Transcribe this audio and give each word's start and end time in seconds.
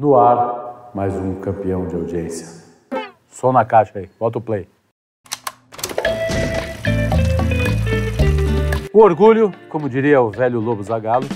No 0.00 0.16
ar, 0.16 0.92
mais 0.94 1.14
um 1.14 1.34
campeão 1.42 1.86
de 1.86 1.94
audiência. 1.94 2.46
Som 3.28 3.52
na 3.52 3.66
caixa 3.66 3.98
aí, 3.98 4.08
bota 4.18 4.38
o 4.38 4.40
play. 4.40 4.66
O 8.94 8.98
orgulho, 8.98 9.52
como 9.68 9.90
diria 9.90 10.22
o 10.22 10.30
velho 10.30 10.58
Lobo 10.58 10.82
Zagalo, 10.82 11.26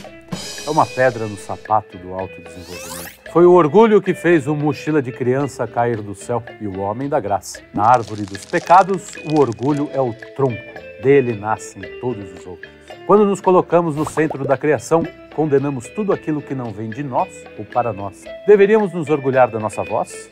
é 0.66 0.70
uma 0.70 0.86
pedra 0.86 1.26
no 1.26 1.36
sapato 1.36 1.98
do 1.98 2.14
autodesenvolvimento. 2.14 3.20
Foi 3.30 3.44
o 3.44 3.52
orgulho 3.52 4.00
que 4.00 4.14
fez 4.14 4.46
o 4.46 4.56
mochila 4.56 5.02
de 5.02 5.12
criança 5.12 5.66
cair 5.66 6.00
do 6.00 6.14
céu 6.14 6.42
e 6.58 6.66
o 6.66 6.80
homem 6.80 7.06
da 7.06 7.20
graça. 7.20 7.60
Na 7.74 7.84
árvore 7.84 8.22
dos 8.22 8.46
pecados, 8.46 9.14
o 9.30 9.38
orgulho 9.38 9.90
é 9.92 10.00
o 10.00 10.14
tronco. 10.34 10.56
Dele 11.02 11.36
nascem 11.38 11.82
todos 12.00 12.32
os 12.32 12.46
outros. 12.46 12.72
Quando 13.06 13.26
nos 13.26 13.42
colocamos 13.42 13.94
no 13.94 14.08
centro 14.08 14.42
da 14.42 14.56
criação, 14.56 15.02
condenamos 15.34 15.88
tudo 15.88 16.12
aquilo 16.12 16.40
que 16.40 16.54
não 16.54 16.70
vem 16.70 16.88
de 16.88 17.02
nós 17.02 17.28
ou 17.58 17.64
para 17.64 17.92
nós. 17.92 18.24
Deveríamos 18.46 18.92
nos 18.92 19.10
orgulhar 19.10 19.50
da 19.50 19.58
nossa 19.58 19.82
voz, 19.82 20.30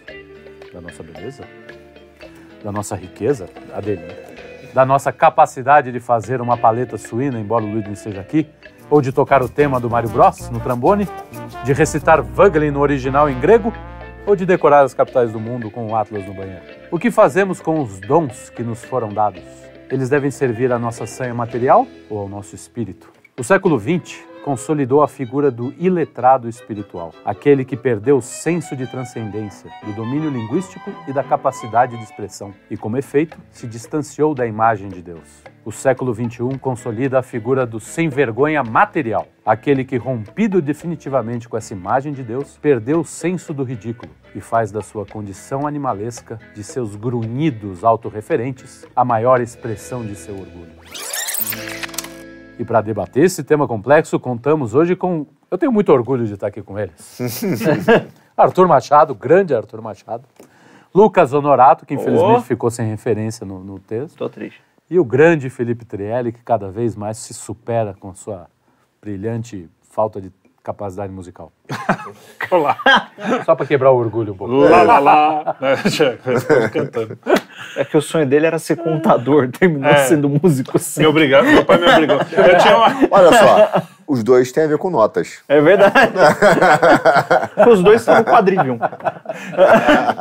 da 0.72 0.80
nossa 0.80 1.02
beleza, 1.02 1.44
da 2.62 2.70
nossa 2.70 2.94
riqueza, 2.94 3.48
a 3.74 3.80
dele, 3.80 4.02
da 4.72 4.86
nossa 4.86 5.12
capacidade 5.12 5.90
de 5.90 6.00
fazer 6.00 6.40
uma 6.40 6.56
paleta 6.56 6.96
suína, 6.96 7.38
embora 7.38 7.64
o 7.64 7.70
Luiz 7.70 7.84
não 7.84 7.92
esteja 7.92 8.20
aqui, 8.20 8.46
ou 8.88 9.00
de 9.00 9.12
tocar 9.12 9.42
o 9.42 9.48
tema 9.48 9.80
do 9.80 9.90
Mario 9.90 10.10
Bros 10.10 10.48
no 10.50 10.60
trombone, 10.60 11.08
de 11.64 11.72
recitar 11.72 12.22
Wagner 12.22 12.72
no 12.72 12.80
original 12.80 13.28
em 13.28 13.38
grego, 13.38 13.72
ou 14.24 14.36
de 14.36 14.46
decorar 14.46 14.84
as 14.84 14.94
capitais 14.94 15.32
do 15.32 15.40
mundo 15.40 15.70
com 15.70 15.88
o 15.88 15.96
Atlas 15.96 16.24
no 16.24 16.32
banheiro. 16.32 16.62
O 16.90 16.98
que 16.98 17.10
fazemos 17.10 17.60
com 17.60 17.80
os 17.82 17.98
dons 18.00 18.50
que 18.50 18.62
nos 18.62 18.84
foram 18.84 19.08
dados? 19.08 19.42
Eles 19.90 20.08
devem 20.08 20.30
servir 20.30 20.72
à 20.72 20.78
nossa 20.78 21.06
sanha 21.06 21.34
material 21.34 21.86
ou 22.08 22.20
ao 22.20 22.28
nosso 22.28 22.54
espírito? 22.54 23.10
O 23.36 23.42
século 23.42 23.78
XX 23.78 24.31
consolidou 24.42 25.02
a 25.02 25.08
figura 25.08 25.50
do 25.50 25.72
iletrado 25.78 26.48
espiritual, 26.48 27.12
aquele 27.24 27.64
que 27.64 27.76
perdeu 27.76 28.18
o 28.18 28.22
senso 28.22 28.76
de 28.76 28.86
transcendência, 28.86 29.70
do 29.84 29.92
domínio 29.92 30.30
linguístico 30.30 30.90
e 31.06 31.12
da 31.12 31.22
capacidade 31.22 31.96
de 31.96 32.02
expressão, 32.02 32.52
e, 32.70 32.76
como 32.76 32.96
efeito, 32.96 33.38
se 33.50 33.66
distanciou 33.66 34.34
da 34.34 34.46
imagem 34.46 34.88
de 34.88 35.00
Deus. 35.00 35.42
O 35.64 35.70
século 35.70 36.12
XXI 36.12 36.58
consolida 36.60 37.20
a 37.20 37.22
figura 37.22 37.64
do 37.64 37.78
sem-vergonha 37.78 38.64
material, 38.64 39.28
aquele 39.46 39.84
que, 39.84 39.96
rompido 39.96 40.60
definitivamente 40.60 41.48
com 41.48 41.56
essa 41.56 41.72
imagem 41.72 42.12
de 42.12 42.24
Deus, 42.24 42.58
perdeu 42.60 43.00
o 43.00 43.04
senso 43.04 43.54
do 43.54 43.62
ridículo 43.62 44.10
e 44.34 44.40
faz 44.40 44.72
da 44.72 44.82
sua 44.82 45.06
condição 45.06 45.66
animalesca, 45.66 46.38
de 46.52 46.64
seus 46.64 46.96
grunhidos 46.96 47.84
autorreferentes, 47.84 48.84
a 48.94 49.04
maior 49.04 49.40
expressão 49.40 50.04
de 50.04 50.16
seu 50.16 50.34
orgulho. 50.34 50.72
E 52.62 52.64
para 52.64 52.80
debater 52.80 53.24
esse 53.24 53.42
tema 53.42 53.66
complexo, 53.66 54.20
contamos 54.20 54.72
hoje 54.72 54.94
com. 54.94 55.26
Eu 55.50 55.58
tenho 55.58 55.72
muito 55.72 55.92
orgulho 55.92 56.24
de 56.24 56.34
estar 56.34 56.46
aqui 56.46 56.62
com 56.62 56.78
eles. 56.78 57.18
Arthur 58.36 58.68
Machado, 58.68 59.16
grande 59.16 59.52
Arthur 59.52 59.82
Machado. 59.82 60.22
Lucas 60.94 61.32
Honorato, 61.32 61.84
que 61.84 61.94
infelizmente 61.94 62.38
Oh. 62.38 62.42
ficou 62.42 62.70
sem 62.70 62.86
referência 62.88 63.44
no, 63.44 63.58
no 63.64 63.80
texto. 63.80 64.16
Tô 64.16 64.28
triste. 64.28 64.62
E 64.88 64.96
o 64.96 65.04
grande 65.04 65.50
Felipe 65.50 65.84
Trielli, 65.84 66.30
que 66.30 66.42
cada 66.44 66.70
vez 66.70 66.94
mais 66.94 67.16
se 67.16 67.34
supera 67.34 67.96
com 67.98 68.14
sua 68.14 68.46
brilhante 69.00 69.68
falta 69.90 70.20
de 70.20 70.30
capacidade 70.62 71.12
musical. 71.12 71.52
Olá. 72.50 72.76
Só 73.44 73.54
para 73.54 73.66
quebrar 73.66 73.90
o 73.90 73.96
orgulho 73.96 74.32
um 74.32 74.36
pouco. 74.36 74.54
Lá, 74.54 74.82
lá, 74.82 74.98
lá. 74.98 75.56
É, 75.62 76.68
cantando. 76.68 77.18
É 77.76 77.84
que 77.84 77.96
o 77.96 78.02
sonho 78.02 78.26
dele 78.26 78.46
era 78.46 78.58
ser 78.58 78.76
contador, 78.76 79.48
terminou 79.50 79.90
É. 79.90 79.96
sendo 80.06 80.28
músico 80.28 80.78
sim. 80.78 81.00
Me 81.00 81.06
obrigado, 81.06 81.44
meu 81.46 81.64
pai 81.64 81.78
me 81.78 81.86
obrigou. 81.88 82.16
Eu 82.16 82.58
tinha 82.58 82.76
uma. 82.76 82.88
Olha 83.10 83.32
só, 83.38 83.82
os 84.06 84.22
dois 84.22 84.52
têm 84.52 84.64
a 84.64 84.66
ver 84.66 84.78
com 84.78 84.90
notas. 84.90 85.42
É 85.48 85.60
verdade. 85.60 86.12
Os 87.70 87.82
dois 87.82 88.02
são 88.02 88.16
no 88.18 88.24
quadrilhão. 88.24 88.78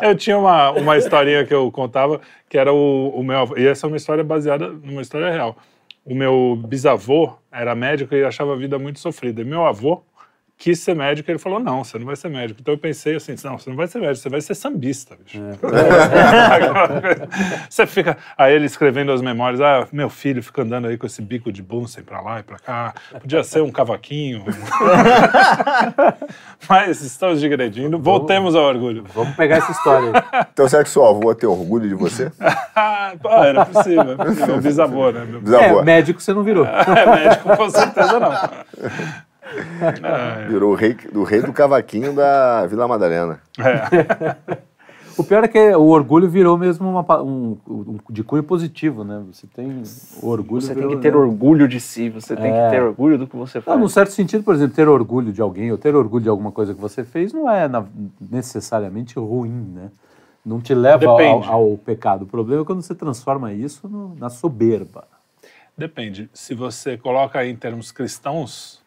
Eu 0.02 0.16
tinha 0.16 0.38
uma, 0.38 0.72
uma 0.72 0.98
historinha 0.98 1.46
que 1.46 1.54
eu 1.54 1.72
contava, 1.72 2.22
que 2.50 2.58
era 2.58 2.72
o, 2.74 3.10
o 3.10 3.24
meu 3.24 3.40
avô. 3.40 3.58
E 3.58 3.68
essa 3.68 3.86
é 3.86 3.88
uma 3.88 3.98
história 3.98 4.24
baseada 4.24 4.68
numa 4.68 5.02
história 5.02 5.30
real. 5.32 5.58
O 6.06 6.16
meu 6.16 6.58
bisavô 6.68 7.34
era 7.52 7.76
médico 7.76 8.16
e 8.16 8.24
achava 8.24 8.54
a 8.54 8.56
vida 8.56 8.80
muito 8.80 9.00
sofrida. 9.00 9.42
E 9.42 9.46
meu 9.46 9.66
avô 9.66 10.04
quis 10.62 10.80
ser 10.80 10.96
médico 10.96 11.30
e 11.30 11.32
ele 11.32 11.40
falou: 11.40 11.60
não, 11.60 11.84
você 11.84 11.98
não 11.98 12.06
vai 12.06 12.16
ser 12.16 12.30
médico. 12.30 12.62
Então 12.62 12.76
eu 12.76 12.78
pensei 12.78 13.16
assim: 13.16 13.34
não, 13.44 13.58
você 13.58 13.68
não 13.70 13.76
vai 13.76 13.88
ser 13.88 14.00
médico, 14.00 14.18
você 14.18 14.30
vai 14.30 14.42
ser 14.42 14.54
sambista, 14.54 15.16
bicho. 15.16 15.42
você 17.68 17.88
fica. 17.88 18.16
Aí 18.38 18.54
ele 18.54 18.68
escrevendo 18.68 19.12
as 19.12 19.24
memórias: 19.24 19.60
ah, 19.60 19.88
meu 19.92 20.08
filho 20.08 20.44
fica 20.44 20.62
andando 20.62 20.88
aí 20.88 20.98
com 20.98 21.08
esse 21.08 21.20
bico 21.22 21.52
de 21.52 21.64
Bunsen 21.64 22.04
pra 22.04 22.22
lá 22.22 22.42
e 22.42 22.44
pra 22.44 22.60
cá. 22.60 22.94
Podia 23.20 23.44
ser 23.44 23.64
um 23.64 23.72
cavaquinho. 23.72 24.46
Mas 26.70 27.02
estamos 27.02 27.40
digredindo. 27.40 27.98
Voltemos 27.98 28.56
ao 28.56 28.66
orgulho. 28.66 29.04
Vamos 29.16 29.36
pegar 29.36 29.58
essa 29.58 29.72
história 29.72 30.12
aí. 30.14 30.46
Então 30.54 30.70
será 30.70 30.84
que 30.84 30.92
seu 30.92 31.04
avô 31.04 31.34
tem 31.34 31.50
orgulho 31.50 31.90
de 31.90 31.96
você? 31.96 32.32
Ah, 32.74 33.14
pô, 33.22 33.30
era 33.30 33.66
possível, 33.66 34.02
era 34.02 34.16
possível. 34.16 34.48
Meu 34.48 34.62
bisavô, 34.62 35.12
né? 35.12 35.26
Meu 35.26 35.42
Bisavô. 35.42 35.82
É, 35.82 35.84
médico 35.84 36.22
você 36.22 36.34
não 36.34 36.42
virou. 36.42 36.66
é, 36.66 37.06
médico 37.06 37.58
com 37.58 37.70
certeza 37.70 38.20
não. 38.20 38.32
É, 40.04 40.48
Virou 40.48 40.72
o 40.72 40.76
rei, 40.76 40.96
o 41.14 41.24
rei 41.24 41.42
do 41.42 41.52
cavaquinho 41.54 42.14
da 42.14 42.66
Vila 42.68 42.88
Madalena. 42.88 43.40
é. 43.60 44.62
O 45.18 45.24
pior 45.26 45.44
é 45.44 45.48
que 45.48 45.60
o 45.76 45.88
orgulho 45.88 46.30
virou 46.30 46.58
mesmo 46.58 46.90
uma 46.90 47.22
um, 47.22 47.58
um- 47.68 47.98
de 48.10 48.24
cunho 48.24 48.42
positivo, 48.44 49.04
né? 49.04 49.22
Você 49.32 49.46
tem 49.46 49.84
orgulho. 50.24 50.62
Você 50.62 50.70
tem 50.74 50.78
virou, 50.84 50.96
que 50.96 51.02
ter 51.02 51.12
né? 51.12 51.18
orgulho 51.18 51.68
de 51.68 51.82
si, 51.82 52.10
você 52.10 52.34
tem 52.36 52.50
É. 52.52 52.66
que 52.66 52.72
ter 52.72 52.82
orgulho 52.82 53.18
do 53.18 53.28
que 53.28 53.36
você 53.36 53.58
Não, 53.58 53.64
faz. 53.64 53.80
num 53.80 53.90
certo 53.90 54.12
sentido, 54.14 54.42
por 54.44 54.56
exemplo, 54.56 54.74
ter 54.74 54.88
orgulho 54.88 55.34
de 55.34 55.42
alguém 55.42 55.70
ou 55.70 55.78
ter 55.78 55.94
orgulho 55.94 56.24
de 56.24 56.30
alguma 56.30 56.50
coisa 56.52 56.74
que 56.74 56.80
você 56.80 57.04
fez 57.04 57.34
não 57.34 57.50
é 57.52 57.68
na- 57.68 57.84
necessariamente 58.32 59.20
ruim, 59.20 59.52
né? 59.76 59.92
Não 60.46 60.62
te 60.62 60.74
leva 60.74 61.06
ao, 61.06 61.44
ao 61.44 61.78
pecado. 61.78 62.24
O 62.24 62.26
problema 62.26 62.62
é 62.62 62.66
quando 62.66 62.82
você 62.82 62.96
transforma 62.96 63.52
isso 63.54 63.88
no- 63.90 64.16
na 64.18 64.30
soberba. 64.30 65.04
Depende. 65.78 66.30
Se 66.34 66.56
você 66.56 66.98
coloca 66.98 67.38
aí 67.40 67.52
em 67.52 67.56
termos 67.56 67.92
cristãos, 67.92 68.81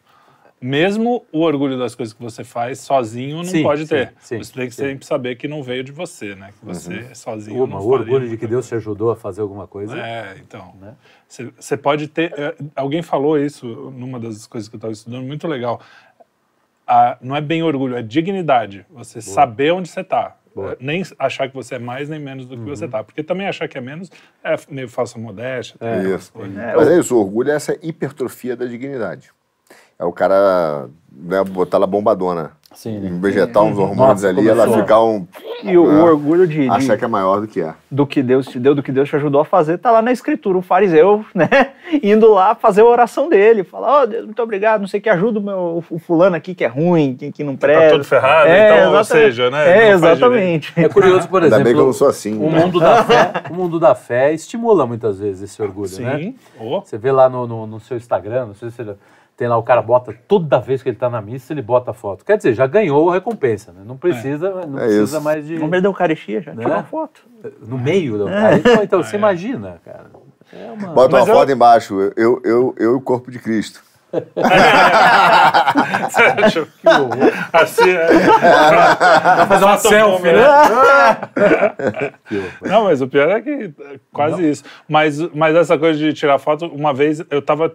mesmo 0.65 1.23
o 1.31 1.41
orgulho 1.41 1.77
das 1.77 1.93
coisas 1.93 2.11
que 2.11 2.21
você 2.23 2.43
faz 2.43 2.79
sozinho 2.79 3.37
não 3.37 3.43
Sim, 3.45 3.61
pode 3.61 3.83
sim, 3.83 3.87
ter. 3.87 4.13
sim, 4.17 4.37
você 4.39 4.51
tem 4.51 4.67
que 4.67 4.73
sim. 4.73 4.81
sempre 4.81 5.05
saber 5.05 5.35
que 5.35 5.47
não 5.47 5.61
veio 5.61 5.83
de 5.83 5.91
você, 5.91 6.33
né? 6.33 6.49
Que 6.59 6.65
você 6.65 7.13
sozinho 7.13 7.63
Uma, 7.63 7.77
não 7.77 7.85
o 7.85 7.89
orgulho 7.91 8.27
de 8.27 8.35
que 8.35 8.47
Deus 8.47 8.67
te 8.67 8.73
ajudou 8.73 9.11
a 9.11 9.15
fazer 9.15 9.41
alguma 9.41 9.67
coisa. 9.67 9.95
É, 9.95 10.37
então. 10.39 10.73
Né? 10.81 10.95
Você 11.27 11.51
você 11.55 11.77
pode 11.77 12.07
ter. 12.07 12.33
é, 12.35 12.55
Alguém 12.75 13.03
falou 13.03 13.37
isso 13.37 13.67
numa 13.95 14.19
das 14.19 14.47
coisas 14.47 14.67
que 14.67 14.75
eu 14.75 14.79
estava 14.79 14.91
estudando, 14.91 15.23
muito 15.23 15.47
legal. 15.47 15.79
Ah, 16.87 17.15
não 17.21 17.35
é 17.35 17.41
bem 17.41 17.61
orgulho, 17.61 17.95
é 17.95 18.01
dignidade. 18.01 18.87
Você 18.89 19.21
saber 19.21 19.71
onde 19.71 19.87
você 19.87 20.01
está. 20.01 20.35
Boa. 20.55 20.69
Uhum. 20.69 20.75
Nem 20.79 21.03
achar 21.19 21.47
que 21.47 21.53
você 21.53 21.75
é 21.75 21.79
mais 21.79 22.09
nem 22.09 22.19
menos 22.19 22.47
do 22.47 22.57
que 22.57 22.63
você 22.63 22.85
está. 22.85 23.03
Porque 23.03 23.21
também 23.21 23.45
achar 23.45 23.67
que 23.67 23.77
é 23.77 23.81
menos 23.81 24.09
é 24.43 24.55
meio 24.67 24.89
falsa 24.89 25.19
modéstia. 25.19 25.77
É. 25.79 26.15
Isso. 26.15 26.31
É, 26.35 26.75
Mas 26.75 26.87
é 26.87 26.99
isso, 26.99 27.15
o 27.15 27.19
orgulho 27.19 27.51
é 27.51 27.55
essa 27.55 27.77
hipertrofia 27.83 28.55
da 28.55 28.65
dignidade. 28.65 29.31
É 29.97 30.05
o 30.05 30.11
cara 30.11 30.87
né, 31.11 31.43
botar 31.43 31.77
ela 31.77 31.87
bombadona. 31.87 32.51
Sim, 32.73 32.99
né? 32.99 33.29
Injetar 33.29 33.63
uns 33.63 33.77
hormônios 33.77 34.21
Nossa, 34.21 34.27
ali, 34.27 34.49
ela 34.49 34.63
começou. 34.65 34.83
ficar 34.83 35.01
um. 35.01 35.25
E 35.63 35.77
o, 35.77 35.85
o 35.85 35.91
É. 35.97 36.03
orgulho 36.03 36.45
de, 36.45 36.63
de- 36.63 36.69
achar 36.69 36.97
que 36.97 37.05
é 37.05 37.07
maior 37.07 37.39
do 37.39 37.47
que 37.47 37.61
é. 37.61 37.73
do 37.89 38.05
que 38.05 38.21
Deus 38.21 38.47
te 38.47 38.59
deu, 38.59 38.75
do 38.75 38.83
que 38.83 38.91
Deus 38.91 39.07
te 39.07 39.15
ajudou 39.15 39.39
a 39.39 39.45
fazer, 39.45 39.77
tá 39.77 39.91
lá 39.91 40.01
na 40.01 40.11
escritura. 40.11 40.57
O 40.57 40.61
fariseu, 40.61 41.23
né, 41.33 41.47
indo 42.03 42.29
lá 42.33 42.53
fazer 42.53 42.81
a 42.81 42.85
oração 42.85 43.29
dele. 43.29 43.63
Falar, 43.63 44.01
ó 44.01 44.05
Deus, 44.05 44.25
muito 44.25 44.41
obrigado, 44.43 44.81
não 44.81 44.89
sei 44.89 44.99
o 44.99 45.03
que, 45.03 45.09
ajuda 45.09 45.39
o, 45.39 45.41
meu, 45.41 45.83
o 45.89 45.97
fulano 45.99 46.35
aqui 46.35 46.53
que 46.53 46.65
é 46.65 46.67
ruim, 46.67 47.15
que, 47.17 47.31
que 47.31 47.45
não 47.45 47.55
presta. 47.55 47.85
Tá 47.85 47.91
todo 47.91 48.03
ferrado, 48.03 48.49
É, 48.49 48.77
então, 48.81 48.93
ou 48.97 49.03
seja, 49.05 49.49
né? 49.49 49.87
É, 49.87 49.91
exatamente. 49.91 50.73
É 50.75 50.89
curioso, 50.89 51.29
por 51.29 51.43
Ainda 51.43 51.55
bem 51.55 51.63
que 51.63 51.69
eu 51.69 51.71
exemplo, 51.75 51.85
não 51.85 51.93
sou 51.93 52.09
assim. 52.09 52.37
o 52.37 52.49
mundo 52.51 52.77
da 52.77 53.05
fé, 53.05 53.31
o 53.49 53.53
mundo 53.53 53.79
da 53.79 53.95
fé 53.95 54.33
estimula 54.33 54.85
muitas 54.85 55.17
vezes 55.19 55.43
esse 55.49 55.61
orgulho, 55.61 55.87
Sim. 55.87 56.03
né? 56.03 56.33
Oh, 56.59 56.81
Você 56.81 56.97
vê 56.97 57.09
lá 57.13 57.29
no, 57.29 57.47
no, 57.47 57.65
no 57.65 57.79
seu 57.79 57.95
Instagram, 57.95 58.47
não 58.47 58.53
sei 58.53 58.69
se 58.69 58.75
você 58.83 58.95
tem 59.37 59.47
lá 59.47 59.57
o 59.57 59.63
cara 59.63 59.81
bota 59.81 60.13
toda 60.27 60.59
vez 60.59 60.81
que 60.81 60.89
ele 60.89 60.95
tá 60.97 61.09
na 61.09 61.21
missa, 61.21 61.51
ele 61.53 61.61
bota 61.61 61.91
a 61.91 61.93
foto. 61.93 62.23
Quer 62.23 62.37
dizer, 62.37 62.53
já 62.53 62.65
ganhou 62.67 63.09
a 63.09 63.13
recompensa, 63.15 63.71
né? 63.73 63.81
Não 63.85 63.97
precisa, 63.97 64.65
não 64.65 64.79
É 64.79 64.83
precisa 64.83 65.17
isso. 65.17 65.21
mais 65.21 65.45
de 65.45 65.59
No 65.59 65.67
meio 65.67 65.83
da 65.83 65.89
Eucaristia 65.89 66.41
já, 66.41 66.53
Né? 66.53 66.63
tira 66.63 66.75
uma 66.75 66.83
foto. 66.83 67.21
no 67.67 67.77
meio. 67.77 68.17
do- 68.17 68.27
Aí, 68.27 68.59
pô, 68.61 68.81
então 68.81 69.03
você 69.03 69.15
É. 69.15 69.19
imagina, 69.19 69.79
cara. 69.85 70.05
É 70.53 70.71
uma 70.71 70.93
Bota 70.93 71.13
uma 71.15 71.19
Mas 71.19 71.27
eu- 71.27 71.35
foto 71.35 71.51
embaixo, 71.51 71.99
eu, 72.15 72.41
eu, 72.43 72.75
eu 72.77 72.93
e 72.93 72.95
o 72.95 73.01
corpo 73.01 73.29
de 73.29 73.39
Cristo. 73.39 73.83
Que 76.81 76.87
horror. 76.87 77.33
assim, 77.53 77.89
é. 77.89 78.07
Vai 78.07 79.47
fazer 79.47 79.65
uma 79.65 79.75
um 79.75 79.77
selfie, 79.77 80.31
né? 80.31 80.43
Que 82.27 82.37
horror. 82.37 82.51
Não, 82.61 82.83
mas 82.85 83.01
o 83.01 83.07
pior 83.07 83.29
é 83.29 83.41
que 83.41 83.73
é 83.79 83.99
quase 84.11 84.49
isso. 84.49 84.63
Mas, 84.87 85.19
mas 85.33 85.55
essa 85.55 85.77
coisa 85.77 85.97
de 85.99 86.13
tirar 86.13 86.39
foto, 86.39 86.65
uma 86.67 86.93
vez 86.93 87.23
eu 87.29 87.41
tava. 87.41 87.73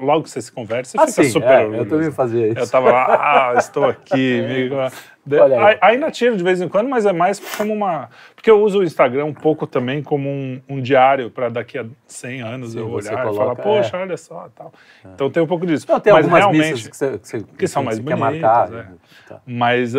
Logo 0.00 0.24
que 0.24 0.30
você 0.30 0.42
se 0.42 0.50
conversa, 0.50 0.92
você 0.92 0.98
Ah, 0.98 1.06
fica 1.06 1.22
sim, 1.24 1.30
super 1.30 1.48
é, 1.48 1.64
eu 1.66 1.86
também 1.88 2.10
fazia 2.10 2.48
isso. 2.48 2.58
Eu 2.58 2.68
tava 2.68 2.90
lá, 2.90 3.06
ah, 3.06 3.54
estou 3.58 3.84
aqui. 3.84 4.68
Olha 4.72 4.90
aí. 5.36 5.78
a- 5.80 5.86
ainda 5.88 6.10
tiro 6.10 6.36
de 6.36 6.42
vez 6.44 6.60
em 6.60 6.68
quando, 6.68 6.88
mas 6.88 7.06
é 7.06 7.12
mais 7.12 7.38
como 7.56 7.72
uma. 7.72 8.08
Porque 8.34 8.50
eu 8.50 8.62
uso 8.62 8.80
o 8.80 8.82
Instagram 8.84 9.24
um 9.26 9.34
pouco 9.34 9.66
também 9.66 10.02
como 10.02 10.28
um, 10.28 10.60
um 10.68 10.80
diário 10.80 11.30
para 11.30 11.48
daqui 11.48 11.78
a 11.78 11.84
100 12.06 12.40
anos 12.42 12.72
Sim, 12.72 12.78
eu 12.80 12.90
olhar 12.90 13.12
e 13.12 13.16
coloca- 13.22 13.36
falar, 13.38 13.56
poxa, 13.56 13.96
é. 13.96 14.00
olha 14.00 14.16
só, 14.16 14.48
tal. 14.54 14.72
Então 15.14 15.30
tem 15.30 15.42
um 15.42 15.46
pouco 15.46 15.66
disso. 15.66 15.86
Não, 15.88 16.00
tem 16.00 16.12
mas 16.12 16.24
algumas 16.24 16.40
realmente, 16.42 16.88
que, 16.90 16.96
você, 16.96 17.18
que, 17.18 17.28
você- 17.28 17.44
que 17.58 17.66
são 17.66 17.82
mais 17.82 17.98
bonitas, 17.98 18.20
marcar. 18.40 18.68
é. 18.68 18.70
né? 18.76 18.88
Tá. 19.28 19.40
Mas, 19.46 19.92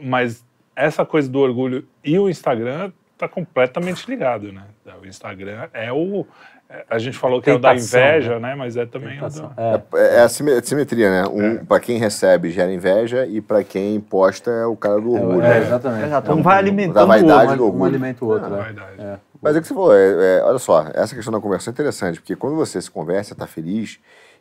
mas 0.00 0.44
essa 0.74 1.04
coisa 1.04 1.28
do 1.30 1.38
orgulho 1.40 1.86
e 2.04 2.18
o 2.18 2.28
Instagram 2.28 2.92
tá 3.16 3.26
completamente 3.26 4.06
ligado, 4.10 4.52
né? 4.52 4.62
O 5.02 5.06
Instagram 5.06 5.68
é 5.72 5.90
o. 5.92 6.26
é- 6.70 6.84
A 6.88 6.98
gente 6.98 7.16
falou 7.18 7.40
que 7.40 7.48
é 7.50 7.54
o 7.54 7.58
da 7.58 7.70
Tentação, 7.70 8.00
inveja, 8.00 8.38
né? 8.40 8.54
Mas 8.54 8.76
é 8.76 8.86
também 8.86 9.10
o 9.16 9.20
Tentação. 9.20 9.48
do. 9.48 9.60
É. 9.60 9.82
É, 9.94 10.16
é 10.16 10.20
a 10.20 10.28
sime- 10.28 10.60
simetria, 10.62 11.10
né? 11.10 11.28
Um, 11.28 11.64
Pra 11.64 11.78
quem 11.80 11.98
recebe 11.98 12.50
gera 12.50 12.72
inveja 12.72 13.26
e 13.26 13.40
pra 13.40 13.62
quem 13.64 14.00
posta 14.00 14.50
é 14.50 14.66
o 14.66 14.76
cara 14.76 15.00
do 15.00 15.12
orgulho. 15.12 15.42
É, 15.42 15.48
né? 15.48 15.58
exatamente. 15.58 16.04
Exato. 16.06 16.30
É 16.30 16.34
Um 16.34 16.42
vai 16.42 16.54
da 16.54 16.58
alimentando 16.58 17.04
o 17.04 17.06
vaidade 17.08 17.50
outro. 17.52 17.56
do 17.72 17.78
um, 17.78 17.84
alimenta 17.84 18.24
o 18.24 18.28
outro. 18.28 18.46
É 18.46 18.50
né? 18.50 18.62
verdade. 18.64 18.92
É. 19.00 19.16
Mas 19.42 19.54
é 19.54 19.58
o 19.58 19.62
que 19.62 19.68
você 19.68 19.74
falou, 19.74 19.94
é, 19.94 20.38
é, 20.38 20.42
olha 20.44 20.58
só, 20.58 20.86
essa 20.94 21.14
questão 21.14 21.32
da 21.32 21.40
conversa 21.40 21.70
é 21.70 21.72
interessante, 21.72 22.20
porque 22.20 22.34
quando 22.34 22.56
você 22.56 22.80
se 22.80 22.90
conversa, 22.90 23.32
está 23.34 23.46
feliz, 23.46 23.98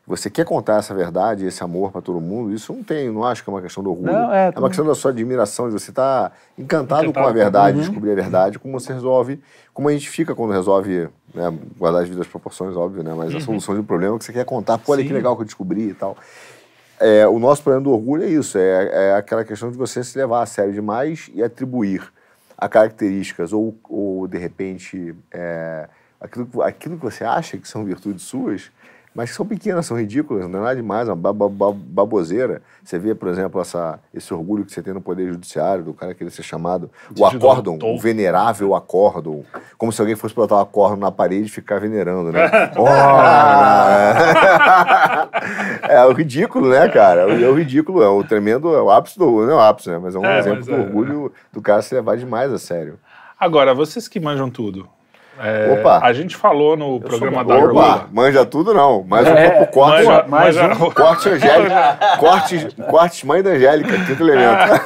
você 0.07 0.29
quer 0.29 0.45
contar 0.45 0.77
essa 0.77 0.93
verdade, 0.93 1.45
esse 1.45 1.63
amor 1.63 1.91
para 1.91 2.01
todo 2.01 2.21
mundo, 2.21 2.53
isso 2.53 2.71
não 2.71 2.83
tem, 2.83 3.09
não 3.09 3.23
acho 3.23 3.43
que 3.43 3.49
é 3.49 3.53
uma 3.53 3.61
questão 3.61 3.83
do 3.83 3.89
orgulho. 3.89 4.11
Não, 4.13 4.31
é, 4.33 4.51
é 4.55 4.59
uma 4.59 4.67
questão 4.69 4.85
da 4.85 4.93
sua 4.93 5.09
admiração, 5.11 5.67
de 5.67 5.73
você 5.73 5.89
estar 5.89 6.31
encantado, 6.57 7.03
Encantado 7.09 7.13
com 7.13 7.27
a 7.27 7.31
verdade, 7.31 7.77
Uhum. 7.77 7.83
descobrir 7.83 8.11
a 8.11 8.15
verdade, 8.15 8.59
como 8.59 8.79
você 8.79 8.93
resolve, 8.93 9.41
como 9.73 9.89
a 9.89 9.91
gente 9.91 10.07
fica 10.09 10.35
quando 10.35 10.51
resolve, 10.53 11.09
né, 11.33 11.51
guardar 11.77 12.03
as 12.03 12.09
vidas 12.09 12.27
proporções, 12.27 12.75
óbvio, 12.75 13.01
né, 13.03 13.13
mas 13.15 13.33
a 13.35 13.39
solução 13.39 13.73
de 13.73 13.81
um 13.81 13.85
problema 13.85 14.17
que 14.19 14.25
você 14.25 14.31
quer 14.33 14.45
contar, 14.45 14.77
pô, 14.77 14.91
olha 14.91 15.01
que 15.03 15.07
Uhum. 15.09 15.13
Sim. 15.13 15.13
legal 15.15 15.35
que 15.35 15.41
eu 15.41 15.45
descobri 15.45 15.89
e 15.89 15.93
tal. 15.95 16.15
É, 16.99 17.27
o 17.27 17.39
nosso 17.39 17.61
problema 17.63 17.83
do 17.83 17.91
orgulho 17.91 18.23
é 18.23 18.27
isso, 18.29 18.57
é, 18.57 19.09
é 19.09 19.15
aquela 19.15 19.43
questão 19.43 19.69
de 19.71 19.77
você 19.77 20.03
se 20.03 20.17
levar 20.17 20.43
a 20.43 20.45
sério 20.45 20.71
demais 20.71 21.29
e 21.33 21.43
atribuir 21.43 22.01
a 22.57 22.69
características 22.69 23.51
ou, 23.51 23.75
ou 23.89 24.27
de 24.27 24.37
repente, 24.37 25.13
é, 25.31 25.89
aquilo, 26.21 26.45
que- 26.45 26.61
aquilo 26.61 26.95
que 26.97 27.03
você 27.03 27.23
acha 27.25 27.57
que 27.57 27.67
são 27.67 27.83
virtudes 27.83 28.21
suas, 28.23 28.71
mas 29.15 29.31
são 29.31 29.45
pequenas, 29.45 29.85
são 29.85 29.97
ridículas, 29.97 30.49
não 30.49 30.59
é 30.59 30.61
nada 30.63 30.75
demais, 30.75 31.07
é 31.07 31.13
uma 31.13 31.33
baboseira. 31.73 32.61
Você 32.83 32.99
vê, 32.99 33.15
por 33.15 33.29
exemplo, 33.29 33.61
essa, 33.61 33.97
esse 34.13 34.33
orgulho 34.33 34.65
que 34.65 34.73
você 34.73 34.83
tem 34.83 34.93
no 34.93 34.99
Poder 35.01 35.31
Judiciário, 35.31 35.85
do 35.85 35.93
cara 35.93 36.13
querer 36.13 36.29
ser 36.31 36.43
chamado 36.43 36.91
o 37.17 37.25
acórdão, 37.25 37.79
o 37.81 37.97
venerável 37.97 38.75
acórdão, 38.75 39.45
como 39.77 39.91
se 39.93 40.01
alguém 40.01 40.15
fosse 40.17 40.35
botar 40.35 40.55
o 40.55 40.59
acórdão 40.59 40.97
na 40.97 41.11
parede 41.11 41.45
e 41.45 41.49
ficar 41.49 41.79
venerando, 41.79 42.31
né? 42.31 42.41
Ora! 42.77 44.15
é 45.89 46.03
o 46.05 46.11
ridículo, 46.11 46.69
né, 46.69 46.87
cara? 46.89 47.21
É 47.21 47.25
o, 47.25 47.45
é 47.45 47.49
o 47.49 47.53
ridículo, 47.55 48.03
é 48.03 48.09
o 48.09 48.23
tremendo, 48.23 48.75
é 48.75 48.81
o 48.81 48.91
ápice 48.91 49.17
do, 49.17 49.25
não 49.45 49.51
é 49.51 49.55
o 49.55 49.59
ápice, 49.59 49.89
né? 49.89 49.97
Mas 49.97 50.13
é 50.15 50.19
um 50.19 50.25
É, 50.25 50.39
exemplo 50.39 50.65
do 50.65 50.73
é- 50.73 50.79
orgulho 50.79 51.31
do 51.53 51.61
cara 51.61 51.81
se 51.81 51.95
levar 51.95 52.17
demais 52.17 52.51
a 52.51 52.59
sério. 52.59 52.99
Agora, 53.39 53.73
vocês 53.73 54.07
que 54.07 54.19
manjam 54.19 54.49
tudo. 54.49 54.87
É, 55.39 55.73
Opa. 55.79 55.99
A 56.03 56.13
gente 56.13 56.35
falou 56.35 56.75
no 56.77 56.99
programa 56.99 57.43
da 57.43 57.55
Opa, 57.55 57.67
Gula. 57.67 58.09
manja 58.11 58.45
tudo 58.45 58.73
não, 58.73 59.03
mas 59.07 59.27
É, 59.27 59.31
eu 59.31 59.49
vou 59.49 59.57
pro 59.63 59.67
corte, 59.73 60.05
Manja, 60.05 60.25
mais 60.27 60.55
manja- 60.55 60.85
um. 60.85 60.91
corte 60.91 61.29
Angélica, 61.29 61.97
corte, 62.19 62.67
corte 62.89 63.25
mãe 63.27 63.43
da 63.43 63.49
Angélica, 63.51 64.05
quinto 64.05 64.23
elemento. 64.23 64.81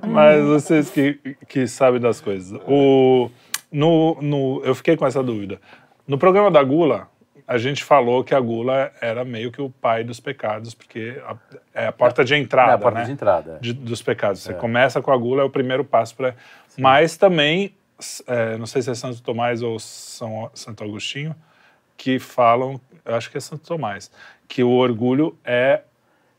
Mas 0.06 0.44
vocês 0.44 0.90
que, 0.90 1.18
que 1.48 1.66
sabem 1.66 2.00
das 2.00 2.20
coisas. 2.20 2.58
O, 2.66 3.30
no, 3.70 4.16
no, 4.20 4.62
eu 4.64 4.74
fiquei 4.74 4.96
com 4.96 5.06
essa 5.06 5.22
dúvida. 5.22 5.60
No 6.06 6.18
programa 6.18 6.50
da 6.50 6.62
Gula, 6.62 7.08
a 7.46 7.58
gente 7.58 7.82
falou 7.84 8.22
que 8.24 8.34
a 8.34 8.40
Gula 8.40 8.90
era 9.00 9.24
meio 9.24 9.50
que 9.50 9.60
o 9.60 9.68
pai 9.70 10.04
dos 10.04 10.20
pecados, 10.20 10.74
porque 10.74 11.20
a- 11.26 11.36
é 11.74 11.86
a 11.86 11.92
porta 11.92 12.24
de 12.24 12.34
entrada, 12.34 12.72
É 12.72 12.74
a 12.74 12.78
porta 12.78 12.98
né? 13.00 13.04
de 13.06 13.12
entrada. 13.12 13.56
é. 13.56 13.58
de- 13.60 13.72
dos 13.72 14.02
pecados. 14.02 14.42
Você 14.42 14.54
começa 14.54 15.00
com 15.02 15.10
a 15.12 15.16
gula, 15.16 15.42
é 15.42 15.44
o 15.44 15.50
primeiro 15.50 15.84
passo 15.84 16.14
para. 16.14 16.34
Mas 16.78 17.16
também, 17.16 17.74
é, 18.26 18.56
não 18.56 18.66
sei 18.66 18.82
se 18.82 18.90
é 18.90 18.94
Santo 18.94 19.22
Tomás 19.22 19.62
ou 19.62 19.78
São, 19.78 20.50
Santo 20.54 20.82
Agostinho, 20.84 21.34
que 21.96 22.18
falam, 22.18 22.80
eu 23.04 23.14
acho 23.14 23.30
que 23.30 23.36
é 23.36 23.40
Santo 23.40 23.66
Tomás, 23.66 24.10
que 24.48 24.62
o 24.62 24.70
orgulho 24.70 25.36
é, 25.44 25.82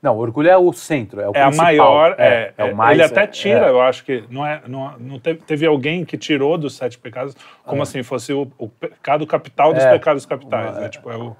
Não, 0.01 0.15
o 0.15 0.19
orgulho 0.19 0.49
é 0.49 0.57
o 0.57 0.71
centro, 0.73 1.19
é 1.21 1.27
o 1.27 1.31
é 1.33 1.41
a 1.41 1.45
principal. 1.45 1.65
maior. 1.65 2.15
É, 2.19 2.27
é, 2.27 2.53
é- 2.57 2.63
o 2.73 2.75
mais. 2.75 2.93
ele 2.97 3.03
até 3.03 3.23
é- 3.23 3.27
tira, 3.27 3.65
é. 3.65 3.69
eu 3.69 3.81
acho 3.81 4.03
que. 4.03 4.23
Não 4.29 4.45
é, 4.45 4.61
não, 4.67 4.97
não 4.99 5.19
teve, 5.19 5.39
teve 5.41 5.65
alguém 5.65 6.05
que 6.05 6.17
tirou 6.17 6.57
dos 6.57 6.75
sete 6.75 6.97
pecados, 6.99 7.35
como 7.63 7.81
assim, 7.81 8.03
fosse 8.03 8.31
o, 8.31 8.51
o 8.57 8.69
pecado 8.69 9.25
capital 9.25 9.73
dos 9.73 9.83
É. 9.83 9.91
pecados 9.93 10.23
capitais. 10.25 10.71
Uma- 10.73 10.81
né? 10.81 10.89
Tipo, 10.89 11.09
é 11.11 11.17
o. 11.17 11.35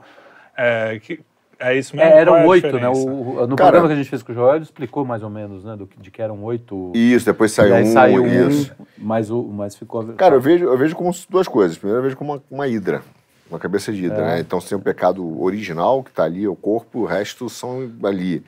É, 0.57 0.99
que, 0.99 1.19
é 1.59 1.77
isso 1.77 1.95
mesmo? 1.95 2.11
É, 2.11 2.19
eram 2.19 2.35
é 2.37 2.45
oito, 2.45 2.79
né? 2.79 2.87
O- 2.89 3.47
no 3.47 3.55
Cara- 3.55 3.71
programa 3.71 3.87
que 3.87 3.93
a 3.93 3.95
gente 3.95 4.09
fez 4.09 4.21
com 4.23 4.31
o 4.31 4.35
Joel, 4.35 4.55
ele 4.55 4.63
explicou 4.63 5.03
mais 5.05 5.23
ou 5.23 5.29
menos, 5.29 5.63
né? 5.63 5.75
Do, 5.75 5.87
de 5.99 6.11
que 6.11 6.21
eram 6.21 6.43
oito. 6.43 6.91
Isso, 6.95 7.25
depois 7.25 7.51
saiu 7.51 7.75
um, 7.75 7.85
saiu 7.85 8.27
isso. 8.27 8.71
um, 8.79 8.85
mas, 8.97 9.29
o, 9.31 9.43
mas 9.43 9.75
ficou. 9.75 10.03
Cara, 10.13 10.35
eu 10.35 10.41
vejo, 10.41 10.65
eu 10.65 10.77
vejo 10.77 10.95
como 10.95 11.11
duas 11.29 11.47
coisas. 11.47 11.77
Primeiro, 11.77 11.99
eu 11.99 12.03
vejo 12.03 12.17
como 12.17 12.33
uma, 12.33 12.43
uma 12.49 12.67
hidra, 12.67 13.01
uma 13.49 13.59
cabeça 13.59 13.91
de 13.91 14.05
hidra, 14.05 14.21
É. 14.21 14.25
né? 14.35 14.39
Então, 14.39 14.59
você 14.59 14.69
tem 14.69 14.77
o 14.77 14.81
pecado 14.81 15.41
original, 15.41 16.03
que 16.03 16.09
está 16.09 16.23
ali, 16.23 16.45
é 16.45 16.49
o 16.49 16.55
corpo, 16.55 16.99
o 17.01 17.05
resto 17.05 17.49
são 17.49 17.89
ali. 18.03 18.43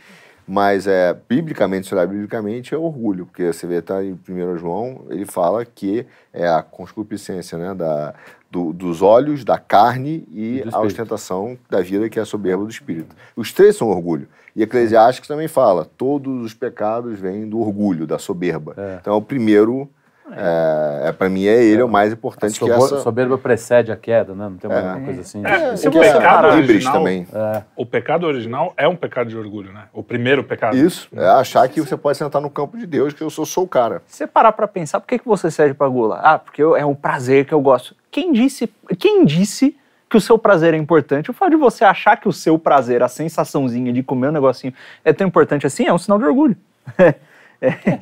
Mas, 0.50 0.88
é, 0.88 1.13
biblicamente, 1.27 1.88
se 1.88 1.94
olhar 1.94 2.07
biblicamente, 2.07 2.74
é 2.74 2.77
orgulho, 2.77 3.25
porque 3.25 3.51
você 3.51 3.68
vê, 3.68 3.81
tá 3.81 4.01
em 4.01 4.18
1 4.30 4.57
João, 4.57 5.01
ele 5.09 5.25
fala 5.25 5.65
que 5.65 6.06
é 6.31 6.48
a 6.48 6.62
concupiscência, 6.62 7.57
né? 7.57 7.74
Da, 7.74 8.13
do- 8.49 8.71
dos 8.73 9.01
olhos, 9.01 9.44
da 9.44 9.57
carne 9.57 10.25
e 10.31 10.63
a 10.71 10.79
ostentação 10.79 11.57
da 11.69 11.81
vida, 11.81 12.09
que 12.09 12.17
é 12.19 12.21
a 12.21 12.25
soberba 12.25 12.63
do 12.63 12.69
espírito. 12.69 13.15
Os 13.35 13.51
três 13.51 13.75
são 13.75 13.89
orgulho. 13.89 14.27
E 14.55 14.63
Eclesiastes 14.63 15.27
também 15.27 15.47
fala, 15.47 15.85
todos 15.97 16.44
os 16.44 16.53
pecados 16.53 17.19
vêm 17.19 17.47
do 17.47 17.59
orgulho, 17.59 18.07
da 18.07 18.17
soberba. 18.17 18.73
É. 18.77 18.97
Então, 18.99 19.15
o 19.17 19.21
primeiro, 19.21 19.88
é, 20.31 21.03
é, 21.09 21.11
para 21.11 21.29
mim, 21.29 21.45
é 21.45 21.63
ele 21.63 21.79
é 21.81 21.85
o 21.85 21.88
mais 21.88 22.11
A 22.11 22.13
importante 22.13 22.59
que 22.59 22.69
essa... 22.69 22.99
soberba 22.99 23.38
precede 23.38 23.91
a 23.91 23.95
queda, 23.95 24.33
né? 24.33 24.49
Não 24.49 24.57
tem 24.57 24.69
uma 24.69 24.97
É. 24.97 24.99
coisa 25.05 25.21
assim. 25.21 25.44
É, 25.45 25.73
o 25.73 26.03
é 26.03 26.11
pecado 26.13 26.47
original- 26.47 26.94
também. 26.94 27.27
É. 27.31 27.63
O 27.75 27.85
pecado 27.85 28.25
original 28.25 28.73
é 28.75 28.88
um 28.88 28.95
pecado 28.95 29.29
de 29.29 29.38
orgulho, 29.38 29.71
né? 29.71 29.83
O 29.94 30.01
primeiro 30.01 30.44
pecado. 30.44 30.75
Isso, 30.75 31.07
é 31.15 31.27
achar 31.27 31.67
que 31.69 31.79
você 31.79 31.95
pode 31.95 32.17
sentar 32.17 32.41
no 32.41 32.49
campo 32.49 32.77
de 32.77 32.85
Deus, 32.88 33.13
que 33.13 33.21
eu 33.21 33.29
sou, 33.29 33.45
sou 33.45 33.63
o 33.65 33.67
cara. 33.67 34.01
Se 34.07 34.17
você 34.17 34.27
parar 34.27 34.51
pra 34.53 34.67
pensar, 34.67 34.99
por 34.99 35.07
que, 35.07 35.19
que 35.19 35.27
você 35.27 35.51
serve 35.51 35.75
pra 35.75 35.88
gula? 35.88 36.19
Ah, 36.23 36.39
porque 36.39 36.61
eu- 36.63 36.75
é 36.75 36.85
um 36.85 36.95
prazer 36.95 37.45
que 37.45 37.53
eu 37.53 37.61
gosto. 37.61 37.95
Quem 38.12 38.31
disse, 38.31 38.69
quem 39.00 39.25
disse 39.25 39.75
que 40.09 40.18
o 40.18 40.21
seu 40.21 40.38
prazer 40.38 40.74
é 40.74 40.77
importante? 40.77 41.30
O 41.30 41.33
fato 41.33 41.51
de 41.51 41.56
você 41.57 41.83
achar 41.83 42.15
que 42.18 42.27
o 42.27 42.33
seu 42.33 42.57
prazer, 42.57 43.04
a 43.04 43.07
sensaçãozinha 43.07 43.92
de 43.92 44.01
comer 44.04 44.30
um 44.30 44.31
negocinho 44.31 44.74
é 45.04 45.12
tão 45.13 45.27
importante 45.27 45.68
assim, 45.68 45.86
é 45.86 45.94
um 45.94 45.98
sinal 45.98 46.18
de 46.19 46.25
orgulho. 46.25 46.56
É. 47.59 48.00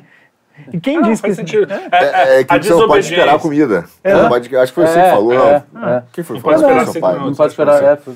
E 0.72 0.80
quem 0.80 0.96
Ah, 0.98 1.00
não, 1.02 1.10
disse 1.10 1.22
que 1.22 1.34
sentido. 1.34 1.70
É, 1.72 1.88
É, 1.90 2.40
é 2.40 2.44
que 2.44 2.54
a 2.54 2.58
você 2.62 2.70
não 2.70 2.86
pode 2.86 3.04
esperar 3.06 3.34
a 3.34 3.38
comida. 3.38 3.82
Você 4.02 4.14
não 4.14 4.28
pode- 4.28 4.56
acho 4.56 4.72
que 4.72 4.74
foi 4.74 4.86
você 4.86 4.92
que 4.94 4.98
É, 5.00 5.10
falou, 5.10 5.32
é, 5.34 5.64
não. 5.72 5.88
é. 5.88 6.04
Quem 6.12 6.24
foi 6.24 6.34
Não 6.34 6.40
que 6.42 6.44
pode 6.48 6.60
esperar 6.62 6.84
Seu 6.84 6.92
cinco 6.92 7.00
pai. 7.06 7.12
minutos. 7.14 7.30
Não 7.30 7.36
pode 7.36 7.52
esperar, 7.52 7.82
é, 7.84 7.96
foi- 7.96 8.14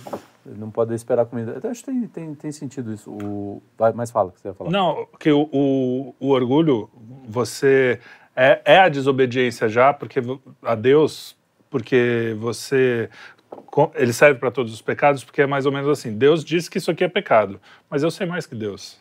não 0.57 0.71
pode 0.71 0.95
esperar 0.95 1.25
comida. 1.27 1.55
Então, 1.57 1.71
acho 1.71 1.81
que 1.85 1.91
tem, 1.91 2.07
tem, 2.07 2.35
tem 2.35 2.53
sentido 2.53 2.93
isso. 2.95 3.11
O, 3.11 3.63
vai, 3.79 3.93
mas 3.93 4.11
fala 4.11 4.29
o 4.29 4.33
que 4.33 4.41
você 4.41 4.49
ia 4.49 4.55
falar. 4.55 4.71
Não, 4.71 5.07
que 5.19 5.31
o, 5.31 5.49
o, 5.53 6.15
o 6.21 6.29
orgulho, 6.31 6.89
você. 7.29 7.99
É, 8.37 8.61
é 8.65 8.79
a 8.81 8.89
desobediência 8.89 9.69
já, 9.69 9.93
porque 9.93 10.21
a 10.63 10.75
Deus, 10.75 11.37
porque 11.71 12.35
você. 12.39 13.09
Ele 13.95 14.13
serve 14.13 14.39
para 14.39 14.51
todos 14.51 14.73
os 14.73 14.83
pecados, 14.83 15.25
porque 15.25 15.43
é 15.43 15.47
mais 15.47 15.65
ou 15.67 15.73
menos 15.73 15.89
assim: 15.89 16.13
Deus 16.17 16.45
disse 16.45 16.71
que 16.71 16.79
isso 16.79 16.91
aqui 16.91 17.05
é 17.05 17.09
pecado, 17.09 17.61
mas 17.89 18.03
eu 18.03 18.11
sei 18.11 18.27
mais 18.27 18.47
que 18.47 18.55
Deus. 18.55 18.99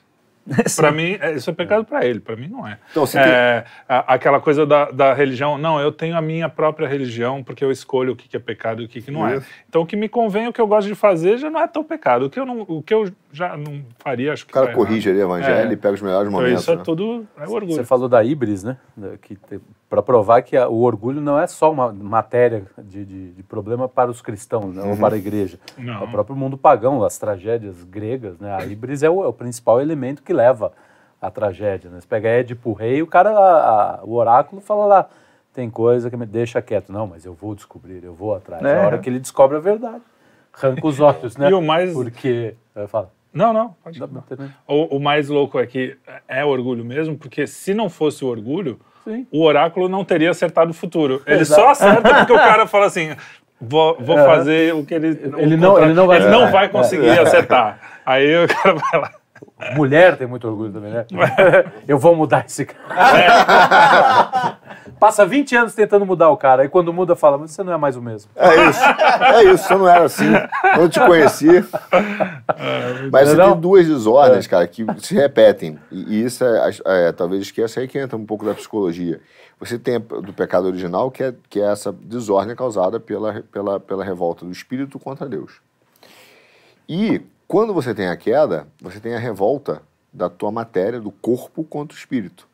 Para 0.75 0.91
mim, 0.91 1.15
é- 1.21 1.33
isso 1.33 1.47
é 1.49 1.53
pecado 1.53 1.85
para 1.85 2.03
ele, 2.07 2.19
para 2.19 2.35
mim 2.35 2.47
não 2.47 2.65
é. 2.67 2.79
Então, 2.89 3.03
É, 3.13 3.65
aquela 3.87 4.39
coisa 4.39 4.65
da, 4.65 4.89
da 4.89 5.13
religião, 5.13 5.59
não, 5.59 5.79
eu 5.79 5.91
tenho 5.91 6.15
a 6.17 6.21
minha 6.21 6.49
própria 6.49 6.87
religião 6.87 7.43
porque 7.43 7.63
eu 7.63 7.71
escolho 7.71 8.13
o 8.13 8.15
que, 8.15 8.27
que 8.27 8.35
é 8.35 8.39
pecado 8.39 8.81
e 8.81 8.85
o 8.85 8.87
que, 8.87 8.99
que 8.99 9.11
não 9.11 9.27
é. 9.27 9.37
Isso. 9.37 9.47
Então, 9.67 9.81
o 9.83 9.85
que 9.85 9.95
me 9.95 10.09
convém, 10.09 10.47
o 10.47 10.53
que 10.53 10.59
eu 10.59 10.65
gosto 10.65 10.87
de 10.87 10.95
fazer, 10.95 11.37
já 11.37 11.51
não 11.51 11.59
é 11.59 11.67
tão 11.67 11.83
pecado. 11.83 12.25
O 12.25 12.29
que 12.31 12.39
eu, 12.39 12.45
não, 12.47 12.61
o 12.61 12.81
que 12.81 12.91
eu 12.93 13.11
já 13.31 13.55
não 13.55 13.85
faria, 13.99 14.33
acho 14.33 14.43
que 14.45 14.51
O 14.51 14.53
cara 14.55 14.67
tá 14.67 14.73
corrige 14.73 15.09
ali 15.11 15.19
o 15.19 15.23
evangelho 15.23 15.69
É. 15.69 15.73
e 15.73 15.77
pega 15.77 15.93
os 15.93 16.01
melhores 16.01 16.29
Então, 16.29 16.41
momentos. 16.41 16.61
isso 16.63 16.71
é 16.71 16.75
né? 16.77 16.81
tudo 16.83 17.27
é 17.37 17.43
orgulho. 17.43 17.73
Você 17.73 17.83
falou 17.83 18.09
da 18.09 18.23
híbris, 18.23 18.63
né? 18.63 18.77
Que 19.21 19.37
para 19.89 20.03
provar 20.03 20.41
que 20.43 20.55
a- 20.55 20.69
o 20.69 20.81
orgulho 20.83 21.19
não 21.19 21.39
é 21.39 21.47
só 21.47 21.71
uma 21.71 21.91
matéria 21.91 22.63
de, 22.77 23.03
de- 23.03 23.31
de 23.31 23.43
problema 23.43 23.89
para 23.89 24.11
os 24.11 24.21
cristãos 24.21 24.75
né, 24.75 24.83
ou 24.83 24.95
para 24.97 25.15
a 25.15 25.17
igreja. 25.17 25.59
Não. 25.77 26.01
É 26.01 26.03
o 26.03 26.11
próprio 26.11 26.35
mundo 26.35 26.57
pagão, 26.57 27.03
as 27.03 27.17
tragédias 27.17 27.83
gregas, 27.83 28.37
né? 28.37 28.53
A 28.55 28.63
híbris 28.65 29.01
é 29.01 29.09
o, 29.09 29.23
é 29.23 29.27
o 29.27 29.33
principal 29.33 29.81
elemento 29.81 30.21
que 30.21 30.31
leva 30.31 30.71
à 31.21 31.31
tragédia. 31.31 31.89
Né? 31.89 31.99
Você 31.99 32.07
pega 32.07 32.29
Édipo 32.29 32.71
Rei, 32.73 33.01
o 33.01 33.07
cara, 33.07 33.31
a- 33.31 33.95
a- 33.95 33.99
o 34.03 34.13
oráculo 34.13 34.61
fala 34.61 34.85
lá, 34.85 35.09
tem 35.53 35.69
coisa 35.69 36.09
que 36.09 36.15
me 36.15 36.25
deixa 36.27 36.61
quieto. 36.61 36.91
Não, 36.93 37.07
mas 37.07 37.25
eu 37.25 37.33
vou 37.33 37.55
descobrir, 37.55 38.03
eu 38.03 38.13
vou 38.13 38.35
atrás. 38.35 38.63
É. 38.63 38.83
A 38.83 38.85
hora 38.85 38.99
que 38.99 39.09
ele 39.09 39.19
descobre 39.19 39.57
a 39.57 39.59
verdade, 39.59 40.01
arranca 40.53 40.85
os 40.85 40.99
olhos, 40.99 41.35
né? 41.35 41.49
E 41.49 41.53
o 41.53 41.61
mais- 41.61 41.91
Porque... 41.93 42.53
Eu 42.75 42.87
falo, 42.87 43.09
Não, 43.33 43.51
não, 43.51 43.75
pode 43.83 43.99
o, 44.67 44.97
o 44.97 44.99
mais 44.99 45.27
louco 45.29 45.57
é 45.59 45.65
que 45.65 45.97
é 46.27 46.45
orgulho 46.45 46.85
mesmo, 46.85 47.17
porque 47.17 47.45
se 47.47 47.73
não 47.73 47.89
fosse 47.89 48.23
o 48.23 48.27
orgulho, 48.27 48.79
Sim. 49.09 49.25
o 49.31 49.43
oráculo 49.43 49.89
não 49.89 50.03
teria 50.05 50.29
acertado 50.31 50.71
o 50.71 50.73
futuro. 50.73 51.21
Ele 51.25 51.41
Exato. 51.41 51.61
só 51.61 51.69
acerta 51.71 52.13
porque 52.15 52.33
o 52.33 52.37
cara 52.37 52.67
fala 52.67 52.85
assim. 52.85 53.15
Vou, 53.61 53.97
vou 53.99 54.17
É. 54.17 54.23
fazer 54.25 54.73
o 54.73 54.85
que 54.85 54.93
ele. 54.93 55.07
Ele 55.37 55.57
não- 55.57 55.71
contra- 55.71 55.85
ele 55.85 55.93
não 55.93 56.07
vai 56.07 56.17
ele 56.17 56.27
não 56.29 56.49
vai 56.51 56.69
conseguir 56.69 57.09
acertar. 57.19 57.77
Aí 58.05 58.45
o 58.45 58.47
cara 58.47 58.75
vai 58.75 59.01
lá. 59.01 59.11
Mulher 59.75 60.15
tem 60.17 60.27
muito 60.27 60.47
orgulho 60.47 60.71
também, 60.71 60.91
né? 60.93 61.05
Eu 61.87 61.97
vou 61.99 62.15
mudar 62.15 62.45
esse 62.45 62.65
cara. 62.65 64.57
Passa 64.99 65.25
20 65.25 65.55
anos 65.55 65.73
tentando 65.73 66.05
mudar 66.05 66.29
o 66.29 66.35
cara, 66.37 66.65
e 66.65 66.69
quando 66.69 66.91
muda, 66.91 67.15
fala, 67.15 67.37
mas 67.37 67.51
você 67.51 67.63
não 67.63 67.71
é 67.71 67.77
mais 67.77 67.95
o 67.95 68.01
mesmo. 68.01 68.29
É 68.35 68.69
isso. 68.69 68.79
É 68.83 69.43
isso, 69.53 69.63
você 69.67 69.75
não 69.75 69.87
era 69.87 70.03
assim. 70.05 70.25
Quando 70.61 70.81
eu 70.81 70.89
te 70.89 70.99
conheci. 70.99 71.47
Mas 73.11 73.29
você 73.29 73.35
Não, 73.35 73.45
não? 73.47 73.51
tem 73.53 73.61
duas 73.61 73.87
desordens, 73.87 74.45
cara, 74.47 74.67
que 74.67 74.85
se 74.99 75.13
repetem. 75.15 75.79
E, 75.91 76.23
isso 76.23 76.43
é, 76.43 76.71
é, 76.85 77.11
talvez 77.11 77.43
esqueça 77.43 77.79
aí 77.79 77.87
que 77.87 77.97
entra 77.97 78.17
um 78.17 78.25
pouco 78.25 78.45
da 78.45 78.53
psicologia. 78.53 79.21
Você 79.59 79.77
tem 79.79 79.95
a- 79.95 79.99
do 79.99 80.33
pecado 80.33 80.65
original, 80.67 81.09
que 81.11 81.23
é, 81.23 81.33
que 81.49 81.59
é 81.61 81.71
essa 81.71 81.91
desordem 81.91 82.55
causada 82.55 82.99
pela, 82.99 83.41
pela, 83.51 83.79
pela 83.79 84.03
revolta 84.03 84.45
do 84.45 84.51
espírito 84.51 84.99
contra 84.99 85.27
Deus. 85.27 85.61
E 86.87 87.21
quando 87.47 87.73
você 87.73 87.93
tem 87.93 88.07
a 88.09 88.17
queda, 88.17 88.67
você 88.81 88.99
tem 88.99 89.15
a 89.15 89.19
revolta 89.19 89.81
da 90.11 90.29
tua 90.29 90.51
matéria, 90.51 90.99
do 90.99 91.11
corpo 91.11 91.63
contra 91.63 91.95
o 91.95 91.97
espírito. 91.97 92.48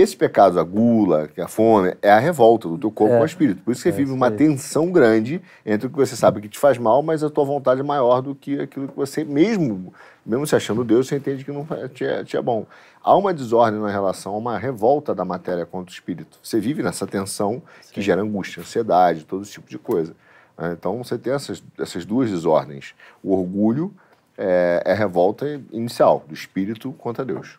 Esse 0.00 0.16
pecado, 0.16 0.60
a 0.60 0.62
gula, 0.62 1.26
que 1.28 1.40
é 1.40 1.44
a 1.44 1.48
fome, 1.48 1.96
é 2.00 2.10
a 2.10 2.18
revolta 2.18 2.68
do 2.68 2.78
teu 2.78 2.90
corpo 2.90 3.14
É. 3.14 3.16
com 3.16 3.22
o 3.22 3.26
espírito. 3.26 3.62
Por 3.62 3.72
isso 3.72 3.82
que 3.82 3.88
você 3.90 3.94
É 3.94 3.98
vive 3.98 4.12
uma 4.12 4.30
tensão 4.30 4.92
grande 4.92 5.42
entre 5.66 5.86
o 5.86 5.90
que 5.90 5.96
você 5.96 6.14
sabe 6.14 6.40
que 6.40 6.48
te 6.48 6.58
faz 6.58 6.78
mal, 6.78 7.02
mas 7.02 7.24
a 7.24 7.28
tua 7.30 7.44
vontade 7.44 7.80
é 7.80 7.82
maior 7.82 8.20
do 8.20 8.34
que 8.34 8.60
aquilo 8.60 8.86
que 8.86 8.94
você, 8.96 9.24
mesmo, 9.24 9.92
mesmo 10.24 10.46
se 10.46 10.54
achando 10.54 10.84
Deus, 10.84 11.08
você 11.08 11.16
entende 11.16 11.44
que 11.44 11.50
não 11.50 11.66
te 11.92 12.04
é, 12.04 12.22
te 12.22 12.36
é 12.36 12.42
bom. 12.42 12.64
Há 13.02 13.16
uma 13.16 13.32
desordem 13.34 13.80
na 13.80 13.90
relação, 13.90 14.34
há 14.34 14.38
uma 14.38 14.58
revolta 14.58 15.14
da 15.14 15.24
matéria 15.24 15.66
contra 15.66 15.90
o 15.90 15.94
espírito. 15.94 16.38
Você 16.42 16.60
vive 16.60 16.82
nessa 16.82 17.06
tensão 17.06 17.60
que 17.92 18.00
gera 18.00 18.20
angústia, 18.22 18.60
ansiedade, 18.60 19.24
todo 19.24 19.42
esse 19.42 19.52
tipo 19.52 19.68
de 19.68 19.78
coisa. 19.78 20.14
né? 20.56 20.76
Então 20.78 21.02
você 21.02 21.18
tem 21.18 21.32
essas, 21.32 21.62
essas 21.78 22.04
duas 22.04 22.30
desordens. 22.30 22.94
O 23.22 23.32
orgulho 23.34 23.92
é, 24.36 24.82
é 24.84 24.92
a 24.92 24.94
revolta 24.94 25.60
inicial 25.72 26.24
do 26.28 26.34
espírito 26.34 26.92
contra 26.98 27.24
Deus. 27.24 27.58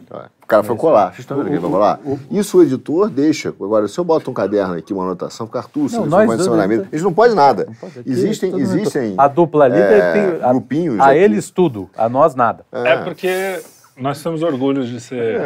Então, 0.00 0.20
é. 0.20 0.26
O 0.42 0.46
cara 0.46 0.62
foi 0.62 0.76
colar. 0.76 1.06
Vocês 1.06 1.20
estão 1.20 1.36
vendo 1.36 1.46
que 1.46 1.52
ele 1.54 1.60
vai 1.60 1.70
colar? 1.70 1.98
Isso 2.30 2.58
o 2.58 2.62
editor 2.62 3.08
deixa. 3.10 3.48
Agora, 3.48 3.88
se 3.88 3.98
eu 3.98 4.04
boto 4.04 4.30
um 4.30 4.34
caderno 4.34 4.74
aqui, 4.74 4.92
uma 4.92 5.02
anotação, 5.04 5.46
se 5.46 5.52
Não, 5.52 5.82
eles 5.82 5.92
nós 5.94 6.10
não 6.10 6.22
em 6.22 6.38
cima 6.38 6.56
dois- 6.56 6.60
da 6.60 6.68
mesa. 6.68 6.88
Eles 6.92 7.02
não 7.02 7.12
podem 7.12 7.34
nada. 7.34 7.66
Pode 7.80 7.98
aqui, 7.98 8.10
Existem, 8.10 8.56
existem 8.58 9.14
A 9.18 9.26
dupla 9.26 9.66
líder 9.66 10.00
é, 10.00 10.12
tem. 10.12 10.42
A, 10.44 10.50
grupinhos 10.52 11.00
a 11.00 11.06
aqui. 11.10 11.18
eles 11.18 11.50
tudo, 11.50 11.90
a 11.96 12.08
nós 12.08 12.34
nada. 12.36 12.64
É 12.70 12.96
porque 12.98 13.60
nós 13.96 14.22
temos 14.22 14.42
orgulho 14.42 14.84
de 14.86 15.00
ser. 15.00 15.40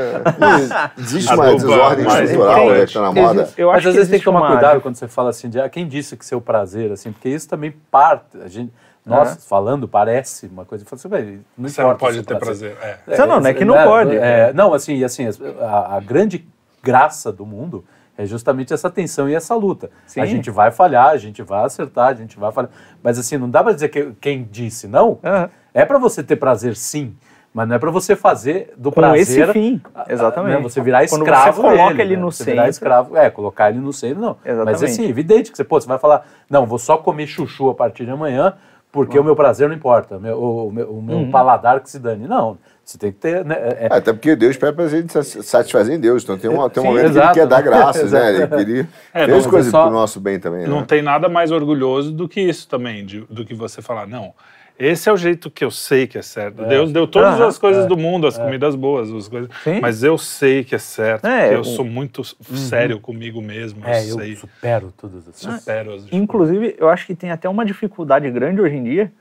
Existe 0.98 1.30
A 1.30 1.34
uma 1.36 1.52
desordem 1.54 2.06
estrutural 2.06 2.68
né, 2.70 2.78
que 2.78 2.84
está 2.84 3.00
na 3.00 3.12
moda. 3.12 3.48
Eu 3.56 3.68
Mas 3.68 3.78
acho 3.78 3.88
às 3.88 3.94
vezes 3.94 4.08
tem 4.10 4.16
existe 4.16 4.18
que 4.18 4.24
tomar 4.24 4.46
cuidado 4.50 4.80
quando 4.80 4.96
você 4.96 5.08
fala 5.08 5.30
assim, 5.30 5.48
de 5.48 5.60
ah, 5.60 5.68
quem 5.68 5.86
disse 5.86 6.16
que 6.16 6.26
seu 6.26 6.40
prazer, 6.40 6.92
assim, 6.92 7.12
porque 7.12 7.28
isso 7.28 7.48
também 7.48 7.74
parte. 7.90 8.36
A 8.42 8.48
gente, 8.48 8.72
nós 9.04 9.46
falando 9.46 9.88
parece 9.88 10.46
uma 10.46 10.64
coisa. 10.64 10.84
Fala 10.84 10.98
assim, 10.98 11.08
"Velho, 11.08 11.44
não 11.56 11.68
Você 11.68 11.82
não 11.82 11.96
pode 11.96 12.22
ter 12.22 12.38
prazer. 12.38 12.76
É. 12.82 13.16
Não, 13.18 13.26
não, 13.26 13.40
não 13.40 13.46
é 13.48 13.54
que 13.54 13.64
não 13.64 13.74
pode. 13.84 14.16
é, 14.16 14.52
não, 14.52 14.74
assim, 14.74 15.02
assim, 15.02 15.26
a, 15.60 15.96
a 15.96 16.00
grande 16.00 16.46
graça 16.82 17.32
do 17.32 17.44
mundo 17.46 17.84
é 18.16 18.26
justamente 18.26 18.72
essa 18.74 18.90
tensão 18.90 19.28
e 19.28 19.34
essa 19.34 19.54
luta. 19.54 19.90
Sim. 20.06 20.20
A 20.20 20.26
gente 20.26 20.50
vai 20.50 20.70
falhar, 20.70 21.08
a 21.08 21.16
gente 21.16 21.42
vai 21.42 21.64
acertar, 21.64 22.08
a 22.08 22.14
gente 22.14 22.38
vai 22.38 22.52
falhar. 22.52 22.70
Mas 23.02 23.18
assim, 23.18 23.36
não 23.38 23.48
dá 23.48 23.62
pra 23.64 23.72
dizer 23.72 23.88
que 23.88 24.12
quem 24.20 24.46
disse 24.50 24.86
não. 24.86 25.18
Aham. 25.24 25.48
É 25.72 25.84
pra 25.84 25.98
você 25.98 26.22
ter 26.22 26.36
prazer, 26.36 26.76
sim. 26.76 27.16
Mas 27.54 27.66
não 27.66 27.74
é 27.74 27.78
pra 27.80 27.90
você 27.90 28.14
fazer 28.14 28.72
do 28.76 28.90
Com 28.92 29.00
prazer. 29.00 29.20
esse 29.22 29.52
fim, 29.52 29.80
a- 29.94 30.04
exatamente. 30.08 30.56
né, 30.56 30.62
Você 30.62 30.80
virar 30.80 31.08
Quando 31.08 31.22
escravo. 31.22 31.56
você 31.56 31.62
coloca 31.68 31.88
dele, 31.94 32.02
ele 32.02 32.16
né? 32.16 32.22
no 32.22 32.30
você 32.30 32.44
virar 32.44 32.56
centro. 32.62 32.70
escravo. 32.70 33.16
É, 33.16 33.28
colocar 33.30 33.70
ele 33.70 33.80
no 33.80 33.92
centro, 33.92 34.20
não. 34.20 34.36
Mas 34.44 34.52
Exatamente. 34.54 34.84
assim, 34.84 35.08
evidente 35.08 35.50
que 35.50 35.56
você, 35.56 35.64
pô, 35.64 35.80
você 35.80 35.88
vai 35.88 35.98
falar, 35.98 36.24
não, 36.48 36.64
vou 36.64 36.78
só 36.78 36.96
comer 36.96 37.26
chuchu 37.26 37.68
a 37.70 37.74
partir 37.74 38.04
de 38.04 38.10
amanhã, 38.12 38.54
porque 38.92 39.18
o 39.18 39.24
meu 39.24 39.36
prazer 39.36 39.68
não 39.68 39.74
importa, 39.74 40.16
o 40.16 40.20
meu, 40.20 40.42
o 40.42 40.72
meu, 40.72 40.90
o 40.90 41.02
meu 41.02 41.16
Uhum. 41.18 41.30
paladar 41.30 41.80
que 41.80 41.88
se 41.90 41.98
dane. 41.98 42.26
Não, 42.26 42.58
você 42.84 42.98
tem 42.98 43.12
que 43.12 43.18
ter. 43.18 43.44
Né, 43.44 43.54
é- 43.56 43.86
É, 43.90 43.96
Até 43.96 44.12
porque 44.12 44.34
Deus 44.34 44.56
pede 44.56 44.72
pra 44.74 44.88
gente 44.88 45.12
se 45.24 45.42
satisfazer 45.42 45.94
em 45.94 46.00
Deus. 46.00 46.22
Então 46.24 46.36
tem, 46.36 46.50
uma, 46.50 46.68
tem 46.68 46.82
um 46.82 46.86
Sim, 46.86 46.92
momento 46.92 47.04
que 47.04 47.10
exato. 47.10 47.26
ele 47.28 47.34
quer 47.34 47.46
dar 47.46 47.62
graças, 47.62 48.10
né? 48.12 48.34
Ele, 48.34 48.54
ele 48.80 48.88
É, 49.14 49.26
não, 49.26 49.42
coisas 49.44 49.68
é 49.68 49.70
só- 49.70 49.84
pro 49.84 49.92
nosso 49.92 50.18
bem 50.20 50.40
também, 50.40 50.66
Não 50.66 50.80
né? 50.80 50.86
tem 50.88 51.02
nada 51.02 51.28
mais 51.28 51.50
orgulhoso 51.52 52.10
do 52.12 52.28
que 52.28 52.40
isso 52.40 52.68
também, 52.68 53.04
de- 53.06 53.24
do 53.30 53.44
que 53.44 53.54
você 53.54 53.80
falar, 53.80 54.06
não. 54.06 54.32
Esse 54.80 55.10
é 55.10 55.12
o 55.12 55.16
jeito 55.16 55.50
que 55.50 55.62
eu 55.62 55.70
sei 55.70 56.06
que 56.06 56.16
é 56.16 56.22
certo. 56.22 56.64
Deus 56.64 56.90
deu 56.90 57.06
todas 57.06 57.38
as 57.38 57.58
coisas 57.58 57.84
do 57.86 57.96
mundo, 57.98 58.26
as 58.26 58.38
comidas 58.38 58.74
boas, 58.74 59.12
as 59.12 59.28
coisas. 59.28 59.50
Sim. 59.62 59.78
Mas 59.80 60.02
eu 60.02 60.16
sei 60.16 60.64
que 60.64 60.74
é 60.74 60.78
certo, 60.78 61.26
É, 61.26 61.54
eu 61.54 61.62
sou 61.62 61.84
muito 61.84 62.24
sério 62.24 62.98
comigo 62.98 63.42
mesmo. 63.42 63.86
é, 63.86 64.02
eu 64.10 64.18
eu 64.20 64.36
supero 64.36 64.92
todas 64.96 65.28
as 65.28 65.36
Supero 65.36 65.94
as 65.94 66.06
Inclusive, 66.10 66.74
eu 66.78 66.88
acho 66.88 67.06
que 67.06 67.14
tem 67.14 67.30
até 67.30 67.46
uma 67.48 67.64
dificuldade 67.64 68.30
grande 68.30 68.60
hoje 68.60 68.76
em 68.76 68.82
dia, 68.82 69.12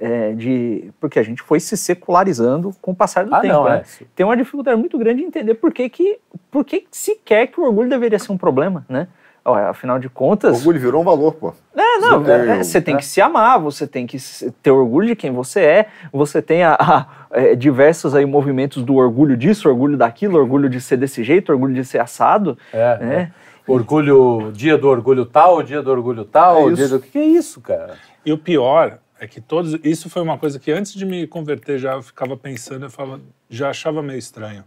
é, 0.00 0.32
de 0.32 0.90
porque 0.98 1.18
a 1.18 1.22
gente 1.22 1.42
foi 1.42 1.60
se 1.60 1.76
secularizando 1.76 2.74
com 2.80 2.92
o 2.92 2.94
passar 2.94 3.26
do 3.26 3.34
Ah, 3.34 3.40
tempo. 3.40 3.52
não, 3.54 3.64
né? 3.64 3.82
é. 4.00 4.04
Tem 4.16 4.24
uma 4.24 4.36
dificuldade 4.36 4.80
muito 4.80 4.96
grande 4.98 5.20
de 5.20 5.26
entender 5.28 5.54
por 5.54 5.72
que, 5.72 5.88
que, 5.90 6.18
por 6.50 6.64
que 6.64 6.86
sequer 6.90 7.48
que 7.48 7.60
o 7.60 7.64
orgulho 7.64 7.88
deveria 7.90 8.18
ser 8.18 8.32
um 8.32 8.38
problema, 8.38 8.84
né? 8.88 9.08
Ó, 9.44 9.54
afinal 9.56 9.98
de 9.98 10.06
O 10.06 10.10
contas, 10.10 10.58
orgulho 10.58 10.78
virou 10.78 11.00
um 11.00 11.04
valor, 11.04 11.32
pô. 11.34 11.52
é, 11.76 11.98
não, 11.98 12.20
Você 12.20 12.24
tem 12.24 12.34
é, 12.34 12.54
o- 12.54 12.64
você 12.64 12.80
tem 12.80 12.96
que 12.96 13.04
se 13.04 13.20
amar, 13.20 13.58
você 13.58 13.86
tem 13.88 14.06
que 14.06 14.16
ter 14.62 14.70
orgulho 14.70 15.08
de 15.08 15.16
quem 15.16 15.32
você 15.32 15.60
é, 15.60 15.86
você 16.12 16.40
tem 16.40 16.62
a, 16.62 16.74
a, 16.78 17.06
é, 17.32 17.54
diversos 17.56 18.14
aí 18.14 18.24
movimentos 18.24 18.84
do 18.84 18.94
orgulho 18.94 19.36
disso, 19.36 19.68
orgulho 19.68 19.96
daquilo, 19.96 20.38
orgulho 20.38 20.68
de 20.68 20.80
ser 20.80 20.96
desse 20.96 21.24
jeito, 21.24 21.50
orgulho 21.50 21.74
de 21.74 21.84
ser 21.84 21.98
assado, 22.00 22.56
É, 22.72 22.98
né? 22.98 23.32
Orgulho, 23.66 24.50
dia 24.52 24.76
do 24.78 24.88
orgulho 24.88 25.24
tal, 25.26 25.62
dia 25.62 25.82
do 25.82 25.90
orgulho 25.90 26.24
tal, 26.24 26.68
É 26.70 26.72
dia 26.74 26.88
do. 26.88 26.96
O 26.96 27.00
que 27.00 27.18
é 27.18 27.24
isso, 27.24 27.60
cara? 27.60 27.94
E 28.24 28.32
o 28.32 28.38
pior 28.38 28.98
é 29.18 29.26
que 29.26 29.40
todos. 29.40 29.74
Isso 29.82 30.08
foi 30.10 30.20
uma 30.22 30.36
coisa 30.38 30.58
que 30.60 30.70
antes 30.70 30.92
de 30.94 31.04
me 31.04 31.26
converter 31.26 31.78
já 31.78 31.94
eu 31.94 32.02
ficava 32.02 32.36
pensando, 32.36 32.84
eu 32.86 32.90
falava, 32.90 33.20
já 33.48 33.70
achava 33.70 34.02
meio 34.02 34.18
estranho. 34.18 34.62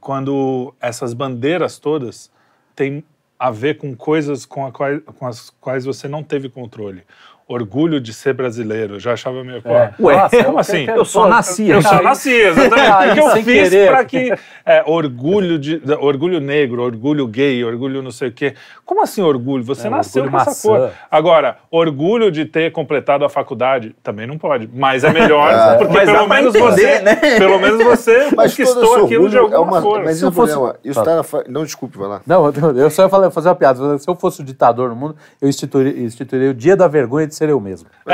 Quando 0.00 0.74
essas 0.80 1.12
bandeiras 1.14 1.78
todas 1.78 2.30
têm 2.74 3.04
a 3.38 3.50
ver 3.50 3.78
com 3.78 3.94
coisas 3.94 4.44
com, 4.44 4.66
a 4.66 4.72
quais, 4.72 5.00
com 5.16 5.26
as 5.26 5.50
quais 5.50 5.84
você 5.84 6.08
não 6.08 6.22
teve 6.22 6.48
controle. 6.48 7.04
Orgulho 7.48 7.98
de 7.98 8.12
ser 8.12 8.34
brasileiro, 8.34 8.96
eu 8.96 9.00
já 9.00 9.14
achava 9.14 9.42
meio. 9.42 9.62
É. 9.64 9.90
Ué, 9.98 10.16
Nossa, 10.16 10.44
como 10.44 10.58
assim? 10.58 10.84
eu 10.86 11.02
só 11.04 11.26
nasci 11.26 11.66
Eu 11.70 11.80
só 11.80 12.02
nasci, 12.02 12.30
exatamente. 12.30 12.90
Aí, 12.92 13.10
O 13.10 13.14
que 13.14 13.20
eu 13.20 13.30
fiz 13.30 13.44
querer. 13.70 13.88
para 13.90 14.04
que. 14.04 14.34
É, 14.66 14.82
orgulho, 14.84 15.58
de, 15.58 15.80
orgulho 15.98 16.40
negro, 16.40 16.82
orgulho 16.82 17.26
gay, 17.26 17.64
orgulho 17.64 18.02
não 18.02 18.10
sei 18.10 18.28
o 18.28 18.32
quê. 18.32 18.54
Como 18.84 19.02
assim 19.02 19.22
orgulho? 19.22 19.64
Você 19.64 19.86
É, 19.86 19.90
nasceu 19.90 20.24
orgulho 20.24 20.44
com 20.44 20.50
essa 20.50 20.68
maçã. 20.68 20.68
cor. 20.88 20.90
Agora, 21.10 21.56
orgulho 21.70 22.30
de 22.30 22.44
ter 22.44 22.70
completado 22.70 23.24
a 23.24 23.30
faculdade, 23.30 23.96
também 24.02 24.26
não 24.26 24.36
pode. 24.36 24.68
Mas 24.70 25.02
é 25.02 25.10
melhor, 25.10 25.50
É. 25.50 25.78
porque 25.78 25.94
Mas 25.94 26.04
pelo 26.10 26.26
pra 26.26 26.36
menos 26.36 26.54
entender, 26.54 26.70
você. 26.96 26.98
né? 27.00 27.14
Pelo 27.38 27.58
menos 27.58 27.82
você 27.82 28.28
Mas 28.36 28.50
conquistou 28.54 29.04
aquilo 29.06 29.28
de 29.30 29.38
alguma 29.38 29.56
é 29.56 29.60
uma, 29.60 29.80
forma. 29.80 30.04
Mas 30.04 30.10
Se 30.10 30.16
isso 30.16 30.26
eu 30.26 30.28
um 30.28 30.32
fosse- 30.32 30.52
problema. 30.52 30.76
Isso 30.84 31.02
tá 31.02 31.16
na 31.16 31.22
fa- 31.22 31.44
Não, 31.48 31.64
desculpe, 31.64 31.96
vai 31.96 32.08
lá. 32.08 32.20
Não, 32.26 32.50
eu 32.76 32.90
só 32.90 33.04
ia 33.04 33.30
fazer 33.30 33.48
uma 33.48 33.54
piada. 33.54 33.96
Se 33.98 34.06
eu 34.06 34.14
fosse 34.14 34.42
o 34.42 34.44
ditador 34.44 34.90
no 34.90 34.96
mundo, 34.96 35.16
eu 35.40 35.48
instituiria, 35.48 35.98
instituiria 36.02 36.50
o 36.50 36.54
dia 36.54 36.76
da 36.76 36.86
vergonha 36.86 37.26
de 37.26 37.34
ser 37.38 37.48
eu 37.48 37.60
mesmo. 37.60 37.88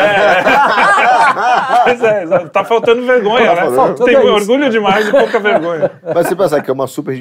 Pois 1.85 2.02
é, 2.02 2.26
tá 2.49 2.64
faltando 2.64 3.04
vergonha, 3.04 3.54
Tá 3.54 3.64
né? 3.69 3.76
faltando. 3.76 4.04
Tem 4.04 4.16
É 4.16 4.21
isso. 4.21 4.33
orgulho 4.33 4.71
demais 4.71 5.07
e 5.09 5.11
pouca 5.11 5.38
vergonha. 5.40 5.90
Mas 6.14 6.26
você 6.28 6.37
pensar 6.37 6.61
que 6.62 6.71
é 6.71 6.73
uma 6.73 6.87
super 6.87 7.14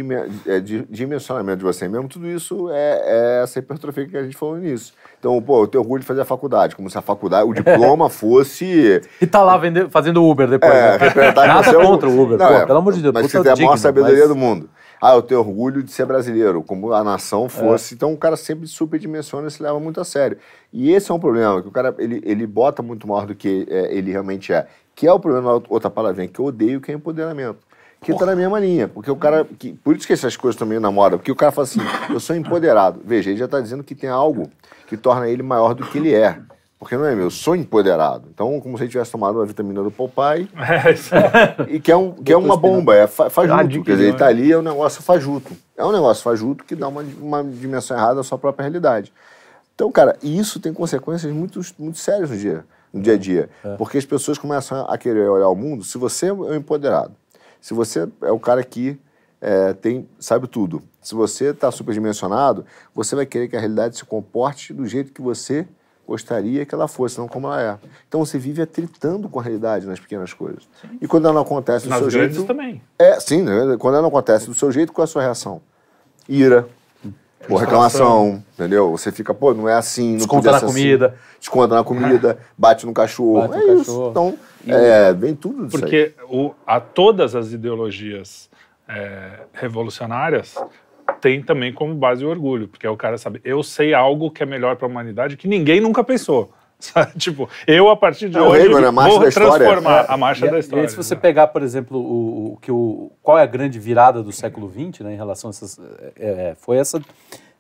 é, 0.48 0.60
di- 0.60 0.86
dimensionamento 0.90 1.58
de 1.60 1.64
você 1.64 1.88
mesmo, 1.88 2.08
tudo 2.08 2.28
isso 2.28 2.70
é, 2.72 3.02
é 3.04 3.44
essa 3.44 3.60
hipertrofia 3.60 4.08
que 4.08 4.18
a 4.18 4.24
gente 4.24 4.36
falou 4.38 4.58
nisso. 4.58 4.94
Então, 5.20 5.42
pô, 5.42 5.64
eu 5.64 5.68
tenho 5.68 5.82
orgulho 5.84 6.02
de 6.02 6.06
fazer 6.08 6.22
a 6.22 6.26
faculdade, 6.26 6.76
como 6.76 6.90
se 6.90 6.98
a 6.98 7.02
faculdade, 7.02 7.48
o 7.50 7.54
diploma 7.56 8.10
fosse. 8.10 9.02
E 9.22 9.26
tá 9.28 9.42
lá 9.42 9.58
vende- 9.58 9.88
fazendo 9.90 10.24
Uber 10.24 10.48
depois. 10.48 10.72
É, 10.74 10.98
né? 11.00 11.32
Nada 11.48 11.70
é 11.70 11.74
contra 11.74 12.10
o 12.10 12.22
Uber, 12.22 12.38
Não, 12.38 12.48
pô, 12.48 12.54
é, 12.54 12.66
pelo 12.66 12.78
amor 12.80 12.94
de 12.94 13.02
Deus. 13.02 13.14
Mas 13.14 13.32
você 13.32 13.42
tem 13.42 13.52
a 13.52 13.56
maior 13.56 13.78
sabedoria 13.78 14.20
mas- 14.20 14.30
do 14.30 14.36
mundo. 14.36 14.70
Ah, 15.06 15.16
eu 15.16 15.22
tenho 15.22 15.42
orgulho 15.42 15.84
de 15.84 15.92
ser 15.92 16.06
brasileiro, 16.06 16.64
como 16.64 16.94
a 16.94 17.04
nação 17.04 17.48
É. 17.48 17.50
fosse. 17.50 17.94
Então 17.94 18.14
o 18.14 18.18
cara 18.18 18.38
sempre 18.38 18.66
superdimensiona 18.68 19.50
e 19.50 19.52
se 19.52 19.62
leva 19.62 19.78
muito 19.78 20.00
a 20.00 20.06
sério. 20.06 20.38
E 20.72 20.92
esse 20.92 21.12
é 21.12 21.14
um 21.14 21.20
problema, 21.20 21.62
que 21.62 21.68
o 21.68 21.72
cara 21.72 21.94
ele, 22.00 22.22
ele 22.24 22.48
bota 22.48 22.82
muito 22.82 23.06
maior 23.06 23.26
do 23.26 23.36
que 23.36 23.68
é, 23.70 23.94
ele 23.94 24.12
realmente 24.12 24.54
é. 24.54 24.66
Que 24.96 25.06
é 25.06 25.12
o 25.12 25.20
problema, 25.20 25.62
outra 25.68 25.90
palavrinha, 25.90 26.30
que 26.30 26.40
eu 26.40 26.46
odeio, 26.46 26.80
que 26.80 26.90
é 26.90 26.96
empoderamento. 26.96 27.60
Que 28.00 28.14
tá 28.18 28.26
na 28.26 28.36
mesma 28.36 28.60
linha. 28.60 28.88
Porque 28.88 29.10
o 29.12 29.16
cara. 29.16 29.46
Que, 29.60 29.74
por 29.74 29.96
isso 29.96 30.06
que 30.08 30.14
essas 30.14 30.38
coisas 30.38 30.58
também 30.60 30.80
namoram. 30.80 31.18
Porque 31.18 31.32
o 31.32 31.36
cara 31.36 31.52
fala 31.52 31.66
assim, 31.66 31.80
eu 32.10 32.20
sou 32.20 32.36
empoderado. 32.36 33.02
Veja, 33.04 33.30
ele 33.30 33.40
já 33.40 33.48
tá 33.48 33.60
dizendo 33.60 33.84
que 33.84 33.96
tem 33.96 34.10
algo 34.10 34.50
que 34.88 34.96
torna 34.98 35.28
ele 35.30 35.42
maior 35.44 35.74
do 35.74 35.86
que 35.86 35.98
ele 35.98 36.14
é. 36.14 36.38
Porque 36.84 36.98
não 36.98 37.06
é 37.06 37.16
meu, 37.16 37.26
eu 37.26 37.32
sou 37.32 37.56
empoderado. 37.56 38.28
Então, 38.34 38.60
como 38.60 38.78
se 38.78 38.84
ele 38.84 38.92
tivesse 38.92 39.12
tomado 39.12 39.40
uma 39.40 39.46
vitamina 39.46 39.82
do 39.82 39.90
Popeye 39.90 40.50
É, 40.56 40.92
isso 40.92 41.16
é. 41.16 41.56
e 41.70 41.80
que 41.80 41.92
é, 41.92 41.96
um, 41.96 42.12
que 42.12 42.32
é 42.32 42.38
uma 42.38 42.58
bomba, 42.58 42.94
é 42.96 43.08
fa- 43.08 43.30
fajuto. 43.30 43.56
Quer 43.86 43.92
dizer, 43.94 44.08
ele 44.10 44.18
tá 44.18 44.28
ali, 44.28 44.52
é 44.52 44.58
um 44.58 44.62
negócio 44.62 45.02
fajuto. 45.02 45.54
É 45.78 45.84
um 45.86 45.92
negócio 45.92 46.22
fajuto 46.24 46.64
que 46.64 46.76
dá 46.76 46.88
uma, 46.88 47.02
uma 47.22 47.44
dimensão 47.44 47.98
errada 47.98 48.20
à 48.20 48.24
sua 48.24 48.38
própria 48.38 48.64
realidade. 48.64 49.12
Então, 49.74 49.92
cara, 49.92 50.18
e 50.22 50.38
isso 50.38 50.60
tem 50.60 50.74
consequências 50.74 51.34
muito, 51.34 51.60
muito 51.80 51.98
sérias 51.98 52.30
no 52.30 52.38
dia, 52.38 52.66
no 52.94 53.02
dia 53.02 53.14
a 53.14 53.18
dia. 53.18 53.50
Porque 53.78 53.98
as 53.98 54.06
pessoas 54.06 54.38
começam 54.38 54.86
a 54.88 54.98
querer 54.98 55.28
olhar 55.30 55.48
o 55.50 55.56
mundo. 55.56 55.84
Se 55.84 55.98
você 55.98 56.28
é 56.28 56.34
o 56.34 56.54
empoderado, 56.54 57.14
se 57.62 57.74
você 57.74 58.08
é 58.22 58.32
o 58.32 58.40
cara 58.40 58.64
que 58.64 59.00
é, 59.42 59.74
tem, 59.74 60.08
sabe 60.20 60.48
tudo, 60.48 60.82
se 61.02 61.16
você 61.16 61.46
está 61.52 61.72
superdimensionado, 61.72 62.66
você 62.94 63.16
vai 63.16 63.26
querer 63.26 63.48
que 63.48 63.56
a 63.56 63.60
realidade 63.60 63.98
se 63.98 64.06
comporte 64.06 64.74
do 64.74 64.86
jeito 64.86 65.12
que 65.12 65.22
você 65.22 65.66
gostaria 66.08 66.66
que 66.66 66.76
ela 66.76 66.88
fosse, 66.88 67.18
não 67.18 67.28
como 67.28 67.48
ela 67.48 67.62
é. 67.62 67.78
Então 68.08 68.24
você 68.24 68.38
vive 68.38 68.62
atritando 68.62 69.30
com 69.30 69.40
a 69.40 69.44
realidade 69.44 69.86
nas 69.86 70.00
pequenas 70.00 70.34
coisas. 70.34 70.68
E 71.02 71.08
quando 71.08 71.26
ela 71.26 71.34
não 71.36 71.42
acontece 71.42 71.86
do 71.86 71.90
Nas 71.90 72.00
seu 72.00 72.10
grandes 72.10 72.38
jeito. 72.38 72.48
também. 72.48 72.82
É, 73.00 73.20
sim, 73.20 73.42
né? 73.42 73.76
quando 73.80 73.96
ela 73.96 74.02
não 74.02 74.10
acontece 74.10 74.48
do 74.48 74.54
seu 74.54 74.72
jeito, 74.72 74.92
qual 74.92 75.04
é 75.04 75.06
a 75.06 75.08
sua 75.08 75.22
reação? 75.22 75.62
Ira. 76.28 76.68
Ou 77.50 77.58
reclamação, 77.58 78.42
entendeu? 78.54 78.92
Você 78.92 79.12
fica, 79.12 79.34
pô, 79.34 79.54
não 79.54 79.68
é 79.68 79.74
assim, 79.74 80.12
não 80.12 80.18
Desconta 80.18 80.52
na 80.52 80.58
assim. 80.58 80.66
comida. 80.66 81.16
Desconta 81.40 81.76
na 81.76 81.84
comida, 81.84 82.38
bate 82.58 82.86
no 82.86 82.94
cachorro. 82.94 83.48
Bate 83.50 83.64
é 83.64 83.66
no 83.68 83.82
isso. 83.82 83.92
cachorro. 83.92 84.10
Então, 84.12 84.38
é, 84.66 85.14
vem 85.14 85.36
tudo 85.36 85.66
disso 85.66 85.76
aí. 85.76 85.82
Porque 85.82 86.14
o, 86.30 86.54
a 86.66 86.80
todas 86.80 87.36
as 87.36 87.52
ideologias 87.52 88.50
é, 88.88 89.42
revolucionárias 89.52 90.56
tem 91.24 91.42
também 91.42 91.72
como 91.72 91.96
base 91.96 92.26
o 92.26 92.30
orgulho, 92.30 92.68
porque 92.68 92.86
é 92.86 92.90
o 92.90 92.98
cara 92.98 93.18
sabe, 93.18 93.40
eu 93.46 93.64
sei 93.64 93.94
algo 93.94 94.30
que 94.30 94.44
é 94.44 94.46
melhor 94.46 94.76
para 94.76 94.86
a 94.86 94.90
humanidade 94.90 95.38
que 95.38 95.48
ninguém 95.48 95.80
nunca 95.80 96.04
pensou. 96.04 96.52
Sabe? 96.78 97.14
Tipo, 97.18 97.48
eu 97.66 97.90
a 97.90 97.96
partir 97.96 98.28
de 98.28 98.38
É, 98.38 98.42
hoje 98.42 98.68
Reagan? 98.68 98.90
A 98.90 98.92
marcha 98.92 99.10
vou 99.12 99.20
da 99.22 99.30
história. 99.30 99.52
transformar 99.54 100.06
a 100.10 100.18
marcha 100.18 100.46
E, 100.46 100.50
da 100.52 100.58
e 100.58 100.60
história. 100.60 100.84
aí, 100.84 100.90
se 100.90 100.98
você 100.98 101.16
né? 101.16 101.22
pegar, 101.22 101.48
por 101.48 101.64
exemplo, 101.64 101.98
o, 101.98 102.54
o- 102.56 102.58
que 102.58 102.70
o, 102.70 103.10
qual 103.22 103.40
é 103.40 103.44
a 103.44 103.46
grande 103.46 103.80
virada 103.80 104.22
do 104.22 104.34
século 104.34 104.70
XX, 104.70 105.00
né, 105.06 105.14
em 105.14 105.16
relação 105.16 105.50
a 105.50 105.52
essas, 105.52 105.80
é, 105.80 106.50
é, 106.50 106.56
foi 106.60 106.76
essa 106.76 107.02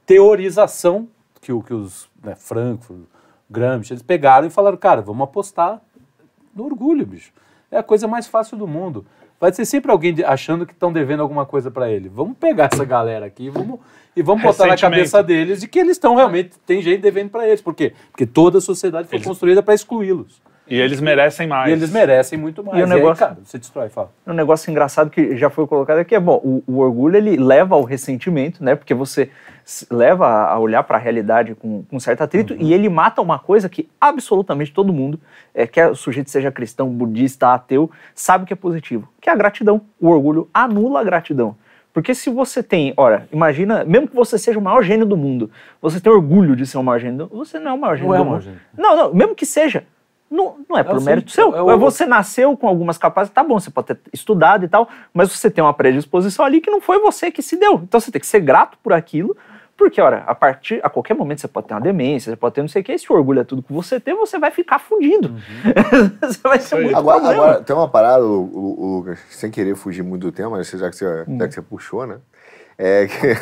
teorização 0.05 1.07
que, 1.41 1.53
o, 1.53 1.61
que 1.63 1.73
os 1.73 2.09
né, 2.21 2.35
Frankfurt, 2.35 2.99
Gramsci, 3.49 3.93
eles 3.93 4.03
pegaram 4.03 4.45
e 4.47 4.49
falaram, 4.49 4.75
cara, 4.77 5.01
vamos 5.01 5.23
apostar 5.23 5.79
no 6.53 6.65
orgulho, 6.65 7.05
bicho. 7.05 7.31
É 7.71 7.77
a 7.77 7.83
coisa 7.83 8.07
mais 8.07 8.27
fácil 8.27 8.57
do 8.57 8.67
mundo. 8.67 9.05
Vai 9.39 9.51
ser 9.51 9.65
sempre 9.65 9.91
alguém 9.91 10.13
de- 10.13 10.23
achando 10.23 10.65
que 10.65 10.71
estão 10.73 10.91
devendo 10.93 11.21
alguma 11.21 11.45
coisa 11.45 11.69
para 11.69 11.89
ele. 11.91 12.07
Vamos 12.09 12.37
pegar 12.37 12.69
essa 12.71 12.85
galera 12.85 13.25
aqui 13.25 13.45
e 13.45 13.49
vamos, 13.49 13.79
e 14.15 14.21
vamos 14.21 14.41
botar 14.43 14.67
na 14.67 14.77
cabeça 14.77 15.21
deles 15.21 15.59
de 15.59 15.67
que 15.67 15.79
eles 15.79 15.91
estão 15.93 16.15
realmente, 16.15 16.51
tem 16.65 16.81
gente 16.81 17.01
devendo 17.01 17.29
para 17.29 17.45
eles. 17.47 17.61
Por 17.61 17.73
quê? 17.73 17.93
Porque 18.11 18.25
toda 18.25 18.59
a 18.59 18.61
sociedade 18.61 19.07
foi 19.09 19.17
Eles- 19.17 19.27
construída 19.27 19.61
para 19.61 19.73
excluí-los. 19.73 20.41
E 20.67 20.79
eles 20.79 21.01
merecem 21.01 21.45
mais. 21.45 21.69
E 21.69 21.73
eles 21.73 21.91
merecem 21.91 22.39
muito 22.39 22.63
mais. 22.63 22.79
E 22.79 22.81
o 22.81 22.85
aí, 22.85 22.89
negócio- 22.89 23.19
cara, 23.25 23.37
você 23.43 23.57
destrói, 23.57 23.89
fala. 23.89 24.09
Um 24.25 24.33
negócio 24.33 24.71
engraçado 24.71 25.09
que 25.09 25.35
já 25.35 25.49
foi 25.49 25.67
colocado 25.67 25.97
aqui 25.99 26.15
é, 26.15 26.19
bom, 26.19 26.39
o, 26.43 26.63
o 26.65 26.79
orgulho 26.79 27.17
ele 27.17 27.35
leva 27.35 27.75
ao 27.75 27.83
ressentimento, 27.83 28.63
né? 28.63 28.73
Porque 28.75 28.93
você 28.93 29.29
leva 29.91 30.27
a 30.27 30.57
olhar 30.59 30.83
para 30.83 30.97
a 30.97 30.99
realidade 30.99 31.53
com, 31.55 31.83
com 31.83 31.99
certo 31.99 32.21
atrito 32.21 32.55
e 32.57 32.73
ele 32.73 32.87
mata 32.89 33.21
uma 33.21 33.39
coisa 33.39 33.67
que 33.69 33.89
absolutamente 33.99 34.71
todo 34.73 34.91
mundo, 34.93 35.19
é, 35.53 35.65
quer 35.67 35.89
o 35.89 35.95
sujeito 35.95 36.29
seja 36.29 36.51
cristão, 36.51 36.89
budista, 36.89 37.53
ateu, 37.53 37.89
sabe 38.15 38.45
que 38.45 38.53
é 38.53 38.55
positivo, 38.55 39.07
que 39.21 39.29
é 39.29 39.33
a 39.33 39.35
gratidão. 39.35 39.81
O 39.99 40.07
orgulho 40.09 40.49
anula 40.53 41.01
a 41.01 41.03
gratidão. 41.03 41.55
Porque 41.93 42.15
se 42.15 42.29
você 42.29 42.63
tem, 42.63 42.91
ora, 42.97 43.27
imagina, 43.31 43.83
mesmo 43.85 44.07
que 44.07 44.15
você 44.15 44.37
seja 44.39 44.57
o 44.57 44.61
maior 44.61 44.81
gênio 44.81 45.05
do 45.05 45.15
mundo, 45.15 45.51
você 45.79 45.99
tem 45.99 46.11
orgulho 46.11 46.55
de 46.55 46.65
ser 46.65 46.77
o 46.79 46.83
maior 46.83 46.97
gênio, 46.99 47.27
do- 47.27 47.37
você 47.37 47.59
não 47.59 47.71
é 47.71 47.73
o 47.75 47.77
maior 47.79 47.95
gênio 47.95 48.07
Não 48.09 48.15
é 48.15 48.17
do 48.17 48.25
maior 48.25 48.35
mundo. 48.37 48.43
gênio. 48.45 48.59
Não, 48.75 48.95
não, 48.95 49.13
mesmo 49.13 49.35
que 49.35 49.45
seja, 49.45 49.83
não, 50.35 50.55
não 50.69 50.77
é 50.77 50.83
por 50.83 50.99
sim, 50.99 51.05
mérito 51.05 51.31
seu. 51.31 51.55
é 51.55 51.61
o- 51.61 51.71
É 51.71 51.77
você 51.77 52.05
nasceu 52.05 52.57
com 52.57 52.67
algumas 52.67 52.97
capacidades, 52.97 53.33
tá 53.33 53.43
bom, 53.43 53.59
você 53.59 53.69
pode 53.69 53.87
ter 53.87 53.99
estudado 54.11 54.65
e 54.65 54.67
tal, 54.67 54.87
mas 55.13 55.31
você 55.31 55.49
tem 55.51 55.63
uma 55.63 55.73
predisposição 55.73 56.43
ali 56.43 56.59
que 56.59 56.71
não 56.71 56.81
foi 56.81 56.99
você 56.99 57.29
que 57.31 57.41
se 57.41 57.55
deu. 57.55 57.75
Então 57.83 57.99
você 57.99 58.11
tem 58.11 58.19
que 58.19 58.27
ser 58.27 58.39
grato 58.39 58.77
por 58.81 58.91
aquilo, 58.93 59.35
porque, 59.75 59.99
olha, 59.99 60.23
a 60.27 60.35
partir, 60.35 60.79
a 60.83 60.89
qualquer 60.89 61.15
momento 61.15 61.41
você 61.41 61.47
pode 61.47 61.67
ter 61.67 61.73
uma 61.73 61.81
demência, 61.81 62.31
você 62.31 62.35
pode 62.35 62.53
ter 62.55 62.61
não 62.61 62.67
sei 62.67 62.81
o 62.81 62.85
que, 62.85 62.93
e 62.93 62.99
se 62.99 63.11
o 63.11 63.15
orgulho 63.15 63.41
é 63.41 63.43
tudo 63.43 63.61
que 63.63 63.73
você 63.73 63.99
tem, 63.99 64.15
você 64.15 64.37
vai 64.37 64.51
ficar 64.51 64.79
fundido. 64.79 65.33
você 66.21 66.39
vai 66.43 66.59
aí. 66.79 66.83
muito 66.85 66.97
Agora, 66.97 67.19
problema. 67.19 67.43
agora, 67.43 67.63
tem 67.63 67.75
uma 67.75 67.87
parada, 67.87 68.23
Lu- 68.23 68.45
Lu- 68.45 68.75
Lu- 68.79 68.97
Lucas, 68.97 69.19
sem 69.29 69.49
querer 69.51 69.75
fugir 69.75 70.03
muito 70.03 70.21
do 70.27 70.31
tema, 70.31 70.51
mas 70.51 70.69
já 70.69 70.89
que 70.89 70.95
você, 70.95 71.25
já 71.27 71.47
que 71.47 71.53
você 71.53 71.61
puxou, 71.61 72.05
né? 72.05 72.17
É 72.77 73.07
que, 73.07 73.37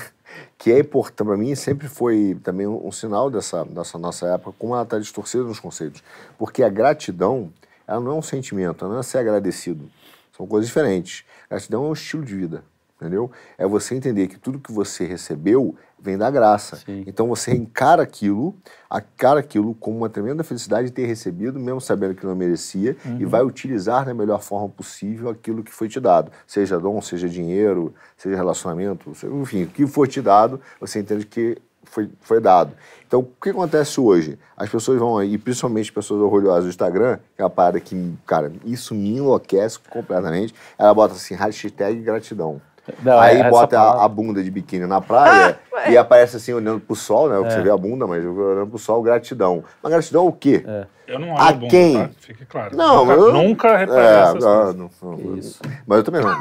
que 0.62 0.72
é 0.72 0.78
importante, 0.78 1.26
para 1.26 1.36
mim, 1.36 1.56
sempre 1.56 1.88
foi 1.88 2.40
também 2.44 2.68
um, 2.68 2.92
sinal 2.92 3.32
dessa, 3.32 3.66
dessa 3.66 3.98
nossa 3.98 4.28
época, 4.28 4.56
como 4.60 4.76
ela 4.76 4.84
está 4.84 5.00
distorcida 5.00 5.44
nos 5.44 5.60
conceitos. 5.60 6.04
Porque 6.38 6.62
a 6.62 6.70
gratidão, 6.70 7.52
ela 7.88 8.00
não 8.00 8.12
é 8.12 8.14
um 8.14 8.22
sentimento, 8.22 8.86
ela 8.86 8.94
não 8.94 9.00
é 9.00 9.04
ser 9.04 9.18
agradecido. 9.18 9.90
São 10.38 10.46
coisas 10.46 10.68
diferentes. 10.68 11.26
Gratidão 11.50 11.86
é 11.86 11.88
um 11.88 11.94
estilo 11.94 12.24
de 12.24 12.36
vida, 12.36 12.64
entendeu? 13.02 13.32
É 13.58 13.66
você 13.66 13.96
entender 13.96 14.28
que 14.28 14.38
tudo 14.38 14.60
que 14.60 14.72
você 14.72 15.06
recebeu 15.06 15.76
vem 16.00 16.18
da 16.18 16.30
graça. 16.30 16.76
Sim. 16.78 17.04
Então 17.08 17.28
você 17.28 17.52
encara 17.52 18.04
aquilo, 18.04 18.56
encara 18.94 19.40
aquilo 19.40 19.74
como 19.74 19.98
uma 19.98 20.10
tremenda 20.10 20.44
felicidade 20.44 20.88
de 20.88 20.94
ter 20.94 21.06
recebido, 21.06 21.60
mesmo 21.60 21.82
sabendo 21.82 22.14
que 22.14 22.26
não 22.26 22.36
merecia, 22.36 22.96
e 23.20 23.26
vai 23.26 23.44
utilizar 23.44 24.06
da 24.06 24.14
melhor 24.14 24.42
forma 24.42 24.70
possível 24.70 25.30
aquilo 25.30 25.64
que 25.64 25.72
foi 25.72 25.88
te 25.90 26.00
dado. 26.00 26.32
Seja 26.46 26.80
dom, 26.80 27.02
seja 27.02 27.28
dinheiro, 27.28 27.94
seja 28.16 28.36
relacionamento, 28.36 29.12
enfim, 29.42 29.64
o 29.64 29.68
que 29.68 29.88
for 29.88 30.08
te 30.08 30.22
dado, 30.22 30.62
você 30.80 31.00
entende 31.00 31.26
que 31.26 31.58
foi, 31.84 32.10
foi 32.22 32.40
dado. 32.40 32.74
Então, 33.06 33.20
o 33.20 33.24
que 33.24 33.50
acontece 33.50 34.00
hoje? 34.00 34.40
As 34.56 34.70
pessoas 34.70 34.98
vão 34.98 35.18
aí, 35.18 35.38
principalmente 35.38 35.92
pessoas 35.92 36.22
orgulhosas 36.22 36.64
do 36.64 36.70
Instagram, 36.70 37.18
que 37.36 37.42
é 37.42 37.44
uma 37.44 37.50
parada 37.50 37.80
que, 37.80 38.14
cara, 38.26 38.52
isso 38.64 38.96
me 38.96 39.18
enlouquece 39.18 39.78
completamente. 39.90 40.54
Ela 40.78 40.94
bota 40.94 41.16
assim, 41.16 41.36
hashtag 41.36 42.02
gratidão. 42.02 42.62
Não, 43.04 43.20
aí 43.20 43.40
essa 43.40 43.50
bota 43.50 43.80
a, 43.80 44.06
a 44.06 44.08
bunda 44.08 44.42
de 44.44 44.50
biquíni 44.50 44.86
na 44.88 45.00
praia 45.00 45.60
Ah, 45.71 45.71
e 45.90 45.98
aparece 45.98 46.38
assim 46.38 46.54
olhando 46.54 46.80
pro 46.80 46.96
sol, 46.96 47.30
né? 47.30 47.40
É. 47.46 47.50
Você 47.50 47.62
vê 47.62 47.70
a 47.70 47.78
bunda, 47.78 48.06
mas 48.08 48.24
olhando 48.26 48.68
pro 48.68 48.78
sol, 48.80 49.02
gratidão. 49.02 49.64
Mas 49.82 49.92
gratidão 49.92 50.28
o 50.28 50.32
quê? 50.34 50.64
Eu 51.08 51.20
não 51.20 51.36
A 51.38 51.48
olho 51.48 51.56
bunda, 51.58 51.70
quem? 51.72 51.94
tá? 51.98 52.10
Fique 52.20 52.46
claro. 52.46 52.76
Não, 52.78 53.06
nunca, 53.06 53.16
mas 53.18 53.26
eu- 53.26 53.34
nunca 53.34 53.78
reparei 53.78 54.04
É, 54.06 54.20
essas 54.22 54.44
não, 54.46 54.58
coisas. 54.58 54.76
não, 54.76 55.12
não, 55.28 55.38
Isso. 55.38 55.62
Mas 55.86 55.98
eu 55.98 56.04
também 56.06 56.22
não. 56.22 56.40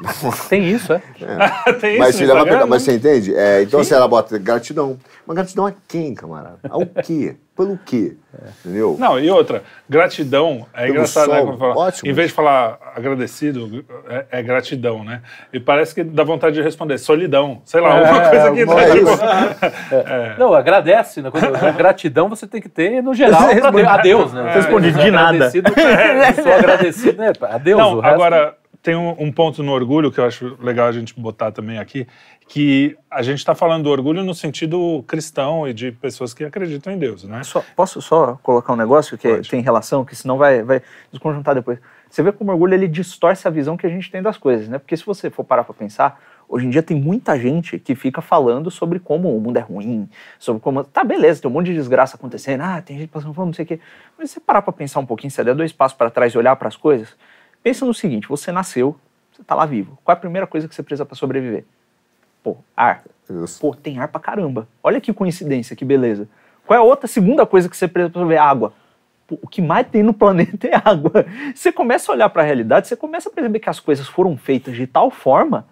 Mas, 0.00 0.48
Tem 0.48 0.64
isso, 0.68 0.92
é? 0.92 0.98
Tem 1.80 1.98
mas, 1.98 2.14
isso 2.14 2.24
Instagram, 2.24 2.44
pegar- 2.44 2.66
mas 2.66 2.68
não? 2.68 2.78
você 2.80 2.92
entende? 2.96 3.34
É, 3.36 3.62
então, 3.62 3.82
se 3.84 3.94
ela 3.94 4.08
bota 4.08 4.36
gratidão. 4.38 4.98
Mas 5.24 5.36
gratidão 5.36 5.66
a 5.66 5.72
quem, 5.86 6.14
camarada? 6.14 6.58
Ao 6.68 6.84
quê? 6.84 7.36
Pelo 7.56 7.78
quê? 7.78 8.16
Entendeu? 8.60 8.96
Não, 8.98 9.18
e 9.18 9.30
outra, 9.30 9.62
gratidão 9.88 10.66
é 10.74 10.82
Pelo 10.82 10.90
engraçado, 10.96 11.30
né? 11.32 11.40
sol, 11.42 11.56
fala, 11.56 11.74
ótimo. 11.78 12.10
Em 12.10 12.12
vez 12.12 12.28
de 12.28 12.34
falar 12.34 12.78
agradecido, 12.94 13.82
é, 14.08 14.26
é 14.30 14.42
gratidão, 14.42 15.02
né? 15.02 15.22
E 15.52 15.58
parece 15.58 15.94
que 15.94 16.04
dá 16.04 16.22
vontade 16.22 16.56
de 16.56 16.62
responder 16.62 16.98
solidão. 16.98 17.62
Sei 17.64 17.80
lá, 17.80 17.96
alguma 17.98 18.22
É, 18.26 18.30
coisa 18.40 18.52
que 18.52 18.60
alguma- 18.60 18.74
tá, 18.76 18.88
é 18.88 18.92
tipo, 18.92 19.10
isso. 19.10 20.38
Não, 20.38 20.54
agradece, 20.54 21.22
né? 21.22 21.30
Quando, 21.30 21.54
a 21.56 21.70
gratidão 21.70 22.28
você 22.28 22.46
tem 22.46 22.60
que 22.60 22.68
ter 22.68 23.02
no 23.02 23.14
geral 23.14 23.42
a 23.88 23.96
Deus, 23.98 24.32
né? 24.32 24.42
Você 24.52 24.58
responde 24.58 24.92
Você 24.92 25.00
de 25.00 25.08
é 25.08 25.10
nada. 25.10 25.28
agradecido, 25.46 25.72
Eu 25.76 26.34
sou 26.42 26.52
agradecido, 26.52 27.18
né? 27.18 27.32
A 27.42 27.58
Deus, 27.58 27.80
o 27.80 27.82
Não, 27.82 28.00
resto- 28.00 28.14
agora 28.14 28.54
tem 28.82 28.94
um, 28.94 29.16
um 29.18 29.32
ponto 29.32 29.62
no 29.64 29.72
orgulho 29.72 30.12
que 30.12 30.20
eu 30.20 30.24
acho 30.24 30.56
legal 30.62 30.86
a 30.86 30.92
gente 30.92 31.18
botar 31.18 31.50
também 31.50 31.76
aqui, 31.78 32.06
que 32.46 32.96
a 33.10 33.20
gente 33.20 33.38
está 33.38 33.52
falando 33.52 33.82
do 33.82 33.90
orgulho 33.90 34.22
no 34.22 34.32
sentido 34.32 35.04
cristão 35.08 35.66
e 35.66 35.74
de 35.74 35.90
pessoas 35.90 36.32
que 36.32 36.44
acreditam 36.44 36.92
em 36.92 36.98
Deus, 36.98 37.24
né? 37.24 37.42
Só- 37.42 37.64
posso 37.74 38.00
só 38.00 38.38
colocar 38.44 38.72
um 38.72 38.76
negócio 38.76 39.18
que 39.18 39.28
Pode. 39.28 39.50
tem 39.50 39.60
relação, 39.60 40.04
que 40.04 40.14
senão 40.14 40.38
vai, 40.38 40.62
vai 40.62 40.80
desconjuntar 41.10 41.54
depois. 41.56 41.78
Você 42.08 42.22
vê 42.22 42.30
como 42.30 42.50
o 42.52 42.54
orgulho 42.54 42.74
ele 42.74 42.86
distorce 42.86 43.48
a 43.48 43.50
visão 43.50 43.76
que 43.76 43.84
a 43.84 43.90
gente 43.90 44.08
tem 44.08 44.22
das 44.22 44.38
coisas, 44.38 44.68
né? 44.68 44.78
Porque 44.78 44.96
se 44.96 45.04
você 45.04 45.28
for 45.30 45.42
parar 45.42 45.64
para 45.64 45.74
pensar, 45.74 46.20
hoje 46.48 46.66
em 46.66 46.70
dia 46.70 46.82
tem 46.82 46.98
muita 46.98 47.38
gente 47.38 47.78
que 47.78 47.94
fica 47.94 48.20
falando 48.20 48.70
sobre 48.70 48.98
como 48.98 49.36
o 49.36 49.40
mundo 49.40 49.56
é 49.56 49.60
ruim, 49.60 50.08
sobre 50.38 50.60
como. 50.62 50.84
Tá, 50.84 51.04
beleza, 51.04 51.42
tem 51.42 51.50
um 51.50 51.54
monte 51.54 51.66
de 51.66 51.74
desgraça 51.74 52.16
acontecendo, 52.16 52.62
ah, 52.62 52.80
tem 52.80 52.98
gente 52.98 53.08
passando 53.08 53.34
fome, 53.34 53.48
não 53.48 53.54
sei 53.54 53.64
o 53.64 53.68
quê. 53.68 53.80
Mas 54.16 54.30
se 54.30 54.34
você 54.34 54.40
parar 54.40 54.62
para 54.62 54.72
pensar 54.72 55.00
um 55.00 55.06
pouquinho, 55.06 55.30
se 55.30 55.36
você 55.36 55.44
der 55.44 55.54
dois 55.54 55.72
passos 55.72 55.96
para 55.96 56.10
trás 56.10 56.32
e 56.32 56.38
olhar 56.38 56.56
para 56.56 56.68
as 56.68 56.76
coisas, 56.76 57.16
pensa 57.62 57.84
no 57.84 57.94
seguinte: 57.94 58.28
você 58.28 58.52
nasceu, 58.52 58.96
você 59.32 59.42
tá 59.42 59.54
lá 59.54 59.66
vivo. 59.66 59.98
Qual 60.04 60.14
é 60.14 60.16
a 60.16 60.20
primeira 60.20 60.46
coisa 60.46 60.68
que 60.68 60.74
você 60.74 60.82
precisa 60.82 61.04
para 61.04 61.16
sobreviver? 61.16 61.64
Pô, 62.42 62.56
ar. 62.76 63.02
Isso. 63.28 63.60
Pô, 63.60 63.74
tem 63.74 63.98
ar 63.98 64.08
pra 64.08 64.20
caramba. 64.20 64.68
Olha 64.82 65.00
que 65.00 65.12
coincidência, 65.12 65.74
que 65.74 65.84
beleza. 65.84 66.28
Qual 66.64 66.76
é 66.76 66.80
a 66.80 66.84
outra 66.84 67.08
segunda 67.08 67.44
coisa 67.44 67.68
que 67.68 67.76
você 67.76 67.88
precisa 67.88 68.12
pra 68.12 68.24
ver? 68.24 68.38
Água. 68.38 68.72
Pô, 69.26 69.38
o 69.42 69.48
que 69.48 69.60
mais 69.60 69.88
tem 69.88 70.02
no 70.02 70.14
planeta 70.14 70.68
é 70.68 70.76
água. 70.76 71.26
Você 71.52 71.72
começa 71.72 72.12
a 72.12 72.14
olhar 72.14 72.28
para 72.28 72.42
a 72.42 72.44
realidade, 72.44 72.86
você 72.86 72.94
começa 72.94 73.28
a 73.28 73.32
perceber 73.32 73.58
que 73.58 73.68
as 73.68 73.80
coisas 73.80 74.06
foram 74.06 74.36
feitas 74.36 74.76
de 74.76 74.86
tal 74.86 75.10
forma 75.10 75.66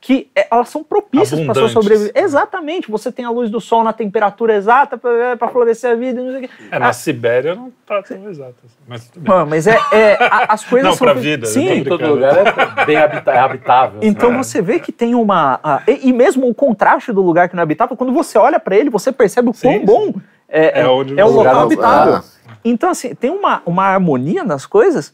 que 0.00 0.30
é, 0.34 0.46
elas 0.50 0.68
são 0.68 0.84
propícias 0.84 1.40
para 1.40 1.54
sua 1.54 1.68
sobrevivência. 1.68 2.12
Exatamente. 2.20 2.88
Você 2.90 3.10
tem 3.10 3.24
a 3.24 3.30
luz 3.30 3.50
do 3.50 3.60
sol 3.60 3.82
na 3.82 3.92
temperatura 3.92 4.54
exata 4.54 4.96
para 4.96 5.48
florescer 5.48 5.90
a 5.90 5.94
vida. 5.96 6.20
e 6.20 6.24
Não 6.24 6.30
sei 6.32 6.44
o 6.44 6.48
quê. 6.48 6.54
É, 6.70 6.78
na 6.78 6.92
Sibéria 6.92 7.54
não 7.56 7.72
tá 7.84 8.00
tão 8.02 8.28
exato 8.30 8.54
assim, 8.64 8.76
mas 8.86 9.08
tudo 9.08 9.22
bem. 9.24 9.34
Mano, 9.34 9.50
mas 9.50 9.66
é, 9.66 9.76
é, 9.92 10.14
a- 10.20 10.46
as 10.52 10.64
coisas 10.64 10.88
Não, 10.88 10.96
são 10.96 11.04
pra 11.04 11.14
feitas- 11.20 11.52
vida, 11.54 11.74
Sim, 11.74 11.82
todo 11.84 12.06
lugar 12.06 12.32
é 12.38 12.84
bem 12.86 12.96
habita- 12.96 13.32
é 13.32 13.38
habitável. 13.38 13.98
Então 14.02 14.32
É. 14.32 14.36
você 14.36 14.62
vê 14.62 14.78
que 14.78 14.92
tem 14.92 15.14
uma. 15.16 15.58
a- 15.64 15.82
e, 15.88 16.08
e 16.08 16.12
mesmo 16.12 16.48
o 16.48 16.54
contraste 16.54 17.12
do 17.12 17.20
lugar 17.20 17.48
que 17.48 17.56
não 17.56 17.60
é 17.60 17.64
habitável, 17.64 17.96
quando 17.96 18.12
você 18.12 18.38
olha 18.38 18.60
para 18.60 18.76
ele, 18.76 18.90
você 18.90 19.10
percebe 19.10 19.50
o 19.50 19.52
quão 19.52 19.72
Sim, 19.72 19.84
bom 19.84 20.14
é, 20.48 20.80
É 20.82 20.86
onde 20.88 21.18
é 21.18 21.24
o 21.24 21.28
você- 21.28 21.36
local 21.38 21.52
Lugar- 21.54 21.64
habitável. 21.64 22.14
Ah. 22.14 22.24
Então, 22.64 22.90
assim, 22.90 23.14
tem 23.14 23.30
uma, 23.30 23.62
uma 23.66 23.84
harmonia 23.84 24.44
nas 24.44 24.64
coisas 24.64 25.12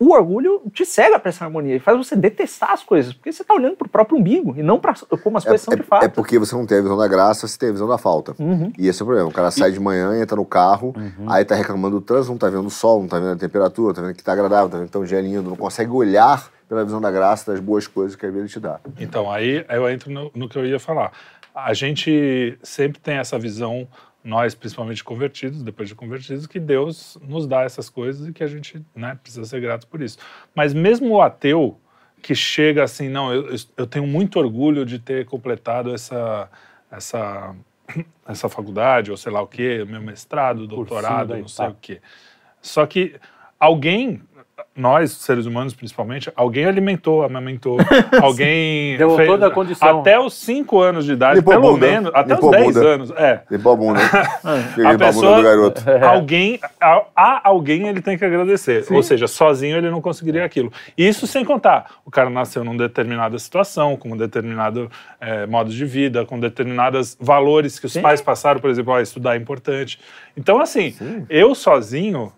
o 0.00 0.12
orgulho 0.12 0.62
te 0.72 0.86
cega 0.86 1.18
para 1.18 1.28
essa 1.30 1.44
harmonia 1.44 1.74
e 1.76 1.78
faz 1.80 1.96
você 1.96 2.14
detestar 2.14 2.70
as 2.70 2.84
coisas, 2.84 3.12
porque 3.12 3.32
você 3.32 3.42
está 3.42 3.52
olhando 3.54 3.76
para 3.76 3.86
o 3.86 3.90
próprio 3.90 4.16
umbigo 4.18 4.54
e 4.56 4.62
não 4.62 4.78
para 4.78 4.94
como 5.22 5.36
as 5.38 5.44
coisas 5.44 5.62
são 5.62 5.74
de 5.74 5.80
É, 5.82 5.84
fato. 5.84 6.04
é 6.04 6.08
porque 6.08 6.38
você 6.38 6.54
não 6.54 6.64
tem 6.66 6.78
a 6.78 6.82
visão 6.82 6.96
da 6.96 7.08
graça, 7.08 7.48
você 7.48 7.58
tem 7.58 7.68
a 7.70 7.72
visão 7.72 7.88
da 7.88 7.98
falta. 7.98 8.34
Uhum. 8.38 8.72
E 8.78 8.86
esse 8.86 9.00
é 9.00 9.02
o 9.02 9.06
problema. 9.06 9.28
O 9.28 9.32
cara 9.32 9.50
sai 9.50 9.72
de 9.72 9.80
manhã, 9.80 10.20
entra 10.20 10.36
no 10.36 10.44
carro, 10.44 10.94
aí 11.26 11.44
tá 11.44 11.54
reclamando 11.54 11.98
do 11.98 12.04
trânsito, 12.04 12.30
não 12.30 12.38
tá 12.38 12.48
vendo 12.48 12.66
o 12.66 12.70
sol, 12.70 13.00
não 13.00 13.08
tá 13.08 13.18
vendo 13.18 13.32
a 13.32 13.36
temperatura, 13.36 13.88
não 13.88 13.94
tá 13.94 14.02
vendo 14.02 14.14
que 14.14 14.22
tá 14.22 14.32
agradável, 14.32 14.68
tá 14.68 14.76
vendo 14.78 14.86
que 14.86 14.92
tá 14.92 14.98
um 15.00 15.04
dia 15.04 15.20
lindo, 15.20 15.42
não 15.50 15.56
consegue 15.56 15.90
olhar 15.90 16.48
pela 16.68 16.84
visão 16.84 17.00
da 17.00 17.10
graça, 17.10 17.50
das 17.50 17.60
boas 17.60 17.86
coisas 17.86 18.14
que 18.14 18.24
a 18.26 18.30
vida 18.30 18.46
te 18.46 18.60
dá. 18.60 18.78
Então, 19.00 19.30
aí 19.30 19.64
eu 19.68 19.88
entro 19.90 20.10
no, 20.12 20.30
no 20.34 20.48
que 20.48 20.56
eu 20.58 20.64
ia 20.66 20.78
falar. 20.78 21.10
A 21.54 21.74
gente 21.74 22.56
sempre 22.62 23.00
tem 23.00 23.16
essa 23.16 23.36
visão 23.38 23.88
nós, 24.28 24.54
principalmente 24.54 25.02
convertidos, 25.02 25.62
depois 25.62 25.88
de 25.88 25.94
convertidos, 25.94 26.46
que 26.46 26.60
Deus 26.60 27.16
nos 27.22 27.46
dá 27.46 27.62
essas 27.62 27.88
coisas 27.88 28.28
e 28.28 28.32
que 28.32 28.44
a 28.44 28.46
gente 28.46 28.84
né, 28.94 29.18
precisa 29.22 29.46
ser 29.46 29.58
grato 29.58 29.86
por 29.86 30.02
isso. 30.02 30.18
Mas 30.54 30.74
mesmo 30.74 31.14
o 31.14 31.22
ateu 31.22 31.80
que 32.20 32.34
chega 32.34 32.84
assim, 32.84 33.08
não, 33.08 33.32
eu, 33.32 33.56
eu 33.74 33.86
tenho 33.86 34.06
muito 34.06 34.38
orgulho 34.38 34.84
de 34.84 34.98
ter 34.98 35.24
completado 35.24 35.94
essa, 35.94 36.50
essa, 36.90 37.56
essa 38.28 38.50
faculdade, 38.50 39.10
ou 39.10 39.16
sei 39.16 39.32
lá 39.32 39.40
o 39.40 39.46
quê, 39.46 39.82
meu 39.88 40.02
mestrado, 40.02 40.66
doutorado, 40.66 41.34
não 41.34 41.48
sei 41.48 41.68
o 41.68 41.76
quê. 41.80 42.02
Só 42.60 42.84
que 42.84 43.18
alguém 43.58 44.20
nós, 44.76 45.12
seres 45.12 45.46
humanos 45.46 45.74
principalmente, 45.74 46.30
alguém 46.36 46.64
alimentou, 46.64 47.22
amamentou, 47.22 47.78
alguém 48.22 48.96
Deu 48.96 49.16
fez, 49.16 49.28
toda 49.28 49.46
a 49.46 49.50
condição. 49.50 50.00
Até 50.00 50.18
os 50.18 50.34
5 50.34 50.80
anos 50.80 51.04
de 51.04 51.12
idade, 51.12 51.36
Limpou 51.36 51.52
pelo 51.54 51.72
bunda. 51.74 51.86
menos, 51.86 52.10
até 52.14 52.34
Limpou 52.34 52.50
os 52.50 52.54
a 52.56 52.58
10 52.58 52.74
bunda. 52.74 52.86
anos. 52.88 53.10
É. 53.12 53.40
Limpou 53.50 53.72
a 53.72 53.76
bunda. 53.76 54.00
Cheguei 54.74 54.90
A 54.92 54.98
pessoa, 54.98 55.36
do 55.36 55.42
garoto. 55.42 55.82
alguém, 56.04 56.60
a, 56.80 57.02
a 57.14 57.48
alguém 57.48 57.88
ele 57.88 58.00
tem 58.00 58.16
que 58.16 58.24
agradecer. 58.24 58.84
Ou 58.90 59.02
seja, 59.02 59.26
sozinho 59.26 59.76
ele 59.76 59.90
não 59.90 60.00
conseguiria 60.00 60.44
aquilo. 60.44 60.72
Isso 60.96 61.26
sem 61.26 61.44
contar, 61.44 61.92
o 62.04 62.10
cara 62.10 62.30
nasceu 62.30 62.64
numa 62.64 62.78
determinada 62.78 63.38
situação, 63.38 63.96
com 63.96 64.12
um 64.12 64.16
determinado 64.16 64.90
eh, 65.20 65.46
modo 65.46 65.70
de 65.70 65.84
vida, 65.84 66.24
com 66.24 66.38
determinados 66.38 67.16
valores 67.20 67.78
que 67.78 67.86
os 67.86 67.96
pais 67.96 68.20
passaram, 68.20 68.60
por 68.60 68.70
exemplo, 68.70 68.92
ó, 68.92 69.00
estudar 69.00 69.34
é 69.34 69.38
importante. 69.38 69.98
Então, 70.36 70.60
assim, 70.60 70.94
eu 71.28 71.54
sozinho 71.54 72.32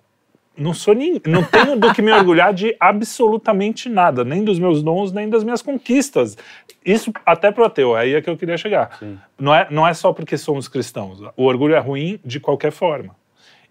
não 0.61 0.75
sou 0.75 0.95
nem, 0.95 1.21
não 1.27 1.43
tenho 1.43 1.77
do 1.79 1.93
que 1.93 2.03
me 2.03 2.13
orgulhar 2.13 2.53
de 2.55 2.77
absolutamente 2.79 3.89
nada, 3.89 4.25
nem 4.25 4.45
dos 4.45 4.59
meus 4.59 4.83
dons, 4.83 5.11
nem 5.13 5.29
das 5.29 5.43
minhas 5.43 5.63
conquistas. 5.63 6.37
Isso 6.85 7.13
até 7.27 7.51
pro 7.51 7.65
ateu, 7.65 7.95
aí 7.97 8.15
é 8.15 8.21
que 8.21 8.29
eu 8.31 8.37
queria 8.37 8.57
chegar. 8.57 8.99
Não 9.39 9.55
é, 9.55 9.67
não 9.71 9.87
é 9.89 9.95
só 9.95 10.13
porque 10.13 10.37
somos 10.37 10.69
cristãos. 10.69 11.21
O 11.37 11.45
orgulho 11.45 11.75
é 11.75 11.79
ruim 11.79 12.21
de 12.25 12.39
qualquer 12.39 12.71
forma. 12.73 13.17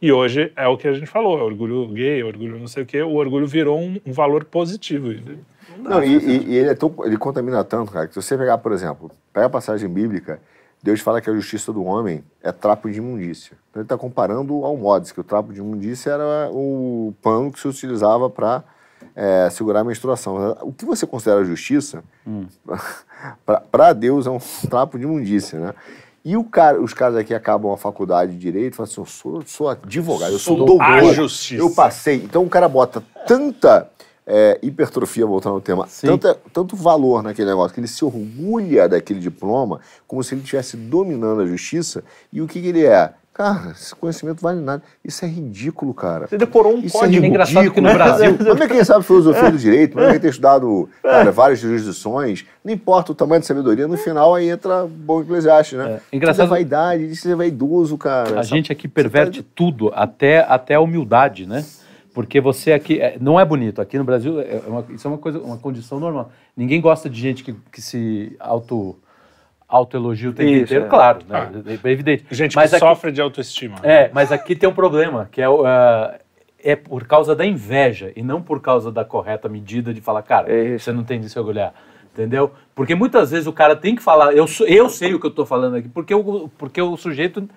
E 0.01 0.11
hoje 0.11 0.51
é 0.55 0.67
o 0.67 0.77
que 0.77 0.87
a 0.87 0.93
gente 0.93 1.07
falou, 1.07 1.37
é 1.39 1.43
orgulho 1.43 1.87
gay, 1.89 2.23
orgulho 2.23 2.57
não 2.57 2.67
sei 2.67 2.83
o 2.83 2.85
quê, 2.85 3.01
o 3.01 3.15
orgulho 3.15 3.45
virou 3.45 3.77
um, 3.79 3.99
um 4.05 4.11
valor 4.13 4.45
positivo. 4.45 5.09
Não, 5.77 6.03
e, 6.03 6.15
e- 6.17 6.43
e 6.51 6.55
ele, 6.57 6.69
é 6.69 6.75
tão, 6.75 6.93
ele 7.05 7.17
contamina 7.17 7.63
tanto, 7.63 7.91
cara, 7.91 8.07
que 8.07 8.13
se 8.13 8.21
você 8.21 8.37
pegar, 8.37 8.57
por 8.59 8.71
exemplo, 8.71 9.11
pega 9.33 9.47
a 9.47 9.49
passagem 9.49 9.89
bíblica, 9.89 10.39
Deus 10.81 11.01
fala 11.01 11.19
que 11.19 11.29
a 11.29 11.33
justiça 11.33 11.73
do 11.73 11.83
homem 11.83 12.23
é 12.41 12.51
trapo 12.51 12.89
de 12.89 12.97
imundícia. 12.97 13.57
Então 13.69 13.81
ele 13.81 13.85
está 13.85 13.97
comparando 13.97 14.63
ao 14.63 14.77
modos, 14.77 15.11
que 15.11 15.19
o 15.19 15.23
trapo 15.23 15.51
de 15.51 15.59
imundícia 15.59 16.11
era 16.11 16.49
o 16.51 17.13
pano 17.21 17.51
que 17.51 17.59
se 17.59 17.67
utilizava 17.67 18.29
para 18.29 18.63
segurar 19.51 19.81
a 19.81 19.83
menstruação. 19.83 20.57
O 20.61 20.71
que 20.71 20.85
você 20.85 21.05
considera 21.05 21.43
justiça, 21.43 22.03
para 23.71 23.93
Deus 23.93 24.25
é 24.25 24.29
um 24.29 24.39
trapo 24.69 24.97
de 24.97 25.03
imundícia, 25.03 25.59
né? 25.59 25.73
E 26.23 26.35
o 26.35 26.43
cara, 26.43 26.81
os 26.81 26.93
caras 26.93 27.15
aqui 27.15 27.33
acabam 27.33 27.71
a 27.71 27.77
faculdade 27.77 28.33
de 28.33 28.37
direito 28.37 28.73
e 28.73 28.75
falam 28.75 28.91
assim: 28.91 29.01
eu 29.01 29.05
sou, 29.05 29.41
sou 29.45 29.69
advogado, 29.69 30.33
eu 30.33 30.39
sou 30.39 30.57
Sou 30.57 30.65
doutor. 30.65 30.83
Eu 31.59 31.69
passei. 31.71 32.17
Então 32.17 32.43
o 32.43 32.49
cara 32.49 32.67
bota 32.67 33.01
tanta 33.25 33.89
é, 34.31 34.59
hipertrofia, 34.61 35.25
voltando 35.25 35.55
ao 35.55 35.61
tema, 35.61 35.87
tanta, 36.01 36.37
tanto 36.53 36.75
valor 36.75 37.23
naquele 37.23 37.49
negócio, 37.49 37.73
que 37.73 37.79
ele 37.79 37.87
se 37.87 38.05
orgulha 38.05 38.87
daquele 38.87 39.19
diploma, 39.19 39.79
como 40.07 40.23
se 40.23 40.35
ele 40.35 40.41
estivesse 40.41 40.77
dominando 40.77 41.41
a 41.41 41.45
justiça. 41.47 42.03
E 42.31 42.39
o 42.39 42.45
que, 42.47 42.61
que 42.61 42.67
ele 42.67 42.85
é? 42.85 43.11
Cara, 43.33 43.71
esse 43.71 43.95
conhecimento 43.95 44.41
vale 44.41 44.59
nada. 44.59 44.83
Isso 45.03 45.23
é 45.23 45.27
ridículo, 45.29 45.93
cara. 45.93 46.27
Você 46.27 46.37
decorou 46.37 46.73
um 46.75 46.79
Isso 46.79 46.97
é 46.97 46.99
código. 46.99 47.05
ridículo. 47.07 47.27
engraçado 47.27 47.71
que 47.71 47.79
no 47.81 47.93
Brasil- 47.93 48.37
Mas 48.59 48.67
quem 48.71 48.83
sabe 48.83 49.05
filosofia 49.05 49.49
do 49.49 49.57
direito, 49.57 49.95
mas 49.95 50.11
quem 50.11 50.19
ter 50.19 50.29
estudado 50.29 50.89
cara, 51.01 51.31
várias 51.31 51.59
jurisdições, 51.59 52.45
não 52.65 52.73
importa 52.73 53.13
o 53.13 53.15
tamanho 53.15 53.39
da 53.39 53.47
sabedoria, 53.47 53.87
no 53.87 53.95
final 53.97 54.35
aí 54.35 54.49
entra 54.49 54.85
bom 54.85 55.21
eclesiastes, 55.21 55.77
né? 55.79 56.01
É, 56.11 56.15
engraçado- 56.17 56.45
Isso 56.47 56.53
é 56.53 56.57
vaidade, 56.57 57.05
isso 57.11 57.29
é 57.31 57.35
vaidoso, 57.35 57.97
cara. 57.97 58.37
A 58.41 58.43
gente 58.43 58.73
aqui 58.73 58.89
perverte 58.89 59.41
tudo, 59.41 59.89
até, 59.95 60.39
até 60.39 60.75
a 60.75 60.81
humildade, 60.81 61.45
né? 61.45 61.63
Porque 62.19 62.41
você 62.41 62.73
aqui. 62.73 62.99
é, 62.99 63.15
não 63.17 63.39
é 63.39 63.45
bonito. 63.45 63.79
Aqui 63.81 63.97
no 63.97 64.03
Brasil, 64.03 64.41
é 64.41 64.61
uma- 64.67 64.85
isso 64.89 65.07
é 65.07 65.09
uma 65.09 65.17
coisa, 65.17 65.39
uma 65.39 65.55
condição 65.57 66.01
normal. 66.01 66.29
Ninguém 66.53 66.81
gosta 66.81 67.09
de 67.09 67.17
gente 67.17 67.45
que, 67.45 67.55
que 67.71 67.81
se 67.81 68.35
auto, 68.41 68.99
autoelogia 69.65 70.29
o 70.29 70.33
tempo 70.33 70.49
Isso, 70.49 70.63
inteiro, 70.65 70.83
é. 70.83 70.89
claro, 70.89 71.19
né? 71.29 71.49
É 71.81 71.89
evidente. 71.89 72.25
Gente 72.29 72.57
mas 72.57 72.71
que 72.71 72.75
aqui, 72.75 72.85
sofre 72.85 73.13
de 73.13 73.21
autoestima. 73.21 73.77
É, 73.83 74.09
mas 74.13 74.33
aqui 74.33 74.53
tem 74.53 74.67
um 74.67 74.73
problema, 74.73 75.29
que 75.31 75.41
é, 75.41 75.47
o, 75.47 75.65
ah, 75.65 76.13
é 76.61 76.75
por 76.75 77.07
causa 77.07 77.33
da 77.33 77.45
inveja 77.45 78.11
e 78.13 78.21
não 78.21 78.41
por 78.41 78.59
causa 78.59 78.91
da 78.91 79.05
correta 79.05 79.47
medida 79.47 79.93
de 79.93 80.01
falar, 80.01 80.21
cara, 80.21 80.51
É 80.51 80.77
você 80.77 80.91
não 80.91 81.05
tem 81.05 81.21
de 81.21 81.29
se 81.29 81.39
orgulhar. 81.39 81.73
Entendeu? 82.11 82.51
Porque 82.75 82.95
muitas 82.95 83.31
vezes 83.31 83.47
o 83.47 83.53
cara 83.53 83.77
tem 83.77 83.95
que 83.95 84.03
falar, 84.03 84.33
eu, 84.33 84.45
eu 84.67 84.89
sei 84.89 85.13
o 85.13 85.21
que 85.21 85.25
eu 85.25 85.29
estou 85.29 85.45
falando 85.45 85.77
aqui, 85.77 85.87
porque 85.87 86.13
o, 86.13 86.49
porque 86.57 86.81
o 86.81 86.97
sujeito 86.97 87.47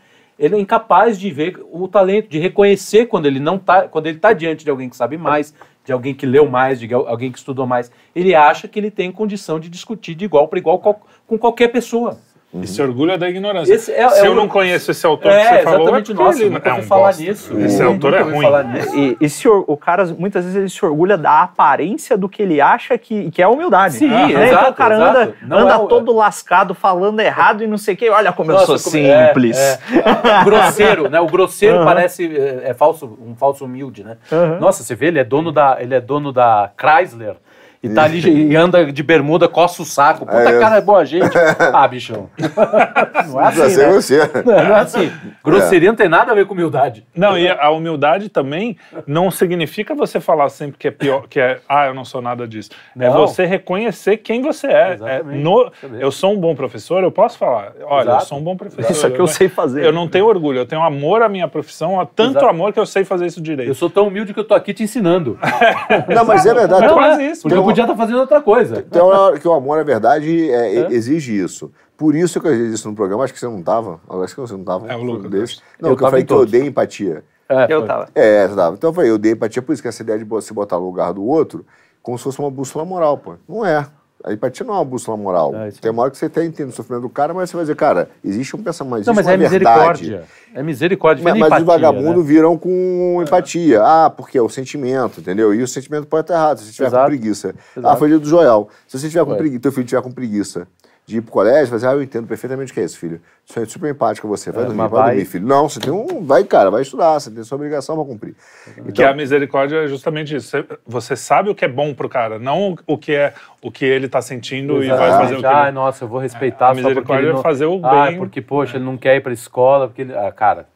ele 0.43 0.57
é 0.57 0.59
incapaz 0.59 1.21
de 1.21 1.31
ver 1.31 1.65
o 1.71 1.87
talento, 1.87 2.29
de 2.29 2.37
reconhecer 2.37 3.07
quando 3.07 3.27
ele 3.27 3.39
não 3.39 3.61
tá, 3.61 3.87
quando 3.87 4.09
ele 4.09 4.17
está 4.17 4.33
diante 4.33 4.65
de 4.65 4.71
alguém 4.71 4.89
que 4.89 4.97
sabe 4.97 5.17
mais, 5.17 5.55
de 5.85 5.93
alguém 5.93 6.13
que 6.13 6.27
leu 6.27 6.51
mais, 6.51 6.81
de 6.81 6.93
alguém 6.93 7.31
que 7.31 7.39
estudou 7.39 7.65
mais. 7.65 7.93
Ele 8.13 8.35
acha 8.35 8.67
que 8.67 8.77
ele 8.77 8.91
tem 8.91 9.13
condição 9.13 9.61
de 9.61 9.69
discutir 9.69 10.17
de 10.17 10.25
igual 10.25 10.49
para 10.49 10.59
igual 10.59 10.81
com 10.81 11.39
qualquer 11.39 11.69
pessoa. 11.69 12.19
E 12.55 12.67
se 12.67 12.83
orgulha 12.83 13.17
da 13.17 13.31
ignorância. 13.31 13.73
Esse 13.73 13.91
é- 13.93 14.07
se 14.11 14.21
é 14.21 14.27
eu 14.27 14.33
o- 14.33 14.35
não 14.35 14.47
conheço 14.47 14.91
esse 14.91 15.07
autor 15.07 15.33
É, 15.33 15.39
que 15.41 15.45
você 15.57 15.63
falou, 15.63 15.81
exatamente, 15.81 16.11
é 16.13 16.15
nossa, 16.15 16.41
ele 16.43 16.51
nunca 16.51 16.69
é 16.69 16.73
um 16.75 16.83
falar 16.83 17.07
bosta. 17.07 17.23
nisso. 17.23 17.59
Esse 17.59 17.83
Eu 17.83 17.89
autor 17.89 18.13
é 18.13 18.21
ruim. 18.21 18.47
E, 18.95 19.17
e 19.23 19.29
se 19.31 19.49
or- 19.49 19.65
o 19.67 19.75
cara, 19.75 20.05
muitas 20.19 20.45
vezes, 20.45 20.59
ele 20.59 20.69
se 20.69 20.85
orgulha 20.85 21.17
da 21.17 21.41
aparência 21.43 22.15
do 22.19 22.29
que 22.29 22.43
ele 22.43 22.61
acha 22.61 22.99
que, 22.99 23.31
que 23.31 23.41
é 23.41 23.49
humildade. 23.49 23.95
Sim, 23.95 24.09
Né? 24.09 24.27
Então 24.31 24.43
exato, 24.43 24.71
o 24.71 24.75
cara 24.75 24.95
exato. 24.97 25.19
anda, 25.19 25.35
Não 25.41 25.59
anda 25.61 25.73
é 25.73 25.77
o- 25.79 25.87
todo 25.87 26.13
lascado, 26.15 26.75
falando 26.75 27.21
errado 27.21 27.65
e 27.65 27.67
não 27.67 27.79
sei 27.79 27.95
o 27.95 27.97
quê. 27.97 28.11
Olha 28.11 28.33
como 28.35 28.51
eu 28.51 28.57
Nossa, 28.57 28.77
sou 28.77 28.93
como- 28.93 29.03
é, 29.03 29.29
simples. 29.29 29.57
é. 29.59 29.79
grosseiro, 30.45 31.09
né? 31.09 31.21
O 31.21 31.27
grosseiro 31.27 31.77
Aham. 31.79 31.85
parece 31.87 32.27
é, 32.37 32.71
é 32.71 32.75
falso, 32.75 33.19
um 33.27 33.35
falso 33.35 33.65
humilde, 33.65 34.05
né? 34.05 34.19
Aham. 34.31 34.59
Nossa, 34.61 34.83
você 34.83 34.95
vê, 34.95 35.07
ele 35.07 35.19
é 35.19 35.25
dono 35.25 35.51
da, 35.53 35.79
ele 35.81 35.95
é 35.95 36.01
dono 36.03 36.33
da 36.33 36.71
Chrysler 36.79 37.37
e 37.83 37.89
tá 37.89 38.05
ali 38.05 38.21
e 38.51 38.55
anda 38.57 38.93
de 38.93 39.03
bermuda, 39.03 39.49
coça 39.49 39.83
o 39.83 39.85
saco. 39.85 40.25
Puta 40.25 40.39
É. 40.39 40.59
cara, 40.61 40.77
é 40.77 40.81
boa 40.81 41.05
gente. 41.05 41.31
Ah, 41.73 41.89
bichão. 41.89 42.29
Não 43.29 43.41
é 43.41 43.47
assim, 43.49 43.77
né? 43.77 43.87
você. 43.93 44.31
Não 44.45 44.53
é 44.77 44.81
assim. 44.81 45.13
Grosseria 45.45 45.89
não 45.89 45.97
tem 45.97 46.09
nada 46.09 46.33
a 46.33 46.35
ver 46.35 46.47
com 46.47 46.55
humildade. 46.55 47.05
Não, 47.15 47.37
e 47.37 47.49
a 47.49 47.71
humildade 47.71 48.29
também 48.29 48.77
não 49.07 49.31
significa 49.31 49.95
você 49.95 50.21
falar 50.21 50.49
sempre 50.49 50.77
que 50.79 50.89
é 50.89 50.91
pior, 50.91 51.27
que 51.29 51.41
é, 51.41 51.59
ah, 51.69 51.87
eu 51.87 51.95
não 51.95 52.05
sou 52.05 52.21
nada 52.23 52.47
disso. 52.47 52.71
É 52.99 53.07
Não. 53.09 53.13
você 53.13 53.45
reconhecer 53.45 54.19
quem 54.19 54.43
você 54.43 54.67
é. 54.69 54.99
é 55.05 55.23
no- 55.23 55.71
eu 55.99 56.11
sou 56.11 56.33
um 56.33 56.37
bom 56.39 56.55
professor, 56.55 57.03
eu 57.03 57.11
posso 57.11 57.39
falar, 57.39 57.73
olha, 57.85 58.05
eu 58.05 58.11
Exato. 58.11 58.27
sou 58.27 58.39
um 58.39 58.43
bom 58.43 58.57
professor. 58.57 58.91
Isso 58.91 59.07
é 59.07 59.11
que 59.11 59.21
eu 59.21 59.27
sei 59.27 59.49
fazer. 59.49 59.85
Eu 59.85 59.93
não 59.93 60.07
tenho 60.09 60.27
orgulho, 60.27 60.59
eu 60.59 60.67
tenho 60.67 60.83
amor 60.83 61.23
à 61.23 61.29
minha 61.29 61.49
profissão, 61.49 62.01
há 62.01 62.07
tanto 62.07 62.33
Exato. 62.33 62.47
amor 62.47 62.73
que 62.73 62.79
eu 62.79 62.87
sei 62.87 63.05
fazer 63.05 63.27
isso 63.27 63.41
direito. 63.41 63.69
Eu 63.69 63.75
sou 63.75 63.91
tão 63.91 64.09
humilde 64.09 64.33
que 64.35 64.41
eu 64.41 64.45
tô 64.45 64.55
aqui 64.55 64.73
te 64.75 64.83
ensinando. 64.83 65.39
Não, 66.15 66.25
mas 66.25 66.45
é 66.47 66.55
verdade. 66.55 66.87
Não, 66.87 66.95
quase 66.95 67.23
é, 67.23 67.27
isso. 67.31 67.49
Podia 67.73 67.85
estar 67.85 67.97
fazendo 67.97 68.19
outra 68.21 68.41
coisa. 68.41 68.85
Uma 68.93 69.21
hora 69.21 69.39
que 69.39 69.49
o 69.49 69.53
amor, 69.53 69.79
na 69.79 69.83
verdade, 69.83 70.51
é, 70.51 70.93
exige 70.93 71.37
isso. 71.37 71.71
Por 71.97 72.15
isso 72.15 72.41
que 72.41 72.49
eu 72.49 72.53
disse 72.53 72.75
isso 72.75 72.89
no 72.89 72.95
programa, 72.95 73.25
acho 73.25 73.33
que 73.33 73.39
você 73.39 73.47
não 73.47 73.61
estava. 73.61 74.01
Acho 74.23 74.35
que 74.35 74.41
você 74.41 74.55
não 74.55 74.61
estava. 74.61 74.91
É, 74.91 74.97
o 74.97 75.03
Lucas, 75.03 75.31
desse. 75.31 75.61
Não, 75.81 75.91
Eu 75.91 75.97
que 75.97 76.03
eu 76.03 76.09
falei 76.11 76.25
que 76.25 76.33
eu 76.33 76.39
odeio 76.39 76.67
empatia. 76.67 77.25
É, 77.49 77.67
Eu 77.73 77.87
tava. 77.87 78.09
É, 78.15 78.49
você 78.49 78.57
tava. 78.57 78.75
Então 78.77 78.91
eu 78.91 78.95
falei, 78.95 79.11
eu 79.11 79.15
odeio 79.17 79.35
empatia, 79.35 79.63
por 79.63 79.73
isso 79.73 79.83
que 79.83 79.89
essa 79.89 80.03
ideia 80.03 80.19
de 80.19 80.25
você 80.25 80.53
botar 80.55 80.79
no 80.79 80.87
lugar 80.87 81.13
do 81.13 81.25
outro, 81.25 81.65
como 82.03 82.17
se 82.17 82.25
fosse 82.25 82.39
uma 82.39 82.51
bússola 82.51 82.85
moral, 82.85 83.19
pô. 83.19 83.35
Não 83.49 83.65
é. 83.65 83.87
A 84.25 84.33
empatia 84.33 84.65
não 84.65 84.75
é 84.75 84.79
uma 84.79 84.85
bússola 84.85 85.17
moral. 85.17 85.55
É, 85.55 85.71
Tem 85.71 85.91
uma 85.91 86.03
hora 86.03 86.11
que 86.11 86.19
você 86.19 86.27
até 86.27 86.45
entende 86.45 86.71
o 86.71 86.73
sofrimento 86.73 87.03
do 87.03 87.09
cara, 87.09 87.35
mas 87.35 87.51
você 87.51 87.57
vai 87.57 87.65
dizer, 87.65 87.77
cara, 87.77 88.09
existe 88.25 88.55
um 88.55 88.63
pensamento, 88.63 88.97
existe 88.97 89.09
Não, 89.09 89.15
mas 89.15 89.27
uma 89.27 89.33
é 89.33 89.37
verdade. 89.37 90.03
misericórdia. 90.03 90.25
É 90.55 90.63
misericórdia. 90.63 91.25
Mas, 91.25 91.39
mas 91.39 91.61
os 91.61 91.67
vagabundos 91.67 92.25
né? 92.25 92.29
viram 92.29 92.57
com 92.57 93.21
empatia. 93.23 93.83
Ah, 93.83 94.11
porque 94.11 94.39
é 94.39 94.43
o 94.43 94.49
sentimento, 94.49 95.21
entendeu? 95.21 95.55
E 95.55 95.63
o 95.63 95.69
sentimento 95.69 96.07
pode 96.07 96.25
estar 96.25 96.35
errado, 96.35 96.59
se 96.59 96.65
você 96.65 96.71
estiver 96.71 96.91
com 96.91 97.07
preguiça. 97.07 97.55
Exato. 97.77 97.95
Ah, 97.95 97.97
foi 97.97 98.09
dia 98.09 98.19
do 98.19 98.29
Joel. 98.29 98.69
Se 98.87 98.99
você 98.99 99.09
tiver 99.09 99.25
com 99.25 99.35
preguiça, 99.35 99.61
teu 99.61 99.73
filho 99.73 99.87
tiver 99.87 100.03
com 100.03 100.13
preguiça 100.13 100.67
de 101.13 101.19
ir 101.19 101.21
pro 101.21 101.31
colégio, 101.33 101.69
vai 101.69 101.77
dizer, 101.79 101.89
ah, 101.89 101.93
eu 101.93 102.03
entendo 102.03 102.27
perfeitamente 102.27 102.73
o 102.73 102.75
que 102.75 102.81
é 102.81 102.85
isso, 102.85 102.99
filho. 102.99 103.21
Isso 103.47 103.59
é 103.61 103.65
super 103.67 103.91
empático 103.91 104.27
com 104.27 104.37
você. 104.37 104.51
Vai 104.51 104.65
É, 104.65 104.67
dormir, 104.67 104.79
vai, 104.81 104.89
vai- 104.89 105.11
dormir, 105.11 105.25
filho. 105.27 105.47
Não, 105.47 105.69
você 105.69 105.79
tem 105.79 105.93
um. 105.93 106.25
Vai, 106.25 106.43
cara, 106.45 106.71
vai 106.71 106.83
estudar, 106.83 107.21
você 107.21 107.31
tem 107.31 107.45
sua 107.45 107.57
obrigação 107.57 107.95
pra 107.97 108.05
cumprir. 108.05 108.35
Que 108.75 108.81
Então, 108.87 109.09
a 109.09 109.15
misericórdia 109.15 109.85
é 109.85 109.87
justamente 109.87 110.35
isso. 110.35 110.49
Você, 110.51 110.65
você 110.87 111.17
sabe 111.17 111.51
o 111.51 111.55
que 111.55 111.65
é 111.65 111.69
bom 111.69 111.93
pro 111.95 112.09
cara, 112.09 112.39
não 112.39 112.77
o 112.87 112.97
que 112.99 113.13
é 113.13 113.35
o 113.61 113.71
que 113.71 113.85
ele 113.85 114.09
tá 114.09 114.21
sentindo 114.23 114.83
e 114.83 114.89
vai 114.89 115.11
fazer 115.11 115.37
o 115.37 115.41
que 115.41 115.47
Ai, 115.47 115.65
ele... 115.69 115.73
nossa, 115.73 116.05
eu 116.05 116.09
vou 116.09 116.19
respeitar 116.19 116.67
A 116.67 116.69
só 116.69 116.75
porque 116.75 116.89
misericórdia 116.89 117.29
é 117.29 117.33
não... 117.33 117.43
fazer 117.43 117.67
o 117.67 117.81
Ah, 117.85 118.07
bem. 118.09 118.19
porque, 118.19 118.41
poxa, 118.41 118.77
ele 118.77 118.85
não 118.85 118.97
quer 118.97 119.17
ir 119.17 119.21
pra 119.21 119.33
escola, 119.33 119.87
porque 119.89 120.03
ele... 120.03 120.17
Ah, 120.17 120.33
cara, 120.33 120.67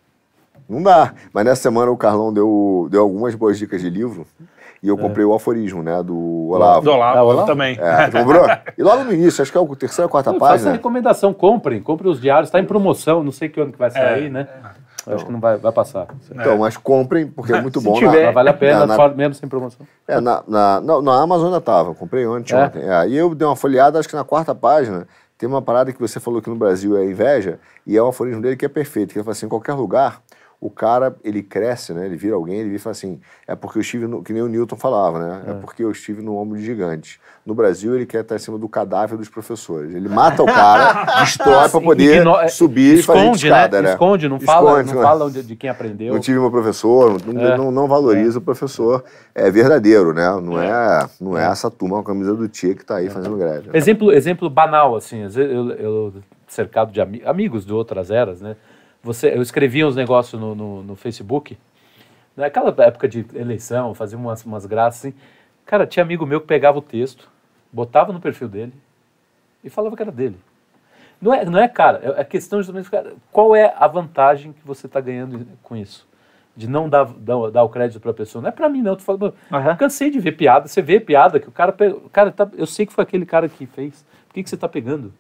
não 0.69 0.83
dá. 0.83 1.15
Mas 1.33 1.45
nessa 1.45 1.63
semana 1.63 1.91
o 1.91 1.97
Carlão 1.97 2.33
deu, 2.33 2.89
deu 2.91 3.01
algumas 3.03 3.35
boas 3.35 3.59
dicas 3.59 3.81
de 3.81 3.89
livro 3.89 4.27
e 4.87 4.89
eu 4.89 4.97
comprei 4.97 5.25
o 5.25 5.35
aforismo, 5.35 5.83
né, 5.83 6.01
do 6.03 6.49
Olavo. 6.51 6.83
Do 6.85 6.93
Olavo, 6.93 7.19
Ah, 7.19 7.23
o 7.25 7.27
Olavo? 7.27 7.47
também. 7.47 7.77
É, 7.81 8.09
comprou? 8.11 8.45
E 8.79 8.83
logo 8.83 9.03
no 9.05 9.13
início, 9.13 9.43
acho 9.43 9.51
que 9.51 9.59
é 9.59 9.61
o 9.61 9.75
terceiro 9.77 10.05
ou 10.07 10.09
quarta 10.11 10.31
eu 10.31 10.35
faço 10.39 10.45
a 10.45 10.49
página. 10.55 10.73
recomendação, 10.73 11.35
comprem, 11.35 11.83
comprem 11.83 12.11
os 12.11 12.21
diários, 12.21 12.51
tá 12.51 12.61
em 12.61 12.65
promoção, 12.65 13.23
não 13.25 13.33
sei 13.33 13.49
que 13.49 13.61
ano 13.61 13.73
que 13.73 13.79
vai 13.79 13.91
sair, 13.91 14.31
né? 14.31 14.47
Eu 15.07 15.15
Acho 15.17 15.27
que 15.27 15.33
não 15.33 15.39
vai, 15.41 15.57
vai 15.57 15.71
passar. 15.73 16.07
Então, 16.33 16.59
mas 16.59 16.77
comprem, 16.77 17.27
porque 17.29 17.53
é 17.53 17.61
muito 17.61 17.79
Se 17.81 17.87
bom. 17.87 17.95
tiver- 17.95 18.25
Mas 18.27 18.35
vale 18.35 18.49
a 18.49 18.55
pena, 18.55 18.87
na- 18.87 18.97
na- 18.97 19.09
mesmo 19.09 19.35
sem 19.35 19.49
promoção. 19.49 19.87
É, 20.07 20.21
na, 20.21 20.43
na, 20.49 20.81
na, 20.81 21.03
na 21.03 21.23
Amazon 21.23 21.47
ainda 21.47 21.61
tava, 21.61 21.95
comprei 21.95 22.27
ontem, 22.27 22.55
É? 22.55 22.65
ontem. 22.65 22.83
É, 22.83 23.09
e 23.09 23.17
eu 23.17 23.33
dei 23.35 23.47
uma 23.47 23.55
folheada, 23.57 23.99
acho 23.99 24.09
que 24.09 24.17
na 24.17 24.25
quarta 24.25 24.55
página 24.55 25.07
Tem 25.39 25.47
uma 25.47 25.61
parada 25.61 25.93
que 25.93 26.01
você 26.01 26.19
falou 26.19 26.41
que 26.41 26.49
no 26.49 26.57
Brasil 26.57 26.97
é 26.97 27.05
inveja, 27.05 27.59
e 27.87 27.95
é 27.95 28.03
um 28.03 28.09
aforismo 28.09 28.41
dele 28.41 28.57
que 28.57 28.65
é 28.65 28.69
perfeito, 28.71 29.13
que 29.13 29.19
ele 29.19 29.23
fala 29.23 29.33
assim, 29.33 29.45
em 29.45 29.49
qualquer 29.51 29.75
lugar, 29.75 30.23
o 30.61 30.71
cara, 30.71 31.15
ele 31.23 31.43
cresce, 31.43 31.93
né? 31.93 32.07
Ele 32.07 32.17
vira 32.17 32.35
alguém, 32.35 32.57
ele 32.57 32.65
vira 32.71 32.77
e 32.77 32.79
fala 32.81 32.93
assim, 32.93 33.21
é 33.47 33.55
porque 33.55 33.79
eu 33.79 33.83
estive, 33.83 34.07
no, 34.07 34.23
que 34.23 34.33
nem 34.33 34.43
o 34.43 34.49
Newton 34.49 34.77
falava, 34.77 35.19
né? 35.19 35.43
É, 35.49 35.53
porque 35.55 35.85
eu 35.85 35.91
estive 35.91 36.23
no 36.23 36.35
ombro 36.37 36.59
de 36.59 36.65
gigante. 36.65 37.21
No 37.45 37.55
Brasil, 37.55 37.95
ele 37.95 38.07
quer 38.07 38.23
estar 38.23 38.35
em 38.37 38.39
cima 38.39 38.59
do 38.59 38.69
cadáver 38.69 39.17
dos 39.19 39.29
professores. 39.29 39.95
Ele 39.95 40.09
mata 40.09 40.43
o 40.43 40.47
cara, 40.47 41.21
destrói 41.23 41.69
para 41.69 41.81
poder 41.81 42.17
Igno- 42.21 42.37
é, 42.41 42.49
subir 42.49 42.99
e 42.99 43.03
fazer 43.03 43.19
Esconde, 43.21 43.47
escada, 43.47 43.77
né? 43.83 43.89
né? 43.89 43.93
Esconde, 43.93 44.29
não 44.29 44.41
fala, 44.41 44.71
Esconde, 44.71 44.89
não 44.95 45.01
né? 45.03 45.07
fala 45.07 45.25
onde- 45.27 45.43
de 45.43 45.57
quem 45.57 45.71
aprendeu. 45.71 46.13
Não 46.15 46.21
tive 46.21 46.39
meu 46.41 46.51
professor, 46.51 47.17
não, 47.25 47.47
É. 47.47 47.57
não, 47.57 47.71
não 47.71 47.87
valoriza 47.87 48.39
o 48.39 48.43
professor 48.43 49.05
é 49.35 49.51
verdadeiro, 49.51 50.13
né? 50.15 50.29
Não 50.43 50.61
é, 50.61 51.09
não 51.21 51.37
é 51.39 51.45
essa 51.45 51.71
turma 51.71 51.97
com 51.97 52.03
a 52.03 52.15
camisa 52.15 52.35
do 52.35 52.49
Tia 52.49 52.75
que 52.75 52.85
tá 52.85 52.97
aí 52.97 53.11
fazendo 53.11 53.37
greve. 53.37 53.71
Exemplo, 53.75 54.11
exemplo 54.11 54.49
banal, 54.51 54.97
assim, 54.97 55.23
às 55.23 55.35
vezes 55.35 55.53
eu, 55.53 55.71
eu 55.73 56.15
cercado 56.49 56.91
de 56.93 57.01
ami- 57.01 57.23
amigos 57.25 57.65
de 57.67 57.73
outras 57.73 58.11
eras, 58.11 58.41
né? 58.41 58.57
Você, 59.07 59.29
eu 59.33 59.41
escrevia 59.41 59.87
uns 59.87 59.95
negócios 59.95 60.41
no, 60.41 60.53
no, 60.53 60.83
no 60.83 60.97
Facebook, 60.97 61.57
naquela 62.37 62.75
época 62.79 63.09
de 63.09 63.25
eleição, 63.35 63.95
fazia 63.95 64.19
umas, 64.19 64.45
umas 64.45 64.67
graças 64.67 65.07
assim. 65.07 65.17
Cara, 65.65 65.87
tinha 65.87 66.03
amigo 66.03 66.27
meu 66.27 66.41
que 66.41 66.47
pegava 66.49 66.79
o 66.79 66.83
texto, 66.83 67.31
botava 67.73 68.13
no 68.13 68.21
perfil 68.21 68.49
dele 68.49 68.73
e 69.63 69.71
falava 69.71 69.95
que 69.95 70.03
era 70.03 70.11
dele. 70.11 70.37
Não 71.23 71.33
é, 71.33 71.45
não 71.45 71.57
é 71.57 71.69
cara, 71.69 72.01
é 72.03 72.21
é 72.21 72.25
questão 72.25 72.59
justamente, 72.59 72.91
cara, 72.91 73.15
qual 73.31 73.55
é 73.55 73.73
a 73.77 73.87
vantagem 73.87 74.53
que 74.53 74.67
você 74.67 74.87
está 74.87 75.01
ganhando 75.01 75.47
com 75.63 75.77
isso? 75.77 76.05
De 76.57 76.69
não 76.69 76.89
dar, 76.89 77.05
dar, 77.05 77.51
dar 77.53 77.63
o 77.63 77.69
crédito 77.69 78.01
para 78.01 78.11
a 78.11 78.15
pessoa. 78.15 78.43
Não 78.43 78.49
é 78.49 78.53
para 78.53 78.69
mim, 78.69 78.83
não. 78.83 78.93
Eu 78.93 78.97
tô 78.97 79.05
falando, 79.05 79.35
Aham. 79.53 79.77
Cansei 79.77 80.11
de 80.11 80.19
ver 80.19 80.33
piada. 80.33 80.67
Você 80.67 80.83
vê 80.83 80.99
piada 80.99 81.39
que 81.39 81.49
o 81.49 81.53
cara. 81.53 81.73
cara 82.11 82.33
tá, 82.33 82.49
eu 82.57 82.67
sei 82.67 82.87
que 82.87 82.95
foi 82.95 83.05
aquele 83.05 83.27
cara 83.27 83.47
que 83.47 83.67
fez. 83.67 84.07
Por 84.27 84.35
que, 84.35 84.43
que 84.43 84.49
você 84.49 84.57
tá 84.57 84.67
pegando? 84.67 85.13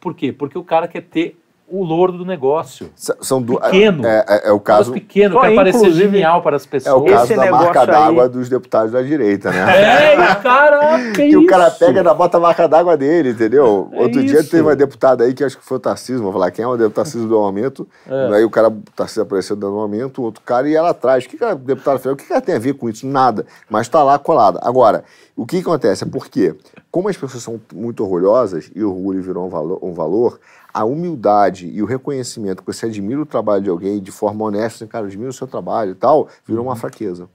Por 0.00 0.14
quê? 0.14 0.32
Porque 0.32 0.56
o 0.56 0.64
cara 0.64 0.88
quer 0.88 1.02
ter 1.02 1.38
o 1.70 1.84
louro 1.84 2.12
do 2.12 2.24
negócio. 2.24 2.90
S- 2.96 3.14
São 3.20 3.40
du- 3.42 3.58
Pequeno. 3.60 4.06
É, 4.06 4.24
é, 4.28 4.48
é 4.48 4.52
o 4.52 4.60
caso, 4.60 4.92
pequeno, 4.92 5.34
Pô, 5.34 5.40
quer 5.42 5.54
parecer 5.54 5.78
inclusive, 5.78 6.10
genial 6.10 6.42
para 6.42 6.56
as 6.56 6.64
é 6.64 6.66
o 6.66 6.70
pessoas. 6.70 7.10
caso 7.10 7.24
Esse 7.32 7.36
da 7.36 7.50
marca 7.50 7.80
aí- 7.80 7.86
d'água 7.86 8.28
dos 8.28 8.48
deputados 8.48 8.92
da 8.92 9.02
direita, 9.02 9.50
né? 9.50 9.66
É, 9.76 10.16
e 10.16 10.32
o 10.32 10.36
cara. 10.42 10.78
Que, 11.14 11.28
que 11.30 11.36
o 11.36 11.46
cara 11.46 11.68
isso? 11.68 11.78
pega 11.78 12.00
e 12.00 12.14
bota 12.14 12.36
a 12.36 12.40
marca 12.40 12.66
d'água 12.68 12.96
dele, 12.96 13.30
entendeu? 13.30 13.88
É 13.92 14.00
Outro 14.02 14.22
dia 14.22 14.40
isso. 14.40 14.50
teve 14.50 14.62
uma 14.62 14.76
deputada 14.76 15.24
aí 15.24 15.32
que 15.34 15.42
acho 15.44 15.58
que 15.58 15.64
foi 15.64 15.76
o 15.76 15.80
Tarcísio, 15.80 16.22
vou 16.22 16.32
falar 16.32 16.50
quem 16.50 16.64
é 16.64 16.68
o 16.68 16.76
deputado 16.76 16.94
Tarcísio 17.04 17.28
do 17.28 17.36
aumento. 17.36 17.86
É. 18.08 18.34
Aí 18.36 18.44
o 18.44 18.50
cara, 18.50 18.68
o 18.68 18.82
Tarcísio 18.96 19.22
apareceu 19.22 19.54
dando 19.54 19.76
um 19.76 19.80
aumento, 19.80 20.20
o 20.20 20.24
outro 20.24 20.42
cara 20.44 20.68
ia 20.68 20.80
lá 20.82 20.90
atrás. 20.90 21.24
O 21.24 21.28
que, 21.28 21.36
que 21.36 21.44
a 21.44 21.54
deputada 21.54 21.98
fez? 21.98 22.12
O 22.12 22.16
que, 22.16 22.24
que 22.26 22.32
ela 22.32 22.40
tem 22.42 22.54
a 22.54 22.58
ver 22.58 22.74
com 22.74 22.88
isso? 22.88 23.06
Nada. 23.06 23.44
Mas 23.68 23.88
tá 23.88 24.02
lá 24.02 24.18
colado. 24.18 24.58
Agora, 24.62 25.04
o 25.36 25.44
que 25.46 25.58
acontece? 25.58 26.04
É 26.04 26.06
porque, 26.06 26.54
como 26.90 27.08
as 27.08 27.16
pessoas 27.16 27.42
são 27.42 27.60
muito 27.74 28.02
orgulhosas 28.02 28.70
e 28.74 28.82
o 28.82 28.90
orgulho 28.90 29.22
virou 29.22 29.46
um 29.46 29.48
valor, 29.48 29.78
um 29.82 29.92
valor, 29.92 30.40
a 30.78 30.84
humildade 30.84 31.68
e 31.68 31.82
o 31.82 31.86
reconhecimento 31.86 32.62
que 32.62 32.72
você 32.72 32.86
admira 32.86 33.20
o 33.20 33.26
trabalho 33.26 33.62
de 33.64 33.68
alguém 33.68 34.00
de 34.00 34.12
forma 34.12 34.44
honesta, 34.44 34.84
assim, 34.84 34.86
cara, 34.86 35.04
eu 35.04 35.08
admiro 35.08 35.30
o 35.30 35.32
seu 35.32 35.46
trabalho 35.48 35.90
e 35.90 35.94
tal, 35.96 36.28
virou 36.46 36.62
Uhum. 36.62 36.70
uma 36.70 36.76
fraqueza. 36.76 37.28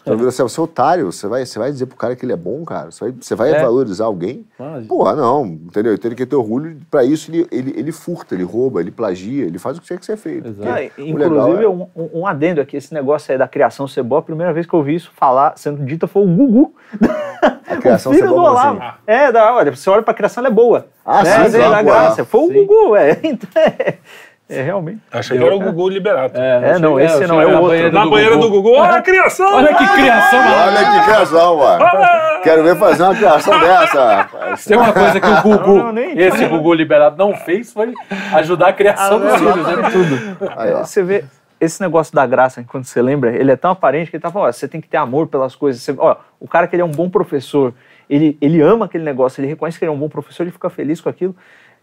Então, 0.00 0.14
assim, 0.28 0.42
você 0.42 0.60
é 0.60 0.62
otário, 0.62 1.12
você 1.12 1.26
vai, 1.26 1.44
você 1.44 1.58
vai 1.58 1.70
dizer 1.70 1.84
pro 1.86 1.96
cara 1.96 2.16
que 2.16 2.24
ele 2.24 2.32
é 2.32 2.36
bom, 2.36 2.64
cara? 2.64 2.90
Você 2.90 3.04
vai, 3.04 3.14
você 3.20 3.34
vai 3.34 3.52
É. 3.52 3.60
valorizar 3.62 4.06
alguém? 4.06 4.46
Ah, 4.58 4.80
Porra, 4.88 5.14
não, 5.14 5.44
entendeu? 5.44 5.92
Ele 5.92 5.98
tem 5.98 6.14
que 6.14 6.24
ter 6.24 6.36
orgulho, 6.36 6.78
pra 6.90 7.04
isso 7.04 7.30
ele, 7.30 7.46
ele, 7.50 7.74
ele 7.76 7.92
furta, 7.92 8.34
ele 8.34 8.44
rouba, 8.44 8.80
ele 8.80 8.90
plagia, 8.90 9.44
ele 9.44 9.58
faz 9.58 9.76
o 9.76 9.80
que 9.80 9.86
tinha 9.86 9.98
que 9.98 10.06
ser 10.06 10.16
feito. 10.16 10.48
Exato. 10.48 10.68
Ah, 10.70 11.02
o 11.02 11.08
inclusive, 11.08 11.64
é- 11.64 11.68
um, 11.68 11.86
um- 11.94 12.26
adendo 12.26 12.60
aqui, 12.60 12.76
esse 12.76 12.94
negócio 12.94 13.30
aí 13.32 13.36
da 13.38 13.46
criação 13.48 13.86
ser 13.86 14.02
boa, 14.02 14.20
a 14.20 14.22
primeira 14.22 14.52
vez 14.52 14.66
que 14.66 14.72
eu 14.72 14.78
ouvi 14.78 14.94
isso 14.94 15.10
falar, 15.14 15.54
sendo 15.56 15.84
dita, 15.84 16.06
foi 16.06 16.22
o 16.22 16.26
Gugu. 16.26 16.74
a 17.68 17.76
criação 17.76 18.10
o 18.12 18.14
filho 18.14 18.28
ser 18.28 18.32
do 18.34 18.38
boa, 18.40 18.50
Olavo. 18.50 18.78
assim? 18.82 18.92
É, 19.06 19.30
da, 19.32 19.54
olha, 19.54 19.74
você 19.76 19.90
olha 19.90 20.02
pra 20.02 20.14
criação, 20.14 20.40
ela 20.42 20.48
é 20.48 20.54
boa. 20.54 20.86
Ah, 21.04 21.22
né? 21.22 21.32
sim, 21.32 21.38
vezes 21.42 21.52
sim, 21.52 21.58
dá 21.58 21.68
boa. 21.68 21.82
graça. 21.82 22.24
Foi 22.24 22.40
o 22.40 22.48
Sim. 22.48 22.66
Gugu, 22.66 22.96
é. 22.96 23.18
É, 24.48 24.58
é 24.58 24.62
realmente. 24.62 25.00
Achei 25.12 25.36
que 25.38 25.44
era 25.44 25.54
o 25.54 25.60
Gugu 25.60 25.88
Liberato. 25.88 26.38
É, 26.38 26.74
eu 26.74 26.80
não, 26.80 26.98
esse 27.00 27.26
não 27.26 27.40
é 27.40 27.46
o 27.46 27.50
na 27.50 27.54
outro. 27.60 27.68
banheira 27.68 27.92
Na 27.92 28.06
banheira 28.06 28.36
do 28.36 28.50
Gugu, 28.50 28.70
olha 28.70 28.94
a 28.96 29.02
criação! 29.02 29.54
Olha 29.54 29.74
que 29.74 29.86
criação! 29.88 30.40
Olha 30.40 30.90
que 31.00 31.04
criação, 31.04 31.56
mano. 31.58 31.84
Quero 32.42 32.62
ver 32.62 32.76
fazer 32.76 33.02
uma 33.02 33.14
criação 33.14 33.58
dessa. 33.60 34.28
Tem 34.66 34.76
uma 34.76 34.92
coisa 34.92 35.20
que 35.20 35.26
o 35.26 35.42
Gugu, 35.42 35.76
Não, 35.76 35.84
não, 35.84 35.92
nem- 35.92 36.18
esse 36.18 36.46
Gugu 36.46 36.72
liberado 36.74 37.16
não 37.16 37.34
fez, 37.34 37.72
foi 37.72 37.92
ajudar 38.34 38.68
a 38.68 38.72
criação 38.72 39.20
dos 39.20 39.34
filhos, 39.34 39.66
né? 39.66 39.90
Tudo. 39.90 40.52
Aí. 40.56 40.72
Você 40.74 41.02
vê 41.02 41.24
esse 41.60 41.80
negócio 41.80 42.14
da 42.14 42.24
graça, 42.24 42.64
quando 42.68 42.84
você 42.84 43.02
lembra, 43.02 43.34
ele 43.36 43.50
é 43.50 43.56
tão 43.56 43.72
aparente 43.72 44.10
que 44.10 44.16
ele 44.16 44.22
tá 44.22 44.30
falando, 44.30 44.48
ó, 44.48 44.52
você 44.52 44.68
tem 44.68 44.80
que 44.80 44.88
ter 44.88 44.96
amor 44.96 45.26
pelas 45.26 45.56
coisas. 45.56 45.82
Você, 45.82 45.94
ó, 45.98 46.16
o 46.38 46.46
cara 46.46 46.66
que 46.68 46.74
ele 46.76 46.82
é 46.82 46.84
um 46.84 46.90
bom 46.90 47.10
professor, 47.10 47.74
ele, 48.08 48.38
ele 48.40 48.60
ama 48.62 48.86
aquele 48.86 49.02
negócio, 49.04 49.40
ele 49.40 49.48
reconhece 49.48 49.78
que 49.78 49.84
ele 49.84 49.90
é 49.90 49.94
um 49.94 49.98
bom 49.98 50.08
professor, 50.08 50.44
ele 50.44 50.52
fica 50.52 50.70
feliz 50.70 51.00
com 51.00 51.08
aquilo. 51.08 51.34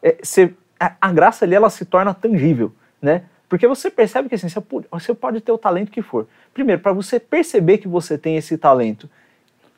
É, 0.01 0.15
você, 0.23 0.54
a, 0.79 0.93
a 0.99 1.11
graça 1.11 1.45
ali, 1.45 1.55
ela 1.55 1.69
se 1.69 1.85
torna 1.85 2.13
tangível, 2.13 2.71
né? 3.01 3.23
Porque 3.47 3.67
você 3.67 3.89
percebe 3.89 4.27
que 4.27 4.35
assim, 4.35 4.47
você 4.91 5.13
pode, 5.13 5.39
ter 5.39 5.51
o 5.51 5.57
talento 5.57 5.91
que 5.91 6.01
for. 6.01 6.27
Primeiro, 6.53 6.81
para 6.81 6.91
você 6.91 7.19
perceber 7.19 7.77
que 7.77 7.88
você 7.88 8.17
tem 8.17 8.38
esse 8.38 8.57
talento 8.57 9.09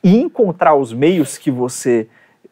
e 0.02 0.16
encontrar 0.16 0.74
os 0.74 0.92
meios 0.92 1.36
que 1.36 1.50
você 1.50 2.08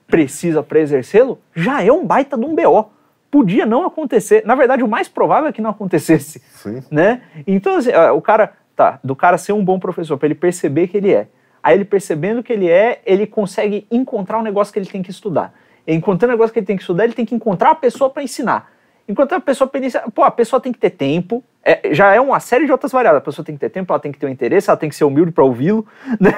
precisa 0.06 0.62
para 0.62 0.78
exercê-lo, 0.78 1.40
já 1.54 1.82
é 1.82 1.90
um 1.90 2.06
baita 2.06 2.36
de 2.36 2.44
um 2.44 2.54
BO. 2.54 2.90
Podia 3.30 3.66
não 3.66 3.84
acontecer. 3.84 4.44
Na 4.46 4.54
verdade, 4.54 4.82
o 4.82 4.88
mais 4.88 5.08
provável 5.08 5.48
é 5.48 5.52
que 5.52 5.62
não 5.62 5.70
acontecesse. 5.70 6.40
Sim. 6.50 6.82
Né? 6.90 7.22
Então, 7.46 7.76
assim, 7.76 7.90
o 8.14 8.20
cara, 8.20 8.52
tá, 8.76 9.00
do 9.02 9.16
cara 9.16 9.38
ser 9.38 9.52
um 9.52 9.64
bom 9.64 9.80
professor, 9.80 10.16
para 10.18 10.26
ele 10.26 10.34
perceber 10.34 10.86
que 10.88 10.96
ele 10.96 11.12
é. 11.12 11.28
Aí 11.62 11.76
ele 11.76 11.84
percebendo 11.84 12.42
que 12.42 12.52
ele 12.52 12.70
é, 12.70 13.00
ele 13.04 13.26
consegue 13.26 13.86
encontrar 13.90 14.38
um 14.38 14.42
negócio 14.42 14.72
que 14.72 14.78
ele 14.78 14.86
tem 14.86 15.02
que 15.02 15.10
estudar. 15.10 15.52
Encontrando 15.86 16.32
o 16.32 16.36
negócio 16.36 16.52
que 16.52 16.58
ele 16.58 16.66
tem 16.66 16.76
que 16.76 16.82
estudar, 16.82 17.04
ele 17.04 17.12
tem 17.12 17.24
que 17.24 17.34
encontrar 17.34 17.70
a 17.70 17.74
pessoa 17.74 18.10
para 18.10 18.22
ensinar. 18.22 18.70
Encontrar 19.08 19.36
a 19.36 19.40
pessoa 19.40 19.68
para 19.68 19.84
ensinar, 19.84 20.10
pô, 20.10 20.24
a 20.24 20.30
pessoa 20.30 20.60
tem 20.60 20.72
que 20.72 20.78
ter 20.78 20.90
tempo, 20.90 21.44
é, 21.64 21.94
já 21.94 22.12
é 22.14 22.20
uma 22.20 22.40
série 22.40 22.66
de 22.66 22.72
outras 22.72 22.90
variáveis. 22.90 23.22
A 23.22 23.24
pessoa 23.24 23.44
tem 23.44 23.54
que 23.54 23.60
ter 23.60 23.70
tempo, 23.70 23.92
ela 23.92 24.00
tem 24.00 24.10
que 24.10 24.18
ter 24.18 24.26
um 24.26 24.30
interesse, 24.30 24.68
ela 24.68 24.76
tem 24.76 24.88
que 24.88 24.96
ser 24.96 25.04
humilde 25.04 25.32
para 25.32 25.44
ouvi-lo. 25.44 25.86
Né? 26.20 26.32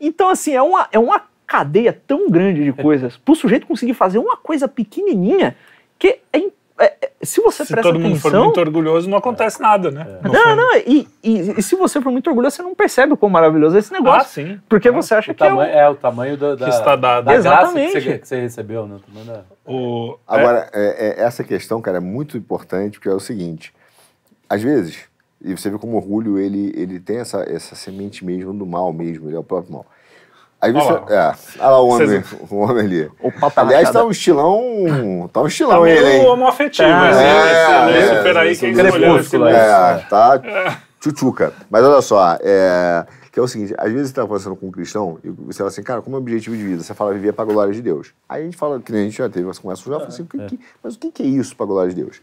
Então, 0.00 0.30
assim, 0.30 0.54
é 0.54 0.62
uma, 0.62 0.88
é 0.92 0.98
uma 0.98 1.22
cadeia 1.46 1.92
tão 1.92 2.30
grande 2.30 2.62
de 2.64 2.72
coisas 2.72 3.16
para 3.16 3.32
o 3.32 3.34
sujeito 3.34 3.66
conseguir 3.66 3.94
fazer 3.94 4.18
uma 4.18 4.36
coisa 4.36 4.68
pequenininha 4.68 5.56
que 5.98 6.08
é, 6.08 6.18
é- 6.32 6.38
é- 6.38 6.50
se 7.22 7.40
você 7.42 7.64
Se 7.64 7.72
presta 7.72 7.92
todo 7.92 8.00
mundo 8.00 8.18
for 8.18 8.32
muito 8.32 8.58
orgulhoso, 8.60 9.08
não 9.08 9.18
acontece 9.18 9.60
nada, 9.60 9.90
né? 9.90 10.18
Não, 10.22 10.32
fundo. 10.32 10.56
não, 10.56 10.76
e, 10.78 11.06
e- 11.22 11.54
e 11.58 11.62
se 11.62 11.76
você 11.76 12.00
for 12.00 12.10
muito 12.10 12.28
orgulhoso, 12.28 12.56
você 12.56 12.62
não 12.62 12.74
percebe 12.74 13.12
o 13.12 13.16
quão 13.16 13.28
maravilhoso 13.30 13.76
é 13.76 13.78
esse 13.78 13.92
negócio. 13.92 14.20
Ah, 14.20 14.24
sim. 14.24 14.60
Porque 14.68 14.90
você 14.90 15.14
acha 15.14 15.34
que 15.34 15.42
é, 15.42 15.46
tamanho, 15.48 15.70
um- 15.72 15.78
é 15.78 15.88
o 15.90 15.94
tamanho 15.94 16.36
da, 16.36 16.54
da, 16.54 16.64
Que 16.64 16.70
está 16.74 16.96
dado. 16.96 17.24
da 17.26 17.32
graça 17.38 17.72
que 17.72 17.78
Exatamente. 17.78 17.92
você, 18.00 18.18
que 18.18 18.28
você 18.28 18.40
recebeu, 18.40 18.86
né? 18.86 18.96
O 18.96 19.00
tamanho 19.00 19.26
da- 19.26 19.42
O, 19.66 20.16
Agora, 20.26 20.68
é- 20.72 21.20
é- 21.20 21.22
essa 21.24 21.44
questão, 21.44 21.80
cara, 21.82 21.98
é 21.98 22.00
muito 22.00 22.36
importante, 22.36 22.98
porque 22.98 23.08
é 23.08 23.14
o 23.14 23.20
seguinte, 23.20 23.72
às 24.48 24.62
vezes, 24.62 25.00
e 25.42 25.56
você 25.56 25.70
vê 25.70 25.78
como 25.78 25.92
o 25.92 25.96
orgulho, 25.96 26.38
ele, 26.38 26.72
ele 26.76 26.98
tem 26.98 27.18
essa, 27.18 27.42
essa 27.48 27.74
semente 27.74 28.24
mesmo 28.24 28.52
do 28.54 28.66
mal 28.66 28.92
mesmo, 28.92 29.28
ele 29.28 29.36
é 29.36 29.38
o 29.38 29.44
próprio 29.44 29.72
mal. 29.74 29.86
Às 30.60 30.72
vezes, 30.72 30.88
Olha 30.88 31.00
você- 31.06 31.12
é, 31.14 31.34
olha 31.64 31.70
lá 31.70 31.80
o 31.80 31.88
homem, 31.88 32.24
o 32.50 32.56
homem 32.56 32.84
ali. 32.84 33.10
o 33.22 33.32
papo 33.32 33.60
é 33.60 33.62
Aliás, 33.62 33.86
rachada. 33.86 33.98
tá 34.00 34.04
um 34.04 34.10
estilão, 34.10 35.30
tá 35.32 35.40
um 35.40 35.42
Tá 35.44 35.48
estilão 35.48 35.86
ele, 35.86 36.00
meio 36.06 36.22
hein? 36.22 36.28
homoafetivo. 36.28 36.88
Tá. 36.88 37.10
esse, 37.10 37.20
É, 37.20 37.90
esse, 37.90 37.98
esse 37.98 38.12
é, 38.12 38.16
super 38.18 38.36
aí, 38.36 38.56
quem 38.56 38.74
crepúsculo 38.74 39.18
esse 39.18 39.36
aí. 39.36 39.42
look. 39.42 39.52
É, 39.54 40.06
tá 40.08 40.42
tchutchuca. 41.00 41.52
Mas 41.70 41.82
olha 41.84 42.02
só, 42.02 42.36
é, 42.42 43.06
que 43.32 43.40
é 43.40 43.42
o 43.42 43.48
seguinte, 43.48 43.74
às 43.78 43.90
vezes 43.90 44.08
você 44.08 44.14
tá 44.16 44.22
conversando 44.22 44.54
com 44.54 44.66
um 44.66 44.70
cristão 44.70 45.18
e 45.24 45.30
você 45.30 45.58
fala 45.58 45.68
assim, 45.70 45.82
cara, 45.82 46.02
como 46.02 46.16
é 46.16 46.18
o 46.18 46.22
objetivo 46.22 46.54
de 46.54 46.62
vida? 46.62 46.82
Você 46.82 46.92
fala 46.92 47.14
viver 47.14 47.32
para 47.32 47.44
a 47.50 47.52
glória 47.52 47.72
de 47.72 47.80
Deus. 47.80 48.12
Aí 48.28 48.42
a 48.42 48.44
gente 48.44 48.56
fala, 48.58 48.78
que 48.80 48.92
nem 48.92 49.02
a 49.02 49.04
gente 49.04 49.16
já 49.16 49.28
teve 49.30 49.48
essa 49.48 49.62
conversa, 49.62 49.82
já 49.88 49.96
fala 49.96 50.08
assim, 50.08 50.24
que- 50.26 50.38
que- 50.46 50.60
mas 50.84 50.94
o 50.94 50.98
que 50.98 51.10
que 51.10 51.22
é 51.22 51.26
isso 51.26 51.56
para 51.56 51.64
a 51.64 51.68
glória 51.68 51.88
de 51.94 52.02
Deus? 52.02 52.20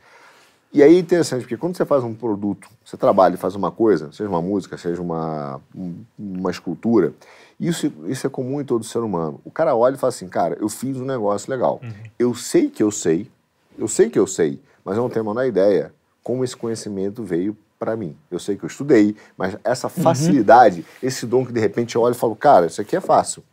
E 0.72 0.84
aí 0.84 0.96
é 0.96 1.00
interessante, 1.00 1.42
porque 1.42 1.58
quando 1.58 1.76
você 1.76 1.86
faz 1.86 2.04
um 2.04 2.14
produto, 2.14 2.68
você 2.86 2.96
trabalha 2.98 3.34
e 3.34 3.38
faz 3.38 3.56
uma 3.56 3.72
coisa, 3.72 4.12
seja 4.12 4.30
uma 4.30 4.42
música, 4.42 4.78
seja 4.78 5.02
uma, 5.02 5.60
um- 5.76 6.04
uma 6.20 6.52
escultura, 6.52 7.14
isso, 7.60 7.92
isso 8.08 8.28
é 8.28 8.30
comum 8.30 8.62
em 8.62 8.66
todo 8.66 8.84
ser 8.84 9.00
humano. 9.00 9.42
O 9.44 9.52
cara 9.52 9.76
olha 9.76 9.96
e 9.96 9.98
fala 9.98 10.10
assim, 10.10 10.28
cara, 10.28 10.58
eu 10.60 10.70
fiz 10.70 10.98
um 10.98 11.06
negócio 11.06 11.50
legal. 11.52 11.82
Eu 12.20 12.34
sei 12.36 12.70
que 12.70 12.84
eu 12.84 12.92
sei, 12.92 13.30
eu 13.78 13.88
sei 13.88 14.10
que 14.10 14.20
eu 14.20 14.28
sei, 14.28 14.60
mas 14.86 14.96
eu 14.98 15.04
não 15.04 15.10
tenho 15.10 15.26
a 15.26 15.30
menor 15.34 15.46
ideia 15.46 15.94
como 16.24 16.44
esse 16.44 16.56
conhecimento 16.56 17.24
veio 17.24 17.56
para 17.80 17.96
mim. 17.96 18.16
Eu 18.30 18.40
sei 18.40 18.56
que 18.58 18.64
eu 18.64 18.68
estudei, 18.68 19.16
mas 19.38 19.56
essa 19.64 19.88
facilidade, 19.90 20.86
esse 21.02 21.26
dom 21.26 21.46
que 21.46 21.52
de 21.54 21.60
repente 21.60 21.96
eu 21.96 22.02
olho 22.02 22.14
e 22.14 22.18
falo, 22.18 22.36
cara, 22.36 22.66
isso 22.68 22.82
aqui 22.82 22.96
é 22.96 23.02
fácil. 23.02 23.44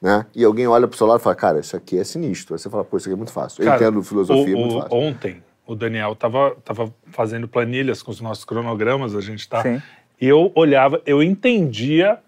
Né? 0.00 0.26
E 0.34 0.44
alguém 0.44 0.66
olha 0.66 0.86
pro 0.86 0.96
seu 0.96 1.06
lado 1.06 1.20
e 1.20 1.22
fala, 1.22 1.34
cara, 1.34 1.58
isso 1.60 1.74
aqui 1.76 1.98
é 1.98 2.04
sinistro. 2.04 2.54
Aí 2.54 2.58
você 2.58 2.68
fala, 2.68 2.84
pô, 2.84 2.96
isso 2.98 3.08
aqui 3.08 3.14
é 3.14 3.16
muito 3.16 3.32
fácil. 3.32 3.62
Eu 3.62 3.66
Cara, 3.66 3.82
entendo 3.82 4.02
filosofia, 4.02 4.52
é 4.52 4.56
o- 4.56 4.60
muito 4.60 4.76
o- 4.76 4.82
fácil. 4.82 4.96
Ontem, 4.98 5.42
o 5.66 5.74
Daniel 5.74 6.14
tava, 6.14 6.54
tava 6.64 6.92
fazendo 7.10 7.48
planilhas 7.48 8.02
com 8.02 8.10
os 8.10 8.20
nossos 8.20 8.44
cronogramas, 8.44 9.14
a 9.14 9.20
gente 9.22 9.48
tá. 9.48 9.62
Sim. 9.62 9.82
E 10.20 10.26
eu 10.28 10.52
olhava, 10.54 11.00
eu 11.06 11.22
entendia, 11.22 12.18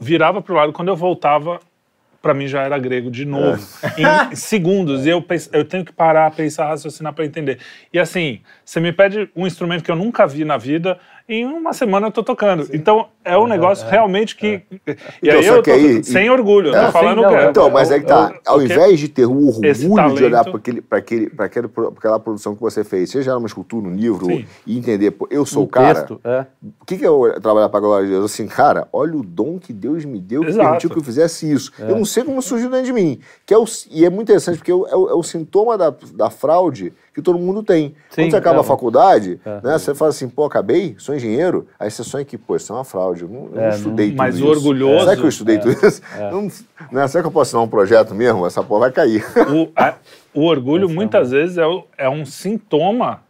virava 0.00 0.40
pro 0.40 0.54
lado, 0.54 0.72
quando 0.72 0.88
eu 0.88 0.96
voltava, 0.96 1.60
pra 2.22 2.34
mim 2.34 2.46
já 2.48 2.62
era 2.62 2.78
grego 2.78 3.10
de 3.10 3.24
novo. 3.24 3.62
Em 4.30 4.34
segundos. 4.34 5.06
E 5.06 5.10
eu, 5.10 5.22
pens- 5.22 5.48
eu 5.52 5.64
tenho 5.64 5.84
que 5.84 5.92
parar, 5.92 6.30
pensar, 6.30 6.66
raciocinar 6.66 7.12
pra 7.12 7.24
entender. 7.24 7.58
E 7.92 7.98
assim, 7.98 8.40
você 8.64 8.80
me 8.80 8.92
pede 8.92 9.30
um 9.36 9.46
instrumento 9.46 9.82
que 9.84 9.90
eu 9.90 9.96
nunca 9.96 10.26
vi 10.26 10.44
na 10.44 10.56
vida, 10.56 10.98
em 11.30 11.46
uma 11.46 11.72
semana 11.72 12.08
eu 12.08 12.10
tô 12.10 12.24
tocando. 12.24 12.66
Então 12.74 13.06
é 13.24 13.38
um 13.38 13.46
negócio 13.46 13.86
realmente 13.88 14.34
que. 14.36 14.62
E 14.86 14.96
Então, 15.22 15.38
aí 15.38 15.46
eu 15.46 15.62
que 15.62 15.70
tô 15.70 15.76
aí- 15.76 16.02
sem 16.02 16.28
orgulho, 16.28 16.70
eu 16.70 16.74
É, 16.74 16.86
tô 16.86 16.92
falando 16.92 17.16
sim, 17.18 17.22
não, 17.22 17.28
que 17.30 17.36
é- 17.36 17.48
Então, 17.50 17.70
mas 17.70 17.90
é 17.92 18.00
que 18.00 18.06
tá. 18.06 18.32
eu- 18.34 18.40
Ao 18.54 18.60
invés 18.62 18.98
de 18.98 19.08
ter 19.08 19.26
o 19.26 19.46
orgulho 19.48 20.14
de 20.16 20.24
olhar 20.24 20.42
para 20.44 20.56
aquele, 20.56 20.80
pra 20.80 20.98
aquele, 20.98 21.30
pra 21.30 21.46
aquele, 21.46 21.68
pra 21.68 21.88
aquela 21.88 22.18
produção 22.18 22.54
que 22.56 22.60
você 22.60 22.82
fez, 22.82 23.10
seja 23.10 23.30
ela 23.30 23.38
uma 23.38 23.46
escultura, 23.46 23.86
um 23.86 23.94
livro, 23.94 24.26
Sim. 24.26 24.44
e 24.66 24.76
entender, 24.76 25.12
pô, 25.12 25.28
eu 25.30 25.46
sou 25.46 25.62
Um 25.62 25.66
o 25.66 25.68
cara. 25.68 25.94
texto, 25.94 26.20
é. 26.24 26.46
O 26.80 26.84
que, 26.84 26.98
que 26.98 27.04
é 27.04 27.08
eu 27.08 27.40
trabalhar 27.40 27.68
para 27.68 27.78
a 27.78 27.82
glória 27.82 28.06
de 28.06 28.12
Deus? 28.12 28.24
Assim, 28.24 28.48
cara, 28.48 28.88
olha 28.92 29.16
o 29.16 29.22
dom 29.22 29.58
que 29.58 29.72
Deus 29.72 30.04
me 30.04 30.18
deu, 30.20 30.40
que 30.40 30.48
Exato. 30.48 30.64
permitiu 30.66 30.90
que 30.90 30.98
eu 30.98 31.04
fizesse 31.04 31.50
isso. 31.50 31.70
É. 31.78 31.84
Eu 31.92 31.96
não 31.96 32.04
sei 32.04 32.24
como 32.24 32.42
surgiu 32.42 32.68
dentro 32.70 32.86
de 32.86 32.92
mim. 32.92 33.20
Que 33.46 33.54
é 33.54 33.58
o, 33.58 33.64
e 33.90 34.04
é 34.04 34.10
muito 34.10 34.22
interessante, 34.28 34.56
porque 34.58 34.72
é 34.72 34.74
o, 34.74 34.86
é 34.88 34.96
o- 34.96 35.08
é 35.10 35.14
o 35.14 35.22
sintoma 35.22 35.78
da, 35.78 35.94
da 36.14 36.28
fraude 36.30 36.92
que 37.14 37.20
todo 37.20 37.38
mundo 37.38 37.62
tem. 37.62 37.94
Sim, 38.10 38.22
Quando 38.22 38.30
você 38.30 38.36
acaba 38.36 38.58
é. 38.58 38.60
a 38.60 38.64
faculdade, 38.64 39.40
É. 39.44 39.60
né, 39.66 39.78
você 39.78 39.94
fala 39.94 40.10
assim, 40.10 40.28
pô, 40.28 40.44
acabei, 40.44 40.94
sou 40.98 41.14
engenheiro, 41.14 41.66
aí 41.78 41.90
você 41.90 42.04
sonha 42.04 42.24
que, 42.24 42.38
pô, 42.38 42.54
isso 42.56 42.72
é 42.72 42.76
uma 42.76 42.84
fraude. 42.84 43.22
Eu 43.22 43.28
não, 43.28 43.44
eu 43.46 43.50
não 43.52 43.60
É, 43.62 43.68
não- 43.70 43.76
estudei 43.76 44.08
tudo 44.10 44.18
mas 44.18 44.34
isso. 44.36 44.44
o 44.46 44.48
orgulhoso- 44.48 45.00
Será 45.04 45.16
que 45.16 45.22
eu 45.22 45.28
estudei 45.28 45.58
tudo 45.58 45.72
isso? 45.86 46.00
Não, 46.30 46.42
né, 46.92 47.08
será 47.08 47.22
que 47.22 47.26
eu 47.28 47.32
posso 47.32 47.48
assinar 47.50 47.64
um 47.64 47.68
projeto 47.68 48.14
mesmo? 48.14 48.46
Essa 48.46 48.62
porra 48.62 48.80
vai 48.80 48.92
cair. 48.92 49.24
o, 49.52 49.68
a- 49.74 49.94
o 50.32 50.44
orgulho 50.44 50.88
muitas 50.88 51.30
vezes 51.32 51.58
é, 51.58 51.66
o- 51.66 51.84
é 51.98 52.08
um 52.08 52.24
sintoma 52.24 53.20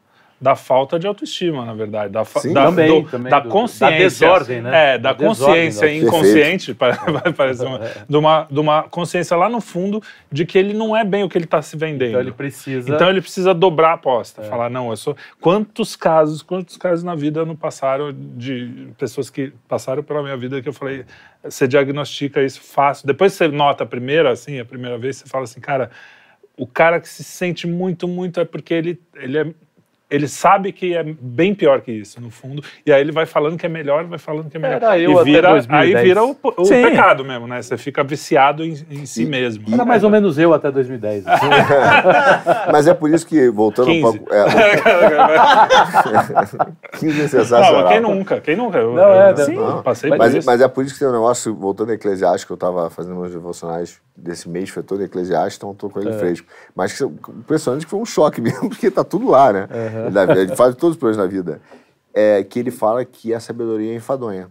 da 0.40 0.56
falta 0.56 0.98
de 0.98 1.06
autoestima, 1.06 1.66
na 1.66 1.74
verdade. 1.74 2.10
Da, 2.12 2.24
Sim, 2.24 2.54
da, 2.54 2.64
também, 2.66 3.02
do- 3.02 3.10
também, 3.10 3.30
da 3.30 3.40
do- 3.40 3.48
da 3.48 3.52
consciência. 3.52 3.98
desordem, 3.98 4.62
né? 4.62 4.94
É, 4.94 4.98
da 4.98 5.12
Da 5.12 5.28
desordem 5.28 5.66
consciência 5.66 5.86
da- 5.86 5.94
inconsciente, 5.94 6.74
para- 6.74 6.94
vai 7.12 7.32
parecer 7.32 7.66
uma, 7.66 7.78
de, 8.08 8.16
uma, 8.16 8.46
de 8.50 8.58
uma 8.58 8.82
consciência 8.84 9.36
lá 9.36 9.50
no 9.50 9.60
fundo 9.60 10.02
de 10.32 10.46
que 10.46 10.56
ele 10.56 10.72
não 10.72 10.96
é 10.96 11.04
bem 11.04 11.24
o 11.24 11.28
que 11.28 11.36
ele 11.36 11.44
está 11.44 11.60
se 11.60 11.76
vendendo. 11.76 12.08
Então 12.10 12.20
ele 12.20 12.32
precisa. 12.32 12.90
Então 12.94 13.10
ele 13.10 13.20
precisa 13.20 13.52
dobrar 13.52 13.88
a 13.88 13.90
É. 13.90 13.94
aposta, 13.96 14.42
falar 14.44 14.70
não, 14.70 14.88
eu 14.90 14.96
sou. 14.96 15.14
Quantos 15.40 15.94
casos, 15.94 16.40
quantos 16.40 16.76
casos 16.78 17.04
na 17.04 17.14
vida 17.14 17.44
não 17.44 17.54
passaram 17.54 18.10
de 18.12 18.88
pessoas 18.98 19.28
que 19.28 19.52
passaram 19.68 20.02
pela 20.02 20.22
minha 20.22 20.36
vida 20.38 20.62
que 20.62 20.68
eu 20.70 20.72
falei, 20.72 21.04
você 21.44 21.68
diagnostica 21.68 22.42
isso 22.42 22.62
fácil. 22.62 23.06
Depois 23.06 23.34
você 23.34 23.46
nota 23.48 23.84
a 23.84 23.86
primeira, 23.86 24.30
assim, 24.30 24.58
a 24.58 24.64
primeira 24.64 24.96
vez 24.96 25.16
você 25.16 25.26
fala 25.28 25.44
assim, 25.44 25.60
cara, 25.60 25.90
o 26.56 26.66
cara 26.66 27.00
que 27.00 27.08
se 27.08 27.22
sente 27.24 27.66
muito, 27.66 28.06
muito 28.08 28.40
é 28.40 28.44
porque 28.44 28.72
ele 28.74 29.00
ele 29.16 29.38
é 29.38 29.46
ele 30.10 30.26
sabe 30.26 30.72
que 30.72 30.94
é 30.96 31.02
bem 31.04 31.54
pior 31.54 31.80
que 31.80 31.92
isso, 31.92 32.20
no 32.20 32.30
fundo, 32.30 32.62
e 32.84 32.92
aí 32.92 33.00
ele 33.00 33.12
vai 33.12 33.26
falando 33.26 33.56
que 33.56 33.64
é 33.64 33.68
melhor, 33.68 34.04
vai 34.04 34.18
falando 34.18 34.50
que 34.50 34.56
é 34.56 34.60
melhor. 34.60 34.76
Era 34.76 34.98
eu 34.98 35.12
e 35.12 35.14
até 35.14 35.24
vira, 35.24 35.50
2010. 35.50 35.96
aí 35.96 36.02
vira 36.02 36.24
o, 36.24 36.36
o 36.56 36.64
Sim. 36.64 36.82
pecado 36.82 37.24
mesmo, 37.24 37.46
né? 37.46 37.62
Você 37.62 37.76
fica 37.78 38.02
viciado 38.02 38.64
em, 38.64 38.74
em 38.90 39.06
si 39.06 39.24
mesmo. 39.24 39.64
Era 39.72 39.84
mais 39.84 40.02
ou 40.02 40.10
menos 40.10 40.38
eu 40.38 40.52
até 40.52 40.70
2010. 40.70 41.26
assim. 41.26 41.46
Mas 42.72 42.86
é 42.86 42.94
por 42.94 43.10
isso 43.10 43.26
que, 43.26 43.48
voltando 43.50 43.86
15. 43.86 43.98
um 43.98 44.12
pouco. 44.12 44.34
É, 44.34 44.44
15 46.98 47.20
é 47.20 47.22
Não, 47.22 47.28
sensacional. 47.28 47.82
mas 47.82 47.88
quem 47.92 48.00
nunca? 48.00 48.40
Quem 48.40 48.56
nunca? 48.56 48.78
Eu, 48.78 48.94
Não, 48.94 49.12
é, 49.12 49.30
eu, 49.32 49.36
sim. 49.36 49.54
eu 49.54 49.82
passei 49.82 50.10
por 50.10 50.18
Mas, 50.18 50.34
isso. 50.34 50.46
mas 50.46 50.60
é 50.60 50.68
por 50.68 50.84
isso 50.84 50.94
que 50.94 51.00
tem 51.00 51.08
um 51.08 51.12
negócio, 51.12 51.54
voltando 51.54 51.90
ao 51.90 51.94
Eclesiastes, 51.94 52.44
que 52.44 52.52
eu 52.52 52.54
estava 52.54 52.90
fazendo 52.90 53.16
meus 53.16 53.32
devocionais 53.32 53.98
desse 54.16 54.48
mês, 54.48 54.68
foi 54.70 54.82
todo 54.82 55.02
Eclesiastes, 55.02 55.56
então 55.56 55.72
estou 55.72 55.88
com 55.90 56.00
ele 56.00 56.12
fresco. 56.12 56.46
Mas 56.74 56.92
que, 56.96 57.04
impressionante 57.04 57.84
que 57.84 57.90
foi 57.90 58.00
um 58.00 58.04
choque 58.04 58.40
mesmo, 58.42 58.68
porque 58.68 58.90
tá 58.90 59.04
tudo 59.04 59.30
lá, 59.30 59.52
né? 59.52 59.68
Da 60.08 60.26
vida, 60.26 60.40
Ele 60.40 60.56
faz 60.56 60.74
todos 60.74 60.96
os 60.96 61.00
problemas 61.00 61.16
da 61.16 61.26
vida. 61.26 61.60
É 62.14 62.42
que 62.42 62.58
ele 62.58 62.70
fala 62.70 63.04
que 63.04 63.32
a 63.32 63.38
sabedoria 63.38 63.92
é 63.92 63.94
enfadonha. 63.94 64.50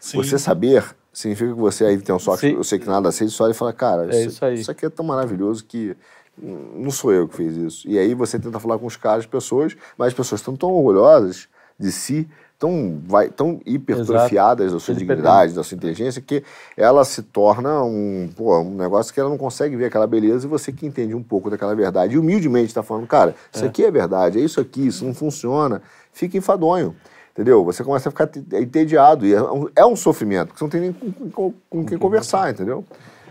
Sim. 0.00 0.16
Você 0.18 0.38
saber 0.38 0.84
significa 1.12 1.52
que 1.54 1.58
você 1.58 1.84
aí 1.84 1.98
tem 1.98 2.14
um 2.14 2.18
Sim. 2.18 2.54
eu 2.54 2.64
sei 2.64 2.78
que 2.78 2.86
nada 2.86 3.10
sei, 3.10 3.28
só 3.28 3.46
ele 3.46 3.54
fala, 3.54 3.72
cara, 3.72 4.14
É 4.14 4.24
isso 4.24 4.44
isso 4.52 4.70
aqui 4.70 4.84
é 4.84 4.90
tão 4.90 5.04
maravilhoso 5.04 5.64
que 5.64 5.96
não 6.38 6.90
sou 6.90 7.12
eu 7.12 7.26
que 7.26 7.36
fiz 7.36 7.56
isso. 7.56 7.88
E 7.88 7.98
aí 7.98 8.14
você 8.14 8.38
tenta 8.38 8.60
falar 8.60 8.78
com 8.78 8.86
os 8.86 8.96
caras, 8.96 9.24
pessoas, 9.24 9.74
mas 9.96 10.08
as 10.08 10.14
pessoas 10.14 10.40
estão 10.40 10.54
tão 10.54 10.70
orgulhosas 10.70 11.48
de 11.78 11.90
si, 11.90 12.28
tão, 12.58 12.98
vai, 13.06 13.28
tão 13.28 13.60
hipertrofiadas 13.66 14.72
da 14.72 14.80
sua 14.80 14.92
Eles 14.92 15.02
dignidade, 15.02 15.52
da 15.54 15.62
sua 15.62 15.76
inteligência, 15.76 16.22
que 16.22 16.42
ela 16.76 17.04
se 17.04 17.22
torna 17.22 17.82
um, 17.82 18.28
pô, 18.36 18.58
um 18.60 18.74
negócio 18.74 19.12
que 19.12 19.20
ela 19.20 19.28
não 19.28 19.38
consegue 19.38 19.76
ver 19.76 19.86
aquela 19.86 20.06
beleza 20.06 20.46
e 20.46 20.48
você 20.50 20.72
que 20.72 20.86
entende 20.86 21.14
um 21.14 21.22
pouco 21.22 21.50
daquela 21.50 21.74
verdade. 21.74 22.14
E 22.14 22.18
humildemente 22.18 22.66
está 22.68 22.82
falando, 22.82 23.06
cara, 23.06 23.34
isso 23.52 23.64
aqui 23.64 23.84
é 23.84 23.90
verdade, 23.90 24.38
é 24.38 24.42
isso 24.42 24.60
aqui, 24.60 24.86
isso 24.86 25.04
não 25.04 25.14
funciona, 25.14 25.82
fica 26.12 26.36
enfadonho. 26.36 26.94
Entendeu? 27.32 27.62
Você 27.66 27.84
começa 27.84 28.08
a 28.08 28.12
ficar 28.12 28.26
te- 28.26 28.42
entediado. 28.54 29.26
E 29.26 29.34
é 29.34 29.42
um, 29.42 29.68
é 29.76 29.84
um 29.84 29.94
sofrimento, 29.94 30.48
porque 30.48 30.58
você 30.58 30.64
não 30.64 30.70
tem 30.70 30.80
nem 30.80 30.92
com, 30.92 31.30
com- 31.30 31.54
com 31.68 31.84
quem 31.84 31.98
conversar, 31.98 32.50
entendeu? 32.50 32.82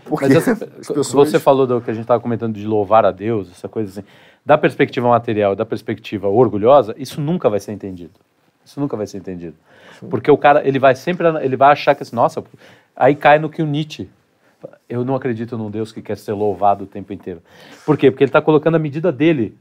Porque 0.04 0.26
Mas 0.28 0.36
essa, 0.48 0.52
as 0.78 0.86
pessoas. 0.86 1.12
você 1.28 1.40
falou 1.40 1.66
do 1.66 1.80
que 1.80 1.90
a 1.90 1.92
gente 1.92 2.04
estava 2.04 2.20
comentando 2.22 2.54
de 2.54 2.64
louvar 2.64 3.04
a 3.04 3.10
Deus, 3.10 3.50
essa 3.50 3.68
coisa 3.68 3.90
assim. 3.90 4.08
Da 4.44 4.56
perspectiva 4.56 5.08
material, 5.08 5.56
da 5.56 5.66
perspectiva 5.66 6.28
orgulhosa, 6.28 6.94
isso 6.96 7.20
nunca 7.20 7.50
vai 7.50 7.58
ser 7.58 7.72
entendido. 7.72 8.12
Isso 8.66 8.80
nunca 8.80 8.96
vai 8.96 9.06
ser 9.06 9.18
entendido. 9.18 9.54
Porque 10.10 10.28
o 10.28 10.36
cara, 10.36 10.66
ele 10.66 10.78
vai 10.78 10.96
sempre, 10.96 11.26
ele 11.40 11.56
vai 11.56 11.70
achar 11.70 11.94
que 11.94 12.02
assim, 12.02 12.16
nossa, 12.16 12.42
aí 12.96 13.14
cai 13.14 13.38
no 13.38 13.48
que 13.48 13.62
o 13.62 13.66
Nietzsche. 13.66 14.08
Eu 14.88 15.04
não 15.04 15.14
acredito 15.14 15.56
num 15.56 15.70
Deus 15.70 15.92
que 15.92 16.02
quer 16.02 16.16
ser 16.16 16.32
louvado 16.32 16.84
o 16.84 16.86
tempo 16.86 17.12
inteiro. 17.12 17.40
Por 17.84 17.96
quê? 17.96 18.10
Porque 18.10 18.24
ele 18.24 18.28
está 18.28 18.42
colocando 18.42 18.74
a 18.74 18.78
medida 18.78 19.12
dele 19.12 19.56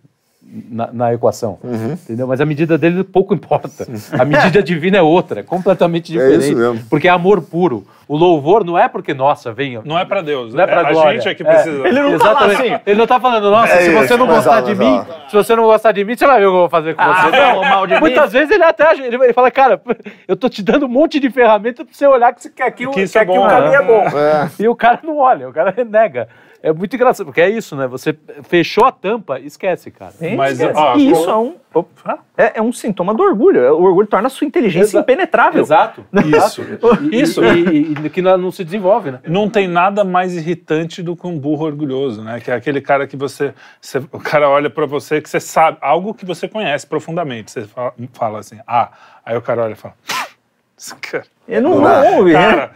na, 0.70 0.90
na 0.94 1.14
equação, 1.14 1.58
Uhum. 1.64 1.94
entendeu? 1.94 2.28
Mas 2.28 2.40
a 2.40 2.46
medida 2.46 2.78
dele 2.78 3.04
pouco 3.04 3.34
importa. 3.34 3.86
A 4.18 4.24
medida 4.24 4.62
divina 4.64 4.98
é 4.98 5.02
outra, 5.02 5.40
é 5.42 5.44
completamente 5.44 6.12
É 6.14 6.18
diferente. 6.22 6.46
isso 6.52 6.56
mesmo. 6.58 6.86
Porque 6.90 7.08
é 7.08 7.12
amor 7.12 7.42
puro. 7.42 7.86
O 8.08 8.16
louvor 8.16 8.64
não 8.64 8.78
é 8.78 8.88
porque, 8.88 9.16
nossa, 9.16 9.52
venha, 9.52 9.82
Não 9.84 9.98
é 9.98 10.06
pra 10.06 10.22
Deus. 10.22 10.54
não 10.54 10.64
é 10.64 10.68
pra 10.68 10.82
a 10.88 10.92
glória. 10.92 11.20
gente 11.20 11.28
é 11.28 11.34
que 11.34 11.44
precisa. 11.44 11.88
Ele 11.88 12.00
não 12.04 12.20
tá 12.20 12.26
lá 12.26 12.32
Exatamente. 12.46 12.74
assim. 12.74 12.82
Ele 12.86 13.00
não 13.00 13.08
tá 13.08 13.20
falando, 13.20 13.50
nossa, 13.50 13.74
É 13.74 13.78
se 13.82 13.90
você 13.92 14.06
isso, 14.06 14.18
não 14.18 14.28
gostar 14.28 14.62
de 14.62 14.76
mim, 14.76 15.02
se 15.28 15.36
você 15.36 15.56
não 15.56 15.64
gostar 15.64 15.92
de 15.92 16.06
mim, 16.06 16.16
você 16.16 16.28
vai 16.28 16.40
ver 16.40 16.46
o 16.46 16.50
que 16.52 16.56
eu 16.56 16.60
vou 16.60 16.70
fazer 16.70 16.94
com 16.96 17.02
Ah, 17.02 17.24
você. 17.32 17.38
não, 17.40 17.62
mal 17.64 17.88
de 17.88 17.96
mim. 17.96 18.00
Muitas 18.02 18.32
vezes 18.32 18.52
ele 18.52 18.64
até 18.64 18.94
ele, 18.94 19.16
ele 19.16 19.34
fala, 19.34 19.50
cara, 19.50 19.82
eu 20.28 20.36
tô 20.36 20.48
te 20.48 20.62
dando 20.62 20.86
um 20.86 20.90
monte 20.90 21.20
de 21.20 21.32
ferramenta 21.32 21.84
pra 21.84 21.92
você 21.94 22.06
olhar 22.06 22.32
que, 22.32 22.44
você- 22.44 22.50
que 22.52 22.62
aqui, 22.62 22.86
o- 22.86 22.92
Que 22.92 23.02
isso 23.02 23.14
que 23.14 23.18
é 23.18 23.22
aqui 23.24 23.32
bom, 23.34 23.44
o 23.44 23.50
caminho 23.50 23.72
né? 23.72 23.78
é 23.78 23.82
bom. 23.82 24.18
É. 24.20 24.50
E 24.60 24.68
o 24.68 24.76
cara 24.76 25.00
não 25.04 25.18
olha, 25.18 25.50
o 25.50 25.54
cara 25.54 25.74
renega. 25.76 26.28
É 26.68 26.74
muito 26.74 26.96
engraçado, 26.96 27.28
porque 27.28 27.42
é 27.42 27.48
isso, 27.48 27.76
né? 27.76 27.86
Você 27.86 28.18
fechou 28.42 28.86
a 28.86 28.92
tampa, 28.92 29.40
esquece, 29.40 29.92
cara. 29.92 30.14
Hein? 30.20 30.36
Mas, 30.36 30.60
Esquece. 30.60 30.80
ó, 30.80 30.98
e 30.98 31.12
isso 31.12 31.30
é 31.30 31.38
um, 31.38 31.56
opa, 31.72 32.18
é, 32.36 32.54
é 32.58 32.62
um 32.62 32.72
sintoma 32.74 33.14
do 33.14 33.22
orgulho. 33.22 33.62
O 33.76 33.84
orgulho 33.84 34.08
torna 34.08 34.26
a 34.26 34.30
sua 34.32 34.48
inteligência 34.48 34.88
Exa- 34.98 35.02
impenetrável. 35.02 35.62
Exato. 35.62 36.04
Isso. 36.26 36.64
E, 37.12 37.22
Isso. 37.22 37.46
E, 37.46 37.94
e- 37.94 38.06
e 38.06 38.10
que 38.10 38.20
não, 38.20 38.36
não 38.36 38.52
se 38.52 38.64
desenvolve, 38.64 39.12
né? 39.12 39.20
Não 39.28 39.48
tem 39.48 39.68
nada 39.68 40.04
mais 40.04 40.36
irritante 40.36 41.04
do 41.04 41.16
que 41.16 41.28
um 41.28 41.38
burro 41.38 41.66
orgulhoso, 41.68 42.24
né? 42.24 42.40
Que 42.40 42.50
é 42.50 42.56
aquele 42.56 42.82
cara 42.82 43.06
que 43.06 43.16
você, 43.16 43.54
você- 43.80 44.00
o 44.12 44.20
cara 44.20 44.50
olha 44.50 44.68
pra 44.72 44.88
você 44.88 45.22
que 45.22 45.30
você 45.30 45.40
sabe 45.40 45.78
algo 45.82 46.16
que 46.16 46.26
você 46.26 46.48
conhece 46.48 46.88
profundamente. 46.88 47.52
Você 47.52 47.62
fala, 47.68 47.94
fala 48.14 48.40
assim, 48.40 48.58
ah, 48.66 48.90
aí 49.24 49.38
o 49.38 49.42
cara 49.44 49.62
olha 49.66 49.74
e 49.74 49.76
fala, 49.76 49.94
esse 50.76 50.96
cara, 50.96 51.26
Eu 51.48 51.62
não, 51.62 51.80
dá. 51.80 52.02
ouve, 52.18 52.34
né? 52.34 52.40
cara, 52.40 52.72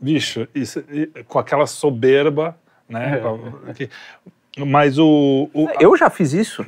bicho, 0.00 0.48
isso, 0.54 0.82
com 1.26 1.38
aquela 1.38 1.66
soberba, 1.66 2.56
né? 2.88 3.20
que- 3.74 3.88
mas 4.66 4.98
o, 4.98 5.48
o- 5.54 5.68
Eu 5.78 5.96
já 5.96 6.10
fiz 6.10 6.32
isso. 6.32 6.64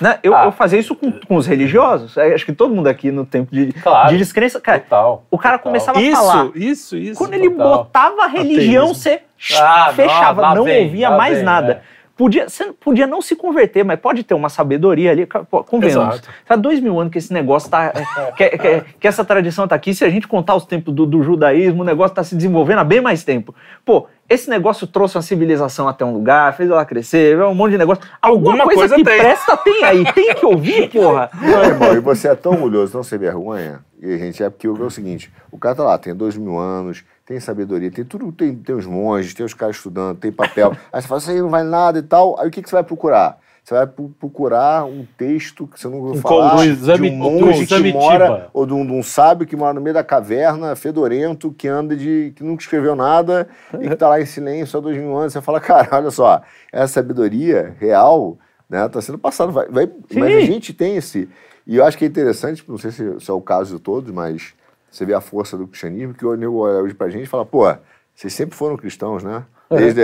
Né? 0.00 0.20
Eu, 0.22 0.32
Ah. 0.36 0.44
eu 0.44 0.52
fazia 0.52 0.78
isso 0.78 0.94
com, 0.94 1.10
com 1.10 1.34
os 1.34 1.44
religiosos. 1.44 2.16
É, 2.16 2.32
Acho 2.34 2.46
que 2.46 2.52
todo 2.52 2.72
mundo 2.72 2.86
aqui 2.86 3.10
no 3.10 3.26
tempo 3.26 3.52
de, 3.52 3.72
Claro. 3.72 4.10
de 4.10 4.16
descrença. 4.18 4.60
Cara, 4.60 4.78
Total. 4.78 5.24
o 5.28 5.36
cara 5.36 5.58
Total. 5.58 5.72
começava 5.72 5.98
a 5.98 6.02
falar. 6.12 6.44
isso, 6.46 6.52
isso, 6.54 6.96
isso. 6.96 7.18
Quando 7.18 7.34
ele 7.34 7.50
total. 7.50 7.78
botava 7.78 8.22
a 8.22 8.28
religião, 8.28 8.84
Ateísmo. 8.90 8.94
você 8.94 9.22
Ah, 9.60 9.92
fechava, 9.92 10.40
lá 10.40 10.54
não 10.54 10.62
vem, 10.62 10.84
ouvia 10.84 11.10
mais 11.10 11.36
vem, 11.38 11.44
nada. 11.44 11.72
é. 11.72 11.92
Podia, 12.22 12.48
você 12.48 12.72
podia 12.78 13.04
não 13.04 13.20
se 13.20 13.34
converter, 13.34 13.84
mas 13.84 13.98
pode 13.98 14.22
ter 14.22 14.32
uma 14.32 14.48
sabedoria 14.48 15.10
ali. 15.10 15.26
Convenhamos. 15.66 16.14
Exato. 16.14 16.28
Faz 16.46 16.60
dois 16.60 16.78
mil 16.78 17.00
anos 17.00 17.12
que 17.12 17.18
esse 17.18 17.32
negócio 17.32 17.68
tá. 17.68 17.92
é, 17.92 18.30
que, 18.32 18.48
que- 18.58 18.80
que 19.00 19.08
essa 19.08 19.24
tradição 19.24 19.66
tá 19.66 19.74
aqui. 19.74 19.92
Se 19.92 20.04
a 20.04 20.08
gente 20.08 20.28
contar 20.28 20.54
os 20.54 20.64
tempos 20.64 20.94
do, 20.94 21.04
do 21.04 21.20
judaísmo, 21.20 21.82
o 21.82 21.84
negócio 21.84 22.14
tá 22.14 22.22
se 22.22 22.36
desenvolvendo 22.36 22.78
há 22.78 22.84
bem 22.84 23.00
mais 23.00 23.24
tempo. 23.24 23.52
Pô, 23.84 24.06
esse 24.30 24.48
negócio 24.48 24.86
trouxe 24.86 25.16
uma 25.16 25.22
civilização 25.22 25.88
até 25.88 26.04
um 26.04 26.12
lugar, 26.12 26.56
fez 26.56 26.70
ela 26.70 26.84
crescer, 26.84 27.36
um 27.42 27.54
monte 27.56 27.72
de 27.72 27.78
negócio. 27.78 28.04
Alguma, 28.22 28.50
Alguma 28.52 28.64
coisa, 28.66 28.80
coisa 28.80 28.94
que 28.94 29.02
tem. 29.04 29.18
presta 29.18 29.56
tem 29.56 29.82
aí. 29.84 30.12
Tem 30.12 30.32
que 30.32 30.46
ouvir, 30.46 30.90
porra. 30.94 31.28
Não, 31.42 31.64
irmão, 31.64 31.92
e 31.92 31.98
você 31.98 32.28
é 32.28 32.36
tão 32.36 32.52
orgulhoso, 32.52 32.92
tão 32.92 33.02
sem 33.02 33.18
vergonha, 33.18 33.80
e 34.00 34.14
a 34.14 34.16
gente 34.18 34.40
é 34.44 34.48
porque 34.48 34.68
o 34.68 34.76
é 34.80 34.86
o 34.86 34.90
seguinte: 34.90 35.28
o 35.50 35.58
cara 35.58 35.74
tá 35.74 35.82
lá, 35.82 35.98
tem 35.98 36.14
dois 36.14 36.36
mil 36.36 36.56
anos, 36.56 37.02
tem 37.24 37.38
sabedoria, 37.40 37.90
tem 37.90 38.04
tudo, 38.04 38.30
tem, 38.32 38.54
tem 38.56 38.74
os 38.74 38.86
monges, 38.86 39.32
tem 39.34 39.44
os 39.46 39.54
caras 39.54 39.76
estudando, 39.76 40.18
tem 40.18 40.32
papel. 40.32 40.72
Aí 40.92 41.00
você 41.00 41.08
fala, 41.08 41.20
isso 41.20 41.30
aí 41.30 41.40
não 41.40 41.50
vale 41.50 41.68
nada 41.68 41.98
e 41.98 42.02
tal. 42.02 42.38
Aí 42.40 42.48
o 42.48 42.50
que, 42.50 42.60
que 42.62 42.68
você 42.68 42.74
vai 42.76 42.82
procurar? 42.84 43.38
Você 43.64 43.74
vai 43.74 43.86
pro- 43.86 44.08
procurar 44.18 44.84
um 44.84 45.06
texto 45.16 45.68
que 45.68 45.78
você 45.78 45.86
não 45.86 45.98
ouviu 45.98 46.14
Um 46.14 46.20
falar, 46.20 46.54
exame- 46.66 47.10
de 47.10 47.14
um 47.14 47.18
monge 47.18 47.58
que 47.66 47.74
mora, 47.92 48.26
ou 48.52 48.66
de 48.66 48.72
um, 48.74 48.84
de 48.84 48.92
um 48.92 49.02
sábio 49.04 49.46
que 49.46 49.54
mora 49.54 49.72
no 49.72 49.80
meio 49.80 49.94
da 49.94 50.02
caverna, 50.02 50.74
fedorento, 50.74 51.52
que 51.56 51.68
anda 51.68 51.94
de. 51.94 52.32
que 52.34 52.42
nunca 52.42 52.60
escreveu 52.62 52.96
nada 52.96 53.46
e 53.80 53.88
que 53.88 53.94
tá 53.94 54.08
lá 54.08 54.20
em 54.20 54.26
silêncio 54.26 54.76
há 54.76 54.82
dois 54.82 54.96
mil 54.98 55.16
anos. 55.16 55.32
Você 55.32 55.40
fala, 55.40 55.60
cara, 55.60 55.88
olha 55.96 56.10
só, 56.10 56.42
essa 56.72 56.94
sabedoria 56.94 57.76
real 57.78 58.36
né, 58.68 58.88
tá 58.88 59.00
sendo 59.00 59.16
passada. 59.18 59.52
Vai, 59.52 59.68
vai- 59.68 59.86
mas 59.86 60.34
a 60.38 60.40
gente 60.40 60.74
tem 60.74 60.96
esse. 60.96 61.28
E 61.64 61.76
eu 61.76 61.84
acho 61.86 61.96
que 61.96 62.04
é 62.04 62.08
interessante, 62.08 62.64
não 62.66 62.76
sei 62.78 62.90
se, 62.90 63.20
se 63.20 63.30
é 63.30 63.32
o 63.32 63.40
caso 63.40 63.76
de 63.76 63.80
todos, 63.80 64.10
mas 64.10 64.54
você 64.92 65.06
vê 65.06 65.14
a 65.14 65.20
força 65.20 65.56
do 65.56 65.66
cristianismo, 65.66 66.12
que 66.14 66.24
o 66.24 66.36
nego 66.36 66.58
olha 66.58 66.82
hoje 66.82 66.94
pra 66.94 67.08
gente 67.08 67.24
e 67.24 67.26
fala, 67.26 67.46
pô, 67.46 67.64
vocês 68.14 68.32
sempre 68.32 68.54
foram 68.54 68.76
cristãos, 68.76 69.24
né? 69.24 69.42
Desde, 69.70 70.02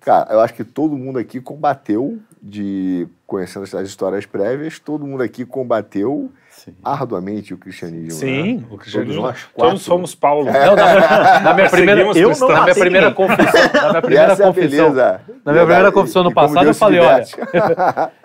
cara, 0.00 0.32
eu 0.32 0.40
acho 0.40 0.54
que 0.54 0.64
todo 0.64 0.96
mundo 0.96 1.18
aqui 1.18 1.42
combateu 1.42 2.18
de 2.42 3.06
conhecendo 3.26 3.64
as 3.64 3.86
histórias 3.86 4.24
prévias, 4.24 4.78
todo 4.78 5.06
mundo 5.06 5.22
aqui 5.22 5.44
combateu 5.44 6.32
Sim. 6.48 6.74
arduamente 6.82 7.52
o 7.52 7.58
cristianismo. 7.58 8.18
Sim, 8.18 8.56
né? 8.56 8.64
o 8.70 8.78
cristianismo. 8.78 9.20
Todos 9.20 9.30
nós 9.30 9.42
Todos 9.42 9.52
quatro. 9.54 9.78
somos 9.78 10.14
Paulo. 10.14 10.46
Não, 10.46 10.74
na, 10.74 11.40
na 11.40 11.54
minha 11.54 11.68
primeira, 11.70 12.00
eu 12.00 12.10
cristãos. 12.12 12.50
na 12.50 12.62
minha 12.62 12.74
primeira 12.74 13.12
confissão, 13.12 13.72
na 13.74 13.88
minha 13.90 14.02
primeira 14.02 14.32
é 14.32 14.36
confissão, 14.36 14.52
beleza. 14.54 15.20
na 15.44 15.52
minha 15.52 15.64
primeira 15.66 15.92
confissão 15.92 16.22
no 16.22 16.32
passado, 16.32 16.66
eu 16.66 16.74
falei, 16.74 17.00
olha, 17.00 17.24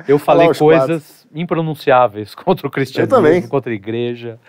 eu 0.08 0.18
falei 0.20 0.54
coisas 0.54 1.28
impronunciáveis 1.36 2.34
contra 2.36 2.66
o 2.66 2.72
cristianismo, 2.72 3.16
também. 3.18 3.42
contra 3.46 3.70
a 3.72 3.76
igreja. 3.76 4.40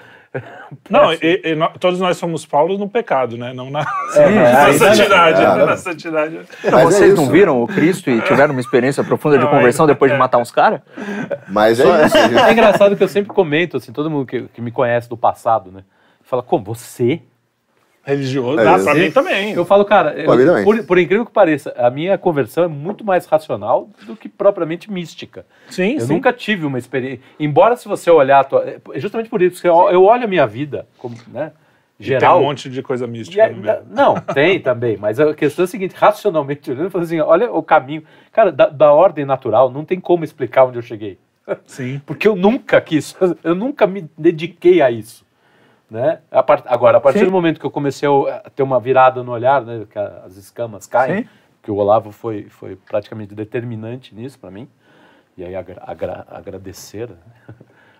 Não, 0.90 1.12
e- 1.12 1.18
e 1.44 1.78
todos 1.78 1.98
nós 2.00 2.16
somos 2.16 2.44
Paulo 2.46 2.76
no 2.78 2.88
pecado, 2.88 3.36
né? 3.36 3.52
Não 3.52 3.70
na, 3.70 3.80
É, 4.16 4.28
na 4.28 4.64
aí- 4.66 4.78
santidade. 4.78 5.40
é, 5.42 5.54
né? 5.56 5.62
é. 5.62 5.66
Na 5.66 5.76
santidade. 5.76 6.40
Então, 6.64 6.70
Mas 6.72 6.80
é 6.80 6.84
vocês 6.98 7.14
não 7.14 7.22
isso. 7.24 7.32
viram 7.32 7.62
o 7.62 7.66
Cristo 7.66 8.10
e 8.10 8.20
tiveram 8.22 8.52
uma 8.52 8.60
experiência 8.60 9.02
profunda 9.04 9.38
de 9.38 9.44
Não, 9.44 9.50
conversão 9.50 9.86
depois 9.86 10.10
de 10.12 10.18
matar 10.18 10.38
uns 10.38 10.50
caras? 10.50 10.80
Mas 11.48 11.78
é 11.80 12.06
isso. 12.06 12.16
É 12.18 12.52
engraçado 12.52 12.96
que 12.96 13.02
eu 13.02 13.08
sempre 13.08 13.32
comento, 13.32 13.76
assim, 13.76 13.92
todo 13.92 14.10
mundo 14.10 14.26
que, 14.26 14.42
que 14.48 14.60
me 14.60 14.70
conhece 14.70 15.08
do 15.08 15.16
passado, 15.16 15.70
né? 15.70 15.82
Fala, 16.22 16.42
como, 16.42 16.64
você? 16.64 17.20
Religioso. 18.06 18.60
É, 18.60 18.68
Ah, 18.68 18.78
pra 18.78 18.94
mim 18.94 19.10
também. 19.10 19.52
Eu 19.52 19.64
falo, 19.64 19.84
cara, 19.84 20.14
eu- 20.14 20.64
por, 20.64 20.84
por 20.86 20.96
incrível 20.98 21.26
que 21.26 21.32
pareça, 21.32 21.74
a 21.76 21.90
minha 21.90 22.16
conversão 22.16 22.62
é 22.64 22.68
muito 22.68 23.04
mais 23.04 23.26
racional 23.26 23.90
do 24.06 24.14
que 24.14 24.28
propriamente 24.28 24.90
mística. 24.90 25.44
Sim, 25.68 25.94
Eu 25.94 26.00
sim. 26.02 26.12
nunca 26.14 26.32
tive 26.32 26.64
uma 26.64 26.78
experiência. 26.78 27.20
Embora, 27.38 27.76
se 27.76 27.88
você 27.88 28.08
olhar. 28.10 28.40
a 28.40 28.44
tua- 28.44 28.64
é 28.64 29.00
justamente 29.00 29.28
por 29.28 29.42
isso, 29.42 29.60
que 29.60 29.66
eu, 29.68 29.90
eu 29.90 30.04
olho 30.04 30.22
a 30.24 30.28
minha 30.28 30.46
vida, 30.46 30.86
como, 30.98 31.16
né? 31.28 31.50
Tem 31.98 32.08
Geral. 32.08 32.40
um 32.40 32.44
monte 32.44 32.68
de 32.68 32.82
coisa 32.82 33.06
e 33.06 33.08
mística 33.08 33.42
é- 33.42 33.48
no 33.50 33.56
meio. 33.62 33.78
não, 33.90 34.14
tem 34.20 34.60
também, 34.60 34.96
mas 34.98 35.18
a 35.18 35.32
questão 35.34 35.62
é 35.62 35.64
a 35.64 35.68
seguinte: 35.68 35.94
racionalmente 35.96 36.70
olhando, 36.70 36.84
eu 36.84 36.90
falo 36.90 37.02
assim, 37.04 37.18
olha 37.20 37.50
o 37.50 37.62
caminho. 37.62 38.04
Cara, 38.30 38.52
da, 38.52 38.68
da 38.68 38.92
ordem 38.92 39.24
natural, 39.24 39.70
não 39.70 39.84
tem 39.84 39.98
como 39.98 40.22
explicar 40.22 40.64
onde 40.66 40.78
eu 40.78 40.82
cheguei. 40.82 41.18
Sim. 41.64 42.00
Porque 42.06 42.28
eu 42.28 42.36
nunca 42.36 42.80
quis, 42.80 43.16
eu 43.42 43.54
nunca 43.54 43.86
me 43.86 44.08
dediquei 44.16 44.80
a 44.82 44.90
isso. 44.90 45.24
Né? 45.90 46.20
A 46.30 46.42
part- 46.42 46.64
Agora, 46.66 46.98
a 46.98 47.00
partir 47.00 47.20
Sim. 47.20 47.24
do 47.26 47.30
momento 47.30 47.60
que 47.60 47.66
eu 47.66 47.70
comecei 47.70 48.08
a 48.08 48.50
ter 48.50 48.62
uma 48.62 48.80
virada 48.80 49.22
no 49.22 49.30
olhar, 49.32 49.62
né, 49.64 49.86
que 49.88 49.98
as 49.98 50.36
escamas 50.36 50.86
caem, 50.86 51.22
Sim. 51.22 51.28
que 51.62 51.70
o 51.70 51.76
Olavo 51.76 52.10
foi, 52.10 52.44
foi 52.48 52.74
praticamente 52.76 53.34
determinante 53.34 54.14
nisso 54.14 54.38
para 54.38 54.50
mim, 54.50 54.68
e 55.38 55.44
aí 55.44 55.54
agra- 55.54 55.82
agra- 55.86 56.26
agradecer. 56.28 57.08
né? 57.10 57.16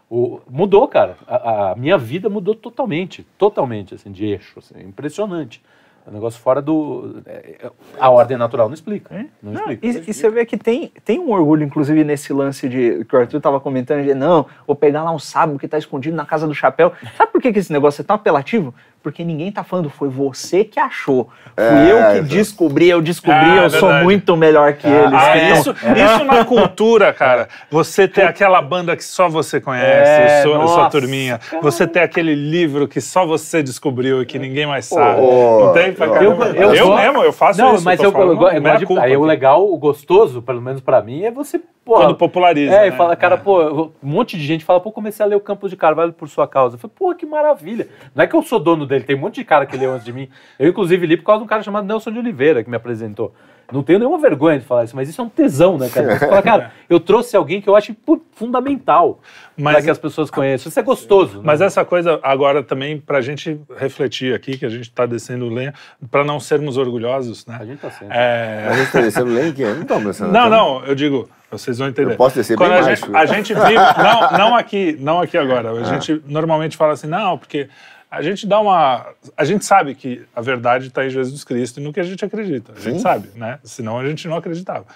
O, 0.08 0.40
mudou, 0.48 0.86
cara. 0.86 1.16
A, 1.26 1.72
a 1.72 1.74
minha 1.74 1.98
vida 1.98 2.28
mudou 2.30 2.54
totalmente, 2.54 3.24
totalmente, 3.36 3.92
assim, 3.92 4.12
de 4.12 4.24
eixo, 4.24 4.60
assim, 4.60 4.80
impressionante. 4.82 5.60
É 6.06 6.10
um 6.10 6.12
negócio 6.12 6.40
fora 6.40 6.62
do... 6.62 7.20
é, 7.26 7.56
é, 7.60 7.70
a 7.98 8.08
ordem 8.10 8.36
natural 8.36 8.68
não 8.68 8.74
explica. 8.74 9.26
Não, 9.42 9.52
Não, 9.52 9.72
explica. 9.72 9.86
e, 9.86 10.10
e 10.10 10.14
você 10.14 10.30
vê 10.30 10.46
que 10.46 10.56
tem, 10.56 10.92
tem 11.04 11.18
um 11.18 11.32
orgulho, 11.32 11.64
inclusive, 11.64 12.04
nesse 12.04 12.32
lance 12.32 12.68
de 12.68 13.04
que 13.04 13.16
o 13.16 13.18
Arthur 13.18 13.38
estava 13.38 13.58
comentando, 13.58 14.04
de 14.04 14.14
não, 14.14 14.46
vou 14.64 14.76
pegar 14.76 15.02
lá 15.02 15.10
um 15.10 15.18
sábio 15.18 15.58
que 15.58 15.66
está 15.66 15.76
escondido 15.76 16.16
na 16.16 16.24
casa 16.24 16.46
do 16.46 16.54
chapéu. 16.54 16.92
Sabe 17.16 17.32
por 17.32 17.42
que, 17.42 17.52
que 17.52 17.58
esse 17.58 17.72
negócio 17.72 18.02
é 18.02 18.04
tão 18.04 18.14
apelativo? 18.14 18.72
Porque 19.06 19.22
ninguém 19.22 19.52
tá 19.52 19.62
falando, 19.62 19.88
foi 19.88 20.08
você 20.08 20.64
que 20.64 20.80
achou. 20.80 21.28
Fui 21.54 21.64
É, 21.64 21.92
eu 21.92 22.12
que 22.24 22.28
descobri, 22.28 22.88
eu 22.88 23.00
descobri, 23.00 23.36
Ah, 23.38 23.62
eu 23.62 23.70
sou 23.70 23.92
muito 24.02 24.36
melhor 24.36 24.72
que 24.72 24.84
eles. 24.88 25.12
Ah, 25.14 25.38
Então, 25.38 25.58
isso, 25.60 25.70
isso 25.70 26.24
na 26.24 26.44
cultura, 26.44 27.12
cara. 27.12 27.46
Você 27.70 28.08
ter 28.08 28.22
aquela 28.24 28.60
banda 28.60 28.96
que 28.96 29.04
só 29.04 29.28
você 29.28 29.60
conhece, 29.60 30.10
É, 30.38 30.42
sua 30.42 30.58
nossa, 30.58 30.90
turminha. 30.90 31.38
Você 31.62 31.86
ter 31.86 32.00
aquele 32.00 32.34
livro 32.34 32.88
que 32.88 33.00
só 33.00 33.24
você 33.24 33.62
descobriu 33.62 34.22
e 34.22 34.26
que 34.26 34.40
ninguém 34.40 34.66
mais 34.66 34.86
sabe. 34.86 35.20
ô, 35.20 35.66
não 35.66 35.72
tem 35.72 35.92
pra 35.92 36.08
caramba. 36.08 36.46
eu- 36.46 36.54
Eu, 36.56 36.74
eu 36.74 36.86
gosto- 36.88 37.00
mesmo, 37.00 37.22
eu 37.22 37.32
faço 37.32 37.60
Não, 37.60 37.76
isso. 37.76 37.84
mas 37.84 38.00
eu, 38.00 38.10
eu, 38.10 38.20
eu 38.50 38.86
culpa 38.88 39.02
aí 39.02 39.16
o 39.16 39.22
legal, 39.22 39.72
o 39.72 39.76
gostoso, 39.78 40.42
pelo 40.42 40.60
menos 40.60 40.80
pra 40.80 41.00
mim, 41.00 41.22
é 41.22 41.30
você, 41.30 41.60
pô, 41.86 41.94
Quando 41.94 42.16
populariza. 42.16 42.74
É, 42.74 42.88
e 42.88 42.90
né? 42.90 42.96
fala, 42.96 43.14
cara, 43.14 43.36
É. 43.36 43.38
pô, 43.38 43.84
um 43.84 43.90
monte 44.02 44.36
de 44.36 44.44
gente 44.44 44.64
fala, 44.64 44.80
pô, 44.80 44.90
comecei 44.90 45.24
a 45.24 45.28
ler 45.28 45.36
o 45.36 45.40
Campos 45.40 45.70
de 45.70 45.76
Carvalho 45.76 46.12
por 46.12 46.28
sua 46.28 46.46
causa. 46.48 46.74
Eu 46.74 46.80
falei, 46.80 46.92
pô, 46.98 47.14
que 47.14 47.24
maravilha. 47.24 47.88
Não 48.14 48.24
é 48.24 48.26
que 48.26 48.34
eu 48.34 48.42
sou 48.42 48.58
dono 48.58 48.84
dele, 48.84 49.04
tem 49.04 49.14
um 49.14 49.20
monte 49.20 49.36
de 49.36 49.44
cara 49.44 49.64
que 49.64 49.76
leu 49.76 49.92
antes 49.92 50.04
de 50.04 50.12
mim. 50.12 50.28
Eu, 50.58 50.68
inclusive, 50.68 51.06
li 51.06 51.16
por 51.16 51.24
causa 51.24 51.38
de 51.38 51.44
um 51.44 51.46
cara 51.48 51.62
chamado 51.62 51.86
Nelson 51.86 52.10
de 52.10 52.18
Oliveira, 52.18 52.64
que 52.64 52.68
me 52.68 52.76
apresentou. 52.76 53.32
Não 53.72 53.82
tenho 53.82 53.98
nenhuma 53.98 54.18
vergonha 54.18 54.58
de 54.58 54.64
falar 54.64 54.84
isso, 54.84 54.94
mas 54.94 55.08
isso 55.08 55.20
é 55.20 55.24
um 55.24 55.28
tesão, 55.28 55.76
né, 55.76 55.88
cara? 55.88 56.14
Você 56.18 56.26
fala, 56.28 56.42
cara, 56.42 56.72
eu 56.88 57.00
trouxe 57.00 57.36
alguém 57.36 57.60
que 57.60 57.68
eu 57.68 57.74
acho 57.74 57.94
fundamental 58.32 59.20
Mas- 59.56 59.74
para 59.74 59.82
que 59.84 59.90
as 59.90 59.98
pessoas 59.98 60.30
conheçam. 60.30 60.68
Isso 60.68 60.78
é 60.78 60.82
gostoso. 60.82 61.40
Mas 61.44 61.60
né? 61.60 61.66
essa 61.66 61.84
coisa, 61.84 62.20
agora 62.22 62.62
também, 62.62 62.98
pra 63.00 63.20
gente 63.20 63.60
refletir 63.76 64.34
aqui, 64.34 64.56
que 64.56 64.64
a 64.64 64.68
gente 64.68 64.90
tá 64.90 65.04
descendo 65.06 65.48
lenha, 65.48 65.74
pra 66.10 66.24
não 66.24 66.38
sermos 66.38 66.76
orgulhosos, 66.76 67.44
né? 67.46 67.56
A 67.60 67.64
gente 67.64 67.78
tá 67.80 67.90
sendo. 67.90 68.12
É, 68.12 68.68
A 68.70 68.72
gente 68.74 68.92
tá 68.92 69.00
descendo 69.00 69.34
link? 69.34 69.60
Não 69.62 69.82
estamos 69.82 70.04
descendo. 70.06 70.32
Não, 70.32 70.44
estamos- 70.44 70.80
não, 70.82 70.86
eu 70.86 70.94
digo, 70.94 71.28
vocês 71.50 71.78
vão 71.78 71.88
entender. 71.88 72.12
Eu 72.12 72.16
posso 72.16 72.36
descer 72.36 72.56
Quando 72.56 72.70
bem 72.70 72.78
a 72.80 72.82
mais, 72.84 73.00
gente, 73.00 73.16
a 73.16 73.26
gente 73.26 73.54
vive, 73.54 73.74
não, 74.02 74.38
não 74.38 74.56
aqui, 74.56 74.96
não 75.00 75.20
aqui 75.20 75.36
agora. 75.36 75.70
A 75.72 75.84
gente 75.84 76.22
normalmente 76.26 76.76
fala 76.76 76.92
assim, 76.92 77.06
não, 77.08 77.36
porque 77.38 77.68
a 78.10 78.22
gente 78.22 78.46
dá 78.46 78.60
uma, 78.60 79.06
a 79.36 79.44
gente 79.44 79.64
sabe 79.64 79.94
que 79.94 80.24
a 80.34 80.40
verdade 80.40 80.88
está 80.88 81.04
em 81.04 81.10
Jesus 81.10 81.44
Cristo 81.44 81.80
e 81.80 81.82
no 81.82 81.92
que 81.92 82.00
a 82.00 82.04
gente 82.04 82.24
acredita. 82.24 82.72
A 82.72 82.80
gente 82.80 82.96
Sim. 82.96 83.00
sabe, 83.00 83.28
né? 83.34 83.58
Senão 83.64 83.98
a 83.98 84.06
gente 84.06 84.28
não 84.28 84.36
acreditava. 84.36 84.86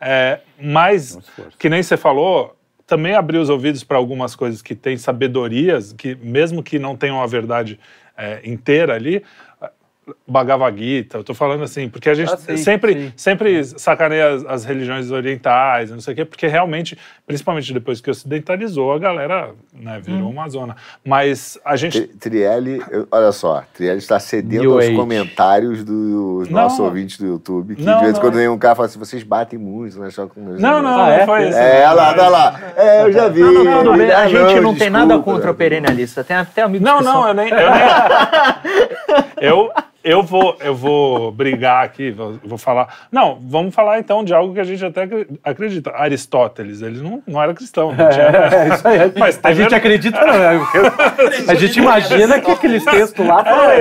É, 0.00 0.40
mas, 0.60 1.18
que 1.58 1.68
nem 1.68 1.82
você 1.82 1.96
falou, 1.96 2.56
também 2.86 3.14
abrir 3.14 3.38
os 3.38 3.48
ouvidos 3.48 3.82
para 3.82 3.96
algumas 3.96 4.36
coisas 4.36 4.62
que 4.62 4.74
têm 4.74 4.96
sabedorias, 4.96 5.92
que 5.92 6.14
mesmo 6.16 6.62
que 6.62 6.78
não 6.78 6.96
tenham 6.96 7.20
a 7.20 7.26
verdade 7.26 7.78
é, 8.16 8.40
inteira 8.44 8.94
ali, 8.94 9.22
Bhagavad 10.26 10.78
Gita, 10.78 11.18
eu 11.18 11.24
tô 11.24 11.34
falando 11.34 11.62
assim, 11.64 11.88
porque 11.88 12.08
a 12.10 12.14
gente 12.14 12.32
Ah, 12.32 12.36
sim, 12.36 12.56
sempre, 12.56 12.92
sim. 12.94 13.12
sempre 13.16 13.64
sacaneia 13.64 14.28
as, 14.34 14.44
as 14.46 14.64
religiões 14.64 15.10
orientais, 15.10 15.90
não 15.90 16.00
sei 16.00 16.12
o 16.12 16.16
quê, 16.16 16.24
porque 16.24 16.46
realmente, 16.46 16.98
principalmente 17.26 17.72
depois 17.72 18.00
que 18.00 18.10
ocidentalizou, 18.10 18.92
a 18.92 18.98
galera 18.98 19.50
né, 19.72 20.00
virou 20.02 20.28
Hum. 20.28 20.30
uma 20.30 20.48
zona. 20.48 20.76
Mas 21.04 21.58
a 21.64 21.76
gente. 21.76 22.00
Tri- 22.00 22.08
Trielli, 22.30 22.80
olha 23.10 23.32
só, 23.32 23.62
Trielli 23.74 23.98
está 23.98 24.18
cedendo 24.20 24.60
New 24.62 24.74
aos 24.74 24.84
Age. 24.84 24.94
comentários 24.96 25.84
dos 25.84 26.48
Não. 26.48 26.62
nossos 26.62 26.78
ouvintes 26.80 27.18
do 27.18 27.26
YouTube, 27.26 27.76
que 27.76 27.82
Não, 27.82 27.94
de 27.98 28.00
vez 28.04 28.10
em 28.10 28.14
não. 28.14 28.20
quando 28.20 28.34
vem 28.34 28.48
um 28.48 28.58
cara 28.58 28.74
e 28.74 28.76
fala 28.76 28.86
assim, 28.86 28.98
vocês 28.98 29.22
batem 29.22 29.58
muito, 29.58 29.98
né? 30.00 30.10
Só 30.10 30.26
com 30.26 30.40
meus 30.40 30.60
Não, 30.60 30.82
não, 30.82 30.90
Ah, 30.90 30.96
não 30.96 31.08
é? 31.10 31.26
foi 31.26 31.48
isso. 31.48 31.58
É, 31.58 31.90
lá, 31.90 32.14
tá 32.14 32.28
lá. 32.28 32.60
É, 32.76 33.02
eu 33.04 33.12
já 33.12 33.28
vi. 33.28 33.40
Não, 33.40 33.64
não, 33.64 33.84
tudo 33.84 33.96
bem. 33.98 34.10
A 34.10 34.20
Ah, 34.20 34.28
gente 34.28 34.60
não 34.60 34.74
tem 34.74 34.90
nada 34.90 35.18
contra 35.18 35.52
perennialista. 35.54 36.22
Tem 36.24 36.36
até 36.36 36.62
amigos 36.62 36.84
Não, 36.86 36.98
que 36.98 37.04
não, 37.04 37.12
são. 37.12 37.28
eu 37.28 37.34
nem. 37.34 37.48
Eu, 37.50 37.56
nem- 37.56 37.78
eu, 39.40 39.70
eu, 40.10 40.22
vou, 40.22 40.56
eu 40.60 40.74
vou 40.74 41.30
brigar 41.32 41.84
aqui, 41.84 42.10
vou, 42.10 42.34
vou 42.44 42.58
falar. 42.58 43.06
Não, 43.12 43.38
vamos 43.46 43.74
falar 43.74 43.98
então 43.98 44.24
de 44.24 44.34
algo 44.34 44.54
que 44.54 44.60
a 44.60 44.64
gente 44.64 44.84
até 44.84 45.02
acre- 45.02 45.26
acredita. 45.44 45.92
Aristóteles, 45.94 46.82
ele 46.82 47.00
não, 47.00 47.22
não 47.26 47.42
era 47.42 47.52
cristão. 47.54 47.92
Não 47.94 48.08
tinha, 48.08 48.24
É, 48.24 48.74
isso 48.74 48.88
aí. 48.88 49.12
Mas 49.18 49.40
a 49.42 49.52
gente 49.52 49.70
ver- 49.70 49.76
acredita, 49.76 50.20
não. 50.26 50.34
é, 50.34 50.58
A 51.48 51.54
gente 51.54 51.78
imagina 51.78 52.40
que 52.40 52.50
aqueles 52.50 52.84
textos 52.84 53.26
lá 53.26 53.42
É, 53.46 53.80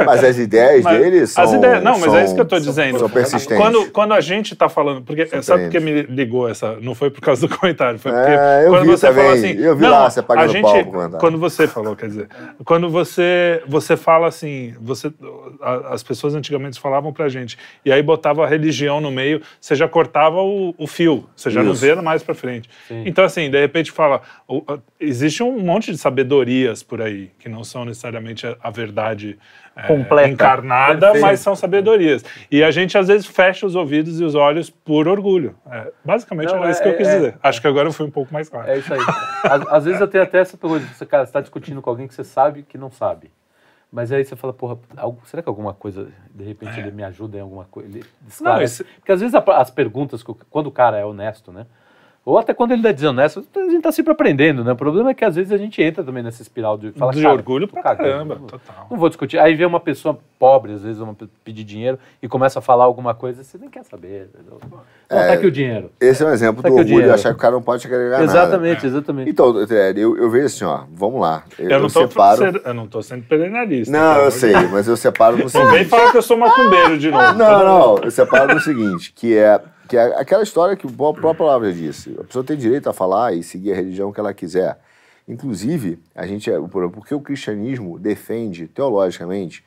é. 0.00 0.04
Mas 0.04 0.24
as 0.24 0.38
ideias 0.38 0.82
Mas 0.82 0.98
dele 0.98 1.26
são. 1.26 1.44
as 1.44 1.52
ideias, 1.52 1.82
não, 1.82 1.98
mas 1.98 2.14
é 2.14 2.24
isso 2.24 2.34
que 2.34 2.40
eu 2.40 2.44
estou 2.44 2.58
são- 2.60 2.68
dizendo. 2.68 2.98
São 2.98 3.08
persistentes. 3.10 3.56
Quando, 3.62 3.90
quando 3.90 4.12
a 4.14 4.20
gente 4.20 4.52
está 4.52 4.68
falando, 4.68 5.02
porque 5.02 5.26
sabe 5.42 5.64
por 5.64 5.70
que 5.70 5.80
me 5.80 6.02
ligou 6.02 6.48
essa? 6.48 6.76
Não 6.80 6.94
foi 6.94 7.10
por 7.10 7.20
causa 7.20 7.46
do 7.46 7.54
comentário, 7.56 7.98
foi 7.98 8.12
porque 8.12 8.30
É, 8.30 8.64
eu 8.66 8.70
quando 8.70 8.82
vi 8.84 8.90
você 8.90 9.06
também. 9.08 9.22
falou 9.24 9.38
assim, 9.38 9.52
Eu 9.58 9.76
vi 9.76 9.82
não, 9.82 9.90
lá 9.90 10.10
você 10.10 10.22
pagando 10.22 10.44
a 10.44 10.52
gente, 10.52 10.62
pro 10.62 10.84
comentário. 10.84 11.18
quando 11.18 11.38
você 11.38 11.66
falou, 11.66 11.96
quer 11.96 12.06
dizer, 12.06 12.28
quando 12.64 12.88
você 12.90 13.62
você 13.66 13.96
fala 13.96 14.26
assim, 14.28 14.74
você 14.80 15.10
a- 15.62 15.94
as 15.94 16.02
pessoas 16.02 16.34
antigamente 16.34 16.78
falavam 16.80 17.12
pra 17.12 17.28
gente 17.28 17.56
e 17.84 17.92
aí 17.92 18.02
botava 18.02 18.44
a 18.44 18.46
religião 18.48 19.00
no 19.00 19.10
meio, 19.10 19.40
você 19.60 19.74
já 19.74 19.88
cortava 19.88 20.40
o, 20.42 20.74
o 20.78 20.86
fio, 20.86 21.28
você 21.36 21.50
já 21.50 21.62
não 21.62 21.72
Isso. 21.72 21.80
vê 21.80 21.94
mais 21.96 22.22
pra 22.22 22.34
frente. 22.34 22.68
Sim. 22.88 23.02
Então 23.06 23.24
assim, 23.24 23.50
de 23.50 23.60
repente 23.60 23.90
fala, 23.90 24.20
o- 24.48 24.62
a- 24.68 24.78
existe 25.00 25.42
um 25.42 25.58
monte 25.58 25.90
de 25.92 25.98
sabedorias 25.98 26.82
por 26.82 27.00
aí 27.02 27.30
que 27.38 27.48
não 27.48 27.62
são 27.64 27.84
necessariamente 27.84 28.46
a, 28.46 28.56
a 28.62 28.70
verdade 28.70 29.38
é, 29.78 29.88
Completa. 29.88 30.28
encarnada, 30.30 30.98
Perfeito. 31.08 31.22
mas 31.22 31.40
são 31.40 31.54
sabedorias. 31.54 32.24
E 32.50 32.64
a 32.64 32.70
gente 32.70 32.96
às 32.96 33.08
vezes 33.08 33.26
fecha 33.26 33.66
os 33.66 33.74
ouvidos 33.74 34.18
e 34.20 34.24
os 34.24 34.34
olhos 34.34 34.70
por 34.70 35.06
orgulho. 35.06 35.54
É, 35.70 35.92
basicamente 36.02 36.50
Não, 36.50 36.62
era 36.62 36.70
isso 36.70 36.80
é- 36.80 36.82
que 36.84 36.88
eu 36.88 36.96
quis 36.96 37.06
é- 37.08 37.16
dizer. 37.16 37.34
Acho 37.42 37.60
que 37.60 37.66
agora 37.66 37.86
eu 37.86 37.92
fui 37.92 38.06
um 38.06 38.10
pouco 38.10 38.32
mais 38.32 38.48
claro. 38.48 38.70
É 38.70 38.78
isso 38.78 38.92
aí. 38.94 39.00
Às, 39.44 39.66
às 39.68 39.84
vezes 39.84 40.00
eu 40.00 40.08
tenho 40.08 40.24
até 40.24 40.38
essa 40.38 40.56
coisa, 40.56 40.86
você, 40.86 41.04
está 41.04 41.40
discutindo 41.42 41.82
com 41.82 41.90
alguém 41.90 42.06
que 42.08 42.14
você 42.14 42.24
sabe 42.24 42.62
que 42.66 42.78
não 42.78 42.90
sabe. 42.90 43.30
Mas 43.92 44.10
aí 44.12 44.24
você 44.24 44.34
fala, 44.36 44.52
porra, 44.52 44.78
será 45.24 45.42
que 45.42 45.48
alguma 45.48 45.72
coisa, 45.72 46.10
de 46.34 46.44
repente, 46.44 46.78
ele 46.80 46.90
me 46.90 47.04
ajuda 47.04 47.38
em 47.38 47.40
alguma 47.40 47.64
coisa? 47.64 47.88
Ele 47.88 48.04
esclarece? 48.26 48.82
esse- 48.82 48.94
Porque 48.96 49.12
às 49.12 49.20
vezes 49.20 49.34
as 49.34 49.70
perguntas, 49.70 50.22
quando 50.50 50.66
o 50.66 50.72
cara 50.72 50.96
é 50.98 51.04
honesto, 51.04 51.52
né? 51.52 51.66
Ou 52.26 52.36
até 52.36 52.52
quando 52.52 52.72
ele 52.72 52.84
é 52.88 52.92
desonesto, 52.92 53.46
a 53.56 53.60
gente 53.70 53.82
tá 53.82 53.92
sempre 53.92 54.10
aprendendo, 54.12 54.64
né? 54.64 54.72
O 54.72 54.76
problema 54.76 55.10
é 55.10 55.14
que 55.14 55.24
às 55.24 55.36
vezes 55.36 55.52
a 55.52 55.56
gente 55.56 55.80
entra 55.80 56.02
também 56.02 56.24
nessa 56.24 56.42
espiral 56.42 56.76
de 56.76 56.90
falar, 56.90 57.12
de 57.12 57.22
cara, 57.22 57.32
orgulho 57.34 57.68
pra 57.68 57.80
cagando, 57.84 58.08
caramba, 58.10 58.34
não- 58.34 58.46
total. 58.48 58.86
Não 58.90 58.98
vou 58.98 59.08
discutir. 59.08 59.38
Aí 59.38 59.54
vem 59.54 59.64
uma 59.64 59.78
pessoa 59.78 60.18
pobre, 60.36 60.72
às 60.72 60.82
vezes, 60.82 61.00
uma, 61.00 61.14
pe- 61.14 61.28
pedir 61.44 61.62
dinheiro 61.62 62.00
e 62.20 62.26
começa 62.26 62.58
a 62.58 62.62
falar 62.62 62.82
alguma 62.82 63.14
coisa, 63.14 63.44
você 63.44 63.56
nem 63.56 63.70
quer 63.70 63.84
saber. 63.84 64.28
entendeu? 64.34 64.58
Bom, 64.66 64.78
É, 65.08 65.28
tá 65.28 65.32
aqui 65.34 65.46
o 65.46 65.52
dinheiro. 65.52 65.92
Esse 66.00 66.24
é 66.24 66.26
um 66.26 66.30
exemplo 66.32 66.64
Tá 66.64 66.68
do 66.68 66.74
orgulho, 66.74 67.14
achar 67.14 67.28
que 67.30 67.36
o 67.36 67.40
cara 67.40 67.52
não 67.54 67.62
pode 67.62 67.82
te 67.82 67.86
agregar 67.86 68.18
nada. 68.18 68.24
Exatamente, 68.24 68.84
exatamente. 68.86 69.30
Então, 69.30 69.64
Trielli, 69.64 70.00
eu, 70.00 70.16
eu 70.16 70.28
vejo 70.28 70.46
assim, 70.46 70.64
ó, 70.64 70.80
vamos 70.92 71.20
lá. 71.20 71.44
Eu, 71.56 71.70
Eu 71.70 71.78
não, 71.80 71.88
tô 71.88 72.00
separo. 72.08 72.38
sendo, 72.38 72.60
eu 72.64 72.74
não 72.74 72.88
tô 72.88 73.02
sendo 73.02 73.22
perennialista. 73.22 73.96
Não, 73.96 74.16
eu 74.22 74.30
sei, 74.32 74.52
mas 74.72 74.88
eu 74.88 74.96
separo 74.96 75.36
no 75.36 75.44
Não 75.44 75.48
vem 75.48 75.70
seguinte. 75.70 75.88
falar 75.90 76.10
que 76.10 76.18
eu 76.18 76.22
sou 76.22 76.36
macumbeiro 76.36 76.98
de 76.98 77.08
novo. 77.08 77.34
Não, 77.34 77.64
não, 77.64 77.98
eu 78.02 78.10
separo 78.10 78.52
no 78.52 78.60
seguinte, 78.60 79.12
que 79.14 79.36
é 79.36 79.60
Que 79.88 79.96
é 79.96 80.18
aquela 80.20 80.42
história 80.42 80.76
que 80.76 80.86
a 80.86 80.90
própria 80.90 81.34
palavra 81.34 81.72
disse. 81.72 82.16
A 82.18 82.24
pessoa 82.24 82.44
tem 82.44 82.56
direito 82.56 82.88
a 82.88 82.92
falar 82.92 83.34
e 83.34 83.42
seguir 83.42 83.72
a 83.72 83.76
religião 83.76 84.12
que 84.12 84.18
ela 84.20 84.32
quiser. 84.34 84.78
Inclusive, 85.28 85.98
a 86.14 86.26
gente 86.26 86.50
é, 86.50 86.60
por- 86.60 86.90
porque 86.90 87.14
o 87.14 87.20
cristianismo 87.20 87.98
defende 87.98 88.68
teologicamente 88.68 89.64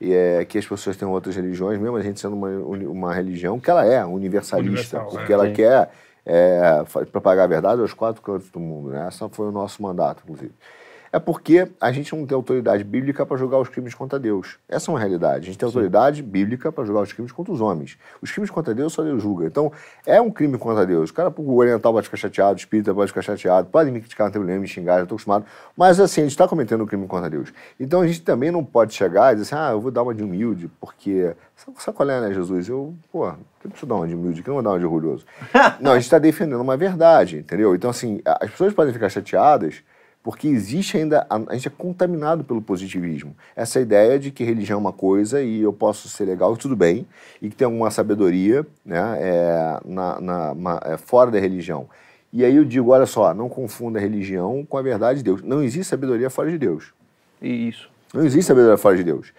e 0.00 0.12
é, 0.12 0.44
que 0.44 0.58
as 0.58 0.66
pessoas 0.66 0.96
tenham 0.96 1.12
outras 1.12 1.36
religiões, 1.36 1.78
mesmo 1.78 1.96
a 1.96 2.02
gente 2.02 2.18
sendo 2.18 2.34
uma, 2.34 2.48
uma 2.48 3.14
religião 3.14 3.60
que 3.60 3.70
ela 3.70 3.84
é 3.84 4.04
universalista, 4.04 4.98
Universal, 4.98 5.06
porque 5.06 5.32
é. 5.32 5.34
ela 5.34 5.46
Sim. 5.46 5.52
quer 5.52 5.90
é, 6.26 6.84
propagar 7.10 7.44
a 7.44 7.48
verdade 7.48 7.80
aos 7.80 7.92
quatro 7.92 8.20
cantos 8.22 8.50
do 8.50 8.58
mundo. 8.58 8.90
Né? 8.90 9.06
Esse 9.08 9.26
foi 9.30 9.46
o 9.46 9.52
nosso 9.52 9.82
mandato, 9.82 10.22
inclusive. 10.24 10.52
É 11.12 11.18
porque 11.18 11.68
a 11.78 11.92
gente 11.92 12.16
não 12.16 12.24
tem 12.24 12.34
autoridade 12.34 12.82
bíblica 12.82 13.26
para 13.26 13.36
julgar 13.36 13.60
os 13.60 13.68
crimes 13.68 13.94
contra 13.94 14.18
Deus. 14.18 14.58
Essa 14.66 14.90
é 14.90 14.94
uma 14.94 14.98
realidade. 14.98 15.42
A 15.42 15.46
gente 15.46 15.58
tem 15.58 15.66
autoridade 15.66 16.22
bíblica 16.22 16.72
para 16.72 16.86
julgar 16.86 17.02
os 17.02 17.12
crimes 17.12 17.30
contra 17.30 17.52
os 17.52 17.60
homens. 17.60 17.98
Os 18.22 18.30
crimes 18.30 18.50
contra 18.50 18.74
Deus 18.74 18.94
só 18.94 19.02
Deus 19.02 19.22
julga. 19.22 19.44
Então, 19.44 19.70
é 20.06 20.18
um 20.22 20.30
crime 20.30 20.56
contra 20.56 20.86
Deus. 20.86 21.10
O 21.10 21.14
cara, 21.14 21.30
o 21.36 21.56
oriental 21.56 21.92
pode 21.92 22.06
ficar 22.06 22.16
chateado, 22.16 22.54
o 22.54 22.56
espírita 22.56 22.94
pode 22.94 23.08
ficar 23.08 23.20
chateado, 23.20 23.68
pode 23.68 23.90
me 23.90 24.00
criticar, 24.00 24.26
não 24.26 24.32
tem 24.32 24.40
problema, 24.40 24.62
me 24.62 24.66
xingar, 24.66 24.96
já 24.96 25.02
estou 25.02 25.16
acostumado. 25.16 25.44
Mas, 25.76 26.00
assim, 26.00 26.22
a 26.22 26.24
gente 26.24 26.32
está 26.32 26.48
cometendo 26.48 26.82
um 26.82 26.86
crime 26.86 27.06
contra 27.06 27.28
Deus. 27.28 27.52
Então, 27.78 28.00
a 28.00 28.06
gente 28.06 28.22
também 28.22 28.50
não 28.50 28.64
pode 28.64 28.94
chegar 28.94 29.32
e 29.32 29.36
dizer 29.36 29.54
assim, 29.54 29.62
ah, 29.62 29.72
eu 29.72 29.80
vou 29.82 29.90
dar 29.90 30.02
uma 30.02 30.14
de 30.14 30.24
humilde, 30.24 30.70
porque... 30.80 31.34
Sabe, 31.76 31.94
qual 31.94 32.08
é, 32.08 32.20
né, 32.22 32.32
Jesus? 32.32 32.68
Eu, 32.68 32.94
pô, 33.12 33.30
que 33.60 33.66
eu 33.66 33.70
preciso 33.70 33.86
dar 33.86 33.96
uma 33.96 34.08
de 34.08 34.14
humilde? 34.14 34.42
Que 34.42 34.48
eu 34.48 34.54
não 34.54 34.62
vou 34.62 34.64
dar 34.64 34.70
uma 34.70 34.78
de 34.78 34.86
orgulhoso? 34.86 35.26
não, 35.78 35.92
a 35.92 35.94
gente 35.94 36.04
está 36.04 36.18
defendendo 36.18 36.60
uma 36.60 36.76
verdade, 36.76 37.36
entendeu? 37.36 37.74
Então, 37.74 37.90
assim, 37.90 38.22
as 38.24 38.50
pessoas 38.50 38.72
podem 38.72 38.94
ficar 38.94 39.10
chateadas 39.10 39.82
porque 40.22 40.46
existe 40.46 40.96
ainda, 40.96 41.26
a, 41.28 41.54
gente 41.54 41.66
é 41.68 41.70
contaminado 41.76 42.44
pelo 42.44 42.62
positivismo. 42.62 43.34
Essa 43.56 43.80
ideia 43.80 44.18
de 44.18 44.30
que 44.30 44.44
religião 44.44 44.76
é 44.78 44.80
uma 44.80 44.92
coisa 44.92 45.42
e 45.42 45.60
eu 45.62 45.72
posso 45.72 46.08
ser 46.08 46.24
legal, 46.24 46.56
tudo 46.56 46.76
bem, 46.76 47.06
e 47.40 47.50
que 47.50 47.56
tem 47.56 47.64
alguma 47.64 47.90
sabedoria 47.90 48.64
né, 48.84 49.16
é, 49.20 49.80
na, 49.84 50.20
na- 50.20 50.80
é, 50.84 50.96
fora 50.96 51.30
da 51.30 51.40
religião. 51.40 51.88
E 52.32 52.44
aí 52.44 52.56
eu 52.56 52.64
digo, 52.64 52.90
olha 52.92 53.04
só, 53.04 53.34
não 53.34 53.48
confunda 53.48 53.98
a 53.98 54.02
religião 54.02 54.64
com 54.66 54.78
a 54.78 54.82
verdade 54.82 55.18
de 55.18 55.24
Deus. 55.24 55.42
Não 55.42 55.62
existe 55.62 55.84
sabedoria 55.90 56.30
fora 56.30 56.50
de 56.50 56.56
Deus. 56.56 56.92
Isso. 57.42 57.90
Não 58.14 58.24
existe 58.24 58.46
sabedoria 58.46 58.78
fora 58.78 58.96
de 58.96 59.04
Deus. 59.04 59.32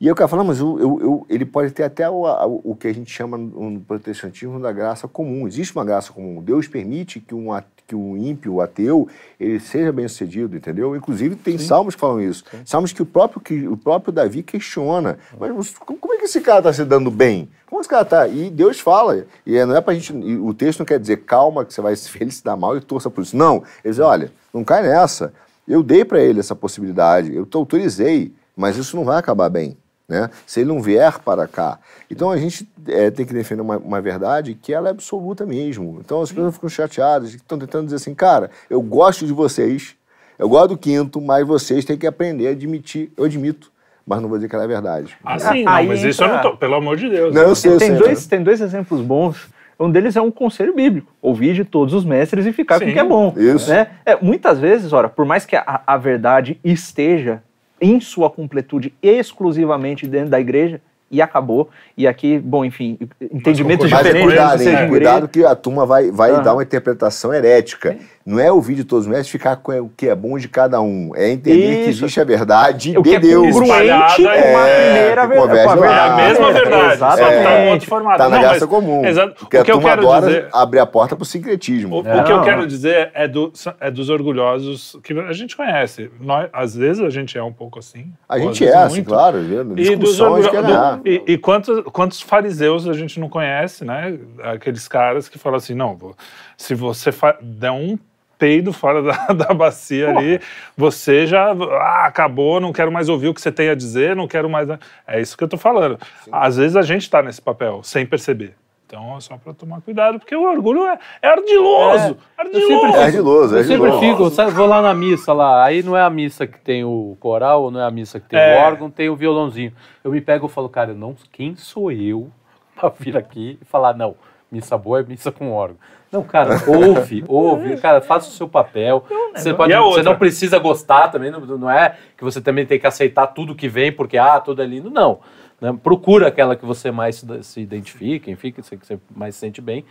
E 0.00 0.06
aí 0.06 0.12
o 0.12 0.14
cara 0.14 0.28
fala, 0.28 0.42
"Não, 0.42 0.48
mas 0.48 0.58
eu, 0.60 0.78
eu- 0.80 0.98
eu- 1.02 1.26
ele 1.28 1.44
pode 1.44 1.72
ter 1.72 1.82
até 1.82 2.08
o, 2.08 2.22
o 2.64 2.74
que 2.74 2.86
a 2.88 2.94
gente 2.94 3.10
chama 3.10 3.36
no 3.36 3.78
protestantismo 3.80 4.58
da 4.58 4.72
graça 4.72 5.06
comum. 5.06 5.46
Existe 5.46 5.76
uma 5.76 5.84
graça 5.84 6.10
comum. 6.10 6.40
Deus 6.42 6.66
permite 6.66 7.20
que 7.20 7.34
um, 7.34 7.52
a- 7.52 7.62
que 7.90 7.96
um 7.96 8.16
ímpio, 8.16 8.54
o 8.54 8.60
ateu, 8.60 9.08
ele 9.38 9.58
seja 9.58 9.90
bem 9.90 10.06
sucedido, 10.06 10.56
entendeu? 10.56 10.94
Inclusive 10.94 11.34
tem 11.34 11.58
salmos 11.58 11.96
que 11.96 12.00
falam 12.00 12.20
isso. 12.20 12.44
Salmos 12.64 12.92
que 12.92 13.02
o 13.02 13.06
próprio, 13.06 13.40
que 13.40 13.66
o 13.66 13.76
próprio 13.76 14.12
Davi 14.12 14.44
questiona. 14.44 15.18
Mas 15.38 15.74
como, 15.78 16.14
é 16.14 16.18
que 16.18 16.24
esse 16.24 16.40
cara 16.40 16.58
está 16.58 16.72
se 16.72 16.84
dando 16.84 17.10
bem? 17.10 17.48
Como 17.66 17.80
esse 17.80 17.90
cara 17.90 18.02
está? 18.02 18.28
E 18.28 18.48
Deus 18.48 18.78
fala. 18.78 19.26
E 19.44 19.56
é- 19.56 19.66
não 19.66 19.74
é 19.74 19.80
pra 19.80 19.92
gente. 19.92 20.12
O 20.12 20.54
texto 20.54 20.78
não 20.78 20.86
quer 20.86 21.00
dizer 21.00 21.24
calma, 21.24 21.64
que 21.64 21.74
você 21.74 21.80
vai 21.80 21.96
se 21.96 22.44
dar 22.44 22.56
mal 22.56 22.76
e 22.76 22.80
torça 22.80 23.10
por 23.10 23.22
isso. 23.22 23.36
Não. 23.36 23.56
Ele 23.84 23.92
diz, 23.92 23.98
olha, 23.98 24.30
não 24.54 24.62
cai 24.62 24.82
nessa. 24.82 25.32
Eu 25.66 25.82
dei 25.82 26.04
para 26.04 26.20
ele 26.20 26.38
essa 26.38 26.54
possibilidade, 26.54 27.34
eu 27.34 27.44
te 27.44 27.56
autorizei, 27.56 28.32
mas 28.56 28.76
isso 28.76 28.96
não 28.96 29.04
vai 29.04 29.18
acabar 29.18 29.48
bem. 29.48 29.76
Né? 30.10 30.28
Se 30.44 30.58
ele 30.58 30.68
não 30.68 30.82
vier 30.82 31.20
para 31.20 31.46
cá. 31.46 31.78
Então 32.10 32.32
a 32.32 32.36
gente 32.36 32.68
eh, 32.88 33.12
tem 33.12 33.24
que 33.24 33.32
defender 33.32 33.62
uma, 33.62 33.78
uma 33.78 34.00
verdade 34.00 34.58
que 34.60 34.74
ela 34.74 34.88
é 34.88 34.90
absoluta 34.90 35.46
mesmo. 35.46 36.00
Então 36.04 36.20
as 36.20 36.32
pessoas 36.32 36.52
ficam 36.52 36.68
chateadas, 36.68 37.32
estão 37.32 37.56
tentando 37.56 37.84
dizer 37.84 37.96
assim, 37.96 38.12
cara, 38.12 38.50
eu 38.68 38.82
gosto 38.82 39.24
de 39.24 39.32
vocês, 39.32 39.94
eu 40.36 40.48
gosto 40.48 40.70
do 40.70 40.76
quinto, 40.76 41.20
mas 41.20 41.46
vocês 41.46 41.84
têm 41.84 41.96
que 41.96 42.08
aprender 42.08 42.48
a 42.48 42.50
admitir. 42.50 43.12
Eu 43.16 43.24
admito, 43.26 43.70
mas 44.04 44.20
não 44.20 44.28
vou 44.28 44.36
dizer 44.36 44.48
que 44.48 44.54
ela 44.56 44.64
é 44.64 44.66
verdade. 44.66 45.16
Ah, 45.22 45.38
sim, 45.38 45.62
não, 45.62 45.84
mas 45.84 46.02
isso 46.02 46.24
eu 46.24 46.26
não 46.28 46.38
entra- 46.38 46.50
tô, 46.50 46.56
pelo 46.56 46.74
amor 46.74 46.96
de 46.96 47.08
Deus. 47.08 47.32
Não, 47.32 47.42
eu 47.42 47.54
sei, 47.54 47.72
eu 47.74 47.78
tem, 47.78 47.90
sei. 47.90 47.98
dois, 47.98 48.26
tem 48.26 48.42
dois 48.42 48.60
exemplos 48.60 49.00
bons. 49.02 49.48
Um 49.78 49.92
deles 49.92 50.16
é 50.16 50.20
um 50.20 50.30
conselho 50.32 50.74
bíblico. 50.74 51.12
Ouvir 51.22 51.54
de 51.54 51.64
todos 51.64 51.94
os 51.94 52.04
mestres 52.04 52.44
e 52.46 52.52
ficar 52.52 52.80
com 52.80 52.84
Sim. 52.84 52.90
o 52.90 52.94
que 52.94 52.98
é 52.98 53.04
bom. 53.04 53.32
Isso. 53.36 53.70
Né? 53.70 53.92
É, 54.04 54.16
muitas 54.16 54.58
vezes, 54.58 54.92
ora, 54.92 55.08
por 55.08 55.24
mais 55.24 55.46
que 55.46 55.54
a, 55.54 55.82
a 55.86 55.96
verdade 55.96 56.58
esteja 56.64 57.42
em 57.80 58.00
sua 58.00 58.30
completude 58.30 58.92
exclusivamente 59.02 60.06
dentro 60.06 60.30
da 60.30 60.40
igreja, 60.40 60.80
e 61.10 61.20
acabou. 61.20 61.70
E 62.00 62.06
aqui, 62.06 62.38
bom, 62.38 62.64
enfim, 62.64 62.98
entendimentos 63.20 63.90
Mas 63.90 63.92
Mas 63.92 64.00
é 64.00 64.04
diferentes. 64.14 64.26
cuidado, 64.34 64.62
hein? 64.62 64.84
em 64.86 64.88
Cuidado 64.88 65.28
que 65.28 65.44
a 65.44 65.54
turma 65.54 65.84
vai, 65.84 66.10
vai 66.10 66.30
Aham. 66.30 66.42
dar 66.42 66.54
uma 66.54 66.62
interpretação 66.62 67.34
herética. 67.34 67.94
Não 68.24 68.38
é 68.38 68.50
ouvir 68.52 68.74
de 68.74 68.84
todos 68.84 69.06
os 69.06 69.10
mestres 69.10 69.30
ficar 69.30 69.56
com 69.56 69.72
o 69.80 69.90
que 69.96 70.06
é 70.08 70.14
bom 70.14 70.38
de 70.38 70.46
cada 70.46 70.80
um. 70.80 71.10
É 71.16 71.30
entender 71.30 71.84
que 71.84 71.90
Isso. 71.90 72.04
existe 72.04 72.20
a 72.20 72.24
verdade 72.24 72.96
O 72.96 73.02
que 73.02 73.10
de 73.10 73.16
é 73.16 73.18
Deus. 73.20 73.48
Espalhada, 73.48 74.14
congruente 74.14 74.22
com 74.22 74.28
a 74.58 74.68
é, 74.68 74.92
primeira 74.92 75.22
que 75.22 75.28
ver- 75.28 75.40
converge 75.40 75.64
com 75.64 75.70
a 75.70 75.74
lá. 75.74 75.86
É 75.86 75.98
a 75.98 76.16
verdade. 76.16 76.28
mesma 76.40 76.52
verdade, 76.52 76.98
só 76.98 77.10
que 77.10 77.16
tá 77.16 77.32
Exatamente. 77.32 77.86
formato. 77.86 78.18
Tá 78.18 78.28
na 78.28 78.34
Não, 78.36 78.42
graça 78.42 78.60
mas- 78.60 78.68
comum. 78.70 79.04
Exato. 79.04 79.34
Porque 79.40 79.56
O 79.56 79.60
a 79.60 79.64
que 79.64 79.70
eu 79.70 79.74
turma 79.76 79.88
quero 79.90 80.02
adora 80.10 80.26
dizer... 80.26 80.48
abrir 80.52 80.78
a 80.78 80.86
porta 80.86 81.16
pro 81.16 81.24
sincretismo. 81.24 81.96
O, 81.96 82.00
o 82.00 82.24
que 82.24 82.32
eu 82.32 82.42
quero 82.42 82.66
dizer 82.66 83.10
é, 83.14 83.26
do, 83.26 83.52
é 83.80 83.90
dos 83.90 84.08
orgulhosos 84.10 84.96
que 85.02 85.12
a 85.18 85.32
gente 85.32 85.56
conhece. 85.56 86.10
Nós, 86.20 86.48
às 86.52 86.74
vezes 86.76 87.02
a 87.02 87.10
gente 87.10 87.36
é 87.36 87.42
um 87.42 87.52
pouco 87.52 87.78
assim. 87.78 88.06
A 88.28 88.38
gente 88.38 88.64
é, 88.66 88.74
assim, 88.76 89.02
claro. 89.02 89.38
E, 89.76 89.96
dos 89.96 90.20
a 90.20 90.30
orgulho- 90.30 90.50
do- 90.62 91.08
e, 91.08 91.22
e 91.32 91.38
quantos, 91.38 91.82
quantos 91.92 92.20
fariseus 92.20 92.86
a 92.88 92.92
gente 92.92 93.18
não 93.18 93.28
conhece, 93.28 93.84
né? 93.84 94.18
Aqueles 94.42 94.86
caras 94.88 95.28
que 95.28 95.38
falam 95.38 95.56
assim, 95.56 95.74
não, 95.74 96.14
se 96.56 96.74
você 96.74 97.10
der 97.40 97.70
um 97.70 97.98
peido 98.38 98.72
fora 98.72 99.02
da, 99.02 99.26
da 99.34 99.54
bacia 99.54 100.08
ali, 100.10 100.40
você 100.76 101.26
já 101.26 101.52
ah, 101.52 102.06
acabou, 102.06 102.58
não 102.58 102.72
quero 102.72 102.90
mais 102.90 103.08
ouvir 103.08 103.28
o 103.28 103.34
que 103.34 103.40
você 103.40 103.52
tem 103.52 103.68
a 103.68 103.74
dizer, 103.74 104.16
não 104.16 104.26
quero 104.26 104.48
mais... 104.48 104.68
É 105.06 105.20
isso 105.20 105.36
que 105.36 105.44
eu 105.44 105.48
tô 105.48 105.58
falando. 105.58 105.98
Às 106.32 106.56
vezes 106.56 106.76
a 106.76 106.82
gente 106.82 107.08
tá 107.08 107.22
nesse 107.22 107.42
papel, 107.42 107.82
sem 107.82 108.06
perceber. 108.06 108.54
Então 108.90 109.16
é 109.16 109.20
só 109.20 109.36
para 109.36 109.54
tomar 109.54 109.80
cuidado, 109.82 110.18
porque 110.18 110.34
o 110.34 110.42
orgulho 110.42 110.84
é, 110.84 110.98
é 111.22 111.28
ardiloso. 111.28 112.16
É, 112.36 112.42
ardiloso. 112.42 112.72
eu 112.72 112.80
sempre 112.80 112.98
É 112.98 113.04
ardiloso, 113.04 113.56
é 113.56 113.60
Eu 113.60 113.64
sempre 113.64 113.92
fico, 114.00 114.30
sabe, 114.30 114.50
vou 114.50 114.66
lá 114.66 114.82
na 114.82 114.92
missa 114.92 115.32
lá, 115.32 115.64
aí 115.64 115.80
não 115.80 115.96
é 115.96 116.02
a 116.02 116.10
missa 116.10 116.44
que 116.44 116.58
tem 116.58 116.82
o 116.82 117.16
coral, 117.20 117.70
não 117.70 117.80
é 117.80 117.84
a 117.84 117.90
missa 117.92 118.18
que 118.18 118.28
tem 118.28 118.40
É. 118.40 118.58
o 118.58 118.66
órgão, 118.66 118.90
tem 118.90 119.08
o 119.08 119.14
violãozinho. 119.14 119.72
Eu 120.02 120.10
me 120.10 120.20
pego 120.20 120.48
e 120.48 120.50
falo, 120.50 120.68
cara, 120.68 120.92
não, 120.92 121.14
quem 121.30 121.54
sou 121.54 121.92
eu 121.92 122.32
pra 122.74 122.88
vir 122.88 123.16
aqui 123.16 123.60
e 123.62 123.64
falar, 123.64 123.94
não, 123.94 124.16
missa 124.50 124.76
boa 124.76 124.98
é 124.98 125.02
missa 125.04 125.30
com 125.30 125.52
órgão. 125.52 125.78
Não, 126.10 126.24
cara, 126.24 126.56
ouve, 126.66 127.24
ouve, 127.28 127.76
cara, 127.76 128.00
faça 128.00 128.28
o 128.28 128.32
seu 128.32 128.48
papel. 128.48 129.04
Você, 129.36 129.54
pode, 129.54 129.72
você 129.72 130.02
não 130.02 130.16
precisa 130.16 130.58
gostar 130.58 131.06
também, 131.06 131.30
não, 131.30 131.38
não 131.38 131.70
é 131.70 131.94
que 132.18 132.24
você 132.24 132.40
também 132.40 132.66
tem 132.66 132.80
que 132.80 132.88
aceitar 132.88 133.28
tudo 133.28 133.54
que 133.54 133.68
vem, 133.68 133.92
porque, 133.92 134.18
ah, 134.18 134.40
tudo 134.40 134.60
é 134.60 134.66
lindo, 134.66 134.90
não. 134.90 135.20
Né? 135.60 135.76
Procura 135.82 136.28
aquela 136.28 136.56
que 136.56 136.64
você 136.64 136.90
mais 136.90 137.24
se, 137.42 137.60
identifica, 137.60 138.30
enfim, 138.30 138.50
que 138.50 138.62
você, 138.62 138.98
mais 139.14 139.34
se 139.34 139.40
sente 139.40 139.60
bem. 139.60 139.84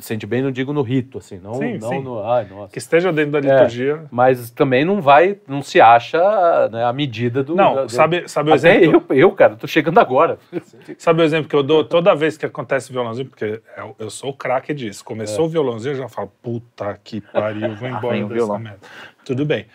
Sente 0.00 0.26
bem, 0.26 0.42
não 0.42 0.50
digo 0.50 0.72
no 0.72 0.82
rito, 0.82 1.18
assim, 1.18 1.38
não, 1.38 1.54
Sim, 1.54 1.78
não 1.78 1.88
sim. 1.88 2.02
no. 2.02 2.22
Ai, 2.24 2.46
nossa. 2.50 2.72
Que 2.72 2.78
esteja 2.78 3.12
dentro 3.12 3.32
da 3.32 3.38
É, 3.38 3.42
liturgia. 3.42 4.04
mas 4.10 4.50
também 4.50 4.84
não 4.84 5.00
vai, 5.00 5.38
não 5.46 5.62
se 5.62 5.80
acha 5.80 6.18
né, 6.72 6.84
a 6.84 6.92
medida 6.92 7.42
do. 7.44 7.54
Não, 7.54 7.74
da- 7.74 7.88
sabe, 7.88 8.28
sabe 8.28 8.50
o 8.50 8.54
Até 8.54 8.76
exemplo? 8.76 9.04
eu, 9.10 9.16
eu, 9.16 9.32
cara, 9.32 9.56
tô 9.56 9.66
chegando 9.66 9.98
agora. 9.98 10.38
Sabe 10.98 11.22
o 11.22 11.24
exemplo 11.24 11.48
que 11.48 11.54
eu 11.54 11.62
dou 11.62 11.84
toda 11.84 12.14
vez 12.14 12.36
que 12.36 12.46
acontece 12.46 12.90
violãozinho? 12.92 13.28
Porque 13.28 13.60
eu, 13.76 13.94
eu 13.98 14.10
sou 14.10 14.30
o 14.30 14.34
craque 14.34 14.72
disso. 14.74 15.04
Começou 15.04 15.44
É. 15.44 15.46
o 15.46 15.50
violãozinho, 15.50 15.92
eu 15.92 15.98
já 15.98 16.08
falo, 16.08 16.32
puta 16.42 16.98
que 17.04 17.20
pariu, 17.20 17.74
vou 17.76 17.88
embora 17.90 18.14
vem 18.16 18.24
o 18.24 18.28
dessa 18.28 18.58
merda. 18.58 18.78
Tudo 19.24 19.44
bem. 19.44 19.66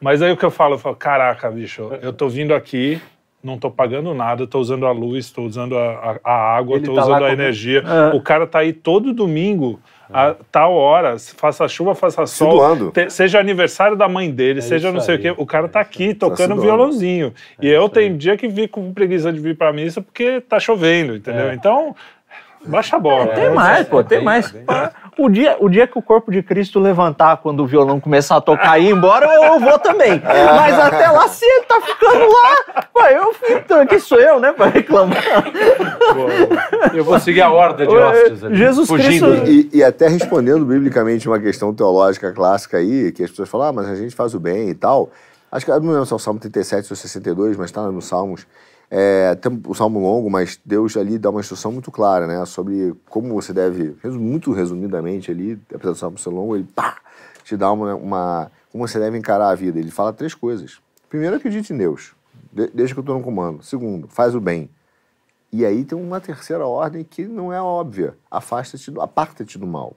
Mas 0.00 0.22
aí 0.22 0.30
o 0.32 0.36
que 0.36 0.44
eu 0.44 0.50
falo, 0.50 0.74
eu 0.74 0.78
falo, 0.78 0.94
caraca, 0.96 1.50
bicho, 1.50 1.90
eu 2.00 2.12
tô 2.12 2.28
vindo 2.28 2.54
aqui, 2.54 3.00
não 3.48 3.58
tô 3.58 3.70
pagando 3.70 4.14
nada, 4.14 4.46
tô 4.46 4.58
usando 4.60 4.86
a 4.86 4.92
luz, 4.92 5.30
tô 5.30 5.42
usando 5.42 5.76
a, 5.76 6.18
a- 6.24 6.30
a 6.32 6.56
água, 6.56 6.78
tô 6.80 6.94
tá 6.94 7.00
usando 7.02 7.14
a 7.16 7.18
como- 7.18 7.32
energia. 7.32 7.82
É. 8.12 8.16
O 8.16 8.20
cara 8.20 8.46
tá 8.46 8.60
aí 8.60 8.72
todo 8.72 9.12
domingo, 9.12 9.80
a 10.12 10.34
tal 10.52 10.72
hora, 10.74 11.16
faça 11.36 11.66
chuva, 11.66 11.94
faça 11.94 12.24
Se 12.26 12.36
sol, 12.36 12.50
doando. 12.58 12.90
te- 12.92 13.10
seja 13.10 13.40
aniversário 13.40 13.96
da 13.96 14.08
mãe 14.08 14.30
dele, 14.30 14.60
É 14.60 14.62
seja 14.62 14.92
não 14.92 15.00
sei 15.00 15.14
aí. 15.16 15.18
o 15.18 15.22
quê, 15.22 15.34
o 15.36 15.44
cara 15.46 15.66
tá 15.68 15.80
aqui 15.80 16.08
se 16.08 16.14
tocando 16.14 16.48
doando. 16.50 16.62
violãozinho. 16.62 17.32
e 17.60 17.68
É 17.68 17.76
eu 17.76 17.84
aí. 17.86 17.90
dia 18.16 18.36
que 18.36 18.48
fico 18.48 18.80
com 18.80 18.92
preguiça 18.92 19.32
de 19.32 19.40
vir 19.40 19.56
pra 19.56 19.72
missa 19.72 20.00
porque 20.00 20.40
tá 20.42 20.60
chovendo, 20.60 21.16
entendeu? 21.16 21.48
É. 21.50 21.54
Então, 21.54 21.94
baixa 22.66 22.96
a 22.96 22.98
bola. 22.98 23.28
Tem 23.28 23.50
mais, 23.50 23.86
pô, 23.88 24.02
tem 24.04 24.22
mais. 24.22 24.50
bem- 24.50 24.64
O 25.18 25.28
dia, 25.28 25.56
o 25.58 25.68
dia 25.68 25.86
que 25.86 25.98
o 25.98 26.02
corpo 26.02 26.30
de 26.30 26.42
Cristo 26.42 26.78
levantar 26.78 27.38
quando 27.38 27.60
o 27.60 27.66
violão 27.66 27.98
começar 27.98 28.36
a 28.36 28.40
tocar 28.40 28.78
e 28.78 28.84
ir 28.86 28.90
embora, 28.90 29.26
eu, 29.26 29.42
eu 29.54 29.60
vou 29.60 29.78
também. 29.78 30.22
Mas 30.56 30.78
até 30.78 31.08
lá, 31.10 31.26
se 31.28 31.44
ele 31.44 31.64
tá 31.66 31.80
ficando 31.80 32.20
lá, 32.24 32.82
pai, 32.94 33.16
eu 33.18 33.34
fico, 33.34 33.86
que 33.88 33.98
sou 33.98 34.20
eu, 34.20 34.38
né, 34.38 34.52
pra 34.52 34.66
reclamar. 34.66 35.18
Eu 36.94 37.04
vou 37.04 37.18
seguir 37.18 37.42
a 37.42 37.50
horda 37.50 37.86
de 37.86 37.94
hóstias 37.96 38.44
ali. 38.44 38.56
Jesus 38.56 38.88
fugindo. 38.88 39.32
Cristo- 39.42 39.50
E, 39.50 39.78
e 39.78 39.84
até 39.84 40.08
respondendo 40.08 40.64
biblicamente 40.64 41.26
uma 41.28 41.38
questão 41.38 41.74
teológica 41.74 42.32
clássica 42.32 42.76
aí, 42.78 43.12
que 43.12 43.22
as 43.24 43.30
pessoas 43.30 43.48
falam, 43.48 43.68
ah, 43.68 43.72
mas 43.72 43.88
a 43.88 43.94
gente 43.94 44.14
faz 44.14 44.34
o 44.34 44.40
bem 44.40 44.68
e 44.70 44.74
tal. 44.74 45.10
Acho 45.50 45.64
que 45.64 45.70
eu 45.70 45.80
não 45.80 45.90
lembro 45.92 46.06
se 46.06 46.12
é 46.12 46.16
o 46.16 46.18
Salmo 46.18 46.38
37 46.38 46.92
ou 46.92 46.96
62, 46.96 47.56
mas 47.56 47.66
está 47.66 47.82
nos 47.82 48.04
Salmos. 48.06 48.46
É, 48.90 49.34
tem 49.34 49.60
o 49.66 49.74
Salmo 49.74 50.00
longo, 50.00 50.30
mas 50.30 50.58
Deus 50.64 50.96
ali 50.96 51.18
dá 51.18 51.28
uma 51.28 51.40
instrução 51.40 51.70
muito 51.70 51.90
clara, 51.90 52.26
né? 52.26 52.44
Sobre 52.46 52.94
como 53.08 53.34
você 53.34 53.52
deve, 53.52 53.96
muito 54.04 54.52
resumidamente 54.52 55.30
ali, 55.30 55.60
apesar 55.74 55.92
do 55.92 55.98
Salmo 55.98 56.18
ser 56.18 56.30
longo, 56.30 56.56
ele 56.56 56.66
pá, 56.74 56.96
te 57.44 57.56
dá 57.56 57.70
uma, 57.70 57.94
uma. 57.94 58.50
como 58.72 58.86
você 58.86 58.98
deve 58.98 59.18
encarar 59.18 59.50
a 59.50 59.54
vida. 59.54 59.78
Ele 59.78 59.90
fala 59.90 60.12
três 60.12 60.34
coisas. 60.34 60.80
Primeiro, 61.08 61.36
acredite 61.36 61.72
em 61.72 61.76
Deus. 61.76 62.14
De, 62.50 62.68
deixa 62.68 62.94
que 62.94 63.00
eu 63.00 63.02
estou 63.02 63.18
no 63.18 63.24
comando. 63.24 63.62
Segundo, 63.62 64.08
faz 64.08 64.34
o 64.34 64.40
bem. 64.40 64.70
E 65.52 65.64
aí 65.64 65.84
tem 65.84 65.98
uma 65.98 66.20
terceira 66.20 66.66
ordem 66.66 67.04
que 67.04 67.24
não 67.26 67.52
é 67.52 67.60
óbvia. 67.60 68.16
Afasta-te, 68.30 68.92
aparta-te 68.98 69.58
do 69.58 69.66
mal. 69.66 69.94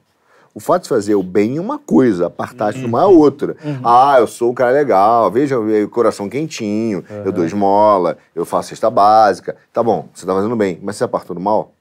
O 0.53 0.59
fato 0.59 0.83
de 0.83 0.89
fazer 0.89 1.15
o 1.15 1.23
bem 1.23 1.57
é 1.57 1.61
uma 1.61 1.79
coisa, 1.79 2.27
apartar-te 2.27 2.81
do 2.81 2.87
mal 2.89 3.09
é 3.09 3.15
outra. 3.15 3.55
Ah, 3.83 4.17
eu 4.19 4.27
sou 4.27 4.51
um 4.51 4.53
cara 4.53 4.71
legal, 4.71 5.31
veja, 5.31 5.55
eu- 5.55 5.89
coração 5.89 6.27
quentinho, 6.27 7.03
eu 7.25 7.31
dou 7.31 7.45
esmola, 7.45 8.17
eu 8.35 8.45
faço 8.45 8.69
cesta 8.69 8.89
básica. 8.89 9.55
Tá 9.71 9.81
bom, 9.81 10.09
você 10.13 10.25
tá 10.25 10.33
fazendo 10.33 10.55
bem, 10.55 10.77
mas 10.81 10.97
você 10.97 11.05
apartou 11.05 11.33
do 11.33 11.41
mal? 11.41 11.71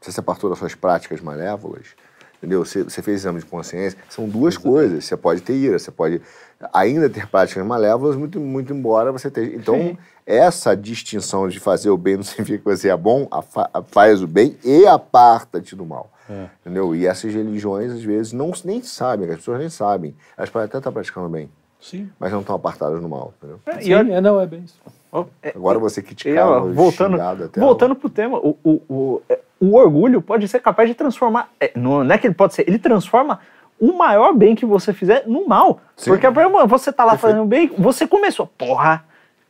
Você 0.00 0.10
se 0.12 0.18
apartou 0.20 0.50
das 0.50 0.58
suas 0.58 0.74
práticas 0.74 1.20
malévolas? 1.20 1.86
Entendeu? 2.38 2.64
Você, 2.64 2.84
você 2.84 3.02
fez 3.02 3.20
exame 3.20 3.40
de 3.40 3.46
consciência. 3.46 3.98
São 4.08 4.28
duas 4.28 4.56
coisas. 4.56 5.04
Você 5.04 5.16
pode 5.16 5.40
ter 5.40 5.54
ira, 5.54 5.76
você 5.76 5.90
pode 5.90 6.22
ainda 6.72 7.10
ter 7.10 7.26
práticas 7.26 7.66
malévolas, 7.66 8.14
muito, 8.16 8.38
muito 8.38 8.72
embora 8.72 9.10
você 9.10 9.28
tenha. 9.28 9.56
Então, 9.56 9.98
essa 10.28 10.76
distinção 10.76 11.48
de 11.48 11.58
fazer 11.58 11.88
o 11.88 11.96
bem 11.96 12.16
não 12.16 12.22
significa 12.22 12.58
que 12.58 12.64
você 12.76 12.90
é 12.90 12.96
bom, 12.96 13.26
afa- 13.30 13.70
faz 13.86 14.22
o 14.22 14.26
bem 14.26 14.56
e 14.62 14.86
aparta-te 14.86 15.74
do 15.74 15.86
mal. 15.86 16.10
Entendeu? 16.60 16.94
E 16.94 17.06
essas 17.06 17.32
religiões, 17.32 17.90
às 17.90 18.02
vezes, 18.02 18.34
não, 18.34 18.52
nem 18.62 18.82
sabem, 18.82 19.30
as 19.30 19.36
pessoas 19.36 19.58
nem 19.58 19.70
sabem. 19.70 20.14
Elas 20.36 20.50
podem 20.50 20.66
até 20.66 20.76
estar 20.76 20.92
praticando 20.92 21.26
o 21.26 21.30
bem, 21.30 21.48
Sim. 21.80 22.10
mas 22.20 22.30
não 22.30 22.40
estão 22.40 22.54
apartadas 22.54 23.00
do 23.00 23.08
mal. 23.08 23.32
Entendeu? 23.38 23.58
É, 23.64 23.80
Sim, 23.80 23.88
e 23.90 23.94
olha- 23.94 24.12
é, 24.12 24.20
não, 24.20 24.38
é 24.38 24.46
bem 24.46 24.60
isso. 24.60 24.76
Agora 25.54 25.78
você 25.78 26.00
E, 26.00 26.02
criticava, 26.02 26.58
ó, 26.58 26.60
voltando, 26.68 27.18
até. 27.18 27.58
voltando 27.58 27.94
pro 27.96 28.10
tema, 28.10 28.36
o, 28.36 28.58
o, 28.62 28.70
o, 28.90 29.22
é, 29.26 29.38
o 29.58 29.74
orgulho 29.74 30.20
pode 30.20 30.46
ser 30.48 30.60
capaz 30.60 30.86
de 30.86 30.94
transformar. 30.94 31.48
é, 31.58 31.72
não, 31.74 32.04
não 32.04 32.14
é 32.14 32.18
que 32.18 32.26
ele 32.26 32.34
pode 32.34 32.52
ser, 32.52 32.68
ele 32.68 32.78
transforma 32.78 33.40
o 33.80 33.92
maior 33.96 34.34
bem 34.34 34.54
que 34.54 34.66
você 34.66 34.92
fizer 34.92 35.24
no 35.26 35.48
mal. 35.48 35.80
Sim. 35.96 36.10
Porque 36.10 36.30
por 36.30 36.40
exemplo, 36.42 36.66
você 36.66 36.92
tá 36.92 37.04
lá 37.06 37.12
Perfeito. 37.12 37.32
fazendo 37.32 37.48
bem, 37.48 37.72
você 37.78 38.06
começou, 38.06 38.46
porra, 38.46 39.02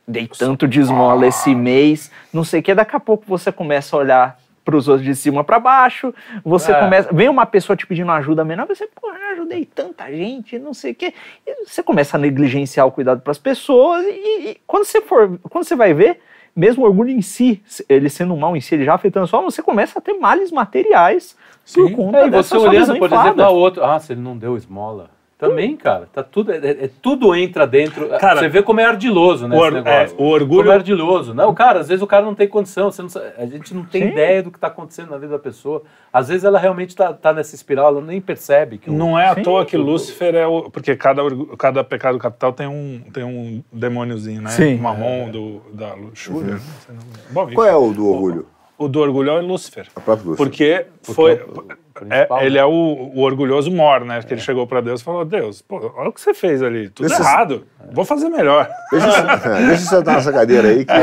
dei 0.09 0.27
tanto 0.27 0.67
de 0.67 0.79
esmola 0.79 1.27
esse 1.27 1.53
mês, 1.53 2.11
não 2.33 2.43
sei 2.43 2.59
o 2.59 2.63
que, 2.63 2.73
daqui 2.73 2.95
a 2.95 2.99
pouco 2.99 3.23
você 3.27 3.51
começa 3.51 3.95
a 3.95 3.99
olhar 3.99 4.39
pros 4.65 4.87
outros 4.87 5.05
de 5.05 5.15
cima 5.15 5.43
pra 5.43 5.59
baixo, 5.59 6.13
você 6.43 6.71
É. 6.71 6.79
começa, 6.79 7.09
vem 7.13 7.29
uma 7.29 7.45
pessoa 7.45 7.75
te 7.77 7.87
pedindo 7.87 8.11
ajuda 8.11 8.43
menor, 8.43 8.67
você, 8.67 8.87
porra, 8.87 9.17
eu 9.17 9.33
ajudei 9.33 9.65
tanta 9.65 10.11
gente, 10.11 10.59
não 10.59 10.73
sei 10.73 10.91
o 10.91 10.95
que, 10.95 11.13
e 11.45 11.65
você 11.65 11.81
começa 11.81 12.17
a 12.17 12.19
negligenciar 12.19 12.85
o 12.85 12.91
cuidado 12.91 13.21
pras 13.21 13.37
pessoas 13.37 14.03
e, 14.05 14.49
e 14.49 14.57
quando 14.67 14.85
você 14.85 15.01
for, 15.01 15.39
quando 15.49 15.63
você 15.63 15.75
vai 15.75 15.93
ver, 15.93 16.19
mesmo 16.55 16.83
o 16.83 16.87
orgulho 16.87 17.09
em 17.11 17.21
si, 17.21 17.61
ele 17.87 18.09
sendo 18.09 18.33
um 18.33 18.37
mal 18.37 18.55
em 18.55 18.61
si, 18.61 18.75
ele 18.75 18.85
já 18.85 18.93
afetando 18.95 19.27
só, 19.27 19.41
você 19.41 19.61
começa 19.61 19.97
a 19.99 20.01
ter 20.01 20.13
males 20.13 20.51
materiais 20.51 21.35
por 21.73 21.87
Sim. 21.87 21.95
conta 21.95 22.17
É, 22.17 22.27
e 22.27 22.29
você 22.31 22.57
olhando, 22.57 22.97
por 22.97 23.11
exemplo, 23.13 23.45
outro, 23.53 23.83
ah, 23.85 23.99
se 23.99 24.11
ele 24.13 24.21
não 24.21 24.35
deu 24.37 24.57
esmola. 24.57 25.09
Também, 25.39 25.77
cara, 25.77 26.05
tá 26.11 26.21
tudo, 26.21 26.51
é, 26.51 26.57
é- 26.57 26.89
tudo 27.01 27.33
entra 27.33 27.65
dentro. 27.65 28.09
Cara, 28.19 28.41
você 28.41 28.49
vê 28.49 28.61
como 28.61 28.81
é 28.81 28.83
ardiloso, 28.83 29.47
né, 29.47 29.55
o 29.55 29.65
esse 29.65 29.75
or- 29.77 29.87
é, 29.87 30.07
o 30.17 30.23
orgulho- 30.25 30.63
Como 30.63 30.71
é 30.73 30.75
ardiloso. 30.75 31.33
Não, 31.33 31.53
cara, 31.53 31.79
às 31.79 31.87
vezes 31.87 32.01
o 32.03 32.07
cara 32.07 32.25
não 32.25 32.35
tem 32.35 32.45
condição, 32.45 32.91
você 32.91 33.01
não 33.01 33.09
a 33.37 33.45
gente 33.45 33.73
não 33.73 33.85
tem 33.85 34.03
Sim. 34.03 34.09
ideia 34.09 34.43
do 34.43 34.51
que 34.51 34.59
tá 34.59 34.67
acontecendo 34.67 35.11
na 35.11 35.17
vida 35.17 35.31
da 35.31 35.39
pessoa. 35.39 35.81
Às 36.11 36.27
vezes 36.27 36.43
ela 36.43 36.59
realmente 36.59 36.93
tá, 36.93 37.13
tá 37.13 37.31
nessa 37.31 37.55
espiral, 37.55 37.87
ela 37.87 38.01
nem 38.01 38.19
percebe 38.19 38.77
que 38.79 38.89
o- 38.89 38.93
Não 38.93 39.17
é 39.17 39.29
à 39.29 39.35
Sim. 39.35 39.43
toa 39.43 39.65
que 39.65 39.77
Lúcifer 39.77 40.35
é 40.35 40.45
o. 40.45 40.69
Porque 40.69 40.93
cada, 40.97 41.21
cada 41.57 41.85
pecado 41.85 42.19
capital 42.19 42.51
tem 42.51 42.67
um, 42.67 43.01
tem 43.13 43.23
um 43.23 43.63
demôniozinho, 43.71 44.41
né? 44.41 44.49
Sim. 44.49 44.75
O 44.75 44.81
marrom 44.81 45.29
do, 45.31 45.61
da 45.73 45.93
luxúria. 45.93 46.57
sei 46.85 46.93
não. 46.95 47.01
Bom. 47.45 47.53
Qual 47.53 47.65
é 47.65 47.73
o 47.77 47.93
do 47.93 48.05
orgulho? 48.09 48.45
O 48.77 48.87
do 48.89 48.99
orgulho 48.99 49.29
é 49.31 49.33
o 49.41 49.45
Lúcifer. 49.45 49.87
A 49.95 49.99
própria 50.01 50.29
Lúcifer. 50.31 50.45
Porque, 50.45 50.85
Porque 51.01 51.13
foi. 51.13 51.31
é 51.33 51.43
o- 51.43 51.59
o 51.88 51.88
é- 52.09 52.27
ele 52.45 52.55
né? 52.55 52.61
é 52.61 52.65
o, 52.65 53.11
o 53.15 53.21
orgulhoso 53.21 53.71
mor, 53.71 54.01
né? 54.05 54.21
Que 54.21 54.33
ele 54.33 54.41
chegou 54.41 54.65
pra 54.67 54.81
Deus 54.81 55.01
e 55.01 55.03
falou: 55.03 55.25
Deus, 55.25 55.61
pô, 55.61 55.91
olha 55.97 56.09
o 56.09 56.13
que 56.13 56.21
você 56.21 56.33
fez 56.33 56.61
ali. 56.63 56.89
Tudo 56.89 57.07
Esse- 57.07 57.21
errado. 57.21 57.65
Vou 57.91 58.05
fazer 58.05 58.29
melhor. 58.29 58.69
Deixa, 58.91 59.07
eu- 59.07 59.55
deixa 59.67 59.71
eu 59.83 59.87
sentar 59.97 60.15
nessa 60.15 60.31
cadeira 60.31 60.67
aí 60.69 60.85
que 60.85 60.93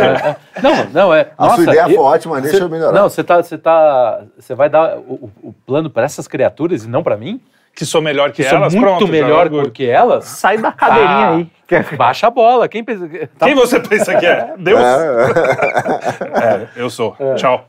Não, 0.63 0.85
não, 0.93 1.15
é. 1.15 1.29
a 1.37 1.45
nossa, 1.45 1.55
sua 1.57 1.65
ideia 1.65 1.83
eu- 1.83 1.89
foi 1.89 1.97
ótima, 1.99 2.41
deixa 2.41 2.59
você- 2.59 2.63
eu 2.65 2.69
melhorar. 2.69 2.93
Não, 2.93 3.09
você 3.09 3.25
tá, 3.25 3.43
você 3.43 3.59
tá, 3.59 4.21
você 4.39 4.55
vai 4.55 4.69
dar 4.69 4.97
o, 4.99 5.31
o- 5.43 5.53
plano 5.67 5.91
para 5.91 6.05
essas 6.05 6.27
criaturas 6.29 6.85
e 6.85 6.89
não 6.89 7.03
para 7.03 7.17
mim? 7.17 7.41
Que 7.75 7.85
sou 7.85 8.01
melhor 8.01 8.31
que, 8.31 8.43
Que 8.43 8.49
sou 8.49 8.57
elas. 8.57 8.75
muito 8.75 8.87
Pronto, 8.87 9.07
é 9.07 9.11
melhor 9.11 9.51
do 9.51 9.71
que 9.71 9.85
elas? 9.87 10.25
Sai 10.25 10.57
da 10.57 10.73
cadeirinha 10.73 11.11
Ah, 11.11 11.35
aí. 11.37 11.47
Baixa 11.95 12.29
a 12.29 12.31
bola. 12.31 12.67
Quem 12.69 12.83
pensa? 12.83 13.07
que- 13.07 13.27
tá- 13.27 13.45
Quem 13.45 13.55
você 13.55 13.79
pensa 13.81 14.15
que 14.15 14.25
é? 14.25 14.55
Deus? 14.57 14.81
É. 14.81 15.27
É, 16.41 16.69
eu 16.77 16.89
sou. 16.89 17.15
Tchau. 17.37 17.67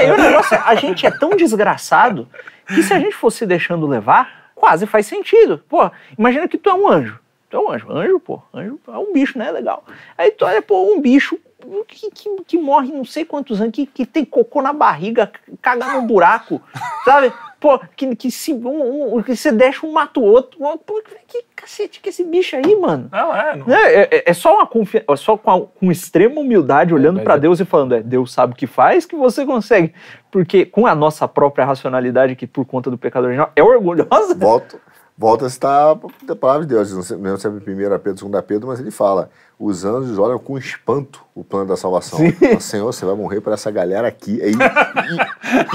É, 0.00 0.12
o 0.12 0.16
negócio 0.16 0.54
é, 0.56 0.62
a 0.64 0.74
gente 0.74 1.06
é 1.06 1.10
tão 1.12 1.30
desgraçado 1.30 2.28
que 2.66 2.82
se 2.82 2.92
a 2.92 2.98
gente 2.98 3.14
fosse 3.14 3.46
deixando 3.46 3.86
levar, 3.86 4.50
quase 4.54 4.86
faz 4.86 5.06
sentido. 5.06 5.62
Pô, 5.68 5.90
imagina 6.18 6.48
que 6.48 6.58
tu 6.58 6.70
é 6.70 6.74
um 6.74 6.88
anjo. 6.88 7.18
Tu 7.48 7.56
é 7.56 7.60
um 7.60 7.70
anjo. 7.70 7.90
Anjo, 7.90 8.20
pô, 8.20 8.42
anjo 8.52 8.78
é 8.88 8.98
um 8.98 9.12
bicho, 9.12 9.38
né? 9.38 9.50
Legal. 9.50 9.84
Aí 10.16 10.30
tu 10.30 10.44
olha, 10.44 10.60
pô, 10.60 10.92
um 10.92 11.00
bicho 11.00 11.38
que, 11.86 12.10
que, 12.10 12.36
que 12.44 12.58
morre 12.58 12.92
não 12.92 13.04
sei 13.04 13.24
quantos 13.24 13.60
anos, 13.60 13.72
que, 13.72 13.86
que 13.86 14.06
tem 14.06 14.24
cocô 14.24 14.62
na 14.62 14.72
barriga, 14.72 15.30
caga 15.60 15.92
num 15.92 16.06
buraco, 16.06 16.60
sabe? 17.04 17.32
Pô, 17.66 17.80
que, 17.96 18.14
que, 18.14 18.30
se, 18.30 18.52
um, 18.54 19.16
um- 19.16 19.22
que 19.24 19.34
você 19.34 19.50
deixa 19.50 19.84
um 19.84 19.90
mata 19.90 20.20
o 20.20 20.22
outro. 20.22 20.56
Pô, 20.86 21.02
que 21.26 21.42
cacete 21.56 21.98
que 22.00 22.10
esse 22.10 22.22
bicho 22.22 22.54
aí, 22.54 22.76
mano? 22.76 23.08
Não, 23.10 23.34
é. 23.34 23.56
Não. 23.56 23.74
É, 23.74 24.02
é- 24.02 24.22
é 24.26 24.32
só 24.32 24.54
uma 24.54 24.66
confiança, 24.68 25.04
é 25.10 25.16
só 25.16 25.36
com, 25.36 25.50
a- 25.50 25.66
com 25.66 25.90
extrema 25.90 26.40
humildade, 26.40 26.94
olhando 26.94 27.16
mas 27.16 27.24
pra 27.24 27.34
é- 27.34 27.38
Deus 27.40 27.58
e 27.58 27.64
falando, 27.64 27.96
é, 27.96 28.00
Deus 28.02 28.32
sabe 28.32 28.52
o 28.52 28.56
que 28.56 28.68
faz, 28.68 29.04
que 29.04 29.16
você 29.16 29.44
consegue. 29.44 29.92
Porque 30.30 30.64
com 30.64 30.86
a 30.86 30.94
nossa 30.94 31.26
própria 31.26 31.64
racionalidade, 31.64 32.36
que 32.36 32.46
por 32.46 32.64
conta 32.64 32.88
do 32.88 32.96
pecado 32.96 33.24
original 33.24 33.50
é 33.56 33.62
orgulhosa. 33.64 34.32
Volto, 34.36 34.80
volta 35.16 35.46
a 35.46 35.50
citar 35.50 35.96
a 36.28 36.36
palavra 36.36 36.66
de 36.66 36.74
Deus. 36.74 36.92
Não 36.92 37.02
sei, 37.02 37.16
não 37.16 37.36
sei 37.36 37.50
se 37.50 37.56
é 37.56 37.60
1 37.96 37.98
Pedro, 37.98 38.28
2 38.28 38.44
Pedro, 38.44 38.68
mas 38.68 38.80
ele 38.80 38.90
fala: 38.90 39.30
os 39.58 39.84
anjos 39.84 40.18
olham 40.18 40.38
com 40.38 40.56
espanto 40.58 41.22
o 41.34 41.42
plano 41.44 41.66
da 41.66 41.76
salvação. 41.76 42.18
Senhor, 42.60 42.86
você 42.92 43.04
vai 43.04 43.14
morrer 43.14 43.40
para 43.40 43.54
essa 43.54 43.70
galera 43.70 44.06
aqui. 44.08 44.38
E, 44.42 44.52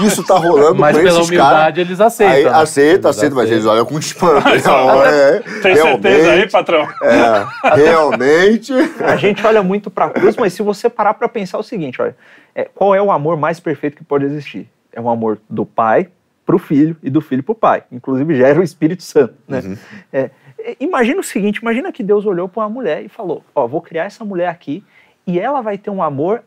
e- 0.02 0.06
isso 0.06 0.24
tá 0.24 0.36
rolando 0.36 0.76
Mas 0.76 0.96
com 0.96 1.02
pela 1.02 1.16
esses 1.18 1.28
humildade 1.28 1.60
caras. 1.60 1.78
eles 1.78 2.00
aceitam. 2.00 2.34
Aí, 2.36 2.44
né? 2.44 2.50
aceita, 2.50 3.08
Eles 3.08 3.16
aceita, 3.18 3.34
mas 3.34 3.50
eles 3.50 3.66
olham 3.66 3.84
com 3.84 3.98
espanto. 3.98 4.46
Não, 4.64 5.04
é, 5.04 5.38
Tem 5.62 5.76
certeza 5.76 6.30
aí, 6.32 6.50
patrão? 6.50 6.88
é, 7.02 7.74
realmente. 7.76 8.72
A 9.04 9.16
gente 9.16 9.44
olha 9.46 9.62
muito 9.62 9.90
pra 9.90 10.10
cruz, 10.10 10.36
mas 10.36 10.52
se 10.52 10.62
você 10.62 10.88
parar 10.88 11.14
pra 11.14 11.28
pensar 11.28 11.58
o 11.58 11.62
seguinte, 11.62 12.00
olha, 12.00 12.16
é, 12.54 12.64
qual 12.74 12.94
é 12.94 13.02
o 13.02 13.10
amor 13.10 13.36
mais 13.36 13.58
perfeito 13.60 13.96
que 13.96 14.04
pode 14.04 14.24
existir? 14.24 14.68
É 14.92 15.00
o 15.00 15.08
amor 15.08 15.38
do 15.48 15.64
pai 15.64 16.08
pro 16.44 16.58
filho 16.58 16.96
e 17.02 17.08
do 17.10 17.20
filho 17.20 17.42
pro 17.42 17.54
pai. 17.54 17.84
Inclusive 17.90 18.34
gera 18.34 18.60
o 18.60 18.62
Espírito 18.62 19.02
Santo, 19.02 19.34
né? 19.48 19.78
É, 20.12 20.30
é, 20.58 20.76
imagina 20.80 21.20
o 21.20 21.24
seguinte, 21.24 21.58
imagina 21.58 21.92
que 21.92 22.02
Deus 22.02 22.26
olhou 22.26 22.48
para 22.48 22.62
uma 22.64 22.68
mulher 22.68 23.04
e 23.04 23.08
falou, 23.08 23.44
ó, 23.54 23.66
vou 23.66 23.80
criar 23.80 24.04
essa 24.04 24.24
mulher 24.24 24.48
aqui 24.48 24.84
e 25.26 25.38
ela 25.38 25.60
vai 25.60 25.78
ter 25.78 25.90
um 25.90 26.02
amor 26.02 26.42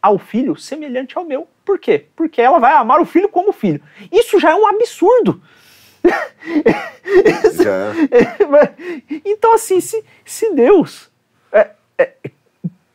ao 0.00 0.18
filho 0.18 0.56
semelhante 0.56 1.16
ao 1.16 1.24
meu. 1.24 1.46
Por 1.64 1.78
quê? 1.78 2.06
Porque 2.14 2.40
ela 2.40 2.58
vai 2.58 2.72
amar 2.74 3.00
o 3.00 3.06
filho 3.06 3.28
como 3.28 3.52
filho. 3.52 3.80
Isso 4.12 4.38
já 4.38 4.50
é 4.50 4.54
um 4.54 4.66
absurdo. 4.66 5.40
Já- 7.62 7.92
então, 9.24 9.54
assim, 9.54 9.80
se, 9.80 10.04
se 10.24 10.52
Deus 10.54 11.10
é, 11.52 11.70
é, 11.98 12.12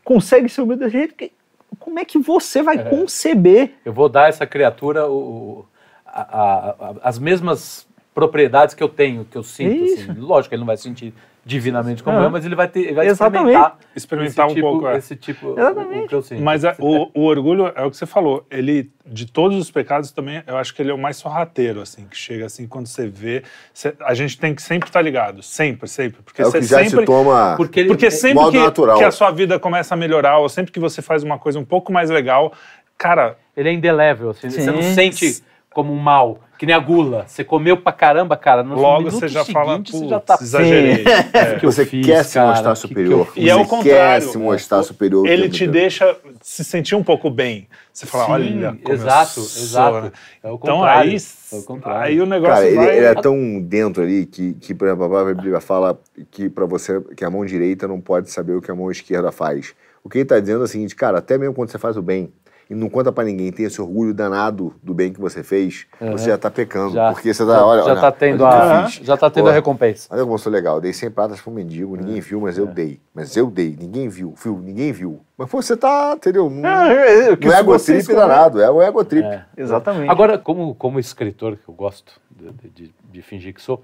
consegue 0.04 0.50
ser 0.50 0.62
humilde 0.62 0.84
desse 0.84 0.98
jeito, 0.98 1.32
como 1.80 2.00
é 2.00 2.06
que 2.06 2.20
você 2.20 2.62
vai 2.62 2.78
conceber? 2.90 3.74
Eu 3.86 3.94
vou 3.94 4.10
dar 4.10 4.26
a 4.26 4.28
essa 4.28 4.46
criatura 4.46 5.08
o, 5.08 5.18
o- 5.18 5.66
a- 6.14 6.76
a- 6.80 6.94
as 7.04 7.18
mesmas 7.20 7.88
propriedades 8.14 8.76
que 8.76 8.84
eu 8.84 8.90
tenho, 8.90 9.26
que 9.26 9.38
eu 9.38 9.44
sinto. 9.44 9.84
Assim. 9.94 10.14
Lógico 10.20 10.50
que 10.50 10.56
ele 10.56 10.62
não 10.62 10.68
vai 10.68 10.78
sentir 10.78 11.14
divinamente 11.46 12.04
como 12.04 12.20
eu, 12.20 12.30
mas 12.30 12.46
ele 12.46 12.54
vai, 12.54 12.68
ter, 12.68 12.82
ele 12.82 12.94
vai 12.94 13.08
experimentar, 13.08 13.78
Experimentar 13.96 14.46
esse 14.46 14.52
um 14.52 14.56
tipo, 14.56 14.70
pouco, 14.72 14.88
é. 14.88 14.98
esse 14.98 15.16
tipo 15.16 15.52
Exatamente. 15.58 16.02
o, 16.02 16.04
o 16.04 16.08
que 16.08 16.16
eu 16.16 16.22
sinto. 16.22 16.42
Mas 16.44 16.64
é, 16.64 16.76
o, 16.78 17.10
o 17.14 17.24
orgulho 17.26 17.72
é 17.76 17.84
o 17.84 17.90
que 17.90 17.98
você 17.98 18.06
falou. 18.06 18.46
Ele, 18.52 18.92
de 19.06 19.26
todos 19.26 19.58
os 19.58 19.72
pecados 19.72 20.12
também, 20.12 20.44
eu 20.46 20.58
acho 20.58 20.76
que 20.76 20.82
ele 20.82 20.92
é 20.92 20.94
o 20.94 20.98
mais 20.98 21.18
sorrateiro, 21.18 21.82
assim, 21.82 22.06
que 22.08 22.16
chega 22.18 22.46
assim, 22.46 22.68
quando 22.68 22.88
você 22.88 23.08
vê. 23.08 23.42
você- 23.74 23.96
a 24.02 24.14
gente 24.14 24.38
tem 24.38 24.54
que 24.54 24.62
sempre 24.62 24.90
estar 24.90 25.02
ligado. 25.02 25.42
Sempre, 25.42 25.88
sempre. 25.88 26.22
Porque 26.22 26.42
É 26.42 26.46
o 26.46 26.52
você 26.52 26.60
que 26.60 26.66
já 26.66 26.80
sempre. 26.84 27.00
se 27.00 27.06
toma. 27.06 27.56
Porque 27.58 27.80
ele, 27.80 27.90
Porque 27.90 28.12
sempre 28.12 28.36
Modo 28.36 28.52
que, 28.52 28.60
natural. 28.60 28.98
que 28.98 29.04
a 29.06 29.12
sua 29.12 29.32
vida 29.32 29.58
começa 29.58 29.94
a 29.96 29.98
melhorar, 29.98 30.38
ou 30.40 30.50
sempre 30.50 30.72
que 30.72 30.80
você 30.80 31.02
faz 31.02 31.24
uma 31.24 31.40
coisa 31.40 31.58
um 31.58 31.66
pouco 31.66 31.92
mais 31.92 32.10
legal, 32.12 32.54
cara, 32.98 33.38
ele 33.58 33.70
é 33.70 33.74
indelével. 33.74 34.32
assim, 34.32 34.50
você 34.52 34.70
não 34.70 34.84
sente 34.84 35.42
como 35.74 35.94
um 35.94 35.98
mal, 35.98 36.40
que 36.58 36.66
nem 36.66 36.76
a 36.76 36.80
gula. 36.80 37.26
Você 37.28 37.44
comeu 37.44 37.78
pra 37.78 37.92
caramba, 37.94 38.36
cara. 38.36 38.64
No 38.64 38.76
logo 38.76 39.10
você 39.10 39.28
já 39.28 39.46
fala, 39.46 39.78
putz, 39.78 39.92
você 39.92 40.08
já 40.08 40.20
tá 40.20 40.38
exagerei. 40.42 41.06
É. 41.32 41.56
que 41.60 41.66
eu 41.66 41.72
Você 41.72 41.86
fiz, 41.86 42.06
quer 42.06 42.24
se 42.26 42.40
mostrar 42.40 42.74
Que 42.74 42.82
que 42.82 42.88
superior. 42.88 43.28
fiz? 43.32 43.44
E 43.44 43.50
é 43.50 43.56
o 43.56 43.66
contrário. 43.66 43.84
quer 43.84 44.22
se 44.22 44.38
mostrar 44.38 44.84
superior. 44.84 45.28
Ele 45.28 45.44
tempo 45.44 45.54
te 45.54 45.64
inteiro. 45.66 45.72
deixa 45.72 46.18
se 46.42 46.64
sentir 46.64 46.96
um 46.96 47.04
pouco 47.04 47.30
bem. 47.30 47.68
Você 47.94 48.06
fala, 48.06 48.26
Sim, 48.26 48.32
olha 48.66 48.80
exato, 48.90 49.42
sou, 49.42 49.64
exato. 49.64 50.14
É 50.44 50.50
o 50.50 50.56
Então 50.56 50.78
contrário, 50.78 51.12
aí, 51.12 51.18
é 51.18 51.56
o 51.56 51.64
contrário. 51.64 52.02
aí 52.02 52.22
o 52.22 52.26
negócio 52.26 52.54
Cara, 52.56 52.68
ele, 52.68 52.76
vai... 52.76 52.98
ele 52.98 53.06
é 53.06 53.14
tão 53.16 53.62
dentro 53.62 54.04
ali 54.04 54.26
que, 54.26 54.54
que 54.56 54.74
por 54.74 54.88
exemplo, 54.88 55.16
a 55.18 55.26
Bíblia 55.34 55.60
fala 55.62 56.00
que 56.32 56.50
para 56.50 56.66
você 56.66 57.00
que 57.16 57.24
a 57.24 57.30
mão 57.30 57.46
direita 57.46 57.88
não 57.88 58.02
pode 58.02 58.32
saber 58.32 58.54
o 58.54 58.62
que 58.62 58.72
a 58.72 58.76
mão 58.76 58.90
esquerda 58.90 59.32
faz. 59.32 59.74
O 60.04 60.10
que 60.10 60.18
ele 60.18 60.24
está 60.24 60.40
dizendo 60.40 60.62
é 60.62 60.64
o 60.64 60.68
seguinte, 60.68 60.96
cara, 60.96 61.20
até 61.20 61.38
mesmo 61.38 61.54
quando 61.54 61.70
você 61.70 61.78
faz 61.78 61.96
o 61.98 62.02
bem, 62.02 62.32
e 62.70 62.76
não 62.76 62.88
conta 62.88 63.12
pra 63.12 63.24
ninguém, 63.24 63.52
tem 63.52 63.66
esse 63.66 63.82
orgulho 63.82 64.14
danado 64.14 64.76
do 64.84 64.94
bem 64.94 65.12
que 65.12 65.20
você 65.20 65.42
fez, 65.42 65.88
você 66.00 66.30
já 66.30 66.38
tá 66.38 66.52
pecando. 66.52 66.94
Já. 66.94 67.12
Porque 67.12 67.34
você 67.34 67.44
tá, 67.44 67.54
já, 67.56 67.66
olha, 67.66 67.84
já 67.84 67.92
olha, 67.92 68.02
tá 68.02 68.12
tendo, 68.12 68.46
a, 68.46 68.86
já 68.88 69.18
tá 69.18 69.28
tendo 69.30 69.46
Pô, 69.46 69.50
a 69.50 69.54
recompensa. 69.54 70.08
Olha 70.12 70.22
como 70.22 70.36
eu 70.36 70.38
sou 70.38 70.52
legal, 70.52 70.76
eu 70.76 70.82
dei 70.82 70.94
100 70.94 71.10
pratas 71.12 71.42
pra 71.42 71.52
um 71.52 71.56
mendigo, 71.56 71.96
É. 71.96 72.00
ninguém 72.02 72.22
viu, 72.22 72.40
mas 72.42 72.58
eu 72.60 72.68
dei. 72.68 73.00
Mas 73.14 73.36
eu 73.36 73.50
dei, 73.50 73.76
ninguém 73.80 74.08
viu, 74.08 74.36
viu, 74.42 74.60
ninguém 74.60 74.92
viu. 74.92 75.20
Mas 75.36 75.50
pô, 75.50 75.62
você 75.62 75.76
tá, 75.76 76.14
entendeu? 76.16 76.48
Não, 76.50 76.70
é, 76.70 77.36
que 77.36 77.48
não 77.48 77.56
é 77.56 77.60
egotrip 77.60 77.98
escolher- 78.00 78.20
danado, 78.20 78.62
é 78.62 78.70
o 78.70 78.82
egotrip. 78.84 79.26
É. 79.26 79.46
Exatamente. 79.58 80.12
Agora, 80.12 80.38
como, 80.38 80.76
como 80.76 81.00
escritor, 81.00 81.58
que 81.58 81.68
eu 81.68 81.74
gosto 81.74 82.22
de, 82.30 82.70
de- 82.70 82.94
de 83.12 83.22
fingir 83.24 83.54
que 83.54 83.62
sou, 83.64 83.82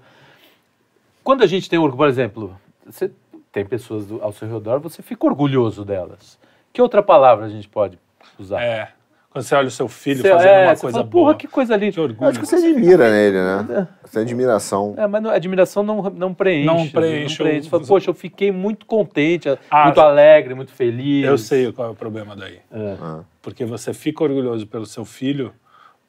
quando 1.24 1.42
a 1.42 1.46
gente 1.46 1.68
tem 1.68 1.76
orgulho, 1.78 1.96
por 1.96 2.08
exemplo, 2.08 2.56
você 2.84 3.10
tem 3.50 3.64
pessoas 3.66 4.06
do- 4.06 4.22
ao 4.22 4.32
seu 4.32 4.46
redor, 4.48 4.78
você 4.78 5.02
fica 5.02 5.26
orgulhoso 5.26 5.84
delas. 5.84 6.38
Que 6.72 6.80
outra 6.80 7.02
palavra 7.02 7.46
a 7.46 7.48
gente 7.48 7.68
pode 7.68 7.98
usar? 8.42 8.62
É. 8.62 8.88
Quando 9.30 9.44
você 9.44 9.54
olha 9.54 9.68
o 9.68 9.70
seu 9.70 9.86
filho 9.86 10.22
Você- 10.22 10.30
fazendo 10.30 10.48
é, 10.48 10.64
uma 10.66 10.74
você 10.76 10.80
coisa 10.80 10.98
fala, 10.98 11.10
boa. 11.10 11.24
Porra, 11.26 11.34
que 11.36 11.46
coisa 11.46 11.76
linda. 11.76 11.92
Que 11.92 12.00
orgulho. 12.00 12.30
acho 12.30 12.40
que 12.40 12.46
você 12.46 12.56
admira 12.56 13.10
nele, 13.10 13.36
né? 13.36 13.88
Você 14.02 14.12
tem 14.14 14.22
admiração. 14.22 14.94
É, 14.96 15.06
mas 15.06 15.22
não- 15.22 15.28
a 15.28 15.34
admiração 15.34 15.82
não, 15.82 16.02
não 16.10 16.32
preenche. 16.32 16.64
Não 16.66 16.76
né? 16.84 16.90
preenche 16.90 17.38
Não 17.38 17.46
preenche. 17.46 17.64
Você 17.64 17.68
fala, 17.70 17.84
Poxa, 17.86 18.08
eu 18.08 18.14
fiquei 18.14 18.50
muito 18.50 18.86
contente, 18.86 19.46
Ah, 19.70 19.84
muito 19.84 20.00
alegre, 20.00 20.54
muito 20.54 20.72
feliz. 20.72 21.26
Eu 21.26 21.36
sei 21.36 21.70
qual 21.70 21.88
é 21.88 21.90
o 21.90 21.94
problema 21.94 22.34
daí. 22.34 22.60
É. 22.72 22.96
Ah. 22.98 23.20
Porque 23.42 23.66
você 23.66 23.92
fica 23.92 24.24
orgulhoso 24.24 24.66
pelo 24.66 24.86
seu 24.86 25.04
filho, 25.04 25.52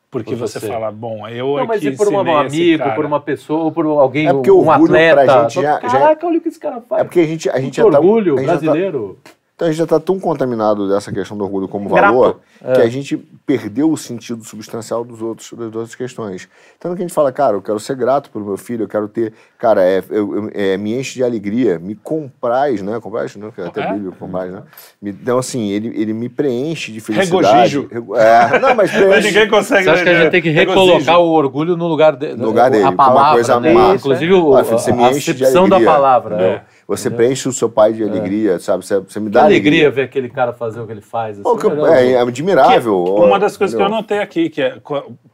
porque 0.10 0.32
Por 0.32 0.40
você, 0.48 0.62
você. 0.62 0.68
fala, 0.68 0.90
bom, 0.90 1.28
eu 1.28 1.48
Não, 1.48 1.60
é 1.60 1.68
mas 1.68 1.82
que 1.82 1.90
e 1.90 1.98
por 1.98 2.08
um 2.08 2.20
amigo, 2.38 2.78
cara. 2.82 2.96
por 2.96 3.04
uma 3.06 3.20
pessoa, 3.20 3.66
ou 3.66 3.72
por 3.74 3.86
alguém, 3.88 4.28
É 4.30 4.32
porque 4.34 4.50
o 4.50 4.62
um 4.64 4.70
orgulho 4.70 4.94
pra 4.94 5.12
atleta. 5.24 5.42
gente 5.50 5.56
já- 5.56 5.62
já- 5.62 5.80
Caraca, 5.82 6.26
olha 6.28 6.38
o 6.38 6.42
que 6.42 6.48
esse 6.48 6.60
cara 6.62 6.80
faz. 6.80 7.02
É 7.02 7.04
porque 7.04 7.20
a 7.20 7.28
gente, 7.28 7.50
a 7.50 7.60
gente 7.60 7.82
Muito 7.82 7.92
já 7.92 8.00
tá, 8.00 8.06
orgulho 8.06 8.36
a 8.36 8.38
gente 8.38 8.48
já 8.48 8.54
tá- 8.54 8.60
brasileiro. 8.62 9.20
Então 9.58 9.68
a 9.68 9.72
gente 9.72 9.80
já 9.80 9.86
está 9.86 10.00
tão 10.00 10.20
contaminado 10.20 10.88
dessa 10.88 11.12
questão 11.12 11.36
do 11.36 11.44
orgulho 11.44 11.68
como 11.68 11.90
Grato. 11.90 12.14
valor 12.14 12.40
É. 12.64 12.74
que 12.74 12.82
a 12.82 12.88
gente 12.88 13.18
perdeu 13.44 13.92
o 13.92 13.98
sentido 13.98 14.44
substancial 14.44 15.04
dos 15.04 15.20
outros, 15.20 15.52
das 15.54 15.74
outras 15.74 15.96
questões. 15.96 16.48
Então 16.78 16.94
que 16.96 17.02
a 17.02 17.04
gente 17.08 17.14
fala, 17.14 17.32
cara, 17.32 17.58
eu 17.58 17.62
quero 17.64 17.80
ser 17.80 17.96
grato 17.96 18.30
pelo 18.30 18.46
meu 18.46 18.56
filho, 18.56 18.84
eu 18.84 18.88
quero 18.88 19.08
ter, 19.08 19.34
cara, 19.58 19.84
é, 19.84 20.04
eu- 20.12 20.52
é, 20.54 20.78
me 20.78 20.94
enche 20.96 21.16
de 21.16 21.24
alegria, 21.24 21.80
me 21.80 21.96
compraz, 21.96 22.84
né? 22.84 23.00
Compraz, 23.02 23.36
não, 23.36 23.50
que 23.50 23.60
é 23.60 23.66
até 23.66 23.82
É. 23.82 23.94
bíblico, 23.94 24.16
compraz, 24.20 24.52
né? 24.54 24.62
Me- 25.02 25.10
Então 25.10 25.40
assim, 25.40 25.70
ele, 25.72 25.88
ele 26.00 26.14
me 26.14 26.30
preenche 26.30 26.92
de 26.92 27.00
felicidade. 27.00 27.48
Regozijo. 27.48 27.88
Rego- 27.92 28.16
É, 28.16 28.60
não, 28.60 28.76
mas 28.76 28.92
Mas 28.94 29.04
preenche. 29.08 29.28
ninguém 29.30 29.50
consegue 29.50 29.86
Você 29.86 29.90
acha 29.90 30.04
que 30.04 30.10
a 30.10 30.22
gente 30.22 30.30
tem 30.32 30.42
que 30.44 30.50
Regozijo. 30.52 30.86
recolocar 30.86 31.20
o 31.20 31.30
orgulho 31.32 31.76
no 31.76 31.88
lugar, 31.88 32.16
de, 32.16 32.36
No 32.36 32.46
lugar 32.46 32.70
dele, 32.70 32.84
a 32.84 32.88
é 32.88 32.90
uma 32.92 32.96
palavra, 32.96 33.34
coisa 33.34 33.60
né? 33.60 33.74
massa. 33.74 33.96
inclusive 33.96 34.34
o, 34.34 34.50
Olha, 34.50 34.64
filho, 34.64 34.78
você 34.78 34.92
me 34.92 35.04
a 35.04 35.10
enche 35.12 35.34
de 35.34 35.44
acepção 35.46 35.68
da 35.68 35.78
alegria. 35.78 35.96
palavra. 35.96 36.42
É. 36.44 36.77
né? 36.90 36.96
Você 36.96 37.10
preenche 37.12 37.50
o 37.50 37.52
seu 37.54 37.70
pai 37.70 37.92
de 37.94 38.02
alegria, 38.04 38.60
sabe? 38.60 38.86
Você, 38.86 39.00
você 39.00 39.20
me 39.20 39.26
Que 39.28 39.34
dá 39.34 39.44
alegria 39.44 39.92
ver 39.92 40.04
aquele 40.04 40.30
cara 40.30 40.54
fazer 40.54 40.80
o 40.80 40.86
que 40.86 40.92
ele 40.94 41.02
faz. 41.02 41.40
Assim, 41.40 41.58
que- 41.58 41.70
né? 41.70 42.04
é, 42.04 42.12
é 42.14 42.20
admirável. 42.22 43.04
Que- 43.04 43.12
uma 43.22 43.38
das 43.40 43.58
coisas 43.58 43.76
que 43.76 43.82
eu 43.82 43.86
entendeu? 43.86 44.02
notei 44.02 44.20
aqui, 44.20 44.50
que 44.50 44.62
é 44.62 44.78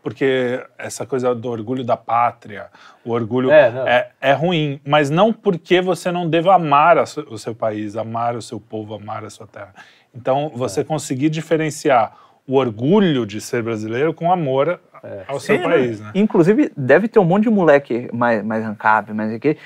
porque 0.01 0.59
essa 0.77 1.05
coisa 1.05 1.33
do 1.35 1.49
orgulho 1.49 1.83
da 1.83 1.95
pátria, 1.95 2.67
o 3.05 3.11
orgulho 3.11 3.51
É, 3.51 4.09
é, 4.21 4.29
é 4.29 4.33
ruim, 4.33 4.79
mas 4.85 5.09
não 5.09 5.31
porque 5.31 5.79
você 5.81 6.11
não 6.11 6.27
deva 6.29 6.55
amar 6.55 6.97
a 6.97 7.03
o 7.29 7.37
seu 7.37 7.53
país, 7.53 7.95
amar 7.95 8.35
o 8.35 8.41
seu 8.41 8.59
povo, 8.59 8.95
amar 8.95 9.23
a 9.23 9.29
sua 9.29 9.45
terra. 9.47 9.73
Então, 10.15 10.51
você 10.53 10.81
É. 10.81 10.83
conseguir 10.83 11.29
diferenciar 11.29 12.15
o 12.47 12.55
orgulho 12.57 13.25
de 13.25 13.39
ser 13.39 13.63
brasileiro 13.63 14.13
com 14.13 14.29
amor 14.31 14.79
É. 15.01 15.23
ao 15.27 15.39
seu 15.39 15.59
país, 15.61 15.99
né? 16.01 16.11
Inclusive, 16.13 16.71
deve 16.75 17.07
ter 17.07 17.19
um 17.19 17.23
monte 17.23 17.43
de 17.43 17.49
moleque 17.49 18.09
mais, 18.13 18.43
mais 18.43 18.63
rancável, 18.65 19.15
mais 19.15 19.31
aqui. 19.33 19.57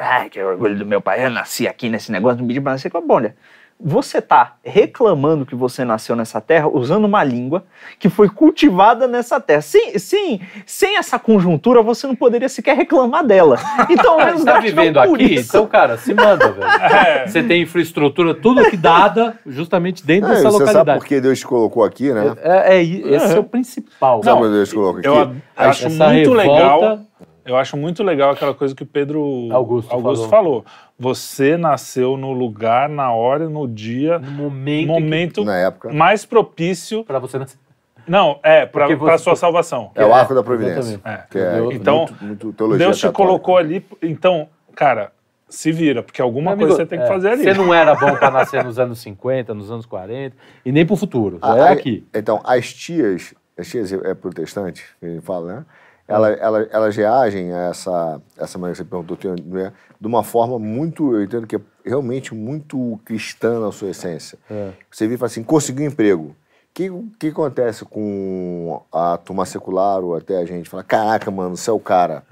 Ai, 0.00 0.30
que 0.30 0.42
orgulho 0.42 0.76
do 0.78 0.86
meu 0.86 1.00
pai, 1.00 1.24
eu 1.26 1.30
nasci 1.30 1.68
aqui 1.68 1.88
nesse 1.88 2.10
negócio, 2.10 2.38
não 2.38 2.46
pedi 2.46 2.60
pra 2.60 2.72
nascer. 2.72 2.90
Bom, 2.90 3.02
olha, 3.14 3.36
você 3.78 4.22
tá 4.22 4.54
reclamando 4.64 5.44
que 5.44 5.54
você 5.54 5.84
nasceu 5.84 6.16
nessa 6.16 6.40
terra 6.40 6.68
usando 6.68 7.04
uma 7.04 7.22
língua 7.22 7.64
que 7.98 8.08
foi 8.08 8.30
cultivada 8.30 9.06
nessa 9.06 9.38
terra. 9.40 9.60
Sem, 9.60 9.98
sem, 9.98 10.40
sem 10.64 10.96
essa 10.96 11.18
conjuntura, 11.18 11.82
você 11.82 12.06
não 12.06 12.14
poderia 12.14 12.48
sequer 12.48 12.76
reclamar 12.76 13.26
dela. 13.26 13.58
Então, 13.90 14.12
ao 14.18 14.24
menos 14.24 14.40
Você 14.44 14.46
tá 14.46 14.60
vivendo 14.60 14.94
por 15.02 15.16
aqui, 15.20 15.34
isso. 15.34 15.48
então, 15.54 15.66
cara, 15.66 15.98
se 15.98 16.14
manda, 16.14 16.50
velho. 16.52 16.64
É. 16.80 17.26
Você 17.26 17.42
tem 17.42 17.62
infraestrutura, 17.62 18.32
tudo 18.34 18.64
que 18.70 18.76
dada 18.76 19.38
justamente 19.44 20.06
dentro 20.06 20.30
É, 20.30 20.36
dessa 20.36 20.44
você 20.50 20.58
sabe 20.64 20.68
localidade. 20.78 20.98
por 21.00 21.06
que 21.06 21.20
Deus 21.20 21.38
te 21.40 21.46
colocou 21.46 21.84
aqui, 21.84 22.10
né? 22.12 22.32
É, 22.42 22.76
é, 22.76 22.82
esse 22.82 23.34
é 23.36 23.38
o 23.38 23.44
principal. 23.44 24.22
Sabe 24.22 24.30
Não, 24.34 24.38
por 24.38 24.48
que 24.48 24.54
Deus 24.54 24.68
te 24.70 24.74
colocou 24.76 24.98
aqui? 25.00 25.08
Eu, 25.08 25.14
a- 25.18 25.24
eu 25.64 25.70
acho 25.70 25.86
Essa 25.88 26.08
muito 26.08 26.32
revolta- 26.32 26.62
legal. 26.62 27.00
Eu 27.44 27.56
acho 27.56 27.76
muito 27.76 28.02
legal 28.02 28.30
aquela 28.30 28.54
coisa 28.54 28.74
que 28.74 28.82
o 28.82 28.86
Pedro 28.86 29.48
Augusto 29.50 29.88
falou. 29.90 30.28
falou. 30.28 30.64
Você 30.98 31.56
nasceu 31.56 32.16
no 32.16 32.32
lugar, 32.32 32.88
na 32.88 33.12
hora, 33.12 33.48
no 33.48 33.66
dia, 33.68 34.18
No 34.18 34.30
momento, 34.30 34.88
momento 34.88 35.44
Na 35.44 35.56
época. 35.58 35.92
mais 35.92 36.24
propício. 36.24 37.04
para 37.04 37.18
você 37.18 37.38
nascer. 37.38 37.58
Não, 38.06 38.38
é, 38.42 38.66
para 38.66 38.86
a 39.14 39.18
sua 39.18 39.34
salvação. 39.34 39.90
É 39.94 40.04
o 40.04 40.12
arco 40.12 40.34
da 40.34 40.42
providência. 40.42 41.00
É. 41.04 41.22
Que 41.30 41.38
é 41.38 41.58
Então, 41.72 42.00
muito, 42.00 42.24
muito 42.24 42.52
teologia 42.52 42.86
Deus 42.86 42.98
te 42.98 43.02
católica. 43.06 43.26
colocou 43.26 43.56
ali. 43.56 43.84
Então, 44.02 44.46
cara, 44.74 45.10
se 45.48 45.72
vira, 45.72 46.02
porque 46.02 46.20
alguma 46.20 46.52
amigo, 46.52 46.68
coisa 46.68 46.82
você 46.82 46.86
tem 46.86 46.98
que 46.98 47.04
é, 47.06 47.08
fazer 47.08 47.28
ali. 47.30 47.44
Você 47.44 47.54
não 47.54 47.72
era 47.72 47.94
bom 47.94 48.14
para 48.16 48.30
nascer 48.30 48.62
nos 48.62 48.78
anos 48.78 48.98
50, 49.00 49.54
nos 49.54 49.70
anos 49.70 49.86
40, 49.86 50.36
e 50.64 50.70
nem 50.72 50.84
para 50.84 50.94
o 50.94 50.96
futuro. 50.96 51.38
Já 51.42 51.52
Ah, 51.52 51.58
é 51.58 51.62
aí- 51.68 51.72
aqui. 51.78 52.06
Então, 52.14 52.40
as 52.44 52.72
tias, 52.74 53.34
as 53.58 53.68
tias 53.68 53.90
é 53.92 54.12
protestante, 54.14 54.84
que 55.00 55.06
a 55.06 55.08
gente 55.08 55.22
fala, 55.24 55.54
né? 55.54 55.64
Ela, 56.06 56.28
ela, 56.32 56.68
elas 56.70 56.96
reagem 56.96 57.52
a 57.52 57.68
essa, 57.70 58.20
essa 58.36 58.58
maneira 58.58 58.72
que 58.72 58.84
você 58.84 58.84
perguntou, 58.84 59.18
né? 59.46 59.72
de 59.98 60.06
uma 60.06 60.22
forma 60.22 60.58
muito, 60.58 61.14
eu 61.14 61.22
entendo 61.22 61.46
que 61.46 61.56
é 61.56 61.60
realmente 61.84 62.34
muito 62.34 63.00
cristã 63.06 63.58
na 63.58 63.72
sua 63.72 63.88
essência. 63.88 64.38
É. 64.50 64.72
Você 64.90 65.06
vira 65.06 65.14
e 65.14 65.18
fala 65.18 65.26
assim, 65.28 65.42
conseguiu 65.42 65.86
emprego. 65.86 66.36
O 66.76 66.76
que, 66.76 66.90
que 67.20 67.28
acontece 67.28 67.84
com 67.84 68.82
a 68.92 69.16
turma 69.16 69.46
secular 69.46 70.00
ou 70.02 70.16
até 70.16 70.38
a 70.38 70.44
gente? 70.44 70.68
Fala, 70.68 70.82
caraca, 70.82 71.30
mano, 71.30 71.56
você 71.56 71.70
é 71.70 71.72
o 71.72 71.78
cara. 71.78 72.24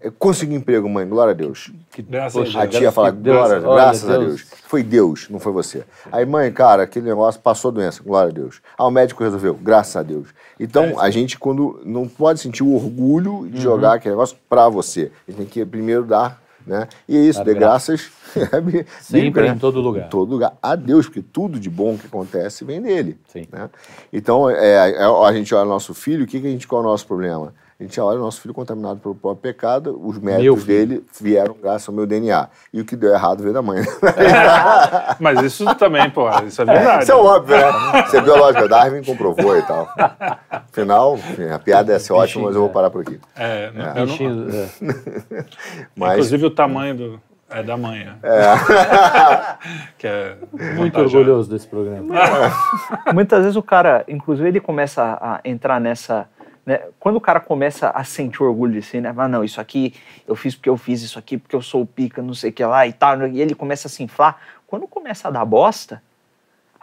Eu 0.00 0.10
consegui 0.10 0.52
emprego, 0.56 0.88
mãe, 0.88 1.08
glória 1.08 1.30
a 1.30 1.34
Deus. 1.34 1.70
Graças 1.96 2.32
Poxa, 2.32 2.60
a 2.60 2.66
tia 2.66 2.90
fala, 2.90 3.12
que 3.12 3.18
Deus- 3.18 3.36
glória, 3.36 3.60
graças 3.60 4.10
a 4.10 4.18
Deus. 4.18 4.26
Deus. 4.26 4.46
Foi 4.64 4.82
Deus, 4.82 5.28
não 5.30 5.38
foi 5.38 5.52
você. 5.52 5.84
Aí, 6.10 6.26
mãe, 6.26 6.50
cara, 6.52 6.82
aquele 6.82 7.06
negócio 7.06 7.40
passou 7.40 7.68
a 7.70 7.74
doença, 7.74 8.02
glória 8.02 8.30
a 8.30 8.34
Deus. 8.34 8.60
Ah, 8.76 8.84
o 8.84 8.90
médico 8.90 9.22
resolveu, 9.22 9.54
graças 9.54 9.94
a 9.94 10.02
Deus. 10.02 10.26
Então, 10.58 10.98
a 10.98 11.08
gente, 11.08 11.38
quando 11.38 11.80
não 11.84 12.08
pode 12.08 12.40
sentir 12.40 12.64
o 12.64 12.74
orgulho 12.74 13.48
de 13.48 13.60
jogar 13.60 13.94
aquele 13.94 14.16
negócio 14.16 14.36
pra 14.48 14.68
você. 14.68 15.12
A 15.28 15.30
gente 15.30 15.36
tem 15.38 15.46
que 15.46 15.64
primeiro 15.64 16.02
dar, 16.02 16.42
né? 16.66 16.88
E 17.08 17.16
é 17.16 17.20
isso, 17.20 17.44
dê 17.44 17.54
graças. 17.54 18.10
é 18.36 18.84
Sempre, 19.00 19.42
né? 19.42 19.48
em 19.48 19.58
todo 19.58 19.80
lugar. 19.80 20.06
Em 20.06 20.08
todo 20.08 20.30
lugar. 20.30 20.56
A 20.62 20.74
Deus, 20.74 21.06
porque 21.06 21.22
tudo 21.22 21.60
de 21.60 21.70
bom 21.70 21.96
que 21.96 22.06
acontece 22.06 22.64
vem 22.64 22.80
dele. 22.80 23.18
Sim. 23.28 23.46
né? 23.52 23.68
Então, 24.12 24.48
é, 24.48 24.92
é, 24.92 25.02
a 25.02 25.32
gente 25.32 25.54
olha 25.54 25.66
o 25.66 25.68
nosso 25.68 25.94
filho, 25.94 26.24
o 26.24 26.26
que, 26.26 26.40
que 26.40 26.46
a 26.46 26.50
gente, 26.50 26.66
qual 26.66 26.82
é 26.82 26.86
o 26.86 26.88
nosso 26.88 27.06
problema? 27.06 27.54
A 27.78 27.82
gente 27.82 28.00
olha 28.00 28.18
o 28.18 28.22
nosso 28.22 28.40
filho 28.40 28.54
contaminado 28.54 29.00
pelo 29.00 29.16
próprio 29.16 29.42
pecado, 29.52 30.00
os 30.02 30.16
méritos 30.18 30.64
dele 30.64 31.04
vieram 31.20 31.56
graças 31.60 31.88
ao 31.88 31.94
meu 31.94 32.06
DNA. 32.06 32.48
E 32.72 32.80
o 32.80 32.84
que 32.84 32.94
deu 32.94 33.12
errado 33.12 33.42
veio 33.42 33.52
da 33.52 33.60
mãe. 33.62 33.82
Mas 35.18 35.42
isso 35.42 35.64
também, 35.74 36.08
pô, 36.10 36.28
isso 36.46 36.62
é 36.62 36.64
verdade. 36.64 37.02
Isso 37.02 37.12
é 37.12 37.16
óbvio, 37.16 37.56
né? 37.56 38.02
Você 38.06 38.20
viu 38.20 38.34
a 38.34 38.38
lógica, 38.38 38.68
Darwin 38.68 39.02
comprovou 39.02 39.58
e 39.58 39.62
tal. 39.62 39.88
Afinal, 40.50 41.18
a 41.52 41.58
piada 41.58 41.92
ia 41.92 41.98
ser 41.98 42.12
ótima, 42.12 42.44
mas 42.44 42.54
eu 42.54 42.60
vou 42.62 42.70
parar 42.70 42.90
por 42.90 43.02
aqui. 43.02 43.18
É, 43.34 43.70
não- 43.72 43.84
eu 43.86 43.94
não- 43.94 44.04
Bichinho, 44.06 44.48
é. 44.50 45.44
Mas, 45.96 46.12
Inclusive 46.12 46.46
o 46.46 46.50
tamanho 46.50 46.94
do, 46.96 47.20
é 47.50 47.62
da 47.62 47.76
manhã. 47.76 48.16
que 49.98 50.06
é 50.06 50.36
Muito 50.52 50.94
vantajoso. 50.94 51.16
orgulhoso 51.18 51.50
desse 51.50 51.66
programa. 51.66 52.14
Muitas 53.12 53.40
vezes 53.42 53.56
o 53.56 53.62
cara, 53.62 54.04
inclusive, 54.08 54.48
ele 54.48 54.60
começa 54.60 55.18
a 55.20 55.40
entrar 55.44 55.80
nessa. 55.80 56.26
Né, 56.64 56.80
Quando 56.98 57.16
o 57.16 57.20
cara 57.20 57.40
começa 57.40 57.90
a 57.90 58.04
sentir 58.04 58.42
orgulho 58.42 58.72
de 58.72 58.82
si, 58.82 59.00
né? 59.00 59.12
Ah, 59.16 59.28
não, 59.28 59.44
isso 59.44 59.60
aqui 59.60 59.94
eu 60.26 60.34
fiz 60.34 60.54
porque 60.54 60.68
eu 60.68 60.76
fiz 60.76 61.02
isso 61.02 61.18
aqui, 61.18 61.36
porque 61.36 61.54
eu 61.54 61.62
sou 61.62 61.82
o 61.82 61.86
pica, 61.86 62.22
não 62.22 62.34
sei 62.34 62.50
o 62.50 62.52
que 62.52 62.64
lá 62.64 62.86
e 62.86 62.92
tal. 62.92 63.26
E 63.28 63.40
ele 63.40 63.54
começa 63.54 63.88
a 63.88 63.90
se 63.90 64.02
inflar. 64.02 64.38
Quando 64.66 64.86
começa 64.88 65.28
a 65.28 65.30
dar 65.30 65.44
bosta, 65.44 66.02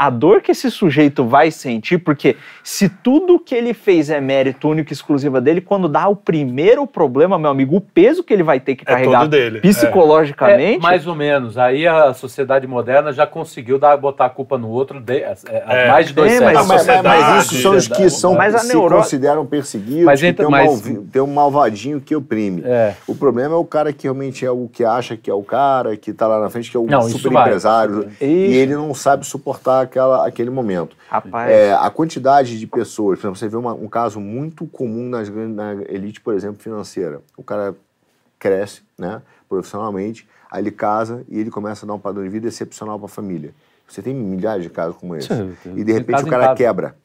a 0.02 0.10
dor 0.10 0.42
que 0.42 0.52
esse 0.52 0.72
sujeito 0.72 1.24
vai 1.24 1.52
sentir, 1.52 2.00
porque 2.00 2.36
se 2.64 2.90
tudo 2.90 3.38
que 3.38 3.54
ele 3.54 3.72
fez 3.72 4.10
é 4.10 4.20
mérito 4.20 4.68
único 4.68 4.92
e 4.92 4.94
exclusiva 4.94 5.40
dele, 5.40 5.62
quando 5.62 5.88
dá 5.88 6.08
o 6.08 6.16
primeiro 6.16 6.88
problema, 6.88 7.38
meu 7.38 7.52
amigo, 7.52 7.76
o 7.76 7.82
peso 7.82 8.24
que 8.24 8.34
ele 8.34 8.42
vai 8.42 8.60
ter 8.60 8.76
que 8.76 8.82
É 8.82 8.86
carregar 8.86 9.30
é. 9.32 9.60
psicologicamente. 9.60 10.80
É, 10.80 10.82
mais 10.82 11.06
ou 11.06 11.14
menos. 11.14 11.56
Aí 11.56 11.88
a 11.88 12.16
sociedade 12.16 12.66
moderna 12.66 13.14
já 13.14 13.28
conseguiu 13.28 13.78
dar, 13.78 13.96
botar 13.96 14.26
a 14.26 14.30
culpa 14.32 14.58
no 14.58 14.70
outro 14.70 15.00
de, 15.00 15.18
é, 15.20 15.36
há 15.68 15.74
É. 15.76 15.88
mais 15.92 16.08
de 16.08 16.14
dois 16.14 16.32
É, 16.32 16.40
mas- 16.52 16.68
mas, 16.68 16.88
mas, 17.04 17.46
isso 17.46 17.62
são 17.62 17.76
os 17.76 17.88
que 17.88 18.10
são, 18.10 18.34
Mas 18.34 18.56
a 18.56 18.60
se 18.60 18.70
neuro- 18.74 18.96
consideram 18.98 19.46
perseguidos, 19.46 20.04
Mas 20.06 20.20
que 20.20 20.26
entra- 20.26 20.46
tem, 20.46 20.48
um 20.48 20.50
mas- 20.58 20.66
malvi- 20.66 21.08
tem 21.12 21.22
um 21.22 21.28
malvadinho 21.28 22.02
que 22.02 22.16
oprime. 22.16 22.64
É. 22.66 22.96
O 23.08 23.14
problema 23.14 23.54
é 23.54 23.58
o 23.58 23.66
cara 23.66 23.94
que 23.94 24.04
realmente 24.04 24.44
é 24.44 24.50
o 24.50 24.68
que 24.68 24.84
acha 24.84 25.16
que 25.16 25.30
é 25.30 25.34
o 25.34 25.44
cara, 25.44 25.96
que 25.96 26.12
tá 26.12 26.26
lá 26.26 26.40
na 26.40 26.50
frente, 26.50 26.72
que 26.72 26.76
é 26.76 26.80
o 26.80 26.88
Não, 26.88 27.04
super 27.04 27.32
vai. 27.32 27.44
empresário. 27.48 28.08
Isso. 28.20 28.24
E 28.24 28.56
ele 28.58 28.74
não 28.76 28.94
sabe 28.96 29.26
suportar 29.28 29.88
aquela, 29.92 30.26
aquele 30.28 30.50
momento. 30.50 30.96
Rapaz. 31.10 31.52
É, 31.52 31.74
a 31.74 31.90
quantidade 31.90 32.58
de 32.58 32.66
pessoas, 32.66 33.20
por 33.20 33.26
exemplo, 33.28 33.38
você 33.38 33.48
vê 33.50 33.58
uma- 33.58 33.74
um 33.74 33.88
caso 33.88 34.20
muito 34.20 34.66
comum 34.66 35.10
nas, 35.10 35.30
na 35.30 35.74
elite, 35.90 36.22
por 36.22 36.34
exemplo, 36.34 36.62
financeira. 36.62 37.22
O 37.38 37.44
cara 37.44 37.76
cresce, 38.40 38.82
né, 38.98 39.22
profissionalmente, 39.48 40.28
aí 40.50 40.64
ele 40.64 40.72
casa 40.72 41.24
e 41.30 41.40
ele 41.40 41.52
começa 41.52 41.86
a 41.86 41.88
dar 41.88 41.94
um 41.94 42.00
padrão 42.00 42.24
de 42.24 42.30
vida 42.30 42.48
excepcional 42.48 42.98
para 42.98 43.06
a 43.06 43.10
família. 43.10 43.54
Você 43.88 44.02
tem 44.02 44.14
milhares 44.16 44.64
de 44.64 44.70
casos 44.70 44.96
como 44.98 45.16
esse. 45.16 45.28
E 45.76 45.84
de 45.84 45.92
repente 45.92 46.24
o 46.24 46.28
cara 46.28 46.56
quebra. 46.56 46.96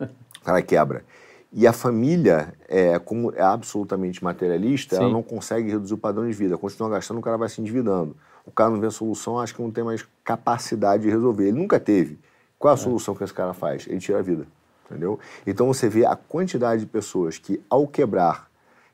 cara 0.44 0.62
quebra. 0.62 1.04
E 1.52 1.66
a 1.66 1.72
família, 1.72 2.52
é, 2.68 2.98
como 2.98 3.32
é 3.34 3.42
absolutamente 3.42 4.22
materialista, 4.22 4.96
ela 4.96 5.06
Sim. 5.06 5.12
não 5.12 5.22
consegue 5.22 5.70
reduzir 5.70 5.94
o 5.94 5.98
padrão 5.98 6.26
de 6.26 6.32
vida. 6.32 6.58
Continua 6.58 6.90
gastando, 6.90 7.18
o 7.18 7.22
cara 7.22 7.36
vai 7.38 7.48
se 7.48 7.60
endividando. 7.60 8.16
O 8.48 8.50
cara 8.50 8.70
não 8.70 8.80
vê 8.80 8.86
a 8.86 8.90
solução, 8.90 9.38
acha 9.38 9.52
que 9.52 9.60
não 9.60 9.70
tem 9.70 9.84
mais 9.84 10.08
capacidade 10.24 11.02
de 11.02 11.10
resolver. 11.10 11.48
Ele 11.48 11.58
nunca 11.58 11.78
teve. 11.78 12.18
Qual 12.58 12.72
é 12.72 12.74
a 12.74 12.78
solução 12.78 13.14
que 13.14 13.22
esse 13.22 13.34
cara 13.34 13.52
faz? 13.52 13.86
Ele 13.86 14.00
tira 14.00 14.20
a 14.20 14.22
vida. 14.22 14.46
Entendeu? 14.86 15.20
Então 15.46 15.66
você 15.66 15.86
vê 15.86 16.06
a 16.06 16.16
quantidade 16.16 16.80
de 16.80 16.86
pessoas 16.86 17.36
que, 17.36 17.62
ao 17.68 17.86
quebrar, 17.86 18.48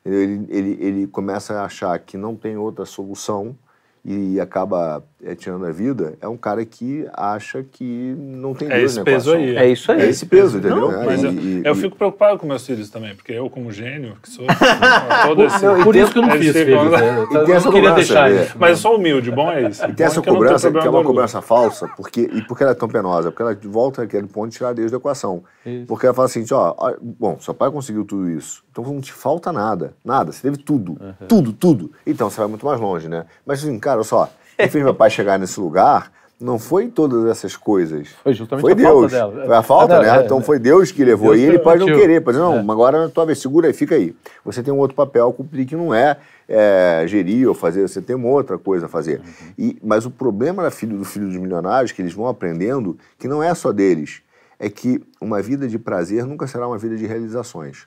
ele, 0.05 0.45
ele, 0.49 0.79
ele 0.81 1.07
começa 1.07 1.55
a 1.55 1.65
achar 1.65 1.97
que 2.01 2.17
não 2.17 2.35
tem 2.35 2.57
outra 2.57 2.85
solução 2.85 3.57
e 4.05 4.41
acaba 4.41 5.05
é, 5.25 5.35
tirando 5.35 5.65
a 5.67 5.71
vida, 5.73 6.15
é 6.21 6.29
um 6.29 6.37
cara 6.37 6.65
que 6.65 7.07
acha 7.13 7.63
que 7.65 8.15
não 8.19 8.55
tem 8.55 8.69
É 8.71 8.77
Deus 8.79 8.91
esse 8.93 8.99
na 8.99 9.05
peso 9.05 9.33
aí. 9.33 9.57
É 9.57 9.69
isso 9.69 9.91
aí. 9.93 10.01
É 10.03 10.09
esse 10.09 10.27
peso, 10.27 10.59
entendeu? 10.59 10.91
Não, 10.93 11.03
É, 11.03 11.07
mas 11.07 11.23
e- 11.23 11.27
eu, 11.27 11.33
e- 11.33 11.63
eu 11.65 11.75
fico 11.75 11.97
preocupado 11.97 12.39
com 12.39 12.47
meus 12.47 12.65
filhos 12.67 12.91
também, 12.91 13.15
porque 13.15 13.33
eu, 13.33 13.49
como 13.49 13.73
gênio, 13.73 14.17
que 14.23 14.29
sou. 14.31 14.45
todo 15.27 15.43
esse, 15.45 15.65
Não, 15.65 15.83
Por 15.83 15.97
isso 15.97 16.13
que 16.13 16.19
eu 16.19 16.23
não 16.23 16.31
fiz 16.33 16.53
filhos. 16.53 16.91
né? 16.91 17.09
Eu 17.09 17.23
não 17.23 17.45
queria 17.45 17.61
cobrança, 17.63 17.95
deixar 17.95 18.31
né? 18.31 18.43
isso. 18.43 18.57
Mas 18.59 18.71
eu 18.71 18.77
sou 18.77 18.97
humilde, 18.97 19.31
bom 19.31 19.51
é 19.51 19.69
isso. 19.69 19.85
E 19.85 19.93
tem 19.93 20.07
essa 20.07 20.21
é 20.21 20.23
que 20.23 20.29
eu 20.29 20.35
não 20.35 20.41
tenho 20.41 20.53
cobrança, 20.55 20.71
que 20.71 20.87
é 20.87 20.91
uma 20.91 21.03
cobrança 21.05 21.43
falsa, 21.43 21.89
porque, 21.97 22.29
e 22.33 22.43
por 22.43 22.57
que 22.57 22.63
ela 22.63 22.73
é 22.73 22.75
tão 22.77 22.89
penosa? 22.89 23.31
Porque 23.31 23.43
ela 23.43 23.57
volta 23.65 24.03
àquele 24.03 24.27
ponto 24.27 24.51
de 24.51 24.57
tirar 24.57 24.73
Deus 24.75 24.91
da 24.91 24.97
equação. 24.99 25.43
Isso. 25.65 25.87
Porque 25.87 26.07
ela 26.07 26.15
fala 26.15 26.27
assim, 26.27 26.45
ó, 26.53 26.75
ó, 26.77 26.93
bom, 27.01 27.39
seu 27.41 27.55
pai 27.55 27.71
conseguiu 27.71 28.05
tudo 28.05 28.29
isso, 28.31 28.63
então 28.71 28.85
não 28.85 29.01
te 29.01 29.13
falta 29.13 29.53
nada, 29.53 29.95
nada, 30.05 30.33
você 30.33 30.43
teve 30.43 30.57
tudo, 30.59 30.99
tudo, 31.29 31.53
tudo. 31.53 31.93
Então 32.07 32.29
você 32.31 32.39
vai 32.39 32.49
muito 32.49 32.65
mais 32.67 32.81
longe, 32.81 33.09
né? 33.09 33.25
Mas 33.47 33.63
assim, 33.63 33.79
cara, 33.79 33.97
olha 33.99 34.05
só, 34.05 34.29
quem 34.57 34.69
fez 34.69 34.85
meu 34.85 34.95
pai 34.95 35.11
chegar 35.11 35.39
nesse 35.39 35.59
lugar 35.61 36.11
não 36.41 36.59
foi 36.59 36.89
todas 36.89 37.25
essas 37.27 37.57
coisas. 37.57 38.09
Foi 38.23 38.35
justamente 38.35 38.63
Foi 38.63 38.73
a 38.73 38.77
falta 38.77 39.01
Deus. 39.01 39.13
dela. 39.13 39.47
Foi 39.47 39.57
a 39.57 39.63
falta, 39.63 39.95
Ah, 39.95 39.97
não, 39.97 40.03
né? 40.03 40.21
é, 40.21 40.25
então 40.25 40.39
é. 40.39 40.43
foi 40.43 40.59
Deus 40.59 40.91
que 40.91 41.05
levou. 41.05 41.31
Deus 41.31 41.41
e 41.41 41.47
ele 41.47 41.59
pode 41.59 41.81
não 41.81 41.87
querer, 41.87 42.21
pode 42.21 42.37
dizer, 42.37 42.47
não, 42.49 42.57
É. 42.57 42.73
agora 42.73 43.09
tua 43.09 43.25
vez, 43.25 43.39
segura 43.39 43.69
aí, 43.69 43.73
fica 43.73 43.95
aí. 43.95 44.15
Você 44.45 44.63
tem 44.63 44.75
um 44.75 44.79
outro 44.79 44.97
papel 44.97 45.29
a 45.29 45.33
cumprir 45.33 45.65
que 45.65 45.77
não 45.77 45.95
é, 45.95 46.17
é, 46.49 47.05
gerir 47.07 47.49
ou 47.49 47.55
fazer, 47.55 47.89
você 47.89 48.03
tem 48.03 48.17
uma 48.17 48.29
outra 48.29 48.59
coisa 48.59 48.87
a 48.87 48.89
fazer. 48.89 49.21
Uhum. 49.21 49.53
E, 49.57 49.79
mas 49.83 50.05
o 50.05 50.11
problema 50.11 50.63
da 50.63 50.71
filho, 50.71 50.99
do 50.99 51.05
filho 51.05 51.29
dos 51.29 51.37
milionários, 51.37 51.93
que 51.93 52.03
eles 52.03 52.13
vão 52.13 52.27
aprendendo, 52.27 52.99
que 53.19 53.29
não 53.29 53.43
é 53.43 53.55
só 53.55 53.73
deles, 53.73 54.21
é 54.59 54.69
que 54.69 55.01
uma 55.21 55.41
vida 55.41 55.69
de 55.69 55.79
prazer 55.79 56.27
nunca 56.27 56.47
será 56.47 56.67
uma 56.67 56.79
vida 56.79 56.97
de 56.97 57.07
realizações. 57.07 57.87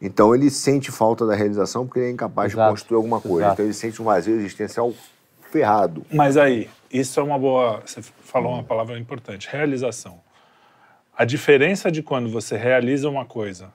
Então 0.00 0.34
ele 0.34 0.50
sente 0.50 0.90
falta 0.90 1.24
da 1.26 1.34
realização 1.34 1.86
porque 1.86 2.00
ele 2.00 2.08
é 2.08 2.10
incapaz 2.10 2.52
Exato. 2.52 2.66
de 2.68 2.72
construir 2.72 2.96
alguma 2.96 3.20
coisa. 3.20 3.40
Exato. 3.46 3.52
Então 3.54 3.64
ele 3.64 3.74
sente 3.74 4.02
um 4.02 4.04
vazio 4.04 4.34
existencial 4.34 4.92
ferrado. 5.52 6.04
Mas 6.10 6.36
aí, 6.38 6.68
isso 6.90 7.20
é 7.20 7.22
uma 7.22 7.38
boa. 7.38 7.82
Você 7.84 8.00
falou 8.02 8.54
uma 8.54 8.64
palavra 8.64 8.98
importante: 8.98 9.48
realização. 9.50 10.20
A 11.16 11.24
diferença 11.26 11.90
de 11.92 12.02
quando 12.02 12.30
você 12.30 12.56
realiza 12.56 13.08
uma 13.08 13.26
coisa. 13.26 13.72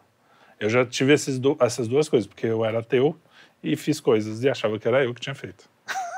Eu 0.59 0.71
já 0.71 0.84
tive 0.84 1.15
du- 1.39 1.55
essas 1.59 1.88
duas 1.88 2.09
coisas, 2.09 2.25
porque 2.25 2.47
eu 2.47 2.65
era 2.65 2.80
ateu 2.80 3.15
e 3.61 3.75
fiz 3.75 3.99
coisas 3.99 4.43
e 4.43 4.49
achava 4.49 4.80
que 4.80 4.88
era 4.88 5.03
eu 5.03 5.13
que 5.13 5.21
tinha 5.21 5.36
feito. 5.36 5.69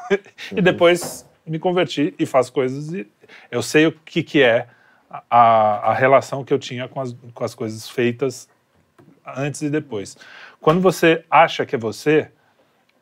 e 0.56 0.62
depois 0.62 1.30
me 1.46 1.60
converti 1.60 2.16
e 2.18 2.26
faço 2.26 2.54
coisas 2.54 2.94
e 2.94 3.06
eu 3.52 3.62
sei 3.62 3.88
o 3.88 3.92
que, 3.92 4.24
que 4.24 4.42
é 4.42 4.68
a, 5.30 5.90
a 5.92 5.94
relação 5.94 6.44
que 6.46 6.54
eu 6.54 6.60
tinha 6.60 6.88
com 6.88 7.02
as, 7.02 7.14
com 7.34 7.44
as 7.44 7.54
coisas 7.54 7.90
feitas 7.90 8.48
antes 9.26 9.62
e 9.62 9.70
depois. 9.70 10.16
Quando 10.62 10.80
você 10.80 11.26
acha 11.30 11.66
que 11.66 11.76
é 11.76 11.78
você, 11.78 12.32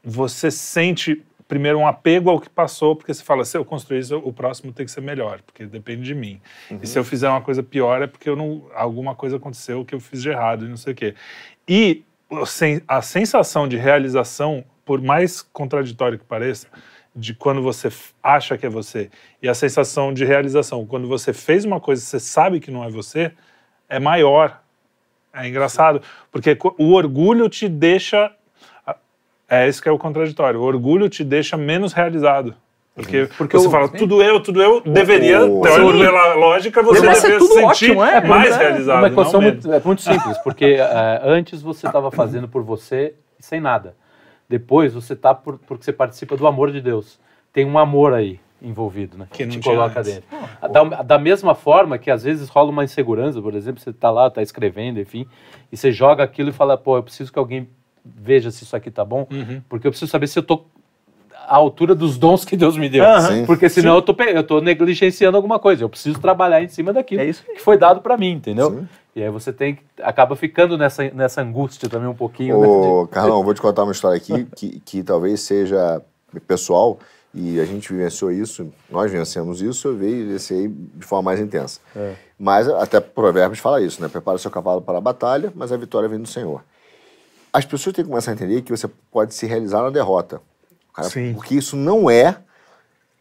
você 0.04 0.50
sente 0.50 1.24
primeiro 1.48 1.78
um 1.80 1.88
apego 1.88 2.30
ao 2.30 2.40
que 2.40 2.50
passou, 2.50 2.96
porque 2.96 3.14
você 3.14 3.24
fala, 3.24 3.46
se 3.46 3.58
eu 3.58 3.64
construir 3.64 4.00
isso, 4.00 4.18
o 4.18 4.34
próximo 4.34 4.74
tem 4.74 4.86
que 4.86 4.92
ser 4.92 5.02
melhor, 5.02 5.42
porque 5.46 5.66
depende 5.66 6.04
de 6.04 6.14
mim. 6.14 6.42
E 6.82 6.88
se 6.88 7.00
eu 7.00 7.04
fizer 7.04 7.30
uma 7.30 7.42
coisa 7.42 7.64
pior 7.64 8.02
é 8.02 8.08
porque 8.08 8.30
eu 8.30 8.36
não, 8.36 8.66
alguma 8.76 9.16
coisa 9.16 9.38
aconteceu 9.38 9.86
que 9.86 9.96
eu 9.96 10.00
fiz 10.00 10.22
de 10.22 10.30
errado 10.30 10.66
e 10.66 10.68
não 10.68 10.78
sei 10.78 10.94
o 10.94 10.96
quê. 10.96 11.16
E 11.68 12.04
a 12.88 13.02
sensação 13.02 13.68
de 13.68 13.78
realização, 13.78 14.64
por 14.84 15.02
mais 15.02 15.42
contraditório 15.42 16.20
que 16.20 16.26
pareça, 16.26 16.68
de 17.16 17.34
quando 17.34 17.62
você 17.62 17.90
acha 18.22 18.58
que 18.58 18.66
é 18.66 18.70
você, 18.70 19.10
e 19.42 19.50
a 19.50 19.54
sensação 19.54 20.14
de 20.14 20.24
realização, 20.24 20.86
quando 20.86 21.08
você 21.08 21.34
fez 21.34 21.66
uma 21.66 21.80
coisa 21.80 22.02
e 22.02 22.06
você 22.06 22.20
sabe 22.20 22.60
que 22.60 22.70
não 22.70 22.84
é 22.84 22.90
você, 22.90 23.32
é 23.90 24.00
maior. 24.00 24.62
É 25.34 25.48
engraçado, 25.48 26.02
porque 26.32 26.58
o 26.78 26.94
orgulho 26.94 27.48
te 27.48 27.70
deixa. 27.70 28.32
É 29.50 29.68
isso 29.68 29.82
que 29.82 29.88
é 29.88 29.92
o 29.92 29.98
contraditório. 29.98 30.60
O 30.60 30.64
orgulho 30.64 31.08
te 31.10 31.24
deixa 31.24 31.56
menos 31.58 31.94
realizado. 31.94 32.54
Porque, 32.94 33.30
Porque 33.38 33.56
você 33.58 33.68
o- 33.68 33.70
fala, 33.72 33.88
tudo 33.88 34.24
eu, 34.24 34.40
tudo 34.42 34.60
eu, 34.62 34.82
deveria, 34.82 35.46
o- 35.46 35.62
teórico, 35.62 36.00
pela 36.00 36.34
lógica, 36.34 36.82
você 36.82 37.02
Deveria 37.02 37.40
se 37.40 37.48
sentir 37.48 37.64
ótimo, 37.92 38.04
é, 38.04 38.28
mais 38.28 38.56
é, 38.56 38.58
realizado. 38.58 38.96
É 38.96 39.00
uma 39.02 39.08
equação 39.10 39.40
muito, 39.40 39.72
é 39.72 39.80
muito 39.86 40.02
simples, 40.02 40.36
porque 40.40 40.66
eh, 40.80 41.22
antes 41.24 41.62
você 41.62 41.86
estava 41.86 42.10
fazendo 42.10 42.48
por 42.48 42.64
você 42.64 43.14
sem 43.40 43.62
nada. 43.62 43.96
Depois 44.50 44.94
você 44.96 45.14
está 45.14 45.36
por, 45.36 45.60
porque 45.60 45.84
você 45.86 45.94
participa 45.94 46.36
do 46.36 46.48
amor 46.48 46.72
de 46.72 46.82
Deus. 46.82 47.20
Tem 47.54 47.66
um 47.66 47.78
amor 47.78 48.14
aí 48.16 48.40
envolvido, 48.60 49.16
né? 49.16 49.28
Que 49.32 49.46
não 49.46 49.52
te 49.52 49.60
coloca 49.60 50.00
antes. 50.00 50.16
dentro. 50.16 50.28
Da, 50.72 51.04
da 51.04 51.20
mesma 51.20 51.54
forma 51.54 52.00
que 52.00 52.10
às 52.10 52.24
vezes 52.24 52.50
rola 52.50 52.72
uma 52.72 52.84
insegurança, 52.84 53.40
por 53.40 53.54
exemplo, 53.54 53.80
você 53.80 53.92
está 53.92 54.10
lá, 54.10 54.28
está 54.28 54.42
escrevendo, 54.42 55.00
enfim, 55.00 55.28
e 55.72 55.78
você 55.78 55.92
joga 55.92 56.24
aquilo 56.24 56.50
e 56.50 56.54
fala, 56.54 56.76
pô, 56.76 56.98
eu 56.98 57.04
preciso 57.04 57.32
que 57.32 57.38
alguém 57.38 57.70
veja 58.16 58.52
se 58.52 58.64
isso 58.64 58.76
aqui 58.76 58.90
tá 58.92 59.04
bom, 59.06 59.28
Uhum. 59.32 59.62
porque 59.68 59.88
eu 59.88 59.92
preciso 59.92 60.10
saber 60.12 60.28
se 60.28 60.38
eu 60.40 60.44
tô 60.44 60.64
à 61.48 61.56
altura 61.56 61.96
dos 61.96 62.18
dons 62.18 62.44
que 62.44 62.58
Deus 62.58 62.78
me 62.78 62.90
deu. 62.90 63.04
Sim. 63.22 63.46
Porque 63.46 63.70
senão 63.70 63.96
eu 63.96 64.02
tô, 64.02 64.16
eu 64.24 64.44
tô 64.44 64.60
negligenciando 64.60 65.38
alguma 65.38 65.58
coisa. 65.60 65.84
Eu 65.84 65.90
preciso 65.90 66.20
trabalhar 66.20 66.62
em 66.62 66.68
cima 66.68 66.92
daquilo 66.92 67.22
É 67.22 67.32
que 67.32 67.60
foi 67.62 67.78
dado 67.78 68.02
para 68.02 68.18
mim, 68.18 68.32
entendeu? 68.34 68.72
Sim. 68.72 68.88
E 69.16 69.24
aí 69.24 69.30
você 69.30 69.52
tem 69.54 69.76
que- 69.76 69.82
acaba 70.04 70.36
ficando 70.36 70.78
nessa, 70.78 71.10
nessa 71.12 71.42
angústia 71.42 71.88
também 71.90 72.08
um 72.08 72.14
pouquinho. 72.14 72.60
né, 72.62 72.68
Ô, 72.68 73.06
de- 73.06 73.12
Carlão, 73.12 73.44
vou 73.44 73.54
te 73.54 73.62
contar 73.62 73.84
uma 73.84 73.92
história 73.94 74.18
aqui 74.18 74.46
que, 74.56 74.80
que 74.82 75.04
talvez 75.04 75.40
seja 75.42 76.02
pessoal 76.48 77.00
e 77.34 77.60
a 77.60 77.66
gente 77.66 77.92
vivenciou 77.94 78.32
isso, 78.32 78.72
nós 78.92 79.12
vencemos 79.12 79.62
isso, 79.62 79.88
eu 79.88 79.96
vivenciei 79.96 80.68
de 80.68 81.06
forma 81.06 81.24
mais 81.32 81.40
intensa. 81.40 81.80
É. 81.96 82.14
Mas 82.38 82.68
até 82.68 83.00
Provérbios 83.00 83.60
fala 83.60 83.82
isso, 83.82 84.02
né? 84.02 84.08
Prepara 84.08 84.36
o 84.36 84.40
seu 84.40 84.52
cavalo 84.52 84.82
para 84.82 84.98
a 84.98 85.02
batalha, 85.02 85.52
mas 85.56 85.72
a 85.72 85.78
vitória 85.78 86.08
vem 86.10 86.20
do 86.20 86.28
Senhor. 86.28 86.62
As 87.58 87.66
pessoas 87.66 87.96
têm 87.96 88.06
que 88.06 88.10
começar 88.12 88.30
a 88.30 88.34
entender 88.36 88.62
que 88.62 88.70
você 88.70 88.88
pode 89.12 89.34
se 89.34 89.48
realizar 89.48 89.82
na 89.82 89.90
derrota. 89.90 90.40
Cara, 90.94 91.10
Sim. 91.10 91.34
Porque 91.34 91.56
isso 91.56 91.76
não 91.76 92.08
é 92.08 92.38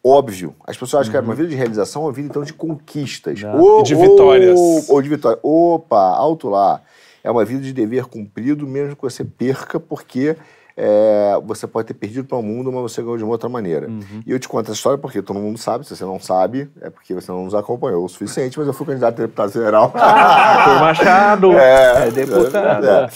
óbvio. 0.05 0.55
As 0.66 0.76
pessoas 0.76 1.01
acham 1.01 1.11
que 1.12 1.18
Uhum. 1.18 1.24
uma 1.24 1.34
vida 1.34 1.49
de 1.49 1.55
realização 1.55 2.03
é 2.03 2.05
uma 2.05 2.12
vida, 2.12 2.28
então, 2.28 2.43
de 2.43 2.53
conquistas. 2.53 3.41
Não. 3.41 3.59
Ou, 3.59 3.80
E 3.80 3.84
de 3.84 3.95
vitórias. 3.95 4.59
Ou, 4.59 4.84
ou 4.91 5.01
de 5.01 5.09
vitória. 5.09 5.39
Opa, 5.43 6.11
alto 6.11 6.51
lá. 6.51 6.82
É 7.24 7.30
uma 7.30 7.47
vida 7.47 7.62
de 7.62 7.72
dever 7.72 8.05
cumprido, 8.05 8.66
mesmo 8.66 8.95
que 8.95 9.01
você 9.01 9.24
perca, 9.24 9.80
porque 9.80 10.37
é, 10.77 11.33
você 11.45 11.66
pode 11.66 11.89
ter 11.89 11.95
perdido 11.95 12.27
para 12.27 12.37
o 12.37 12.43
mundo, 12.43 12.70
mas 12.70 12.83
você 12.83 13.01
ganhou 13.01 13.16
de 13.16 13.24
uma 13.24 13.33
outra 13.33 13.49
maneira. 13.49 13.89
Uhum. 13.89 14.20
E 14.27 14.31
eu 14.31 14.39
te 14.39 14.47
conto 14.49 14.64
essa 14.66 14.74
história 14.74 14.99
porque 14.99 15.22
todo 15.22 15.39
mundo 15.39 15.57
sabe. 15.59 15.87
Se 15.87 15.97
você 15.97 16.05
não 16.05 16.20
sabe, 16.20 16.68
é 16.83 16.91
porque 16.91 17.14
você 17.14 17.33
não 17.33 17.45
nos 17.45 17.55
acompanhou 17.55 18.05
o 18.05 18.09
suficiente, 18.09 18.59
mas 18.59 18.66
eu 18.68 18.74
fui 18.74 18.85
candidato 18.87 19.14
a 19.18 19.22
deputado 19.22 19.51
federal. 19.53 19.91
Arthur 19.95 20.81
Machado, 20.81 21.53
é, 21.59 22.11
deputado. 22.11 22.87
É. 22.87 23.09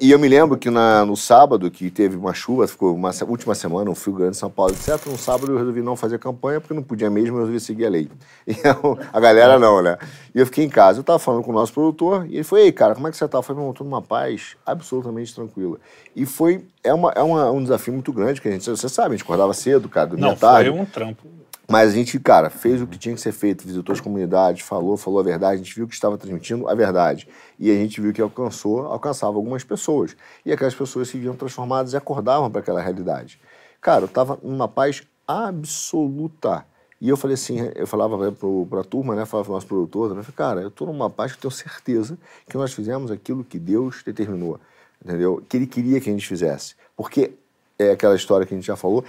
E, 0.00 0.06
e 0.06 0.10
eu 0.10 0.18
me 0.18 0.28
lembro 0.28 0.56
que 0.56 0.70
na- 0.70 1.04
no 1.04 1.16
sábado, 1.16 1.70
que 1.70 1.90
teve 1.90 2.16
uma 2.16 2.32
chuva, 2.32 2.66
ficou 2.66 2.94
uma 2.94 3.10
última 3.26 3.54
semana, 3.54 3.90
um 3.90 3.94
frio 3.94 4.14
grande 4.16 4.36
em 4.36 4.40
São 4.40 4.50
Paulo, 4.50 4.72
etc. 4.72 5.04
No 5.06 5.18
sábado 5.18 5.52
eu 5.52 5.58
resolvi 5.58 5.82
não 5.82 5.94
fazer 5.96 6.18
campanha, 6.18 6.60
porque 6.60 6.72
não 6.74 6.82
podia 6.82 7.10
mesmo, 7.10 7.36
eu 7.36 7.40
resolvi 7.40 7.60
seguir 7.60 7.86
a 7.86 7.90
lei. 7.90 8.08
E 8.46 8.52
eu- 8.66 8.98
a 9.12 9.20
galera 9.20 9.58
não, 9.58 9.82
né? 9.82 9.98
E 10.34 10.40
eu 10.40 10.46
fiquei 10.46 10.64
em 10.64 10.68
casa. 10.70 11.00
Eu 11.00 11.04
tava 11.04 11.18
falando 11.18 11.42
com 11.42 11.50
o 11.50 11.54
nosso 11.54 11.72
produtor, 11.72 12.26
e 12.28 12.34
ele 12.36 12.44
foi, 12.44 12.62
ei, 12.62 12.72
cara, 12.72 12.94
como 12.94 13.08
é 13.08 13.10
que 13.10 13.16
você 13.16 13.28
tá? 13.28 13.38
Eu 13.38 13.42
falei, 13.42 13.62
meu, 13.62 13.72
tô 13.72 13.84
numa 13.84 14.00
paz 14.00 14.56
absolutamente 14.64 15.34
tranquila. 15.34 15.76
E 16.14 16.24
foi, 16.26 16.64
é, 16.88 16.94
uma, 16.94 17.12
é 17.14 17.22
uma- 17.22 17.50
um 17.50 17.62
desafio 17.62 17.92
muito 17.92 18.12
grande, 18.12 18.40
que 18.40 18.48
a 18.48 18.50
gente, 18.50 18.68
você 18.68 18.88
sabe, 18.88 19.14
a 19.14 19.16
gente 19.16 19.24
acordava 19.24 19.52
cedo, 19.54 19.88
cara, 19.88 20.06
dormia 20.08 20.28
Não, 20.28 20.36
tarde. 20.36 20.70
foi 20.70 20.78
um 20.80 20.84
trampo. 20.84 21.22
Mas 21.70 21.90
a 21.90 21.94
gente, 21.94 22.18
cara, 22.18 22.48
fez 22.48 22.80
o 22.80 22.86
que 22.86 22.96
tinha 22.96 23.14
que 23.14 23.20
ser 23.20 23.30
feito, 23.32 23.66
visitou 23.66 23.92
as 23.92 24.00
comunidades, 24.00 24.62
falou, 24.62 24.96
falou 24.96 25.20
a 25.20 25.22
verdade, 25.22 25.54
a 25.56 25.58
gente 25.58 25.74
viu 25.74 25.86
que 25.86 25.92
estava 25.92 26.16
transmitindo 26.16 26.66
a 26.66 26.74
verdade. 26.74 27.28
E 27.58 27.70
a 27.70 27.74
gente 27.74 28.00
viu 28.00 28.10
que 28.10 28.22
alcançou, 28.22 28.86
alcançava 28.86 29.36
algumas 29.36 29.62
pessoas. 29.64 30.16
E 30.46 30.50
aquelas 30.52 30.74
pessoas 30.74 31.08
se 31.08 31.18
viam 31.18 31.36
transformadas 31.36 31.92
e 31.92 31.96
acordavam 31.98 32.50
para 32.50 32.62
aquela 32.62 32.80
realidade. 32.80 33.38
Cara, 33.82 34.00
eu 34.00 34.06
estava 34.06 34.38
numa 34.42 34.66
paz 34.66 35.02
absoluta. 35.26 36.64
E 37.00 37.08
eu 37.08 37.16
falei 37.16 37.34
assim, 37.34 37.58
eu 37.76 37.86
falava 37.86 38.16
para 38.68 38.80
a 38.80 38.84
turma, 38.84 39.14
né, 39.14 39.24
falava 39.24 39.44
para 39.44 39.52
o 39.52 39.54
nosso 39.54 39.66
produtor, 39.68 40.14
né, 40.14 40.20
eu 40.20 40.24
falei, 40.24 40.36
cara, 40.36 40.60
eu 40.62 40.68
estou 40.68 40.86
numa 40.86 41.08
paz 41.08 41.30
que 41.32 41.38
eu 41.38 41.42
tenho 41.42 41.50
certeza 41.52 42.18
que 42.48 42.56
nós 42.56 42.72
fizemos 42.72 43.10
aquilo 43.12 43.44
que 43.44 43.56
Deus 43.58 44.02
determinou, 44.04 44.58
entendeu? 45.04 45.40
Que 45.48 45.56
Ele 45.58 45.66
queria 45.66 46.00
que 46.00 46.08
a 46.10 46.12
gente 46.12 46.26
fizesse. 46.26 46.74
Porque 46.98 47.30
é 47.78 47.92
aquela 47.92 48.16
história 48.16 48.44
que 48.44 48.52
a 48.52 48.56
gente 48.56 48.66
já 48.66 48.76
falou, 48.76 49.04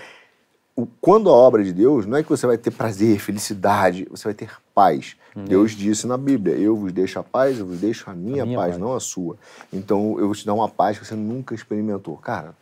o- 0.76 0.88
quando 1.02 1.30
a 1.30 1.34
obra 1.34 1.64
de 1.64 1.74
Deus, 1.74 2.06
não 2.06 2.18
é 2.18 2.24
que 2.24 2.30
você 2.30 2.46
vai 2.48 2.58
ter 2.58 2.72
prazer, 2.72 3.20
felicidade, 3.20 4.08
você 4.10 4.24
vai 4.26 4.34
ter 4.34 4.50
paz. 4.74 5.18
Deus 5.36 5.72
disse 5.72 6.06
na 6.06 6.18
Bíblia: 6.18 6.56
Eu 6.56 6.76
vos 6.76 6.92
deixo 6.92 7.18
a 7.20 7.24
paz, 7.24 7.58
eu 7.60 7.66
vos 7.66 7.80
deixo 7.80 8.10
a 8.10 8.14
minha, 8.14 8.44
A 8.44 8.46
minha 8.46 8.58
paz, 8.58 8.72
paz. 8.72 8.82
não 8.82 8.94
a 8.94 9.00
sua. 9.00 9.36
Então 9.74 10.18
eu 10.20 10.26
vou 10.28 10.36
te 10.36 10.46
dar 10.46 10.54
uma 10.54 10.70
paz 10.70 11.00
que 11.00 11.06
você 11.06 11.16
nunca 11.16 11.56
experimentou. 11.56 12.16
Cara, 12.18 12.56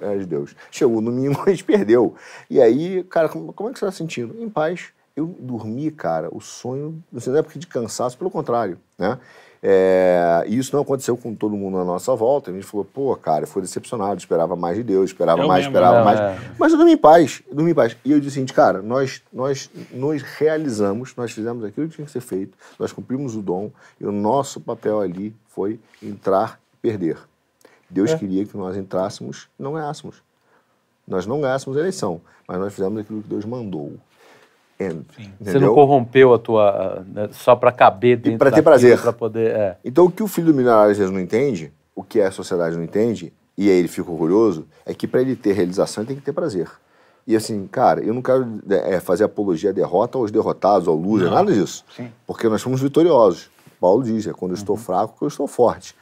é 0.00 0.16
de 0.18 0.24
Deus. 0.26 0.54
Chegou 0.70 1.00
no 1.00 1.10
mínimo, 1.12 1.40
a 1.46 1.50
gente 1.50 1.64
perdeu. 1.64 2.14
E 2.48 2.60
aí, 2.60 3.02
cara, 3.04 3.28
como, 3.28 3.52
como 3.52 3.68
é 3.70 3.72
que 3.72 3.78
você 3.78 3.84
está 3.84 3.96
sentindo? 3.96 4.34
Em 4.42 4.48
paz. 4.48 4.86
Eu 5.14 5.26
dormi, 5.38 5.90
cara, 5.90 6.28
o 6.34 6.40
sonho, 6.40 7.02
não 7.12 7.36
é 7.36 7.42
porque 7.42 7.58
de 7.58 7.66
cansaço, 7.66 8.16
pelo 8.16 8.30
contrário, 8.30 8.78
né? 8.98 9.18
É, 9.64 10.44
e 10.48 10.58
isso 10.58 10.74
não 10.74 10.82
aconteceu 10.82 11.16
com 11.16 11.34
todo 11.36 11.54
mundo 11.56 11.78
à 11.78 11.84
nossa 11.84 12.16
volta. 12.16 12.50
A 12.50 12.54
gente 12.54 12.66
falou, 12.66 12.84
pô, 12.84 13.14
cara, 13.14 13.46
foi 13.46 13.62
decepcionado, 13.62 14.18
esperava 14.18 14.56
mais 14.56 14.76
de 14.76 14.82
Deus, 14.82 15.10
esperava 15.10 15.40
Eu 15.40 15.46
mais, 15.46 15.64
mesmo, 15.64 15.70
esperava 15.78 15.98
né? 15.98 16.04
mais. 16.04 16.20
É. 16.20 16.50
Mas 16.58 16.72
eu 16.72 16.78
dormi 16.78 16.92
em 16.94 16.96
paz, 16.96 17.42
eu 17.48 17.54
dormi 17.54 17.70
em 17.70 17.74
paz. 17.74 17.96
E 18.04 18.10
eu 18.10 18.18
disse 18.18 18.30
o 18.30 18.34
seguinte, 18.34 18.52
cara, 18.52 18.82
nós, 18.82 19.22
nós 19.32 19.70
nos 19.92 20.20
realizamos, 20.22 21.14
nós 21.16 21.30
fizemos 21.30 21.64
aquilo 21.64 21.88
que 21.88 21.94
tinha 21.94 22.04
que 22.04 22.10
ser 22.10 22.20
feito, 22.20 22.58
nós 22.76 22.92
cumprimos 22.92 23.36
o 23.36 23.40
dom, 23.42 23.70
e 24.00 24.04
o 24.06 24.10
nosso 24.10 24.60
papel 24.60 25.00
ali 25.00 25.32
foi 25.46 25.78
entrar 26.02 26.58
e 26.74 26.76
perder. 26.78 27.18
Deus 27.88 28.10
É. 28.10 28.18
queria 28.18 28.44
que 28.44 28.56
nós 28.56 28.76
entrássemos 28.76 29.48
e 29.60 29.62
não 29.62 29.74
ganhássemos. 29.74 30.22
Nós 31.06 31.24
não 31.24 31.40
ganhássemos 31.40 31.76
a 31.76 31.80
eleição, 31.80 32.20
mas 32.48 32.58
nós 32.58 32.72
fizemos 32.74 32.98
aquilo 33.00 33.22
que 33.22 33.28
Deus 33.28 33.44
mandou. 33.44 33.92
Você 35.40 35.58
não 35.58 35.74
corrompeu 35.74 36.34
a 36.34 36.38
tua. 36.38 37.04
né, 37.06 37.28
só 37.32 37.54
para 37.54 37.70
caber 37.70 38.16
dentro 38.16 38.38
pra 38.38 38.50
ter 38.50 38.62
prazer. 38.62 39.00
Pra 39.00 39.12
poder. 39.12 39.50
É. 39.50 39.76
Então, 39.84 40.06
o 40.06 40.10
que 40.10 40.22
o 40.22 40.28
filho 40.28 40.48
do 40.48 40.54
milionário 40.54 40.90
às 40.90 40.98
vezes 40.98 41.12
não 41.12 41.20
entende, 41.20 41.72
o 41.94 42.02
que 42.02 42.20
a 42.20 42.30
sociedade 42.30 42.76
não 42.76 42.82
entende, 42.82 43.32
e 43.56 43.70
aí 43.70 43.76
ele 43.76 43.88
fica 43.88 44.10
orgulhoso, 44.10 44.66
é 44.84 44.94
que 44.94 45.06
para 45.06 45.20
ele 45.20 45.36
ter 45.36 45.52
realização 45.52 46.02
ele 46.02 46.08
tem 46.08 46.16
que 46.16 46.22
ter 46.22 46.32
prazer. 46.32 46.68
E 47.26 47.36
assim, 47.36 47.66
cara, 47.68 48.00
eu 48.02 48.12
não 48.12 48.22
quero 48.22 48.60
é, 48.68 48.98
fazer 48.98 49.24
apologia 49.24 49.70
à 49.70 49.72
derrota 49.72 50.18
aos 50.18 50.30
derrotados, 50.30 50.88
ao 50.88 50.96
loser, 50.96 51.30
nada 51.30 51.52
disso. 51.52 51.84
Sim. 51.94 52.10
Porque 52.26 52.48
nós 52.48 52.60
somos 52.60 52.80
vitoriosos. 52.80 53.50
Paulo 53.80 54.02
diz, 54.02 54.26
é 54.26 54.32
quando 54.32 54.52
eu 54.52 54.56
estou 54.56 54.76
fraco 54.76 55.16
que 55.18 55.24
eu 55.24 55.28
estou 55.28 55.46
forte. 55.46 55.94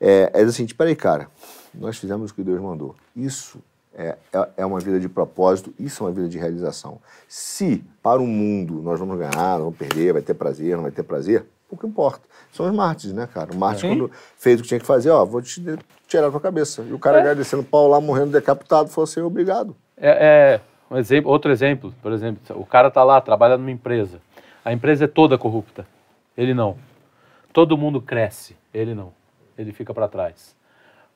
É, 0.00 0.30
é 0.34 0.42
assim, 0.42 0.66
peraí, 0.66 0.94
cara, 0.94 1.28
nós 1.74 1.96
fizemos 1.96 2.30
o 2.30 2.34
que 2.34 2.42
Deus 2.42 2.60
mandou. 2.60 2.94
Isso 3.14 3.58
é, 3.94 4.16
é, 4.32 4.48
é 4.58 4.66
uma 4.66 4.80
vida 4.80 4.98
de 4.98 5.08
propósito, 5.08 5.72
isso 5.78 6.02
é 6.02 6.06
uma 6.06 6.12
vida 6.12 6.28
de 6.28 6.38
realização. 6.38 6.98
Se 7.28 7.84
para 8.02 8.20
o 8.20 8.26
mundo 8.26 8.82
nós 8.82 8.98
vamos 8.98 9.18
ganhar, 9.18 9.58
não 9.58 9.64
vamos 9.64 9.76
perder, 9.76 10.12
vai 10.12 10.22
ter 10.22 10.34
prazer, 10.34 10.76
não 10.76 10.82
vai 10.82 10.92
ter 10.92 11.02
prazer, 11.02 11.44
pouco 11.68 11.86
importa. 11.86 12.20
São 12.52 12.66
os 12.66 12.74
mártires, 12.74 13.14
né, 13.14 13.26
cara? 13.26 13.52
O 13.52 13.56
mártir, 13.56 13.88
Sim. 13.88 13.98
quando 13.98 14.10
fez 14.36 14.60
o 14.60 14.62
que 14.62 14.68
tinha 14.68 14.80
que 14.80 14.86
fazer, 14.86 15.10
ó, 15.10 15.24
vou 15.24 15.40
te 15.40 15.62
tirar 16.06 16.22
da 16.22 16.30
tua 16.30 16.40
cabeça. 16.40 16.82
E 16.82 16.92
o 16.92 16.98
cara 16.98 17.18
agradecendo 17.18 17.62
o 17.62 17.64
pau 17.64 17.88
lá, 17.88 18.00
morrendo 18.00 18.32
decapitado, 18.32 18.88
falou 18.88 19.04
assim, 19.04 19.20
obrigado. 19.20 19.74
É, 19.96 20.58
é, 20.58 20.60
um 20.90 20.98
exemplo, 20.98 21.30
outro 21.30 21.50
exemplo, 21.50 21.94
por 22.02 22.12
exemplo, 22.12 22.42
o 22.60 22.66
cara 22.66 22.90
tá 22.90 23.02
lá, 23.02 23.20
trabalha 23.20 23.56
numa 23.56 23.70
empresa. 23.70 24.20
A 24.64 24.72
empresa 24.72 25.04
é 25.04 25.08
toda 25.08 25.38
corrupta. 25.38 25.86
Ele 26.36 26.54
não. 26.54 26.76
Todo 27.52 27.76
mundo 27.76 28.00
cresce. 28.00 28.56
Ele 28.72 28.94
não. 28.94 29.12
Ele 29.56 29.72
fica 29.72 29.92
para 29.92 30.08
trás. 30.08 30.54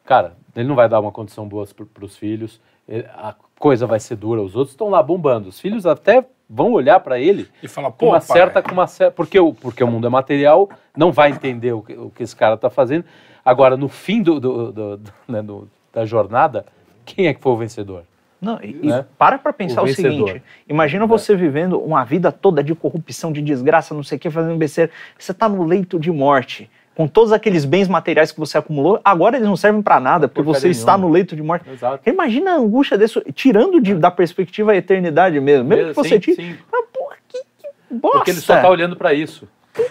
Cara, 0.07 0.35
ele 0.55 0.69
não 0.69 0.75
vai 0.75 0.89
dar 0.89 1.01
uma 1.01 1.13
condição 1.13 1.47
boa 1.47 1.67
para 1.93 2.05
os 2.05 2.17
filhos. 2.17 2.61
ele- 2.89 3.05
a 3.17 3.35
coisa 3.59 3.85
vai 3.85 3.99
ser 3.99 4.15
dura. 4.15 4.41
Os 4.41 4.55
outros 4.55 4.73
estão 4.73 4.89
lá 4.89 5.03
bombando. 5.03 5.49
Os 5.49 5.59
filhos 5.59 5.85
até 5.87 6.25
vão 6.49 6.71
olhar 6.73 7.01
para 7.01 7.19
ele 7.19 7.49
E 7.61 7.67
fala, 7.67 7.91
com 7.91 7.97
pô, 7.99 8.07
uma 8.07 8.21
pai, 8.21 8.21
certa, 8.21 8.63
com 8.63 8.71
uma 8.71 8.87
certa, 8.87 9.13
porque 9.13 9.41
o 9.41 9.53
porque 9.53 9.83
o 9.83 9.89
mundo 9.89 10.07
é 10.07 10.11
material, 10.11 10.71
não 10.97 11.11
vai 11.11 11.31
entender 11.33 11.73
o 11.73 11.83
que, 11.83 11.95
o 11.95 12.11
que 12.11 12.23
esse 12.23 12.37
cara 12.37 12.55
está 12.55 12.71
fazendo. 12.71 13.05
Agora, 13.45 13.77
no 13.77 13.89
fim 13.89 14.23
do, 14.23 14.39
do- 14.39 14.71
do- 14.73 14.97
do- 14.99 15.13
né, 15.27 15.43
do- 15.43 15.69
da 15.93 16.05
jornada, 16.07 16.65
quem 17.05 17.27
é 17.27 17.35
que 17.35 17.41
foi 17.41 17.51
o 17.53 17.57
vencedor? 17.57 18.05
Não, 18.41 18.61
e, 18.63 18.79
e 18.83 18.87
Né? 18.87 19.05
para 19.19 19.39
pra 19.39 19.53
pensar 19.53 19.83
O 19.83 19.87
o, 19.87 19.89
seguinte: 19.89 20.41
imagina 20.69 21.07
você 21.07 21.35
vivendo 21.35 21.81
uma 21.81 22.05
vida 22.05 22.31
toda 22.31 22.63
de 22.63 22.73
corrupção, 22.75 23.33
de 23.33 23.43
desgraça, 23.43 23.93
não 23.95 24.05
sei 24.05 24.17
o 24.17 24.21
que, 24.21 24.31
fazendo 24.31 24.57
besteira. 24.57 24.93
Você 25.19 25.35
tá 25.35 25.49
no 25.49 25.65
leito 25.65 25.99
de 25.99 26.13
morte, 26.13 26.71
com 26.97 27.07
todos 27.07 27.31
aqueles 27.33 27.65
bens 27.67 27.87
materiais 27.89 28.33
que 28.33 28.41
você 28.41 28.57
acumulou, 28.57 28.99
agora 29.05 29.37
eles 29.37 29.47
não 29.47 29.57
servem 29.57 29.83
para 29.83 30.01
nada, 30.01 30.27
porque 30.29 30.43
Porcaria 30.43 30.61
você 30.61 30.69
está 30.71 30.93
nenhuma. 30.93 31.07
no 31.09 31.13
leito 31.13 31.37
de 31.37 31.43
morte. 31.43 31.69
Exato. 31.71 32.09
Imagina 32.09 32.53
a 32.53 32.57
angústia 32.57 32.97
desse, 32.97 33.21
tirando 33.35 33.81
de- 33.81 33.95
da 33.95 34.11
perspectiva 34.11 34.73
a 34.73 34.77
eternidade 34.77 35.39
mesmo. 35.39 35.65
Mesmo 35.69 35.89
que 35.91 35.95
você 35.95 36.09
Sim, 36.09 36.19
tire. 36.21 36.37
sim. 36.37 36.57
Ah, 36.73 36.83
porra, 36.93 37.17
que, 37.29 37.39
que 37.39 37.69
bosta! 37.95 38.19
Porque 38.19 38.31
ele 38.31 38.41
só 38.41 38.61
tá 38.61 38.69
olhando 38.71 38.97
para 38.97 39.13
isso. 39.13 39.47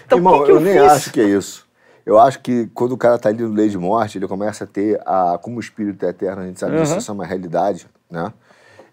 Então, 0.06 0.18
Irmão, 0.18 0.34
o 0.34 0.40
que 0.40 0.46
que 0.46 0.52
eu, 0.52 0.56
eu, 0.56 0.62
nem 0.62 0.74
fiz? 0.74 0.82
acho 0.92 1.12
que 1.14 1.22
é 1.22 1.26
isso. 1.26 1.64
Eu 2.04 2.20
acho 2.20 2.40
que 2.40 2.68
quando 2.74 2.92
o 2.94 2.98
cara 2.98 3.18
tá 3.20 3.30
ali 3.30 3.44
no 3.44 3.54
lei 3.54 3.70
de 3.70 3.78
morte, 3.78 4.18
ele 4.18 4.28
começa 4.28 4.64
a 4.64 4.68
ter, 4.68 5.00
a, 5.06 5.38
como 5.42 5.58
o 5.58 5.60
espírito 5.60 6.04
é 6.06 6.10
eterno, 6.10 6.42
a 6.42 6.46
gente 6.46 6.60
sabe 6.60 6.76
disso, 6.80 6.92
Uhum. 6.94 6.98
isso 6.98 7.12
é 7.12 7.14
uma 7.14 7.26
realidade, 7.26 7.88
né? 8.10 8.34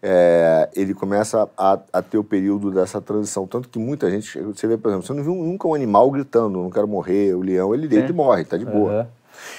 É, 0.05 0.69
ele 0.75 0.95
começa 0.95 1.49
a, 1.57 1.79
a 1.93 2.03
ter 2.03 2.19
o 2.19 2.25
período 2.25 2.73
dessa 2.73 3.01
transição. 3.01 3.47
Tanto 3.47 3.69
que 3.69 3.79
muita 3.79 4.11
gente, 4.11 4.41
você 4.41 4.67
vê, 4.67 4.77
por 4.77 4.89
exemplo, 4.89 5.07
você 5.07 5.13
não 5.13 5.23
viu 5.23 5.35
nunca 5.35 5.69
um 5.69 5.75
animal 5.75 6.11
gritando, 6.11 6.61
não 6.61 6.71
quero 6.71 6.89
morrer, 6.89 7.35
o 7.35 7.41
leão, 7.41 7.73
ele 7.73 7.87
deita 7.87 8.07
É. 8.07 8.11
e 8.11 8.13
morre, 8.13 8.45
tá 8.45 8.57
de 8.57 8.65
boa. 8.65 8.93
Aham. 8.93 9.09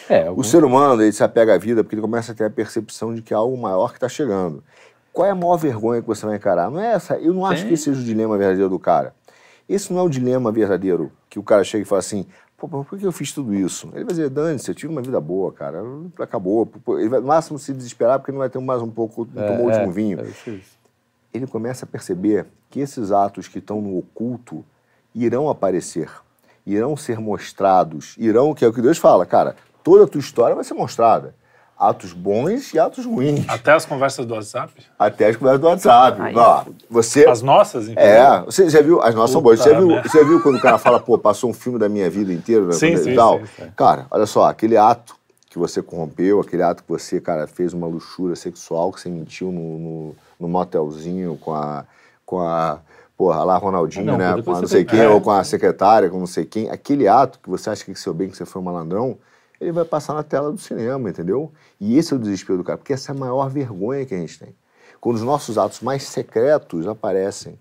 É, 0.10 0.26
O 0.26 0.30
algum- 0.30 0.44
ser 0.44 0.64
humano, 0.64 1.02
ele 1.02 1.12
se 1.12 1.24
apega 1.24 1.56
à 1.56 1.58
vida 1.58 1.84
porque 1.84 1.96
ele 1.96 2.02
começa 2.02 2.32
a 2.32 2.36
ter 2.36 2.44
a 2.46 2.50
percepção 2.50 3.14
de 3.16 3.22
que 3.22 3.34
há 3.34 3.38
algo 3.38 3.58
maior 3.58 3.90
que 3.90 3.98
está 3.98 4.08
chegando. 4.10 4.62
Qual 5.12 5.26
é 5.28 5.32
a 5.32 5.36
maior 5.36 5.58
vergonha 5.58 6.02
que 6.02 6.08
você 6.08 6.26
vai 6.26 6.36
encarar? 6.36 6.70
Não 6.70 6.80
é 6.80 6.94
essa. 6.94 7.16
Eu 7.18 7.34
não 7.34 7.46
acho 7.46 7.62
Sim. 7.62 7.68
que 7.70 7.74
esse 7.76 7.84
seja 7.86 8.00
o 8.00 8.04
dilema 8.04 8.38
verdadeiro 8.38 8.70
do 8.70 8.80
cara. 8.80 9.14
Esse 9.68 9.92
não 9.94 10.00
é 10.00 10.04
o 10.04 10.10
dilema 10.10 10.52
verdadeiro 10.52 11.12
que 11.30 11.40
o 11.40 11.44
cara 11.44 11.64
chega 11.64 11.84
e 11.84 11.86
fala 11.86 12.00
assim: 12.00 12.26
Pô, 12.58 12.68
por 12.68 12.98
que 12.98 13.06
eu 13.06 13.12
fiz 13.12 13.32
tudo 13.32 13.54
isso? 13.54 13.88
Ele 13.94 14.06
vai 14.06 14.14
dizer: 14.14 14.30
Dane-se, 14.30 14.70
eu 14.70 14.76
tive 14.76 14.92
uma 14.92 15.02
vida 15.02 15.20
boa, 15.20 15.52
cara. 15.52 15.82
Acabou. 16.20 16.72
Ele 16.98 17.10
vai 17.10 17.20
no 17.20 17.28
máximo 17.28 17.60
se 17.60 17.74
desesperar 17.74 18.20
porque 18.20 18.32
não 18.32 18.40
vai 18.40 18.50
ter 18.50 18.60
mais 18.60 18.82
um 18.82 18.90
pouco, 18.90 19.28
não 19.34 19.48
tomou 19.48 19.66
o 19.66 19.72
é, 19.72 19.74
último 19.74 19.92
vinho 19.92 20.20
é 20.20 20.24
isso, 20.24 20.50
isso. 20.50 20.78
ele 21.34 21.48
começa 21.48 21.86
a 21.86 21.88
perceber 21.88 22.46
que 22.70 22.80
esses 22.80 23.12
atos 23.12 23.48
que 23.48 23.60
estão 23.60 23.82
no 23.82 23.98
oculto 23.98 24.64
irão 25.14 25.50
aparecer, 25.50 26.10
irão 26.66 26.96
ser 26.96 27.20
mostrados, 27.20 28.16
irão, 28.18 28.54
que 28.54 28.66
é 28.66 28.68
o 28.68 28.74
que 28.74 28.82
Deus 28.82 28.98
fala, 28.98 29.26
cara, 29.26 29.56
toda 29.84 30.06
a 30.06 30.08
tua 30.08 30.20
história 30.20 30.56
vai 30.56 30.64
ser 30.64 30.74
mostrada. 30.74 31.36
Atos 31.78 32.14
bons 32.14 32.74
e 32.74 32.80
atos 32.80 33.06
ruins. 33.06 33.44
Até 33.50 33.74
as 33.74 33.86
conversas 33.86 34.26
do 34.26 34.34
WhatsApp? 34.36 34.72
Até 34.98 35.28
as 35.30 35.36
conversas 35.36 35.60
do 35.62 35.68
WhatsApp. 35.68 36.22
Aí. 36.22 36.36
Ó, 36.36 36.64
você. 36.90 37.26
As 37.26 37.42
nossas, 37.42 37.90
inclusive? 37.90 38.16
É, 38.16 38.42
você 38.42 38.70
já 38.70 38.82
viu, 38.82 39.02
as 39.02 39.14
nossas 39.16 39.32
são 39.32 39.42
boas. 39.42 39.60
Você 39.60 39.70
já, 39.70 39.76
Puta 39.76 39.80
viu, 39.86 39.96
merda. 39.96 40.10
você 40.10 40.20
já 40.20 40.24
viu 40.26 40.42
quando 40.42 40.56
o 40.58 40.62
cara 40.62 40.78
fala, 40.78 41.00
pô, 41.00 41.18
passou 41.18 41.50
um 41.50 41.54
filme 41.54 41.78
da 41.80 41.90
minha 41.90 42.10
vida 42.10 42.32
inteira, 42.32 42.66
né, 42.68 42.74
Sim, 42.74 42.96
sim, 42.96 43.12
e 43.12 43.16
tal? 43.16 43.40
sim, 43.40 43.46
sim. 43.58 43.72
Cara, 43.76 44.06
olha 44.12 44.26
só, 44.26 44.46
aquele 44.46 44.78
ato 44.78 45.16
que 45.50 45.58
você 45.60 45.82
corrompeu, 45.82 46.40
aquele 46.40 46.64
ato 46.64 46.84
que 46.84 46.90
você, 46.90 47.20
cara, 47.20 47.48
fez 47.48 47.74
uma 47.74 47.86
luxúria 47.88 48.36
sexual, 48.36 48.92
que 48.92 49.02
você 49.02 49.10
mentiu 49.10 49.52
no, 49.52 49.80
no, 49.80 50.16
no 50.40 50.48
motelzinho 50.48 51.38
com 51.38 51.54
a, 51.54 51.86
com 52.26 52.40
a, 52.40 52.80
porra, 53.18 53.44
lá 53.44 53.58
Ronaldinho, 53.58 54.06
Não, 54.06 54.18
né, 54.18 54.42
com 54.42 54.52
a 54.54 54.62
não 54.62 54.68
sei 54.68 54.86
tem- 54.86 54.98
quem, 54.98 55.06
é. 55.06 55.10
ou 55.10 55.20
com 55.22 55.32
a 55.32 55.44
secretária, 55.44 56.10
com 56.10 56.18
não 56.20 56.26
sei 56.28 56.46
quem, 56.46 56.70
aquele 56.70 57.08
ato 57.08 57.40
que 57.44 57.50
você 57.50 57.70
acha 57.70 57.84
que 57.84 57.94
seu 57.96 58.14
bem, 58.14 58.30
que 58.30 58.38
você 58.38 58.46
foi 58.46 58.62
um 58.62 58.66
malandrão, 58.66 59.18
ele 59.64 59.72
vai 59.72 59.86
passar 59.86 60.14
na 60.14 60.24
tela 60.24 60.52
do 60.52 60.58
cinema, 60.58 61.10
entendeu? 61.10 61.52
E 61.80 61.98
esse 61.98 62.14
é 62.14 62.16
o 62.16 62.20
desespero 62.20 62.58
do 62.58 62.64
cara, 62.64 62.78
porque 62.78 62.94
essa 62.94 63.12
é 63.12 63.16
a 63.16 63.18
maior 63.18 63.50
vergonha 63.50 64.06
que 64.06 64.14
a 64.14 64.18
gente 64.18 64.38
tem. 64.38 64.56
Quando 65.00 65.16
os 65.16 65.24
nossos 65.24 65.58
atos 65.58 65.82
mais 65.82 66.04
secretos 66.04 66.88
aparecem. 66.88 67.58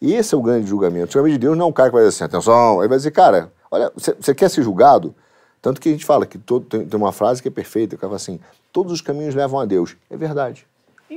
E 0.00 0.14
esse 0.14 0.34
é 0.34 0.38
o 0.38 0.42
grande 0.42 0.66
julgamento. 0.68 1.10
O 1.10 1.12
julgamento 1.12 1.38
de 1.38 1.46
Deus 1.46 1.56
não 1.56 1.66
é 1.66 1.68
um 1.68 1.72
cara 1.72 1.88
que 1.88 1.94
vai 1.94 2.04
dizer 2.04 2.24
assim, 2.24 2.24
atenção, 2.24 2.80
ele 2.80 2.88
vai 2.88 2.98
dizer, 2.98 3.10
cara, 3.10 3.52
olha, 3.70 3.92
você, 3.94 4.34
quer 4.34 4.48
ser 4.48 4.62
julgado? 4.62 5.14
Tanto 5.60 5.80
que 5.80 5.88
a 5.88 5.92
gente 5.92 6.04
fala 6.04 6.26
que 6.26 6.38
todo, 6.38 6.66
tem, 6.66 6.86
tem 6.86 7.00
uma 7.00 7.12
frase 7.12 7.40
que 7.40 7.48
é 7.48 7.50
perfeita, 7.50 7.96
que 7.96 8.00
fala 8.00 8.16
assim, 8.16 8.40
todos 8.72 8.92
os 8.92 9.00
caminhos 9.00 9.34
levam 9.34 9.60
a 9.60 9.64
Deus. 9.64 9.96
É 10.10 10.16
verdade. 10.16 10.66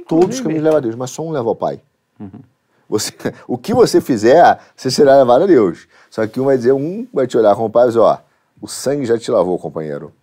Todos 0.07 0.35
os 0.35 0.41
caminhos 0.41 0.63
levam 0.63 0.77
a 0.77 0.81
Deus, 0.81 0.95
mas 0.95 1.09
só 1.11 1.23
um 1.23 1.31
leva 1.31 1.49
ao 1.49 1.55
Pai. 1.55 1.81
Você, 2.87 3.11
o 3.47 3.57
que 3.57 3.73
você 3.73 3.99
fizer, 3.99 4.59
você 4.75 4.91
será 4.91 5.17
levado 5.17 5.43
a 5.43 5.47
Deus. 5.47 5.87
Só 6.09 6.25
que 6.27 6.39
um 6.39 6.45
vai 6.45 6.57
dizer, 6.57 6.73
um 6.73 7.07
vai 7.13 7.27
te 7.27 7.37
olhar 7.37 7.55
como 7.55 7.69
pai 7.69 7.85
e 7.85 7.87
dizer, 7.87 7.99
ó, 7.99 8.17
o 8.61 8.67
sangue 8.67 9.05
já 9.05 9.17
te 9.17 9.29
lavou, 9.31 9.57
companheiro. 9.59 10.13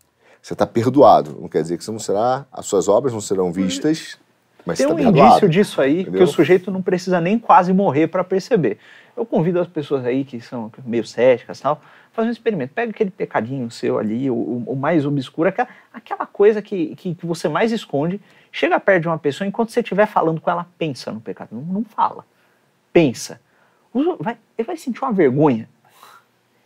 Você 0.41 0.55
está 0.55 0.67
perdoado. 0.67 1.39
Não 1.41 1.49
quer 1.49 1.63
dizer 1.63 1.79
que 1.79 1.85
você 1.85 1.91
não 1.93 1.99
será, 1.99 2.45
as 2.53 2.67
suas 2.67 2.89
obras 2.89 3.13
não 3.13 3.21
serão 3.21 3.53
vistas, 3.53 4.19
mas 4.67 4.79
Tem 4.79 4.87
você 4.87 4.93
um 4.93 4.97
perdoado. 4.97 5.19
indício 5.31 5.49
disso 5.49 5.81
aí 5.81 5.95
que 6.05 6.11
Entendeu? 6.11 6.25
o 6.25 6.27
sujeito 6.27 6.71
não 6.71 6.83
precisa 6.83 7.21
nem 7.21 7.39
quase 7.39 7.73
morrer 7.73 8.09
para 8.09 8.25
perceber. 8.25 8.79
Eu 9.17 9.25
convido 9.27 9.61
as 9.61 9.69
pessoas 9.69 10.05
aí 10.05 10.25
que 10.25 10.41
são 10.41 10.71
meio 10.85 11.05
céticas 11.07 11.59
e 11.59 11.63
tal, 11.63 11.81
fazer 12.13 12.29
um 12.29 12.33
experimento. 12.33 12.73
Pega 12.75 12.91
aquele 12.91 13.11
pecadinho 13.11 13.71
seu 13.71 13.99
ali, 13.99 14.31
o, 14.31 14.35
o- 14.67 14.75
mais 14.77 15.05
obscuro, 15.07 15.49
aquela, 15.49 15.69
aquela 15.93 16.27
coisa 16.27 16.61
que, 16.63 16.97
que, 16.97 17.15
que 17.15 17.27
você 17.27 17.49
mais 17.49 17.71
esconde, 17.73 18.21
chega 18.51 18.81
perto 18.81 19.03
de 19.03 19.09
uma 19.09 19.19
pessoa, 19.19 19.47
enquanto 19.47 19.71
você 19.71 19.81
estiver 19.81 20.07
falando 20.07 20.41
com 20.41 20.51
ela, 20.51 20.67
pensa 20.79 21.13
no 21.13 21.21
pecado. 21.21 21.51
Não, 21.53 21.61
não 21.61 21.85
fala. 21.85 22.25
Pensa. 22.93 23.41
Vai- 24.19 24.39
ele 24.57 24.67
vai 24.67 24.77
sentir 24.77 25.03
uma 25.03 25.13
vergonha. 25.13 25.69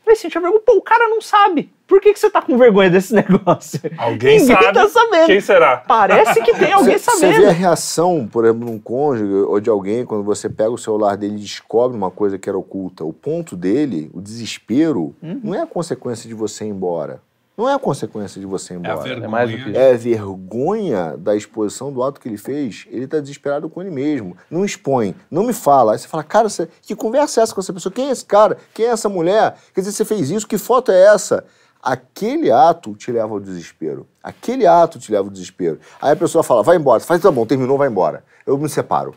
Vai 0.06 0.14
sentir 0.16 0.38
vergonha. 0.40 0.62
Pô, 0.64 0.76
o 0.76 0.80
cara 0.82 1.08
não 1.08 1.20
sabe. 1.20 1.68
Por 1.86 2.00
que, 2.00 2.12
que 2.12 2.18
você 2.18 2.30
tá 2.30 2.40
com 2.40 2.56
vergonha 2.56 2.88
desse 2.88 3.12
negócio? 3.14 3.80
Alguém 3.98 4.38
Ninguém 4.38 4.56
sabe. 4.56 4.72
tá 4.72 4.88
sabendo. 4.88 5.26
Quem 5.26 5.40
será? 5.40 5.78
Parece 5.78 6.40
que 6.42 6.54
tem 6.56 6.72
alguém 6.72 6.96
Você- 6.96 7.10
Você 7.10 7.20
sabendo. 7.20 7.40
vê 7.40 7.46
a 7.48 7.52
reação, 7.52 8.28
por 8.30 8.44
exemplo, 8.44 8.64
num 8.70 8.78
cônjuge 8.78 9.32
ou 9.32 9.58
de 9.60 9.68
alguém, 9.68 10.06
quando 10.06 10.22
você 10.22 10.48
pega 10.48 10.70
o 10.70 10.78
celular 10.78 11.16
dele 11.16 11.34
e 11.34 11.40
descobre 11.40 11.96
uma 11.96 12.10
coisa 12.10 12.38
que 12.38 12.48
era 12.48 12.56
oculta. 12.56 13.04
O 13.04 13.12
ponto 13.12 13.56
dele, 13.56 14.08
o 14.14 14.20
desespero, 14.20 15.14
Uhum. 15.20 15.40
não 15.42 15.54
é 15.54 15.62
a 15.62 15.66
consequência 15.66 16.28
de 16.28 16.34
você 16.34 16.64
ir 16.64 16.68
embora. 16.68 17.20
Não 17.56 17.68
é 17.68 17.74
a 17.74 17.78
consequência 17.78 18.38
de 18.40 18.46
você 18.46 18.74
ir 18.74 18.76
É 18.76 18.78
embora. 18.80 19.00
vergonha. 19.02 19.28
mais 19.28 19.50
do 19.50 19.56
que 19.56 19.70
isso. 19.70 19.78
É 19.78 19.92
a 19.92 19.96
vergonha 19.96 21.16
da 21.16 21.34
exposição 21.34 21.90
do 21.92 22.02
ato 22.02 22.20
que 22.20 22.28
ele 22.28 22.36
fez. 22.36 22.86
Ele 22.90 23.04
está 23.04 23.18
desesperado 23.18 23.68
com 23.70 23.80
ele 23.80 23.90
mesmo. 23.90 24.36
Não 24.50 24.64
expõe, 24.64 25.14
não 25.30 25.42
me 25.44 25.52
fala. 25.52 25.92
Aí 25.92 25.98
você 25.98 26.06
fala, 26.08 26.22
cara, 26.22 26.48
você- 26.48 26.68
que 26.82 26.94
conversa 26.94 27.40
é 27.40 27.42
essa 27.42 27.54
com 27.54 27.60
essa 27.60 27.72
pessoa? 27.72 27.92
Quem 27.92 28.08
é 28.08 28.10
esse 28.10 28.24
cara? 28.24 28.58
Quem 28.74 28.86
é 28.86 28.90
essa 28.90 29.08
mulher? 29.08 29.56
Quer 29.74 29.80
dizer, 29.80 29.92
você 29.92 30.04
fez 30.04 30.30
isso? 30.30 30.46
Que 30.46 30.58
foto 30.58 30.92
é 30.92 31.00
essa? 31.14 31.44
Aquele 31.82 32.50
ato 32.50 32.94
te 32.94 33.12
leva 33.12 33.32
ao 33.32 33.40
desespero. 33.40 34.06
Aquele 34.22 34.66
ato 34.66 34.98
te 34.98 35.10
leva 35.12 35.24
ao 35.24 35.30
desespero. 35.30 35.78
Aí 36.02 36.12
a 36.12 36.16
pessoa 36.16 36.42
fala, 36.42 36.62
vai 36.62 36.76
embora. 36.76 36.98
Você 37.00 37.06
fala, 37.06 37.20
tá 37.20 37.30
bom, 37.30 37.46
terminou, 37.46 37.78
vai 37.78 37.88
embora. 37.88 38.24
Eu 38.44 38.58
me 38.58 38.68
separo. 38.68 39.14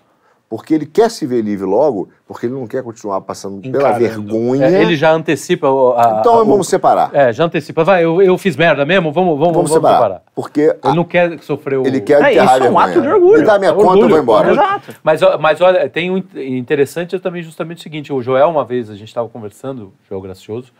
Porque 0.49 0.73
ele 0.73 0.87
quer 0.87 1.11
se 1.11 1.27
ver 1.27 1.43
livre 1.43 1.63
logo, 1.67 2.09
porque 2.27 2.47
ele 2.47 2.53
não 2.55 2.65
quer 2.65 2.81
continuar 2.81 3.21
passando 3.21 3.61
pela 3.61 3.77
Encarando. 3.77 3.99
vergonha. 3.99 4.65
É, 4.65 4.81
ele 4.81 4.95
já 4.95 5.11
antecipa 5.13 5.69
o- 5.69 5.93
a, 5.95 6.17
Então 6.21 6.33
a- 6.39 6.41
o- 6.41 6.45
vamos 6.45 6.67
separar. 6.67 7.11
É, 7.13 7.31
já 7.31 7.43
antecipa. 7.45 7.83
Vai, 7.83 8.03
eu, 8.03 8.19
eu 8.19 8.35
fiz 8.35 8.55
merda 8.57 8.83
mesmo, 8.83 9.11
vamos, 9.11 9.37
vamos, 9.37 9.39
vamos 9.53 9.55
vamos, 9.55 9.71
separar. 9.71 9.95
separar. 9.97 10.23
Porque 10.33 10.75
Ele 10.83 10.95
não 10.95 11.03
quer 11.03 11.37
sofrer 11.43 11.77
o... 11.77 11.85
ele 11.85 12.01
quer 12.01 12.13
É, 12.23 12.31
enterrar 12.31 12.33
isso 12.33 12.49
a 12.49 12.55
é 12.55 12.57
um 12.57 12.61
vergonha. 12.73 12.85
ato 12.87 13.01
de 13.01 13.07
orgulho. 13.07 13.39
Me 13.41 13.45
dá 13.45 13.59
minha 13.59 13.69
É 13.69 13.73
conta, 13.75 13.85
eu 13.85 13.89
orgulho, 13.91 14.09
vou 14.09 14.19
embora. 14.19 14.51
Exato. 14.51 14.95
Mas, 15.03 15.21
mas 15.39 15.61
olha, 15.61 15.87
tem 15.87 16.09
um 16.09 16.17
in- 16.17 16.57
interessante 16.57 17.15
é 17.15 17.19
também 17.19 17.43
justamente 17.43 17.77
o 17.77 17.81
seguinte: 17.83 18.11
o 18.11 18.19
Joel, 18.19 18.49
uma 18.49 18.65
vez, 18.65 18.89
a 18.89 18.95
gente 18.95 19.09
estava 19.09 19.29
conversando, 19.29 19.83
o 19.83 19.93
Joel 20.09 20.21
Gracioso, 20.21 20.71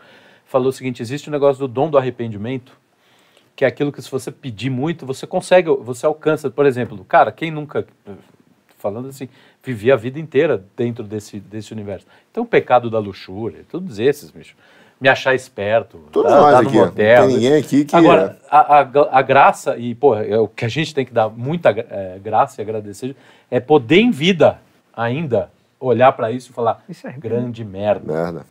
falou 0.46 0.70
o 0.70 0.72
seguinte: 0.72 1.00
existe 1.00 1.28
um 1.28 1.32
negócio 1.32 1.60
do 1.60 1.68
dom 1.72 1.88
do 1.88 1.96
arrependimento, 1.96 2.72
que 3.54 3.64
é 3.64 3.68
aquilo 3.68 3.92
que 3.92 4.02
se 4.02 4.10
você 4.10 4.32
pedir 4.32 4.68
muito, 4.68 5.06
você 5.06 5.28
consegue, 5.28 5.70
você 5.80 6.06
alcança. 6.06 6.50
Por 6.50 6.66
exemplo, 6.66 7.04
cara, 7.08 7.30
quem 7.30 7.52
nunca, 7.52 7.86
falando 8.78 9.08
assim, 9.08 9.28
vivia 9.62 9.94
a 9.94 9.96
vida 9.96 10.18
inteira 10.18 10.64
dentro 10.76 11.04
desse, 11.04 11.38
desse 11.38 11.72
universo. 11.72 12.06
Então, 12.30 12.42
o 12.44 12.46
pecado 12.46 12.90
da 12.90 12.98
luxúria, 12.98 13.60
todos 13.70 13.98
esses, 13.98 14.30
bicho. 14.30 14.54
Me 15.00 15.08
achar 15.08 15.34
esperto, 15.34 15.98
Todos 16.12 16.30
tá, 16.30 16.40
nós 16.40 16.52
tá 16.52 16.62
no 16.62 16.68
aqui. 16.68 16.76
motel. 16.76 17.20
não 17.22 17.28
tem 17.28 17.36
ninguém 17.36 17.58
aqui 17.58 17.84
que. 17.86 17.96
Agora, 17.96 18.38
a, 18.50 18.80
a, 18.80 19.18
a 19.18 19.22
graça, 19.22 19.76
e 19.78 19.94
pô, 19.94 20.14
é 20.14 20.38
o 20.38 20.46
que 20.46 20.62
a 20.62 20.68
gente 20.68 20.94
tem 20.94 21.06
que 21.06 21.12
dar 21.12 21.30
muita 21.30 21.70
eh, 21.70 22.18
graça 22.22 22.60
e 22.60 22.62
agradecer, 22.62 23.16
é 23.50 23.58
poder 23.58 23.98
em 23.98 24.10
vida 24.10 24.60
ainda 24.94 25.50
olhar 25.80 26.12
pra 26.12 26.30
isso 26.30 26.50
e 26.50 26.52
falar: 26.52 26.84
se 26.92 27.06
arrepender. 27.06 27.36
grande 27.38 27.64
merda. 27.64 28.12
Merda. 28.12 28.46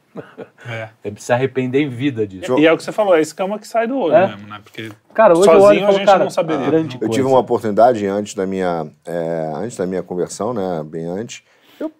É. 0.67 0.89
Ele 1.05 1.19
se 1.21 1.31
arrepender 1.31 1.81
em 1.81 1.89
vida 1.89 2.27
disso. 2.27 2.57
E 2.59 2.65
é 2.65 2.73
o 2.73 2.77
que 2.77 2.83
você 2.83 2.91
falou, 2.91 3.15
é 3.15 3.21
escama 3.21 3.57
que 3.59 3.67
sai 3.67 3.87
do 3.87 3.97
olho 3.97 4.15
É. 4.15 4.27
mesmo, 4.27 4.47
né? 4.47 4.59
Porque 4.63 4.89
Cara, 5.13 5.37
hoje 5.37 5.47
eu 5.47 5.53
olho 5.53 5.61
sozinho 5.61 5.87
a 5.87 5.91
gente 5.91 6.05
cara, 6.05 6.23
não 6.23 6.29
saberia. 6.31 6.65
grande 6.65 6.95
Eu 6.95 6.99
coisa. 6.99 7.13
tive 7.13 7.27
uma 7.27 7.39
oportunidade 7.39 8.05
antes 8.05 8.33
da 8.33 8.45
minha, 8.45 8.87
é, 9.05 9.51
antes 9.55 9.77
da 9.77 9.85
minha 9.85 10.01
conversão, 10.03 10.53
né? 10.53 10.83
Bem 10.85 11.05
antes. 11.05 11.43
Eu, 11.79 11.91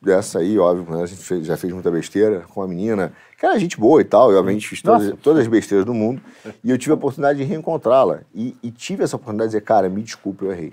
dessa 0.00 0.38
aí, 0.40 0.58
óbvio, 0.58 0.94
né, 0.96 1.02
a 1.02 1.06
gente 1.06 1.22
fez- 1.22 1.46
já 1.46 1.56
fez 1.56 1.72
muita 1.72 1.90
besteira 1.90 2.44
com 2.52 2.62
a 2.62 2.68
menina, 2.68 3.12
que 3.38 3.44
era 3.46 3.58
gente 3.58 3.78
boa 3.80 4.00
e 4.00 4.04
tal, 4.04 4.30
eu 4.30 4.38
obviamente 4.38 4.68
fiz 4.68 4.80
todas, 4.82 5.12
todas 5.22 5.40
as 5.40 5.46
besteiras 5.48 5.84
do 5.86 5.92
mundo. 5.94 6.20
E 6.62 6.70
eu 6.70 6.78
tive 6.78 6.92
a 6.92 6.94
oportunidade 6.94 7.38
de 7.38 7.44
reencontrá-la. 7.44 8.20
E, 8.34 8.56
e 8.62 8.70
tive 8.70 9.02
essa 9.02 9.16
oportunidade 9.16 9.50
de 9.50 9.56
dizer, 9.56 9.64
cara, 9.64 9.88
me 9.88 10.02
desculpe, 10.02 10.44
eu 10.44 10.52
errei. 10.52 10.72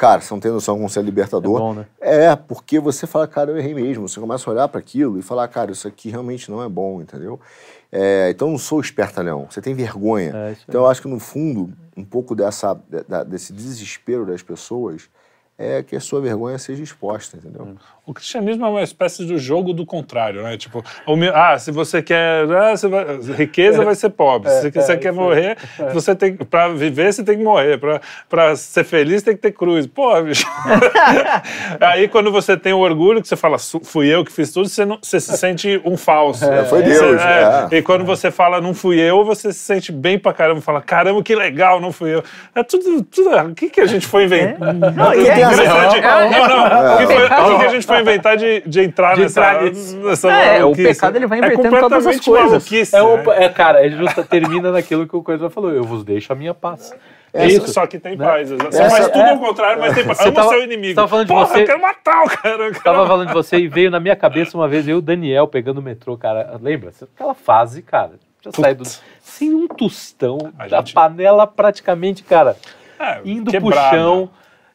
Cara, 0.00 0.22
você 0.22 0.32
não 0.32 0.40
tem 0.40 0.50
noção 0.50 0.76
como 0.76 0.88
você 0.88 0.98
é 0.98 1.02
libertador. 1.02 1.56
É 1.56 1.60
bom, 1.60 1.74
né? 1.74 1.86
É, 2.00 2.34
porque 2.34 2.80
você 2.80 3.06
fala, 3.06 3.28
cara, 3.28 3.50
eu 3.50 3.58
errei 3.58 3.74
mesmo. 3.74 4.08
Você 4.08 4.18
começa 4.18 4.48
a 4.48 4.52
olhar 4.54 4.66
para 4.66 4.80
aquilo 4.80 5.18
e 5.18 5.22
falar, 5.22 5.46
cara, 5.48 5.72
isso 5.72 5.86
aqui 5.86 6.08
realmente 6.08 6.50
não 6.50 6.62
é 6.62 6.68
bom, 6.70 7.02
entendeu? 7.02 7.38
É, 7.92 8.30
então, 8.30 8.48
não 8.50 8.56
sou 8.56 8.80
espertalhão. 8.80 9.46
Você 9.50 9.60
tem 9.60 9.74
vergonha. 9.74 10.32
É, 10.34 10.56
então, 10.66 10.80
eu 10.80 10.86
acho 10.86 11.02
que, 11.02 11.08
no 11.08 11.20
fundo, 11.20 11.70
um 11.94 12.02
pouco 12.02 12.34
dessa, 12.34 12.80
da- 13.06 13.22
desse 13.24 13.52
desespero 13.52 14.24
das 14.24 14.40
pessoas 14.42 15.10
é 15.58 15.82
que 15.82 15.94
a 15.94 16.00
sua 16.00 16.18
vergonha 16.22 16.56
seja 16.56 16.82
exposta, 16.82 17.36
entendeu? 17.36 17.76
O 18.10 18.14
cristianismo 18.14 18.66
é 18.66 18.68
uma 18.68 18.82
espécie 18.82 19.24
do 19.24 19.38
jogo 19.38 19.72
do 19.72 19.86
contrário, 19.86 20.42
né? 20.42 20.56
Tipo, 20.56 20.82
ah, 21.32 21.56
se 21.60 21.70
você 21.70 22.02
quer 22.02 22.44
ah, 22.50 22.76
você 22.76 22.88
vai- 22.88 23.04
riqueza, 23.36 23.84
vai 23.84 23.94
ser 23.94 24.10
pobre. 24.10 24.50
Se 24.50 24.68
você 24.72 24.96
quer 24.96 25.12
morrer, 25.12 25.56
você 25.92 26.12
tem 26.12 26.34
para 26.34 26.66
viver, 26.70 27.12
você 27.12 27.22
tem 27.22 27.38
que 27.38 27.44
morrer. 27.44 27.78
Pra- 27.78 28.00
Pra 28.28 28.56
ser 28.56 28.82
feliz, 28.82 29.22
tem 29.22 29.36
que 29.36 29.40
ter 29.42 29.52
cruz. 29.52 29.86
Pô, 29.86 30.20
bicho. 30.22 30.44
Aí 31.80 32.08
quando 32.08 32.32
você 32.32 32.56
tem 32.56 32.72
o 32.72 32.78
orgulho, 32.78 33.22
que 33.22 33.28
você 33.28 33.36
fala, 33.36 33.58
"Su- 33.58 33.80
fui 33.84 34.08
eu 34.08 34.24
que 34.24 34.32
fiz 34.32 34.52
tudo, 34.52 34.68
você, 34.68 34.84
não- 34.84 34.98
você 35.00 35.20
se 35.20 35.36
sente 35.38 35.80
um 35.84 35.96
falso. 35.96 36.44
foi 36.68 36.82
Você- 36.82 36.88
Deus, 37.00 37.20
é. 37.22 37.68
é. 37.70 37.76
E 37.78 37.82
quando 37.82 38.04
você 38.04 38.30
fala, 38.30 38.60
não 38.60 38.74
fui 38.74 38.98
eu, 39.00 39.24
você 39.24 39.52
se 39.52 39.60
sente 39.60 39.92
bem 39.92 40.18
pra 40.18 40.32
caramba. 40.32 40.60
Fala, 40.60 40.80
caramba, 40.80 41.22
que 41.22 41.34
legal, 41.34 41.80
não 41.80 41.92
fui 41.92 42.12
eu. 42.14 42.24
É 42.54 42.62
tudo. 42.64 43.02
tudo 43.04 43.30
o 43.36 43.54
que, 43.54 43.70
que 43.70 43.80
a 43.80 43.86
gente 43.86 44.06
foi 44.06 44.24
inventar? 44.24 44.74
Não, 44.74 45.12
é 45.12 45.30
a 45.30 45.34
ver. 45.34 45.52
Interessante. 45.54 45.98
É, 45.98 46.30
Não, 46.30 46.48
não. 46.48 46.94
O 46.94 46.98
que, 46.98 47.06
foi- 47.06 47.24
o 47.24 47.28
que 47.52 47.58
que 47.60 47.64
a 47.64 47.68
gente 47.68 47.86
inventar 48.00 48.36
de, 48.36 48.60
de 48.66 48.80
entrar 48.80 49.14
De 49.14 49.22
nessa, 49.22 49.40
entrar 49.40 49.62
nessa 50.04 50.32
É, 50.32 50.64
o 50.64 50.72
pecado, 50.72 51.16
ele 51.16 51.26
vai 51.26 51.38
É 51.40 51.44
invertendo 51.44 51.80
todas 51.80 52.06
as 52.06 52.20
coisas. 52.20 52.92
É, 52.92 53.02
o- 53.02 53.16
né? 53.18 53.44
é, 53.44 53.48
cara, 53.48 53.84
é 53.86 53.90
justa, 53.90 54.22
termina 54.24 54.70
naquilo 54.72 55.06
que 55.06 55.16
o 55.16 55.22
Coisa 55.22 55.48
falou: 55.50 55.70
eu 55.72 55.84
vos 55.84 56.04
deixo 56.04 56.32
a 56.32 56.36
minha 56.36 56.54
paz. 56.54 56.92
É 57.32 57.46
Isso, 57.46 57.64
isso. 57.64 57.74
só 57.74 57.86
que 57.86 57.96
tem 57.98 58.16
né? 58.16 58.24
paz. 58.26 58.50
Você 58.50 58.82
Essa- 58.82 58.90
faz 58.90 59.06
tudo 59.08 59.20
é. 59.22 59.30
ao 59.30 59.38
contrário, 59.38 59.80
mas 59.80 59.94
tem 59.94 60.04
paz. 60.04 60.18
Você 60.18 60.24
Ama 60.28 60.34
tava- 60.34 60.48
seu 60.48 60.64
inimigo. 60.64 60.94
tava 60.96 61.06
falando 61.06 61.26
de 61.28 61.32
Porra, 61.32 61.46
você- 61.46 61.62
eu 61.62 61.66
quero 61.66 61.80
matar 61.80 62.24
o 62.24 62.28
cara. 62.28 62.64
eu 62.64 62.72
quero- 62.72 62.82
Tava 62.84 63.06
falando 63.06 63.28
de 63.28 63.34
você 63.34 63.56
e 63.58 63.68
veio 63.68 63.88
na 63.88 64.00
minha 64.00 64.16
cabeça 64.16 64.56
uma 64.58 64.66
vez 64.66 64.88
eu 64.88 64.96
e 64.96 64.98
o 64.98 65.00
Daniel 65.00 65.46
pegando 65.46 65.78
o 65.78 65.82
metrô, 65.82 66.16
cara. 66.18 66.58
Lembra? 66.60 66.90
Aquela 67.14 67.34
fase, 67.34 67.82
cara. 67.82 68.12
Já 68.42 68.50
saiu 68.50 68.74
do. 68.74 68.82
Sem 69.20 69.54
um 69.54 69.68
tostão, 69.68 70.38
A 70.58 70.66
da 70.66 70.78
gente- 70.78 70.92
panela 70.92 71.46
praticamente, 71.46 72.24
cara. 72.24 72.56
É, 72.98 73.20
Indo 73.24 73.50
quebrada. 73.50 73.88
pro 73.90 73.96
chão. 73.98 74.30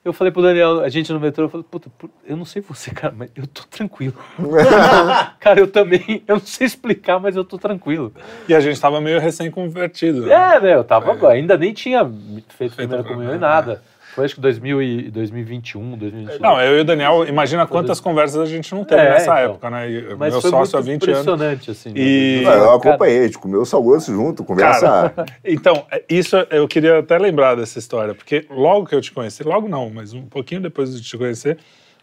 Eu 0.05 0.13
falei 0.13 0.31
pro 0.31 0.43
Daniel, 0.43 0.81
a 0.81 0.87
gente 0.89 1.11
no 1.11 1.19
metrô, 1.19 1.45
eu 1.45 1.49
falei, 1.49 1.65
puta, 1.69 1.89
pu- 1.97 2.11
eu 2.27 2.37
não 2.37 2.45
sei 2.45 2.61
você, 2.61 2.91
cara, 2.91 3.11
mas 3.17 3.31
eu 3.35 3.47
tô 3.47 3.63
tranquilo. 3.63 4.13
cara, 5.39 5.59
eu 5.59 5.65
também, 5.67 6.23
eu 6.27 6.35
não 6.35 6.45
sei 6.45 6.67
explicar, 6.67 7.19
mas 7.19 7.35
eu 7.35 7.43
tô 7.43 7.57
tranquilo. 7.57 8.13
E 8.47 8.53
a 8.53 8.59
gente 8.59 8.79
tava 8.79 9.01
meio 9.01 9.19
recém-convertido. 9.19 10.27
né? 10.27 10.55
É, 10.57 10.59
né? 10.59 10.75
Eu 10.75 10.83
tava, 10.83 11.27
ainda 11.29 11.57
nem 11.57 11.73
tinha 11.73 12.05
feito 12.49 12.73
a 12.73 12.75
primeira 12.75 13.03
Feito- 13.03 13.07
comunhão 13.15 13.35
e 13.35 13.39
nada. 13.39 13.81
Foi 14.15 14.23
acho 14.25 14.35
que 14.35 14.41
2000 14.41 14.81
e 14.81 15.11
2021, 15.11 15.97
2022. 15.97 16.39
Não, 16.41 16.59
eu 16.61 16.77
e 16.77 16.81
o 16.81 16.85
Daniel, 16.85 17.27
imagina 17.27 17.67
quantas 17.67 17.99
conversas 17.99 18.39
a 18.41 18.45
gente 18.45 18.73
não 18.73 18.85
teve 18.85 19.01
É, 19.01 19.09
nessa 19.09 19.23
então. 19.25 19.37
época, 19.37 19.69
né? 19.69 19.91
E 19.91 20.15
mas 20.15 20.31
meu 20.33 20.41
foi 20.41 20.49
sócio 20.49 20.79
há 20.79 20.81
muito 20.81 21.05
20 21.05 21.09
anos. 21.11 21.21
impressionante, 21.23 21.71
assim. 21.71 21.89
né? 21.89 21.95
E- 21.99 22.41
Não, 22.45 22.51
eu 22.53 22.59
Cara, 22.61 22.75
acompanhei, 22.75 23.19
a 23.19 23.23
gente 23.25 23.37
comeu 23.37 23.61
o 23.61 23.65
sal 23.65 23.83
grosso 23.83 24.13
junto, 24.13 24.43
conversa. 24.43 25.13
Então, 25.43 25.85
é- 25.91 26.03
isso 26.09 26.35
eu 26.49 26.67
queria 26.67 26.99
até 26.99 27.17
lembrar 27.17 27.55
dessa 27.55 27.77
história, 27.77 28.15
porque 28.15 28.45
logo 28.49 28.85
que 28.87 28.95
eu 28.95 29.01
te 29.01 29.11
conheci, 29.11 29.43
logo 29.43 29.67
não, 29.67 29.89
mas 29.89 30.13
um 30.13 30.23
pouquinho 30.25 30.61
depois 30.61 30.95
de 30.95 31.01
te 31.05 31.17
conhecer, 31.17 31.57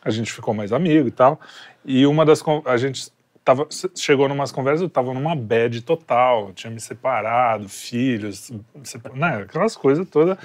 a 0.04 0.10
gente 0.10 0.30
ficou 0.32 0.52
mais 0.52 0.72
amigo 0.72 1.08
e 1.08 1.12
tal. 1.12 1.40
E 1.84 2.06
uma 2.06 2.26
das. 2.26 2.42
A 2.66 2.76
gente 2.76 3.08
tava, 3.44 3.66
chegou 3.96 4.28
numas 4.28 4.52
conversas, 4.52 4.82
eu 4.82 4.88
tava 4.90 5.12
numa 5.14 5.34
bad 5.34 5.80
total, 5.82 6.52
tinha 6.52 6.70
me 6.70 6.78
separado, 6.80 7.68
filhos, 7.68 8.52
sepa- 8.84 9.10
né, 9.14 9.44
aquelas 9.48 9.76
coisas 9.76 10.06
todas. 10.08 10.36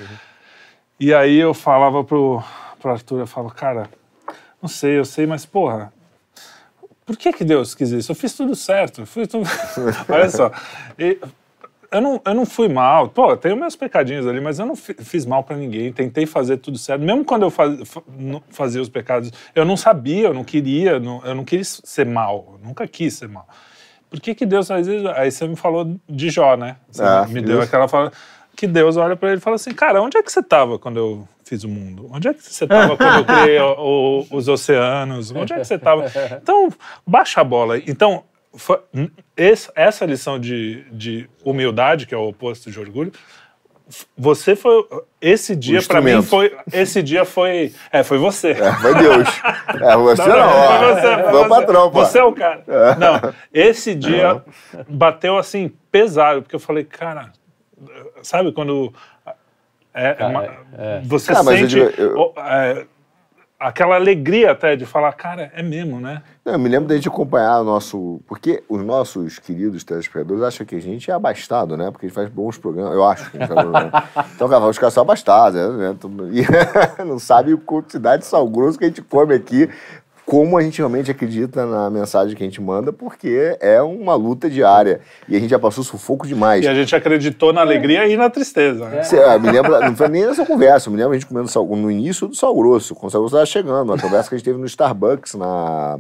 E 0.99 1.13
aí 1.13 1.37
eu 1.37 1.53
falava 1.53 2.03
pro, 2.03 2.41
pro 2.79 2.91
Arthur, 2.91 3.19
eu 3.19 3.27
falava, 3.27 3.53
cara, 3.53 3.89
não 4.61 4.67
sei, 4.69 4.97
eu 4.97 5.05
sei, 5.05 5.27
mas 5.27 5.45
porra, 5.45 5.93
por 7.05 7.15
que 7.15 7.31
que 7.31 7.43
Deus 7.43 7.75
quis 7.75 7.91
isso? 7.91 8.11
Eu 8.11 8.15
fiz 8.15 8.33
tudo 8.33 8.55
certo, 8.55 9.01
eu 9.01 9.05
fiz 9.05 9.27
tudo... 9.27 9.47
Olha 10.09 10.29
só, 10.29 10.51
e 10.97 11.19
eu 11.91 12.01
não, 12.01 12.21
eu 12.25 12.33
não 12.33 12.45
fui 12.45 12.67
mal, 12.67 13.07
pô, 13.09 13.29
eu 13.29 13.37
tenho 13.37 13.55
meus 13.55 13.75
pecadinhos 13.75 14.25
ali, 14.27 14.41
mas 14.41 14.57
eu 14.59 14.65
não 14.65 14.75
fi- 14.75 14.95
fiz 14.95 15.25
mal 15.25 15.43
pra 15.43 15.55
ninguém, 15.55 15.93
tentei 15.93 16.25
fazer 16.25 16.57
tudo 16.57 16.77
certo, 16.77 17.01
mesmo 17.03 17.23
quando 17.23 17.43
eu 17.43 17.51
faz, 17.51 17.79
fazia 18.49 18.81
os 18.81 18.89
pecados, 18.89 19.31
eu 19.53 19.63
não 19.63 19.77
sabia, 19.77 20.27
eu 20.27 20.33
não 20.33 20.43
queria, 20.43 20.99
não- 20.99 21.23
eu 21.23 21.35
não 21.35 21.45
queria 21.45 21.63
ser 21.63 22.05
mal, 22.07 22.57
eu 22.59 22.67
nunca 22.67 22.87
quis 22.87 23.13
ser 23.13 23.29
mal. 23.29 23.47
Por 24.09 24.19
que 24.21 24.33
que 24.33 24.45
Deus 24.45 24.67
faz 24.67 24.87
isso? 24.87 25.07
Aí 25.09 25.29
você 25.29 25.47
me 25.47 25.55
falou 25.57 25.95
de 26.09 26.29
Jó, 26.29 26.55
né? 26.55 26.77
Você 26.89 27.03
É, 27.03 27.25
me 27.27 27.41
deu 27.41 27.57
isso. 27.59 27.67
aquela 27.67 27.87
fala 27.89 28.11
que 28.58 28.68
Deus 28.68 28.97
olha 28.97 29.16
pra 29.16 29.30
ele 29.30 29.38
e 29.38 29.41
fala 29.41 29.55
assim, 29.55 29.72
cara, 29.72 30.01
onde 30.01 30.18
é 30.18 30.22
que 30.24 30.30
você 30.32 30.39
estava 30.41 30.78
quando 30.80 30.97
eu 30.97 31.28
fiz 31.45 31.64
o 31.64 31.70
mundo? 31.70 32.10
Onde 32.12 32.28
é 32.28 32.34
que 32.34 32.43
você 32.43 32.66
estava 32.66 32.97
quando 32.97 33.20
eu 33.20 33.26
criei 33.26 33.60
o- 33.60 34.26
o- 34.32 34.36
os 34.36 34.47
oceanos? 34.49 35.32
Onde 35.32 35.53
é 35.53 35.60
que 35.60 35.64
você 35.66 35.76
estava? 35.76 36.05
Então, 36.41 36.68
baixa 37.05 37.39
a 37.39 37.43
bola. 37.43 37.78
Então, 37.78 38.24
foi- 38.55 38.80
essa 39.76 40.05
lição 40.05 40.39
de, 40.39 40.84
de 40.91 41.30
humildade, 41.45 42.05
que 42.08 42.14
é 42.16 42.18
o 42.18 42.28
oposto 42.28 42.70
de 42.72 42.80
orgulho, 42.80 43.12
você 44.18 44.53
foi 44.55 44.84
esse 45.22 45.55
dia 45.55 45.82
para 45.88 46.01
mim 46.01 46.22
foi 46.22 46.53
esse 46.74 47.01
dia 47.01 47.24
foi 47.24 47.72
é 47.89 48.03
foi 48.03 48.18
você 48.18 48.49
É, 48.51 48.74
foi 48.74 48.95
Deus. 48.95 49.28
É, 49.82 49.95
você 49.95 50.28
não, 50.28 50.36
não, 50.38 50.80
foi 50.80 50.93
você, 50.93 51.24
foi 51.24 51.32
você. 51.32 51.49
patrão, 51.49 51.91
pô. 51.91 51.99
Você 52.05 52.20
é 52.20 52.24
o 52.24 52.34
cara. 52.34 52.64
Não, 52.99 53.34
esse 53.53 53.95
dia 53.95 54.43
bateu 54.89 55.38
assim, 55.38 55.72
pesado, 55.89 56.41
porque 56.41 56.55
eu 56.55 56.60
falei, 56.60 56.84
cara, 56.84 57.32
sabe 58.21 58.51
quando. 58.51 58.93
É, 59.93 60.13
Cara, 60.13 60.30
uma- 60.30 60.45
é. 60.78 61.01
Você 61.05 61.34
Cara, 61.34 61.45
eu 61.51 61.57
sente 61.57 61.67
digo, 61.67 61.86
eu- 62.01 62.34
é, 62.38 62.86
aquela 63.59 63.95
alegria 63.95 64.51
até 64.51 64.75
de 64.75 64.86
falar, 64.86 65.11
cara, 65.13 65.51
é 65.55 65.63
mesmo, 65.63 65.99
né? 65.99 66.21
Não, 66.45 66.53
eu 66.53 66.59
me 66.59 66.69
lembro 66.69 66.88
da 66.88 66.95
gente 66.95 67.07
acompanhar 67.07 67.61
o 67.61 67.63
nosso. 67.63 68.21
Porque 68.28 68.63
os 68.69 68.84
nossos 68.84 69.39
queridos 69.39 69.84
telespectadores 69.84 70.43
acham 70.43 70.65
que 70.67 70.75
a 70.75 70.80
gente 70.82 71.09
é 71.09 71.13
abastado, 71.15 71.75
né? 71.75 71.89
Porque 71.89 72.05
a 72.05 72.09
gente 72.09 72.15
faz 72.15 72.30
bons 72.30 72.57
programas. 72.59 72.93
Eu 72.93 73.03
acho 73.05 73.32
que 73.32 73.38
a 73.38 73.39
gente 73.39 73.53
faz 73.53 73.67
bons. 73.67 73.91
Então, 74.36 74.47
cara, 74.47 74.65
os 74.65 74.78
caras 74.78 74.93
são 74.93 75.01
abastados, 75.01 75.59
né? 75.78 75.95
E 76.32 76.45
não 77.03 77.17
sabe 77.17 77.53
a 77.53 77.57
quantidade 77.57 78.21
de 78.21 78.28
sal 78.28 78.47
grosso 78.47 78.78
que 78.78 78.86
a 78.86 78.88
gente 78.88 79.01
come 79.01 79.34
aqui. 79.34 79.67
Como 80.28 80.57
a 80.57 80.61
gente 80.61 80.80
realmente 80.80 81.09
acredita 81.09 81.66
na 81.66 81.89
mensagem 81.89 82.36
que 82.36 82.43
a 82.43 82.45
gente 82.45 82.62
manda, 82.62 82.91
porque 82.91 83.58
é 83.62 83.82
uma 83.82 84.13
luta 84.13 84.49
diária. 84.49 84.99
E 85.25 85.37
a 85.37 85.39
gente 85.39 85.49
já 85.49 85.58
passou 85.58 85.86
sufoco 85.86 86.28
demais. 86.28 86.66
E 86.66 86.67
a 86.67 86.74
gente 86.74 86.93
acreditou 86.93 87.54
na 87.54 87.62
alegria 87.62 88.05
e 88.09 88.17
na 88.17 88.29
tristeza. 88.29 88.89
Né? 88.89 89.04
Cê, 89.04 89.24
ah, 89.24 89.39
me 89.39 89.49
lembra, 89.49 89.79
não 89.79 89.95
foi 89.95 90.09
nem 90.09 90.25
nessa 90.25 90.45
conversa, 90.45 90.89
eu 90.89 90.91
me 90.91 90.97
lembro 90.97 91.13
a 91.13 91.16
gente 91.17 91.28
comendo 91.28 91.47
sal, 91.47 91.66
no 91.66 91.89
início 91.89 92.28
do 92.28 92.36
sal 92.36 92.54
grosso, 92.54 92.93
quando 92.93 93.08
o 93.08 93.12
sal 93.12 93.21
grosso 93.21 93.37
estava 93.37 93.45
chegando, 93.45 93.89
uma 93.89 93.97
conversa 93.97 94.28
que 94.28 94.36
a 94.36 94.37
gente 94.37 94.43
teve 94.43 94.59
no 94.59 94.66
Starbucks 94.66 95.36
na, 95.36 95.97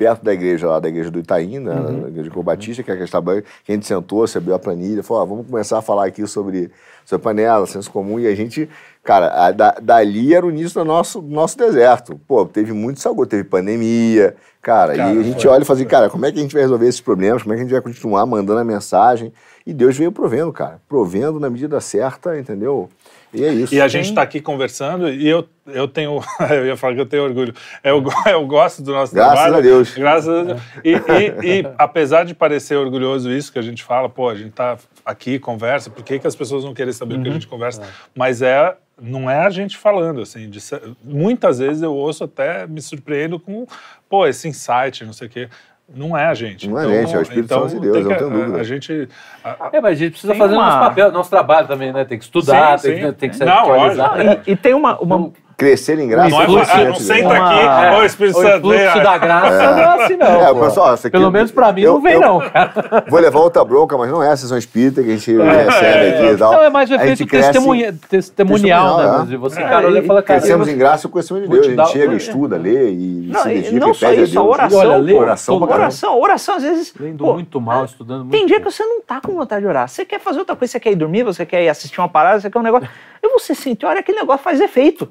perto 0.00 0.24
da 0.24 0.32
igreja 0.32 0.66
lá, 0.66 0.80
da 0.80 0.88
igreja 0.88 1.10
do 1.10 1.18
Itaim, 1.18 1.58
né, 1.58 1.74
Uhum. 1.78 2.08
igreja 2.08 2.30
de 2.30 2.42
Batista, 2.42 2.82
que 2.82 2.90
é 2.90 2.94
a 2.94 2.96
questão 2.96 3.22
que 3.22 3.44
a 3.68 3.72
gente 3.74 3.86
sentou, 3.86 4.26
você 4.26 4.38
abriu 4.38 4.54
a 4.54 4.58
planilha, 4.58 5.02
falou, 5.02 5.22
ó, 5.22 5.26
vamos 5.26 5.46
começar 5.46 5.76
a 5.76 5.82
falar 5.82 6.06
aqui 6.06 6.26
sobre, 6.26 6.70
sobre 7.04 7.22
panela, 7.22 7.66
senso 7.66 7.90
comum, 7.90 8.18
e 8.18 8.26
a 8.26 8.34
gente, 8.34 8.66
cara, 9.04 9.26
a- 9.26 9.50
da- 9.52 9.76
dali 9.78 10.34
era 10.34 10.46
o 10.46 10.50
início 10.50 10.80
do 10.80 10.86
nosso, 10.86 11.20
nosso 11.20 11.58
deserto. 11.58 12.18
Pô, 12.26 12.46
teve 12.46 12.72
muito 12.72 12.98
sabor, 12.98 13.26
teve 13.26 13.44
pandemia, 13.44 14.34
cara, 14.62 14.96
Cara, 14.96 15.12
e 15.12 15.18
a 15.18 15.22
gente 15.22 15.42
foi, 15.42 15.50
olha 15.50 15.62
e 15.62 15.66
fala 15.66 15.78
assim, 15.78 15.86
cara, 15.88 16.08
como 16.08 16.24
é 16.24 16.32
que 16.32 16.38
a 16.38 16.42
gente 16.42 16.54
vai 16.54 16.62
resolver 16.62 16.86
esses 16.88 17.02
problemas, 17.02 17.42
como 17.42 17.52
é 17.52 17.56
que 17.56 17.60
a 17.60 17.64
gente 17.64 17.72
vai 17.72 17.82
continuar 17.82 18.24
mandando 18.24 18.58
a 18.60 18.64
mensagem, 18.64 19.30
e 19.66 19.74
Deus 19.74 19.98
veio 19.98 20.10
provendo, 20.10 20.50
cara, 20.50 20.80
provendo 20.88 21.38
na 21.38 21.50
medida 21.50 21.78
certa, 21.78 22.38
entendeu? 22.38 22.88
E 23.32 23.44
é 23.44 23.52
isso. 23.52 23.74
E 23.74 23.80
a 23.80 23.86
gente 23.88 24.08
está 24.08 24.22
aqui 24.22 24.40
conversando 24.40 25.08
e 25.08 25.28
eu, 25.28 25.48
eu 25.66 25.86
tenho. 25.86 26.20
Eu 26.50 26.66
ia 26.66 26.76
falar 26.76 26.94
que 26.94 27.00
eu 27.00 27.06
tenho 27.06 27.22
orgulho. 27.24 27.54
Eu, 27.84 28.02
eu 28.26 28.46
gosto 28.46 28.82
do 28.82 28.92
nosso 28.92 29.14
Graças 29.14 29.32
trabalho. 29.34 29.56
a 29.56 29.60
Deus. 29.60 29.94
Graças 29.94 30.28
a 30.28 30.42
Deus. 30.42 30.60
E, 30.84 30.90
e- 30.90 31.60
e, 31.60 31.66
apesar 31.78 32.24
de 32.24 32.34
parecer 32.34 32.74
orgulhoso 32.76 33.30
isso 33.30 33.52
que 33.52 33.58
a 33.58 33.62
gente 33.62 33.84
fala, 33.84 34.08
pô, 34.08 34.28
a 34.28 34.34
gente 34.34 34.50
tá 34.50 34.76
aqui, 35.04 35.38
conversa, 35.38 35.90
por 35.90 36.02
que, 36.02 36.18
que 36.18 36.26
as 36.26 36.34
pessoas 36.34 36.64
não 36.64 36.74
querem 36.74 36.92
saber 36.92 37.18
o 37.18 37.22
que 37.22 37.28
a 37.28 37.32
gente 37.32 37.46
conversa? 37.46 37.82
Mas 38.14 38.42
é. 38.42 38.76
Não 39.02 39.30
é 39.30 39.46
a 39.46 39.48
gente 39.48 39.78
falando, 39.78 40.20
assim. 40.20 40.50
de 40.50 40.60
muitas 41.02 41.58
vezes 41.58 41.82
eu 41.82 41.94
ouço 41.94 42.24
até 42.24 42.66
me 42.66 42.82
surpreendo 42.82 43.40
com, 43.40 43.66
pô, 44.10 44.26
esse 44.26 44.46
insight, 44.46 45.06
não 45.06 45.14
sei 45.14 45.26
o 45.26 45.30
quê. 45.30 45.48
Não 45.94 46.16
é 46.16 46.26
a 46.26 46.34
gente. 46.34 46.68
Não 46.68 46.78
é 46.78 46.84
a 46.84 46.88
gente, 47.02 47.14
é 47.14 47.18
o 47.18 47.22
Espírito 47.22 47.48
Santo 47.48 47.68
de 47.68 47.80
Deus, 47.80 47.92
tem 47.94 48.02
eu 48.02 48.08
não 48.08 48.10
que- 48.12 48.18
tenho 48.18 48.30
dúvida. 48.30 48.58
A, 48.58 48.60
a 48.60 48.64
gente. 48.64 49.08
a- 49.42 49.70
É, 49.72 49.80
mas 49.80 49.92
a 49.92 49.94
gente 49.96 50.10
precisa 50.12 50.34
fazer 50.36 50.54
uma- 50.54 50.64
nosso 50.66 50.78
papel, 50.78 51.12
nosso 51.12 51.30
trabalho 51.30 51.66
também, 51.66 51.92
né? 51.92 52.04
Tem 52.04 52.16
que 52.18 52.24
estudar, 52.24 52.78
Sim, 52.78 52.88
tem, 52.88 53.00
sim. 53.00 53.06
Que, 53.06 53.12
tem 53.12 53.30
que 53.30 53.36
se 53.36 53.44
Não, 53.44 53.52
atualizar. 53.58 54.16
lógico. 54.16 54.42
E, 54.48 54.52
e 54.52 54.56
tem 54.56 54.72
uma, 54.74 54.98
uma, 55.00 55.32
Crescer 55.60 55.98
em 55.98 56.08
graça. 56.08 56.30
não 56.30 56.40
é, 56.40 56.44
fluxo, 56.46 56.70
ah, 56.72 56.74
diante 56.76 56.88
não 56.88 56.94
senta 57.06 57.34
aqui, 57.34 58.06
Espírito 58.06 58.38
o 58.38 58.42
Santo. 58.42 58.68
vem, 58.70 58.78
fluxo 58.80 59.00
da 59.04 59.18
graça 59.18 59.70
não 59.72 59.78
é 59.78 60.04
assim, 60.04 60.16
não. 60.16 60.26
É, 60.26 60.54
pessoal, 60.54 60.94
aqui- 60.94 61.10
Pelo 61.10 61.30
menos 61.30 61.52
pra 61.52 61.70
mim 61.70 61.82
eu- 61.82 61.92
não 61.94 62.00
vem, 62.00 62.14
eu- 62.14 62.20
não, 62.20 62.40
cara. 62.40 62.72
Vou 63.10 63.20
levar 63.20 63.40
outra 63.40 63.62
bronca, 63.62 63.98
mas 63.98 64.10
não 64.10 64.22
é 64.22 64.30
a 64.30 64.36
sessão 64.38 64.56
espírita 64.56 65.02
que 65.02 65.10
a 65.10 65.16
gente 65.16 65.32
recebe 65.36 66.08
aqui 66.08 66.34
e 66.34 66.36
tal. 66.38 66.52
Não, 66.52 66.62
é 66.62 66.70
mais 66.70 66.90
o 66.90 66.94
efeito 66.94 67.26
testemunha- 67.26 67.94
testemunial, 68.08 68.86
testemunial, 68.96 69.18
né? 69.18 69.22
é. 69.22 69.26
De 69.26 69.36
você, 69.36 69.60
É, 69.60 69.68
cara, 69.68 69.86
olha 69.86 69.98
e 69.98 70.06
fala, 70.06 70.22
cara, 70.22 70.40
Crescemos 70.40 70.66
em 70.66 70.78
graça 70.78 71.02
com 71.02 71.08
o 71.08 71.12
conhecimento 71.12 71.42
de 71.42 71.48
Deus. 71.50 71.66
A 71.66 71.70
gente 71.84 71.92
chega, 71.92 72.12
é. 72.14 72.16
estuda, 72.16 72.56
lê 72.56 72.90
e 72.90 73.32
se 73.36 73.48
dedica 73.48 73.80
não 73.80 73.90
e 73.90 73.94
só 73.94 74.06
pede 74.08 74.20
a 74.20 74.24
isso, 74.24 74.38
a 74.38 74.42
Deus. 74.42 74.50
oração, 74.54 74.86
oração 75.20 75.60
oração, 75.60 76.20
oração, 76.20 76.54
às 76.56 76.62
vezes. 76.62 76.94
lendo 76.98 77.24
muito 77.26 77.60
mal, 77.60 77.84
estudando 77.84 78.20
muito 78.20 78.30
Tem 78.32 78.46
dia 78.46 78.58
que 78.58 78.64
você 78.64 78.82
não 78.82 79.02
tá 79.02 79.20
com 79.20 79.34
vontade 79.34 79.60
de 79.60 79.66
orar. 79.68 79.86
Você 79.88 80.06
quer 80.06 80.20
fazer 80.20 80.38
outra 80.38 80.56
coisa, 80.56 80.72
você 80.72 80.80
quer 80.80 80.92
ir 80.92 80.96
dormir, 80.96 81.22
você 81.22 81.44
quer 81.44 81.62
ir 81.62 81.68
assistir 81.68 82.00
uma 82.00 82.08
parada, 82.08 82.40
você 82.40 82.48
quer 82.48 82.58
um 82.58 82.62
negócio. 82.62 82.88
E 83.22 83.28
você 83.28 83.54
sente, 83.54 83.84
olha, 83.84 84.00
aquele 84.00 84.18
negócio 84.20 84.42
faz 84.42 84.58
efeito. 84.60 85.06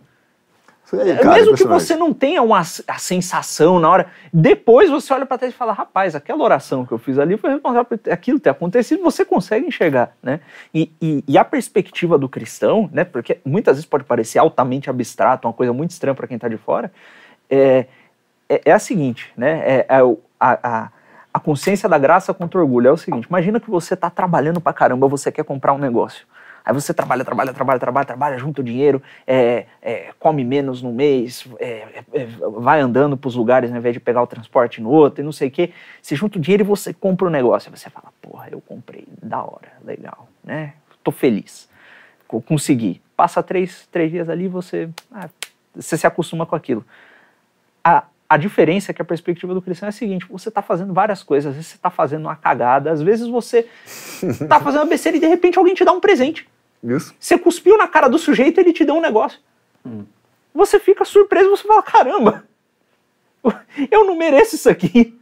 Aí, 0.94 1.12
É, 1.12 1.16
cara, 1.18 1.36
Mesmo 1.36 1.56
que 1.56 1.64
você 1.64 1.96
não 1.96 2.14
tenha 2.14 2.42
uma, 2.42 2.60
a 2.60 2.98
sensação 2.98 3.80
na 3.80 3.90
hora, 3.90 4.08
depois 4.34 4.90
você 4.90 5.14
olha 5.14 5.26
para 5.26 5.38
trás 5.38 5.54
e 5.54 5.58
fala, 5.58 5.74
rapaz, 5.74 6.16
aquela 6.16 6.44
oração 6.44 6.86
que 6.86 6.92
eu 6.92 6.98
fiz 6.98 7.18
ali 7.20 7.38
foi 7.38 7.52
responsável 7.52 7.86
por 7.86 8.00
aquilo 8.12 8.40
ter 8.40 8.50
acontecido, 8.50 9.04
você 9.04 9.24
consegue 9.24 9.68
enxergar, 9.68 10.14
né? 10.22 10.40
E, 10.74 10.92
e- 11.02 11.24
e 11.28 11.38
a 11.38 11.46
perspectiva 11.46 12.18
do 12.18 12.28
cristão, 12.30 12.90
né? 12.92 13.04
Porque 13.04 13.40
muitas 13.46 13.76
vezes 13.78 13.86
pode 13.86 14.04
parecer 14.04 14.40
altamente 14.40 14.90
abstrato, 14.90 15.48
uma 15.48 15.54
coisa 15.54 15.72
muito 15.74 15.92
estranha 15.92 16.16
para 16.16 16.28
quem 16.28 16.36
está 16.36 16.48
de 16.48 16.58
fora, 16.58 16.92
é, 17.50 17.86
é, 18.48 18.62
é 18.66 18.72
a 18.72 18.80
seguinte, 18.80 19.32
né? 19.38 19.62
É, 19.66 19.86
é 19.90 19.96
a, 20.40 20.60
a- 20.84 20.90
a 21.32 21.40
consciência 21.40 21.88
da 21.88 22.00
graça 22.00 22.34
contra 22.34 22.60
o 22.60 22.64
orgulho 22.64 22.88
é 22.88 22.92
o 22.92 22.98
seguinte: 22.98 23.28
imagina 23.30 23.60
que 23.60 23.70
você 23.70 23.94
está 23.94 24.10
trabalhando 24.10 24.60
pra 24.60 24.74
caramba, 24.74 25.08
você 25.08 25.32
quer 25.32 25.44
comprar 25.44 25.74
um 25.74 25.78
negócio. 25.78 26.26
Aí 26.70 26.74
você 26.74 26.94
trabalha, 26.94 27.26
trabalha, 27.26 27.52
trabalha, 27.52 27.80
trabalha, 27.80 28.06
trabalha, 28.06 28.38
junta 28.38 28.62
o 28.62 28.64
dinheiro, 28.64 29.02
é, 29.26 29.66
é, 29.82 30.14
come 30.20 30.44
menos 30.44 30.84
no 30.84 30.94
mês, 30.94 31.48
é, 31.60 32.04
é, 32.14 32.28
vai 32.60 32.80
andando 32.80 33.18
pros 33.18 33.34
lugares 33.34 33.72
ao 33.72 33.78
invés 33.78 33.92
de 33.92 34.00
pegar 34.00 34.22
o 34.22 34.28
transporte 34.28 34.80
no 34.80 34.92
outro 34.92 35.24
e 35.24 35.26
não 35.26 35.32
sei 35.32 35.48
o 35.48 35.52
quê. 35.52 35.72
Você 36.00 36.16
junta 36.16 36.38
o 36.38 36.42
dinheiro 36.42 36.62
e 36.62 36.64
você 36.64 36.94
compra 36.94 37.26
o 37.26 37.30
negócio. 37.32 37.72
Aí 37.74 37.76
você 37.80 37.90
fala, 37.90 38.14
porra, 38.22 38.50
eu 38.52 38.62
comprei, 38.62 39.08
da 39.20 39.42
hora, 39.44 39.74
legal, 39.84 40.30
né? 40.44 40.74
Tô 41.04 41.10
feliz, 41.10 41.68
co- 42.28 42.40
consegui. 42.40 43.02
Passa 43.18 43.42
três, 43.42 43.88
três 43.92 44.12
dias 44.12 44.30
ali, 44.30 44.48
você, 44.48 44.90
ah, 45.12 45.28
você 45.74 45.98
se 45.98 46.06
acostuma 46.06 46.46
com 46.46 46.56
aquilo. 46.56 46.86
A, 47.84 48.04
a 48.30 48.38
diferença 48.38 48.92
é 48.92 48.94
que 48.94 49.02
a 49.02 49.06
perspectiva 49.06 49.56
do 49.56 49.62
cristão 49.64 49.88
é 49.88 49.90
a 49.90 49.92
seguinte: 49.92 50.28
você 50.30 50.50
está 50.50 50.62
fazendo 50.62 50.94
várias 50.94 51.24
coisas, 51.24 51.50
às 51.50 51.56
vezes 51.56 51.72
você 51.72 51.78
está 51.78 51.90
fazendo 51.90 52.26
uma 52.26 52.36
cagada, 52.36 52.92
às 52.92 53.02
vezes 53.02 53.28
você 53.28 53.68
está 54.22 54.60
fazendo 54.62 54.82
uma 54.82 54.86
besteira 54.88 55.18
e 55.18 55.20
de 55.20 55.26
repente 55.26 55.58
alguém 55.58 55.74
te 55.74 55.84
dá 55.84 55.92
um 55.92 56.00
presente. 56.00 56.48
Isso. 56.84 57.14
Você 57.20 57.38
cuspiu 57.38 57.78
na 57.78 57.88
cara 57.88 58.08
do 58.08 58.18
sujeito 58.18 58.60
e 58.60 58.62
ele 58.64 58.74
te 58.74 58.86
deu 58.86 58.96
um 58.96 59.02
negócio. 59.02 59.40
Você 60.54 60.80
fica 60.80 61.04
surpreso, 61.06 61.50
você 61.50 61.68
fala: 61.68 61.82
caramba, 61.84 62.44
eu 63.92 64.06
não 64.06 64.16
mereço 64.16 64.56
isso 64.56 64.70
aqui. 64.70 65.18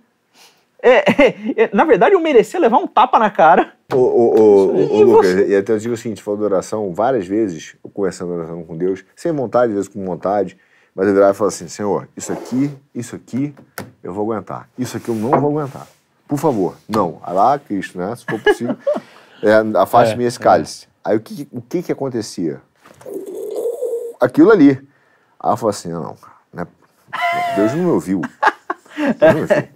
É, 0.81 0.97
é, 1.11 1.63
é, 1.63 1.69
na 1.73 1.83
verdade, 1.83 2.13
eu 2.13 2.19
merecia 2.19 2.59
levar 2.59 2.77
um 2.77 2.87
tapa 2.87 3.17
na 3.17 3.29
cara. 3.31 3.73
Ô, 3.91 3.97
ô, 3.97 4.39
ô, 4.39 4.67
ô, 4.73 4.75
E 4.77 5.03
ô, 5.03 5.07
Lucas, 5.07 5.31
você- 5.33 5.47
e 5.47 5.55
até 5.55 5.73
eu 5.73 5.79
digo 5.79 5.93
o 5.93 5.97
seguinte, 5.97 6.21
falou 6.21 6.37
de 6.39 6.45
oração 6.45 6.93
várias 6.93 7.25
vezes, 7.25 7.75
conversando 7.93 8.33
oração 8.33 8.63
com 8.63 8.77
Deus, 8.77 9.03
sem 9.15 9.31
vontade, 9.31 9.71
às 9.71 9.75
vezes 9.75 9.87
com 9.89 10.03
vontade, 10.05 10.55
mas 10.93 11.07
eu 11.07 11.13
virava 11.13 11.31
e 11.31 11.35
falava 11.35 11.53
assim, 11.55 11.67
Senhor, 11.67 12.07
isso 12.15 12.31
aqui, 12.31 12.71
isso 12.93 13.15
aqui, 13.15 13.55
eu 14.03 14.13
vou 14.13 14.31
aguentar. 14.31 14.69
Isso 14.77 14.97
aqui 14.97 15.09
eu 15.09 15.15
não 15.15 15.31
vou 15.41 15.49
aguentar. 15.59 15.87
Por 16.27 16.37
favor, 16.37 16.75
não. 16.87 17.19
Aí 17.23 17.33
lá, 17.33 17.57
Cristo, 17.57 17.97
né? 17.97 18.15
Se 18.15 18.25
for 18.25 18.39
possível, 18.39 18.75
é, 19.41 19.79
afaste-me 19.79 20.25
esse 20.25 20.39
cálice. 20.39 20.87
Aí 21.07 21.15
o 21.15 21.21
que, 21.21 21.47
o 21.53 21.61
que 21.61 21.81
que 21.81 21.91
acontecia? 21.93 22.59
Aquilo 24.19 24.51
ali. 24.51 24.71
Aí 25.39 25.51
eu 25.53 25.55
falei 25.57 25.69
assim, 25.69 25.89
não, 25.89 26.15
cara, 26.15 26.33
né? 26.53 26.67
Deus 27.55 27.71
não 27.73 27.83
me 27.85 27.91
ouviu. 27.91 28.21
Deus 28.97 29.17
não 29.21 29.33
me 29.35 29.41
ouviu. 29.41 29.67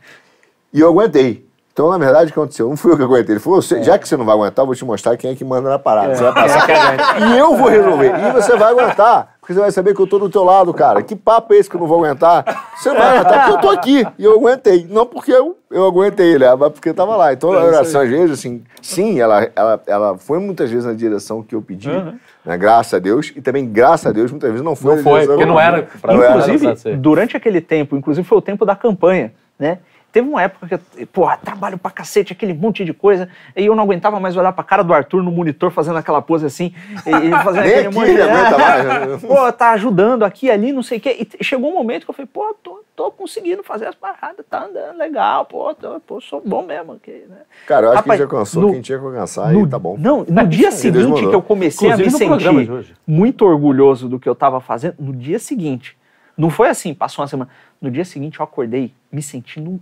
E 0.73 0.79
eu 0.81 0.89
aguentei. 0.89 1.49
Então, 1.71 1.89
na 1.89 1.97
verdade, 1.97 2.25
o 2.31 2.33
que 2.33 2.39
aconteceu? 2.39 2.67
Não 2.67 2.75
fui 2.75 2.91
eu 2.91 2.97
que 2.97 3.03
aguentei. 3.03 3.33
Ele 3.33 3.39
falou, 3.39 3.61
"Você- 3.61 3.81
já 3.81 3.97
que 3.97 4.05
você 4.05 4.17
não 4.17 4.25
vai 4.25 4.35
aguentar, 4.35 4.63
eu 4.63 4.67
vou 4.67 4.75
te 4.75 4.83
mostrar 4.83 5.15
quem 5.15 5.31
é 5.31 5.35
que 5.35 5.45
manda 5.45 5.69
na 5.69 5.79
parada. 5.79 6.13
Você 6.13 6.21
vai 6.21 6.33
passar. 6.33 6.67
E 7.33 7.37
eu 7.37 7.55
vou 7.55 7.69
resolver. 7.69 8.11
E 8.13 8.31
você 8.33 8.57
vai 8.57 8.71
aguentar. 8.73 9.35
Porque 9.51 9.53
você 9.53 9.59
vai 9.59 9.71
saber 9.71 9.93
que 9.93 10.01
eu 10.01 10.07
tô 10.07 10.17
do 10.17 10.29
teu 10.29 10.43
lado, 10.43 10.73
cara. 10.73 11.01
Que 11.01 11.15
papo 11.15 11.53
é 11.53 11.57
esse 11.57 11.69
que 11.69 11.75
eu 11.75 11.81
não 11.81 11.87
vou 11.87 12.03
aguentar? 12.03 12.45
Você 12.77 12.89
não 12.89 12.97
vai 12.97 13.17
aguentar 13.17 13.39
porque 13.39 13.51
eu 13.51 13.61
tô 13.61 13.69
aqui. 13.69 14.07
E 14.17 14.23
eu 14.23 14.33
aguentei. 14.33 14.87
Não 14.89 15.05
porque 15.05 15.31
eu, 15.31 15.57
eu 15.69 15.85
aguentei, 15.85 16.37
né? 16.37 16.55
Mas 16.55 16.71
porque 16.71 16.89
eu 16.89 16.93
tava 16.93 17.15
lá. 17.17 17.33
Então, 17.33 17.51
a 17.51 17.63
oração, 17.63 18.01
às 18.01 18.09
vezes, 18.09 18.39
assim, 18.39 18.63
sim, 18.81 19.19
ela, 19.19 19.49
ela, 19.55 19.81
ela 19.85 20.17
foi 20.17 20.39
muitas 20.39 20.69
vezes 20.69 20.85
na 20.85 20.93
direção 20.93 21.43
que 21.43 21.53
eu 21.53 21.61
pedi. 21.61 21.89
Né? 21.89 22.57
Graças 22.57 22.93
a 22.93 22.99
Deus. 22.99 23.33
E 23.35 23.41
também, 23.41 23.67
graças 23.67 24.07
a 24.07 24.11
Deus, 24.11 24.31
muitas 24.31 24.49
vezes 24.49 24.63
não 24.63 24.75
foi 24.75 24.95
Não 24.95 25.03
foi, 25.03 25.27
porque 25.27 25.45
não 25.45 25.59
era 25.59 25.87
pra 26.01 26.13
Não 26.13 26.23
era. 26.23 26.39
inclusive, 26.39 26.95
durante 26.95 27.35
aquele 27.35 27.59
tempo, 27.59 27.97
inclusive 27.97 28.25
foi 28.25 28.37
o 28.37 28.41
tempo 28.41 28.65
da 28.65 28.75
campanha, 28.75 29.33
né? 29.59 29.79
Teve 30.11 30.27
uma 30.27 30.41
época 30.41 30.67
que 30.67 30.73
eu, 31.01 31.07
porra, 31.07 31.37
trabalho 31.37 31.77
pra 31.77 31.89
cacete, 31.89 32.33
aquele 32.33 32.53
monte 32.53 32.83
de 32.83 32.93
coisa, 32.93 33.29
e 33.55 33.65
eu 33.65 33.73
não 33.75 33.83
aguentava 33.83 34.19
mais 34.19 34.35
olhar 34.35 34.51
pra 34.51 34.63
cara 34.63 34.83
do 34.83 34.93
Arthur 34.93 35.23
no 35.23 35.31
monitor 35.31 35.71
fazendo 35.71 35.97
aquela 35.97 36.21
pose 36.21 36.45
assim, 36.45 36.73
e, 37.05 37.09
e 37.27 37.31
fazendo 37.43 37.59
aquele 37.65 37.87
aqui 37.87 37.95
monte 37.95 38.11
de... 38.11 38.17
mais. 38.27 39.21
Pô, 39.21 39.51
tá 39.53 39.71
ajudando 39.71 40.23
aqui, 40.23 40.51
ali, 40.51 40.73
não 40.73 40.83
sei 40.83 40.97
o 40.97 41.01
quê. 41.01 41.27
E 41.39 41.43
chegou 41.43 41.71
um 41.71 41.75
momento 41.75 42.03
que 42.03 42.09
eu 42.11 42.13
falei, 42.15 42.29
pô, 42.31 42.53
tô, 42.61 42.83
tô 42.95 43.09
conseguindo 43.11 43.63
fazer 43.63 43.87
as 43.87 43.95
paradas, 43.95 44.45
tá 44.49 44.65
andando 44.65 44.97
legal, 44.97 45.45
pô, 45.45 45.73
tô, 45.73 45.99
pô 46.01 46.19
sou 46.19 46.41
bom 46.45 46.61
mesmo 46.63 46.91
aqui, 46.93 47.23
né? 47.29 47.37
Cara, 47.65 47.85
eu 47.87 47.89
acho 47.91 47.97
Rapaz, 48.01 48.17
que 48.19 48.23
a 48.23 48.25
gente 48.25 48.33
alcançou 48.33 48.61
no- 48.63 48.71
quem 48.73 48.81
tinha 48.81 48.99
que 48.99 49.05
alcançar 49.05 49.53
no- 49.53 49.65
e 49.65 49.69
tá 49.69 49.79
bom. 49.79 49.95
Não, 49.97 50.25
no 50.27 50.47
dia 50.47 50.71
seguinte 50.71 51.25
que 51.25 51.33
eu 51.35 51.41
comecei 51.41 51.89
a 51.89 51.95
me 51.95 52.03
Inclusive 52.03 52.25
programa 52.27 52.59
de 52.59 52.65
sentir 52.67 52.77
hoje. 52.77 52.95
muito 53.07 53.45
orgulhoso 53.45 54.09
do 54.09 54.19
que 54.19 54.27
eu 54.27 54.35
tava 54.35 54.59
fazendo, 54.59 54.95
no 54.99 55.13
dia 55.13 55.39
seguinte, 55.39 55.97
não 56.37 56.49
foi 56.49 56.67
assim, 56.69 56.93
passou 56.93 57.21
uma 57.23 57.27
semana, 57.29 57.49
no 57.81 57.89
dia 57.89 58.03
seguinte 58.03 58.39
eu 58.39 58.43
acordei 58.43 58.93
me 59.11 59.21
sentindo 59.21 59.79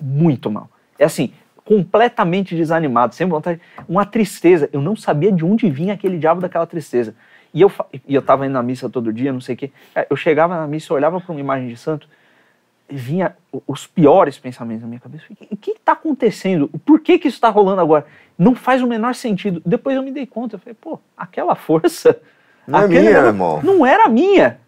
muito 0.00 0.50
mal. 0.50 0.68
É 0.98 1.04
assim, 1.04 1.32
completamente 1.64 2.56
desanimado, 2.56 3.14
sem 3.14 3.26
vontade, 3.26 3.60
uma 3.88 4.06
tristeza. 4.06 4.68
Eu 4.72 4.80
não 4.80 4.96
sabia 4.96 5.30
de 5.30 5.44
onde 5.44 5.68
vinha 5.68 5.94
aquele 5.94 6.18
diabo 6.18 6.40
daquela 6.40 6.66
tristeza. 6.66 7.14
E 7.52 7.60
eu, 7.60 7.70
e 8.06 8.14
eu 8.14 8.22
tava 8.22 8.46
indo 8.46 8.52
na 8.52 8.62
missa 8.62 8.88
todo 8.88 9.12
dia, 9.12 9.32
não 9.32 9.40
sei 9.40 9.54
o 9.54 9.58
quê. 9.58 9.70
É, 9.94 10.06
Eu 10.08 10.16
chegava 10.16 10.56
na 10.56 10.66
missa, 10.66 10.92
olhava 10.94 11.20
para 11.20 11.32
uma 11.32 11.40
imagem 11.40 11.68
de 11.68 11.76
santo, 11.76 12.08
e 12.90 12.96
vinha 12.96 13.36
os 13.66 13.86
piores 13.86 14.38
pensamentos 14.38 14.82
na 14.82 14.88
minha 14.88 15.00
cabeça. 15.00 15.24
O 15.50 15.56
que 15.56 15.72
está 15.72 15.92
acontecendo? 15.92 16.68
Por 16.86 17.00
que, 17.00 17.18
que 17.18 17.28
isso 17.28 17.36
está 17.36 17.50
rolando 17.50 17.82
agora? 17.82 18.06
Não 18.38 18.54
faz 18.54 18.82
o 18.82 18.86
menor 18.86 19.14
sentido. 19.14 19.60
Depois 19.64 19.94
eu 19.94 20.02
me 20.02 20.10
dei 20.10 20.26
conta, 20.26 20.56
eu 20.56 20.58
falei, 20.58 20.74
pô, 20.80 20.98
aquela 21.16 21.54
força. 21.54 22.18
Não 22.66 22.80
é 22.80 22.88
minha, 22.88 23.02
negócio 23.02 23.26
irmão. 23.26 23.60
não 23.62 23.84
era 23.86 24.08
minha. 24.08 24.58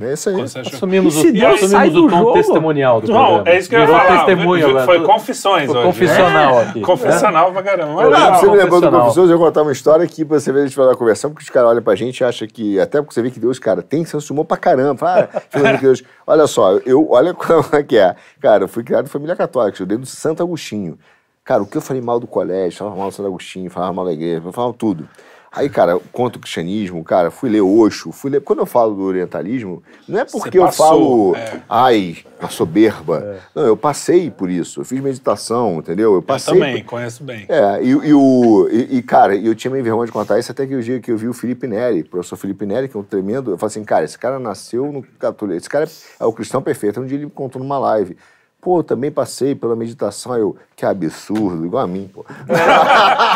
É 0.00 0.12
isso 0.14 0.30
aí. 0.30 0.40
Assumimos, 0.40 1.14
E 1.16 1.20
se 1.20 1.28
o, 1.28 1.32
Deus 1.32 1.44
assumimos 1.44 1.70
sai 1.70 1.88
o 1.88 1.92
do 1.92 2.08
tom 2.08 2.18
jogo? 2.18 2.32
testemunial 2.32 3.00
do 3.00 3.08
Não, 3.12 3.14
programa. 3.14 3.48
é 3.50 3.58
isso 3.58 3.68
que 3.68 3.74
eu 3.76 3.80
ia 3.80 3.86
Virou 3.86 4.00
falar. 4.00 4.24
testemunho. 4.24 4.80
Foi 4.84 4.96
Tudo- 4.96 5.06
confissões 5.06 5.66
Foi 5.66 5.76
hoje. 5.76 5.86
confessional 5.86 6.54
né? 6.56 6.62
aqui. 6.62 6.80
Confessional 6.82 7.52
pra 7.52 7.62
caramba. 7.62 7.92
Mas 7.94 8.04
Eu 8.04 8.14
Ah, 8.14 8.18
legal. 8.18 8.40
você 8.40 8.46
me 8.50 8.56
lembrou 8.56 8.80
do 8.80 8.88
professor, 8.90 9.30
eu 9.30 9.38
vou 9.38 9.46
contar 9.46 9.62
uma 9.62 9.72
história 9.72 10.06
que 10.06 10.24
pra 10.24 10.40
você 10.40 10.50
ver 10.52 10.60
a 10.60 10.66
gente 10.66 10.76
vai 10.76 10.86
dar 10.86 10.96
conversão, 10.96 11.30
porque 11.30 11.44
os 11.44 11.50
caras 11.50 11.70
olham 11.70 11.82
pra 11.82 11.94
gente 11.94 12.18
e 12.20 12.24
acham 12.24 12.48
que, 12.48 12.80
até 12.80 13.00
porque 13.02 13.14
você 13.14 13.22
vê 13.22 13.30
que 13.30 13.38
Deus, 13.38 13.58
cara, 13.58 13.82
tem 13.82 14.04
senso 14.04 14.26
de 14.26 14.32
humor 14.32 14.44
pra 14.46 14.56
caramba. 14.56 14.96
Fala, 14.96 15.28
ah, 15.32 15.40
filho 15.50 15.72
de 15.76 15.82
Deus. 15.82 16.02
Olha 16.26 16.46
só, 16.46 16.72
eu, 16.86 17.08
olha 17.10 17.34
como 17.34 17.64
é 17.72 17.82
que 17.82 17.98
é. 17.98 18.16
Cara, 18.40 18.64
eu 18.64 18.68
fui 18.68 18.82
criado 18.82 19.04
em 19.04 19.08
família 19.08 19.36
católica, 19.36 19.72
eu 19.72 19.84
estudei 19.84 19.98
no 19.98 20.06
Santo 20.06 20.42
Agostinho. 20.42 20.98
Cara, 21.44 21.62
o 21.62 21.66
que 21.66 21.76
eu 21.76 21.82
falei 21.82 22.00
mal 22.00 22.18
do 22.18 22.26
colégio, 22.26 22.78
falava 22.78 22.96
mal 22.96 23.08
do 23.08 23.14
Santo 23.14 23.26
Agostinho, 23.26 23.68
falava 23.68 23.92
mal 23.92 24.04
da 24.06 24.12
igreja, 24.12 24.40
eu 24.44 24.52
falava 24.52 24.72
tudo. 24.72 25.08
Aí, 25.54 25.68
cara, 25.68 25.98
contra 26.10 26.38
o 26.38 26.40
cristianismo, 26.40 27.04
cara, 27.04 27.30
fui 27.30 27.50
ler 27.50 27.60
Osho, 27.60 28.10
fui 28.10 28.30
ler... 28.30 28.40
Quando 28.40 28.60
eu 28.60 28.66
falo 28.66 28.94
do 28.94 29.02
orientalismo, 29.02 29.82
não 30.08 30.20
é 30.20 30.24
porque 30.24 30.58
eu 30.58 30.64
passou, 30.64 31.34
falo, 31.34 31.36
é. 31.36 31.60
ai, 31.68 32.16
a 32.40 32.48
soberba. 32.48 33.38
Não, 33.54 33.64
eu 33.64 33.76
passei 33.76 34.30
por 34.30 34.48
isso, 34.48 34.80
eu 34.80 34.84
fiz 34.84 34.98
meditação, 35.00 35.78
entendeu? 35.78 36.10
Eu 36.12 36.16
Eu 36.16 36.22
passei... 36.22 36.54
também, 36.54 36.82
por- 36.82 36.90
conheço 36.90 37.22
bem. 37.22 37.44
É, 37.48 37.82
e, 37.82 37.88
e 37.90 38.14
o, 38.14 38.66
e, 38.72 38.96
e, 38.96 39.02
cara, 39.02 39.36
eu 39.36 39.54
tinha 39.54 39.70
meio 39.70 39.84
vergonha 39.84 40.06
de 40.06 40.12
contar 40.12 40.38
isso 40.38 40.50
até 40.50 40.66
que 40.66 40.74
o 40.74 40.82
dia 40.82 41.00
que 41.00 41.10
eu 41.12 41.18
vi 41.18 41.28
o 41.28 41.34
Felipe 41.34 41.66
Neri, 41.66 42.00
o 42.00 42.08
professor 42.08 42.36
Felipe 42.36 42.64
Neri, 42.64 42.88
que 42.88 42.96
é 42.96 43.00
um 43.00 43.02
tremendo. 43.02 43.50
Eu 43.50 43.58
falei 43.58 43.72
assim, 43.72 43.84
cara, 43.84 44.04
esse 44.04 44.18
cara 44.18 44.38
nasceu 44.38 44.90
no 44.90 45.02
católico, 45.02 45.56
esse 45.58 45.68
cara 45.68 45.86
é 46.18 46.24
o 46.24 46.32
cristão 46.32 46.62
perfeito. 46.62 46.98
Um 46.98 47.04
dia 47.06 47.18
ele 47.18 47.26
me 47.26 47.30
contou 47.30 47.60
numa 47.62 47.78
live. 47.78 48.16
Pô, 48.62 48.78
eu 48.78 48.84
também 48.84 49.10
passei 49.10 49.56
pela 49.56 49.74
meditação. 49.74 50.32
Aí 50.32 50.40
Eu, 50.40 50.56
que 50.76 50.86
absurdo, 50.86 51.66
igual 51.66 51.82
a 51.82 51.86
mim, 51.88 52.08
pô. 52.14 52.24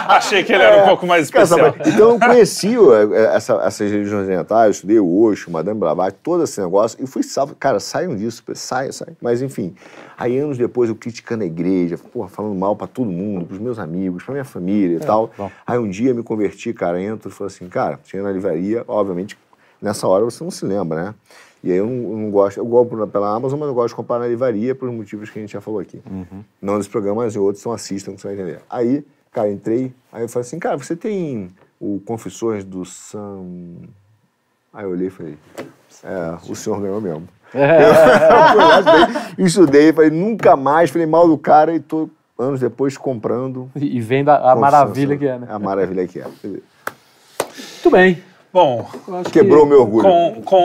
Achei 0.09 0.45
que 0.45 0.53
ele 0.53 0.63
era 0.63 0.85
um 0.85 0.87
pouco 0.87 1.05
mais 1.05 1.25
especial. 1.25 1.75
então 1.85 2.13
eu 2.13 2.21
conheci 2.21 2.79
ó, 2.79 2.95
essa, 3.35 3.55
essas 3.55 3.91
religiões 3.91 4.29
orientais, 4.29 4.77
estudei 4.77 5.01
o 5.01 5.21
Osho, 5.21 5.51
Madame 5.51 5.81
Blavatsky, 5.81 6.21
todo 6.23 6.45
esse 6.45 6.61
negócio, 6.61 7.03
e 7.03 7.09
fui 7.09 7.25
salvo. 7.25 7.57
Cara, 7.57 7.81
saiam 7.81 8.15
disso, 8.15 8.41
saia, 8.55 8.93
saia. 8.93 9.17
Mas 9.21 9.43
enfim, 9.43 9.75
aí 10.17 10.39
anos 10.39 10.57
depois 10.57 10.89
eu 10.89 10.95
criticando 10.95 11.43
a 11.43 11.47
igreja, 11.47 11.99
porra, 11.99 12.29
falando 12.29 12.55
mal 12.55 12.77
pra 12.77 12.87
todo 12.87 13.11
mundo, 13.11 13.47
pros 13.47 13.59
meus 13.59 13.81
amigos, 13.81 14.23
pra 14.23 14.33
minha 14.33 14.45
família 14.45 14.99
e 14.99 15.01
tal. 15.01 15.33
bom. 15.37 15.51
Aí 15.67 15.77
um 15.77 15.91
dia 15.91 16.15
me 16.15 16.23
converti, 16.23 16.73
cara, 16.73 17.03
entro 17.03 17.31
e 17.31 17.33
falei 17.33 17.53
assim, 17.53 17.69
cara, 17.69 17.99
tinha 18.05 18.23
na 18.23 18.31
livraria, 18.31 18.85
obviamente, 18.87 19.37
nessa 19.83 20.07
hora 20.07 20.25
você 20.25 20.45
não 20.45 20.53
se 20.53 20.65
lembra, 20.65 21.03
né? 21.03 21.15
E 21.67 21.73
aí 21.73 21.79
eu 21.79 21.87
não, 21.87 22.13
eu 22.13 22.17
não 22.17 22.31
gosto, 22.31 22.59
eu 22.59 22.65
gosto 22.65 23.09
pela 23.09 23.35
Amazon, 23.35 23.59
mas 23.59 23.69
eu 23.69 23.75
gosto 23.75 23.89
de 23.89 23.97
comprar 23.97 24.21
na 24.21 24.29
livraria 24.29 24.73
por 24.73 24.89
motivos 24.93 25.31
que 25.31 25.37
a 25.41 25.43
gente 25.43 25.53
já 25.53 25.61
falou 25.61 25.81
aqui. 25.81 26.01
Não 26.63 26.77
nesse 26.77 26.89
programa, 26.89 27.25
mas 27.25 27.35
em 27.35 27.41
outros, 27.41 27.61
então 27.61 27.73
assistam 27.73 28.15
que 28.15 28.21
você 28.21 28.29
vai 28.29 28.37
entender. 28.37 28.61
Aí, 28.71 29.05
cara, 29.33 29.51
entrei, 29.51 29.93
aí 30.13 30.23
eu 30.23 30.29
falei 30.29 30.47
assim, 30.47 30.61
cara, 30.61 30.79
você 30.79 30.95
tem 30.95 31.51
o 31.81 32.01
Confissões 32.07 32.63
do 32.63 32.85
Sam... 32.85 33.43
Aí 34.73 34.85
eu 34.85 34.91
olhei 34.91 35.09
e 35.09 35.11
falei, 35.11 35.37
é, 36.05 36.39
o 36.49 36.55
senhor 36.55 36.81
ganhou 36.81 37.01
mesmo. 37.01 37.29
Eu 37.57 37.95
fui 37.95 38.57
lá, 38.61 39.33
estudei, 39.39 39.93
falei, 39.93 40.11
nunca 40.11 40.55
mais, 40.57 40.91
falei 40.91 41.07
mal 41.07 41.27
do 41.27 41.39
cara 41.39 41.75
e 41.75 41.81
tô 41.81 42.11
anos 42.39 42.61
depois 42.61 42.99
comprando. 42.99 43.71
E 43.75 44.01
vendo 44.01 44.29
a, 44.29 44.53
a 44.53 44.57
maravilha 44.57 45.17
que 45.17 45.27
é, 45.27 45.39
né? 45.39 45.47
A 45.49 45.59
maravilha 45.59 46.07
que 46.07 46.21
é. 46.21 46.25
Muito 46.25 47.91
bem. 47.91 48.23
Bom, 48.57 48.89
Quebrou 49.31 49.61
o 49.61 49.63
que- 49.65 49.69
meu 49.69 49.81
orgulho. 49.83 50.03
com, 50.05 50.43
com, 50.43 50.65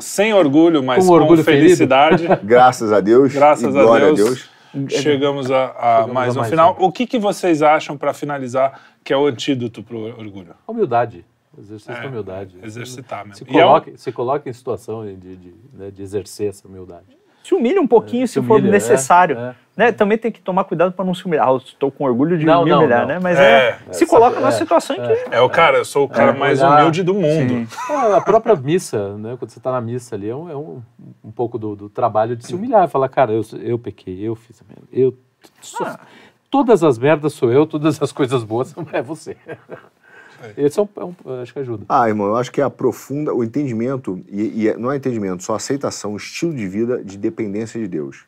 sem 0.00 0.34
orgulho, 0.34 0.82
mas 0.82 1.02
Com 1.02 1.08
com, 1.12 1.14
orgulho 1.14 1.42
ferido. 1.42 1.64
felicidade, 1.64 2.26
Graças 2.44 2.92
a 2.92 3.00
Deus. 3.00 3.32
graças 3.32 3.74
e 3.74 3.78
a 3.78 3.82
glória 3.82 4.12
Deus, 4.12 4.50
chegamos 4.90 5.50
a, 5.50 5.64
a 5.70 5.94
Chegamos 6.02 6.12
mais 6.12 6.36
a 6.36 6.38
um 6.38 6.40
mais 6.42 6.50
final. 6.50 6.76
um. 6.78 6.84
O 6.84 6.92
que, 6.92 7.06
que 7.06 7.18
vocês 7.18 7.62
acham, 7.62 7.96
para 7.96 8.12
finalizar, 8.12 8.78
que 9.02 9.14
é 9.14 9.16
o 9.16 9.24
antídoto 9.24 9.82
para 9.82 9.96
o 9.96 10.02
orgulho? 10.18 10.54
Humildade. 10.68 11.24
Exercício 11.58 11.94
É, 11.94 12.02
da 12.02 12.08
humildade. 12.08 12.58
exercitar 12.62 13.24
mesmo. 13.26 13.46
Se 13.46 13.50
E 13.50 13.58
é 13.58 13.64
um- 13.64 13.68
coloque, 13.68 13.92
se 13.96 14.12
coloque 14.12 14.50
em 14.50 14.52
situação 14.52 15.06
de, 15.06 15.16
de, 15.36 15.54
né, 15.72 15.90
de 15.90 16.02
exercer 16.02 16.50
essa 16.50 16.68
humildade. 16.68 17.06
Se 17.46 17.54
humilha 17.54 17.80
um 17.80 17.86
pouquinho 17.86 18.26
se, 18.26 18.34
se 18.34 18.42
for 18.42 18.58
humilha, 18.58 18.72
necessário. 18.72 19.38
é, 19.38 19.40
é. 19.50 19.54
Né? 19.76 19.92
Também 19.92 20.16
tem 20.16 20.32
que 20.32 20.40
tomar 20.40 20.64
cuidado 20.64 20.92
para 20.92 21.04
não 21.04 21.14
se 21.14 21.24
humilhar. 21.26 21.46
Ah, 21.46 21.50
eu 21.52 21.58
estou 21.58 21.90
com 21.92 22.02
orgulho 22.04 22.38
de 22.38 22.46
Não, 22.46 22.64
me 22.64 22.70
não, 22.70 22.78
humilhar, 22.78 23.00
não. 23.02 23.08
né? 23.08 23.18
Mas 23.22 23.38
É, 23.38 23.78
é, 23.88 23.92
se 23.92 24.06
coloca 24.06 24.36
numa 24.40 24.48
é, 24.48 24.52
situação 24.52 24.96
em 24.96 25.00
que. 25.02 25.34
É 25.34 25.40
o 25.40 25.48
cara, 25.50 25.76
eu 25.78 25.84
sou 25.84 26.04
o 26.04 26.08
cara 26.08 26.32
mais 26.32 26.60
olhar- 26.62 26.78
humilde 26.80 27.02
do 27.02 27.12
mundo. 27.14 27.68
Ah, 27.90 28.16
A 28.16 28.20
própria 28.22 28.56
missa, 28.56 29.16
né? 29.18 29.36
Quando 29.38 29.50
você 29.50 29.58
está 29.58 29.70
na 29.70 29.80
missa 29.82 30.14
ali, 30.16 30.28
é 30.30 30.34
um, 30.34 30.50
é 30.50 30.56
um, 30.56 30.82
um 31.22 31.30
pouco 31.30 31.58
do, 31.58 31.76
do 31.76 31.88
trabalho 31.90 32.34
de 32.34 32.46
se 32.46 32.54
humilhar. 32.54 32.88
Falar, 32.88 33.08
cara, 33.10 33.32
eu, 33.32 33.42
eu 33.60 33.78
pequei, 33.78 34.18
eu 34.26 34.34
fiz 34.34 34.60
a 34.62 34.64
merda. 34.66 34.82
Eu 34.92 35.14
sou- 35.60 35.86
Todas 36.50 36.82
as 36.82 36.96
merdas 36.98 37.34
sou 37.34 37.52
eu, 37.52 37.66
todas 37.66 38.00
as 38.02 38.10
coisas 38.12 38.42
boas 38.42 38.74
é 38.92 39.02
você. 39.02 39.36
Esse 40.56 40.78
é 40.78 40.82
um, 40.82 40.88
é 40.96 41.04
um- 41.04 41.40
acho 41.42 41.52
que 41.52 41.58
ajuda. 41.58 41.84
Ah, 41.88 42.08
irmão, 42.08 42.26
eu 42.28 42.36
acho 42.36 42.50
que 42.52 42.60
é 42.60 42.64
aprofunda 42.64 43.34
o 43.34 43.42
entendimento, 43.44 44.20
e, 44.28 44.62
e 44.62 44.68
é- 44.68 44.76
não 44.76 44.90
é 44.92 44.96
entendimento, 44.96 45.42
só 45.42 45.54
aceitação, 45.54 46.16
estilo 46.16 46.54
de 46.54 46.66
vida 46.66 47.02
de 47.02 47.16
dependência 47.18 47.80
de 47.80 47.88
Deus. 47.88 48.24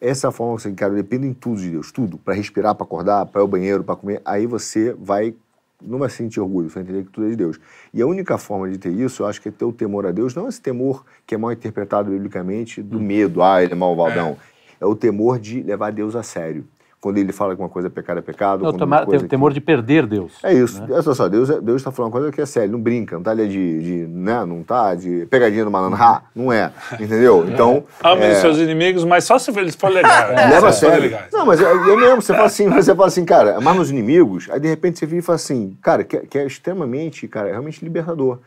Essa 0.00 0.26
é 0.26 0.28
a 0.28 0.32
forma 0.32 0.56
que 0.56 0.62
você, 0.62 0.72
cara, 0.72 0.92
eu 0.92 0.96
dependo 0.96 1.26
em 1.26 1.34
tudo 1.34 1.60
de 1.60 1.70
Deus, 1.70 1.92
tudo. 1.92 2.16
Para 2.16 2.32
respirar, 2.34 2.74
para 2.74 2.84
acordar, 2.84 3.26
para 3.26 3.40
ir 3.40 3.42
ao 3.42 3.48
banheiro, 3.48 3.84
para 3.84 3.96
comer. 3.96 4.22
Aí 4.24 4.46
você 4.46 4.94
vai, 4.98 5.34
não 5.82 5.98
vai 5.98 6.08
sentir 6.08 6.40
orgulho, 6.40 6.70
você 6.70 6.76
vai 6.76 6.82
entender 6.84 7.04
que 7.04 7.10
tudo 7.10 7.26
é 7.26 7.30
de 7.30 7.36
Deus. 7.36 7.60
E 7.92 8.00
a 8.00 8.06
única 8.06 8.38
forma 8.38 8.70
de 8.70 8.78
ter 8.78 8.90
isso, 8.90 9.22
eu 9.22 9.26
acho 9.26 9.42
que 9.42 9.50
é 9.50 9.52
ter 9.52 9.64
o 9.66 9.72
temor 9.72 10.06
a 10.06 10.10
Deus, 10.10 10.34
não 10.34 10.48
esse 10.48 10.60
temor 10.60 11.04
que 11.26 11.34
é 11.34 11.38
mal 11.38 11.52
interpretado 11.52 12.10
biblicamente 12.10 12.82
do 12.82 12.98
medo, 12.98 13.42
ah, 13.42 13.62
ele 13.62 13.72
é 13.72 13.76
malvadão. 13.76 14.38
É. 14.80 14.86
o 14.86 14.96
temor 14.96 15.38
de 15.38 15.62
levar 15.62 15.92
Deus 15.92 16.16
a 16.16 16.22
sério. 16.22 16.64
Quando 17.00 17.16
ele 17.16 17.32
fala 17.32 17.56
que 17.56 17.62
uma 17.62 17.68
coisa 17.70 17.88
é 17.88 17.90
pecado, 17.90 18.18
é 18.18 18.20
pecado. 18.20 18.62
Não, 18.62 18.72
quando 18.72 18.78
toma- 18.80 18.98
uma 18.98 19.06
coisa 19.06 19.20
tem 19.20 19.26
o 19.26 19.30
temor 19.30 19.54
de 19.54 19.60
perder 19.60 20.06
Deus. 20.06 20.32
é 20.42 20.52
isso. 20.52 20.82
É 20.92 21.00
só, 21.00 21.14
só, 21.14 21.28
Deus 21.28 21.48
Deus 21.48 21.76
está 21.80 21.90
falando 21.90 22.12
uma 22.12 22.20
coisa 22.20 22.30
que 22.30 22.42
é 22.42 22.44
séria, 22.44 22.68
não 22.68 22.78
brinca, 22.78 23.16
não 23.16 23.22
tá 23.22 23.30
ali 23.30 23.48
de, 23.48 23.82
de 23.82 24.06
né, 24.06 24.44
não 24.44 24.62
tá 24.62 24.94
de 24.94 25.24
pegadinha 25.30 25.64
do 25.64 25.70
malandro, 25.70 25.98
não 26.34 26.52
é, 26.52 26.70
entendeu? 27.00 27.46
Então, 27.48 27.84
Ame 28.04 28.24
é, 28.24 28.32
os 28.32 28.38
seus 28.38 28.58
inimigos, 28.58 29.02
mas 29.04 29.24
só 29.24 29.38
se 29.38 29.50
eles 29.58 29.74
forem 29.74 29.96
legais. 29.96 30.28
leva 30.50 30.68
a 30.68 30.72
sério. 30.72 31.00
legais. 31.00 31.32
Não, 31.32 31.46
mas 31.46 31.58
é, 31.60 31.64
é 31.64 31.96
mesmo, 31.96 32.20
você 32.20 32.34
fala 32.34 32.46
assim, 32.46 32.68
você 32.68 32.94
fala 32.94 33.08
assim, 33.08 33.24
cara, 33.24 33.56
amar 33.56 33.74
meus 33.74 33.88
inimigos, 33.88 34.48
aí 34.50 34.60
de 34.60 34.68
repente 34.68 34.98
você 34.98 35.06
vira 35.06 35.20
e 35.20 35.22
fala 35.22 35.36
assim, 35.36 35.76
cara, 35.80 36.04
que, 36.04 36.18
é- 36.18 36.26
que 36.28 36.38
é 36.38 36.46
extremamente, 36.46 37.26
cara, 37.26 37.48
é 37.48 37.52
realmente 37.52 37.82
libertador. 37.82 38.38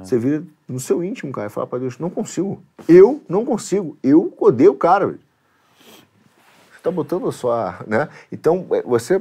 Você 0.00 0.18
vira 0.18 0.42
no 0.68 0.78
seu 0.78 1.02
íntimo, 1.02 1.32
cara, 1.32 1.46
e 1.46 1.50
fala 1.50 1.66
pra 1.66 1.78
Deus, 1.78 1.98
não 1.98 2.10
consigo. 2.10 2.62
Eu 2.86 3.20
não 3.28 3.44
consigo. 3.46 3.96
Eu 4.02 4.32
odeio 4.38 4.72
o 4.72 4.76
cara, 4.76 5.14
velho. 6.86 7.02
Você 7.02 7.06
tá 7.06 7.18
botando 7.18 7.28
a 7.28 7.32
sua, 7.32 7.78
né? 7.86 8.08
Então, 8.30 8.66
é, 8.70 8.82
você 8.82 9.20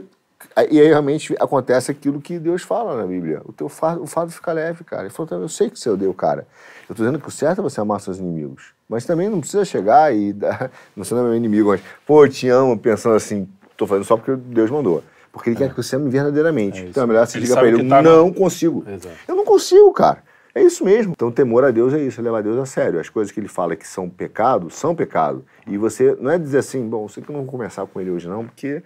e 0.69 0.79
aí 0.79 0.87
realmente 0.87 1.35
acontece 1.39 1.91
aquilo 1.91 2.21
que 2.21 2.39
Deus 2.39 2.61
fala 2.61 2.95
na 2.95 3.05
Bíblia. 3.05 3.41
O 3.45 3.51
teu 3.51 3.67
fardo, 3.67 4.03
o 4.03 4.07
fardo 4.07 4.31
fica 4.31 4.53
leve, 4.53 4.83
cara. 4.83 5.03
Ele 5.03 5.09
falou, 5.09 5.41
eu 5.41 5.49
sei 5.49 5.69
que 5.69 5.77
você 5.77 5.89
odeia 5.89 6.09
o 6.09 6.13
cara. 6.13 6.47
Eu 6.87 6.95
tô 6.95 7.03
dizendo 7.03 7.19
que 7.19 7.27
o 7.27 7.31
certo 7.31 7.59
é 7.59 7.63
você 7.63 7.81
amar 7.81 7.99
seus 7.99 8.19
inimigos. 8.19 8.73
Mas 8.87 9.05
também 9.05 9.27
não 9.27 9.39
precisa 9.39 9.65
chegar 9.65 10.15
e 10.15 10.31
dar, 10.33 10.71
não 10.95 11.03
é 11.03 11.23
meu 11.23 11.35
inimigo, 11.35 11.69
mas, 11.69 11.81
pô, 12.05 12.25
eu 12.25 12.29
te 12.29 12.47
amo, 12.47 12.77
pensando 12.77 13.15
assim, 13.15 13.47
tô 13.75 13.87
fazendo 13.87 14.05
só 14.05 14.15
porque 14.15 14.35
Deus 14.35 14.69
mandou. 14.69 15.03
Porque 15.31 15.49
ele 15.49 15.57
quer 15.57 15.69
que 15.69 15.75
você 15.75 15.97
ame 15.97 16.09
verdadeiramente. 16.09 16.81
então 16.81 17.03
é 17.03 17.07
melhor 17.07 17.27
você 17.27 17.37
Ele 17.37 17.45
diga 17.45 17.55
sabe 17.55 17.67
ele, 17.67 17.89
tá 17.89 18.01
não 18.01 18.31
consigo. 18.31 18.85
Exato. 18.87 19.15
Eu 19.27 19.35
não 19.35 19.43
consigo, 19.43 19.91
cara. 19.91 20.23
É 20.55 20.61
isso 20.61 20.85
mesmo. 20.85 21.11
Então, 21.11 21.29
temor 21.29 21.65
a 21.65 21.71
Deus 21.71 21.93
é 21.93 21.99
isso, 21.99 22.21
é 22.21 22.23
levar 22.23 22.41
Deus 22.41 22.57
a 22.57 22.65
sério. 22.65 22.97
As 22.97 23.09
coisas 23.09 23.29
que 23.29 23.41
ele 23.41 23.49
fala 23.49 23.75
que 23.75 23.85
são 23.85 24.09
pecado, 24.09 24.69
são 24.69 24.95
pecado. 24.95 25.45
E 25.67 25.77
você 25.77 26.15
não 26.17 26.31
é 26.31 26.39
dizer 26.39 26.59
assim, 26.59 26.87
bom, 26.87 27.09
sei 27.09 27.21
que 27.21 27.29
eu 27.29 27.33
não 27.33 27.41
vou 27.41 27.51
conversar 27.51 27.85
com 27.85 27.99
ele 27.99 28.09
hoje 28.09 28.25
não, 28.29 28.45
porque 28.45 28.81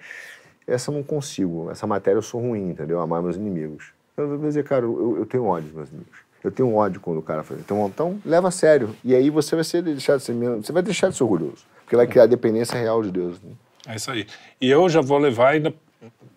essa 0.66 0.90
eu 0.90 0.96
não 0.96 1.04
consigo. 1.04 1.70
Essa 1.70 1.86
matéria 1.86 2.18
eu 2.18 2.24
sou 2.24 2.42
ruim, 2.42 2.70
entendeu? 2.70 3.00
Amar 3.00 3.22
meus 3.22 3.36
inimigos. 3.36 3.92
Eu 4.18 4.28
vou 4.30 4.48
dizer, 4.48 4.64
cara, 4.64 4.84
eu, 4.84 5.18
eu 5.20 5.26
tenho 5.28 5.46
ódio 5.46 5.68
dos 5.68 5.76
meus 5.76 5.90
inimigos. 5.90 6.20
Eu 6.44 6.50
tenho 6.50 6.74
ódio 6.74 7.00
quando 7.00 7.20
o 7.20 7.22
cara 7.22 7.44
faz. 7.44 7.60
Então, 7.60 7.86
então, 7.86 8.20
leva 8.26 8.48
a 8.48 8.52
sério. 8.52 8.96
E 9.04 9.14
aí 9.14 9.30
você 9.30 9.54
vai 9.54 9.64
ser 9.64 9.84
deixar 9.84 10.18
de 10.18 10.24
ser 10.24 10.34
você 10.34 10.72
vai 10.72 10.82
deixar 10.82 11.10
de 11.10 11.18
ser 11.18 11.24
orgulhoso. 11.24 11.66
Porque 11.84 11.96
vai 11.96 12.08
criar 12.08 12.26
dependência 12.26 12.80
real 12.80 13.04
de 13.04 13.12
Deus. 13.12 13.40
né? 13.42 13.52
É 13.88 13.96
isso 13.96 14.10
aí. 14.10 14.26
E 14.60 14.70
eu 14.72 14.90
já 14.90 15.02
vou 15.02 15.20
levar 15.20 15.50
ainda 15.50 15.72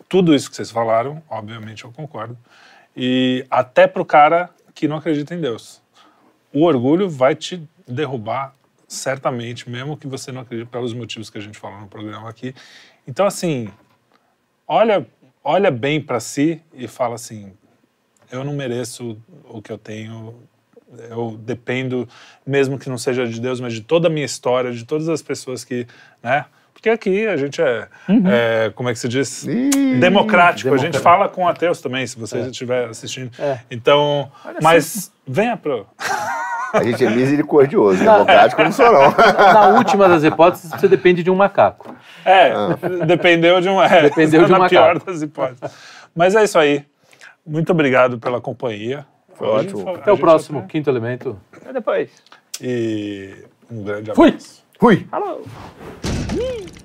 tudo 0.08 0.34
isso 0.34 0.50
que 0.50 0.56
vocês 0.56 0.70
falaram, 0.70 1.22
obviamente 1.30 1.84
eu 1.84 1.92
concordo. 1.92 2.36
E 2.94 3.46
até 3.50 3.86
pro 3.86 4.04
cara 4.04 4.50
que 4.74 4.88
não 4.88 4.96
acredita 4.96 5.34
em 5.34 5.40
Deus. 5.40 5.82
O 6.52 6.64
orgulho 6.64 7.08
vai 7.08 7.34
te 7.34 7.68
derrubar 7.86 8.54
certamente, 8.86 9.68
mesmo 9.68 9.96
que 9.96 10.06
você 10.06 10.30
não 10.30 10.42
acredite 10.42 10.68
pelos 10.68 10.92
motivos 10.92 11.30
que 11.30 11.38
a 11.38 11.40
gente 11.40 11.58
falou 11.58 11.80
no 11.80 11.88
programa 11.88 12.28
aqui. 12.28 12.54
Então 13.06 13.26
assim, 13.26 13.68
olha, 14.66 15.06
olha 15.42 15.70
bem 15.70 16.00
para 16.00 16.20
si 16.20 16.62
e 16.74 16.86
fala 16.86 17.14
assim: 17.14 17.52
eu 18.30 18.42
não 18.44 18.54
mereço 18.54 19.20
o 19.44 19.60
que 19.60 19.70
eu 19.70 19.78
tenho. 19.78 20.34
Eu 21.08 21.38
dependo, 21.38 22.06
mesmo 22.46 22.78
que 22.78 22.88
não 22.88 22.98
seja 22.98 23.26
de 23.26 23.40
Deus, 23.40 23.60
mas 23.60 23.72
de 23.72 23.80
toda 23.80 24.08
a 24.08 24.10
minha 24.10 24.26
história, 24.26 24.70
de 24.72 24.84
todas 24.84 25.08
as 25.08 25.22
pessoas 25.22 25.64
que, 25.64 25.86
né? 26.22 26.44
Porque 26.72 26.90
aqui 26.90 27.26
a 27.26 27.36
gente 27.36 27.62
é, 27.62 27.86
é, 28.26 28.72
como 28.74 28.88
é 28.88 28.92
que 28.92 28.98
se 28.98 29.08
diz? 29.08 29.44
Ih, 29.44 29.98
democrático. 30.00 30.68
A 30.74 30.76
gente 30.76 30.92
democrático. 30.92 31.02
fala 31.02 31.28
com 31.28 31.46
ateus 31.46 31.80
também, 31.80 32.06
se 32.06 32.18
você 32.18 32.38
estiver 32.40 32.88
assistindo. 32.88 33.30
É. 33.38 33.60
Então, 33.70 34.30
mas 34.60 35.12
venha 35.26 35.56
pro. 35.56 35.86
A 36.74 36.82
gente 36.82 37.04
é 37.04 37.10
misericordioso. 37.10 37.98
Democrático 38.02 38.58
eu 38.62 38.64
não 38.64 38.72
sou, 38.72 38.90
não. 38.90 39.10
Na 39.52 39.68
última 39.76 40.08
das 40.08 40.24
hipóteses, 40.24 40.70
você 40.70 40.88
depende 40.88 41.22
de 41.22 41.30
um 41.30 41.34
macaco. 41.34 41.94
É, 42.24 42.50
dependeu 43.04 43.60
de 43.60 43.68
um. 43.68 43.80
É, 43.82 44.04
Dependeu 44.04 44.46
de 44.46 44.50
na 44.52 44.56
uma 44.58 44.68
pior 44.70 44.98
das 44.98 45.20
hipóteses. 45.20 45.60
Mas 46.16 46.34
é 46.34 46.44
isso 46.44 46.58
aí. 46.58 46.86
Muito 47.46 47.70
obrigado 47.72 48.18
pela 48.18 48.40
companhia. 48.40 49.04
Foi 49.34 49.48
ótimo. 49.48 49.86
Até 49.90 50.10
o 50.12 50.16
próximo, 50.16 50.60
até- 50.60 50.68
quinto 50.68 50.88
elemento. 50.88 51.38
Até 51.54 51.74
depois. 51.74 52.10
E 52.58 53.34
um 53.70 53.82
grande 53.84 54.14
Fui! 54.14 54.28
abraço. 54.28 54.64
Fui! 54.80 55.06
Falou. 55.10 55.42
Whee! 56.32 56.81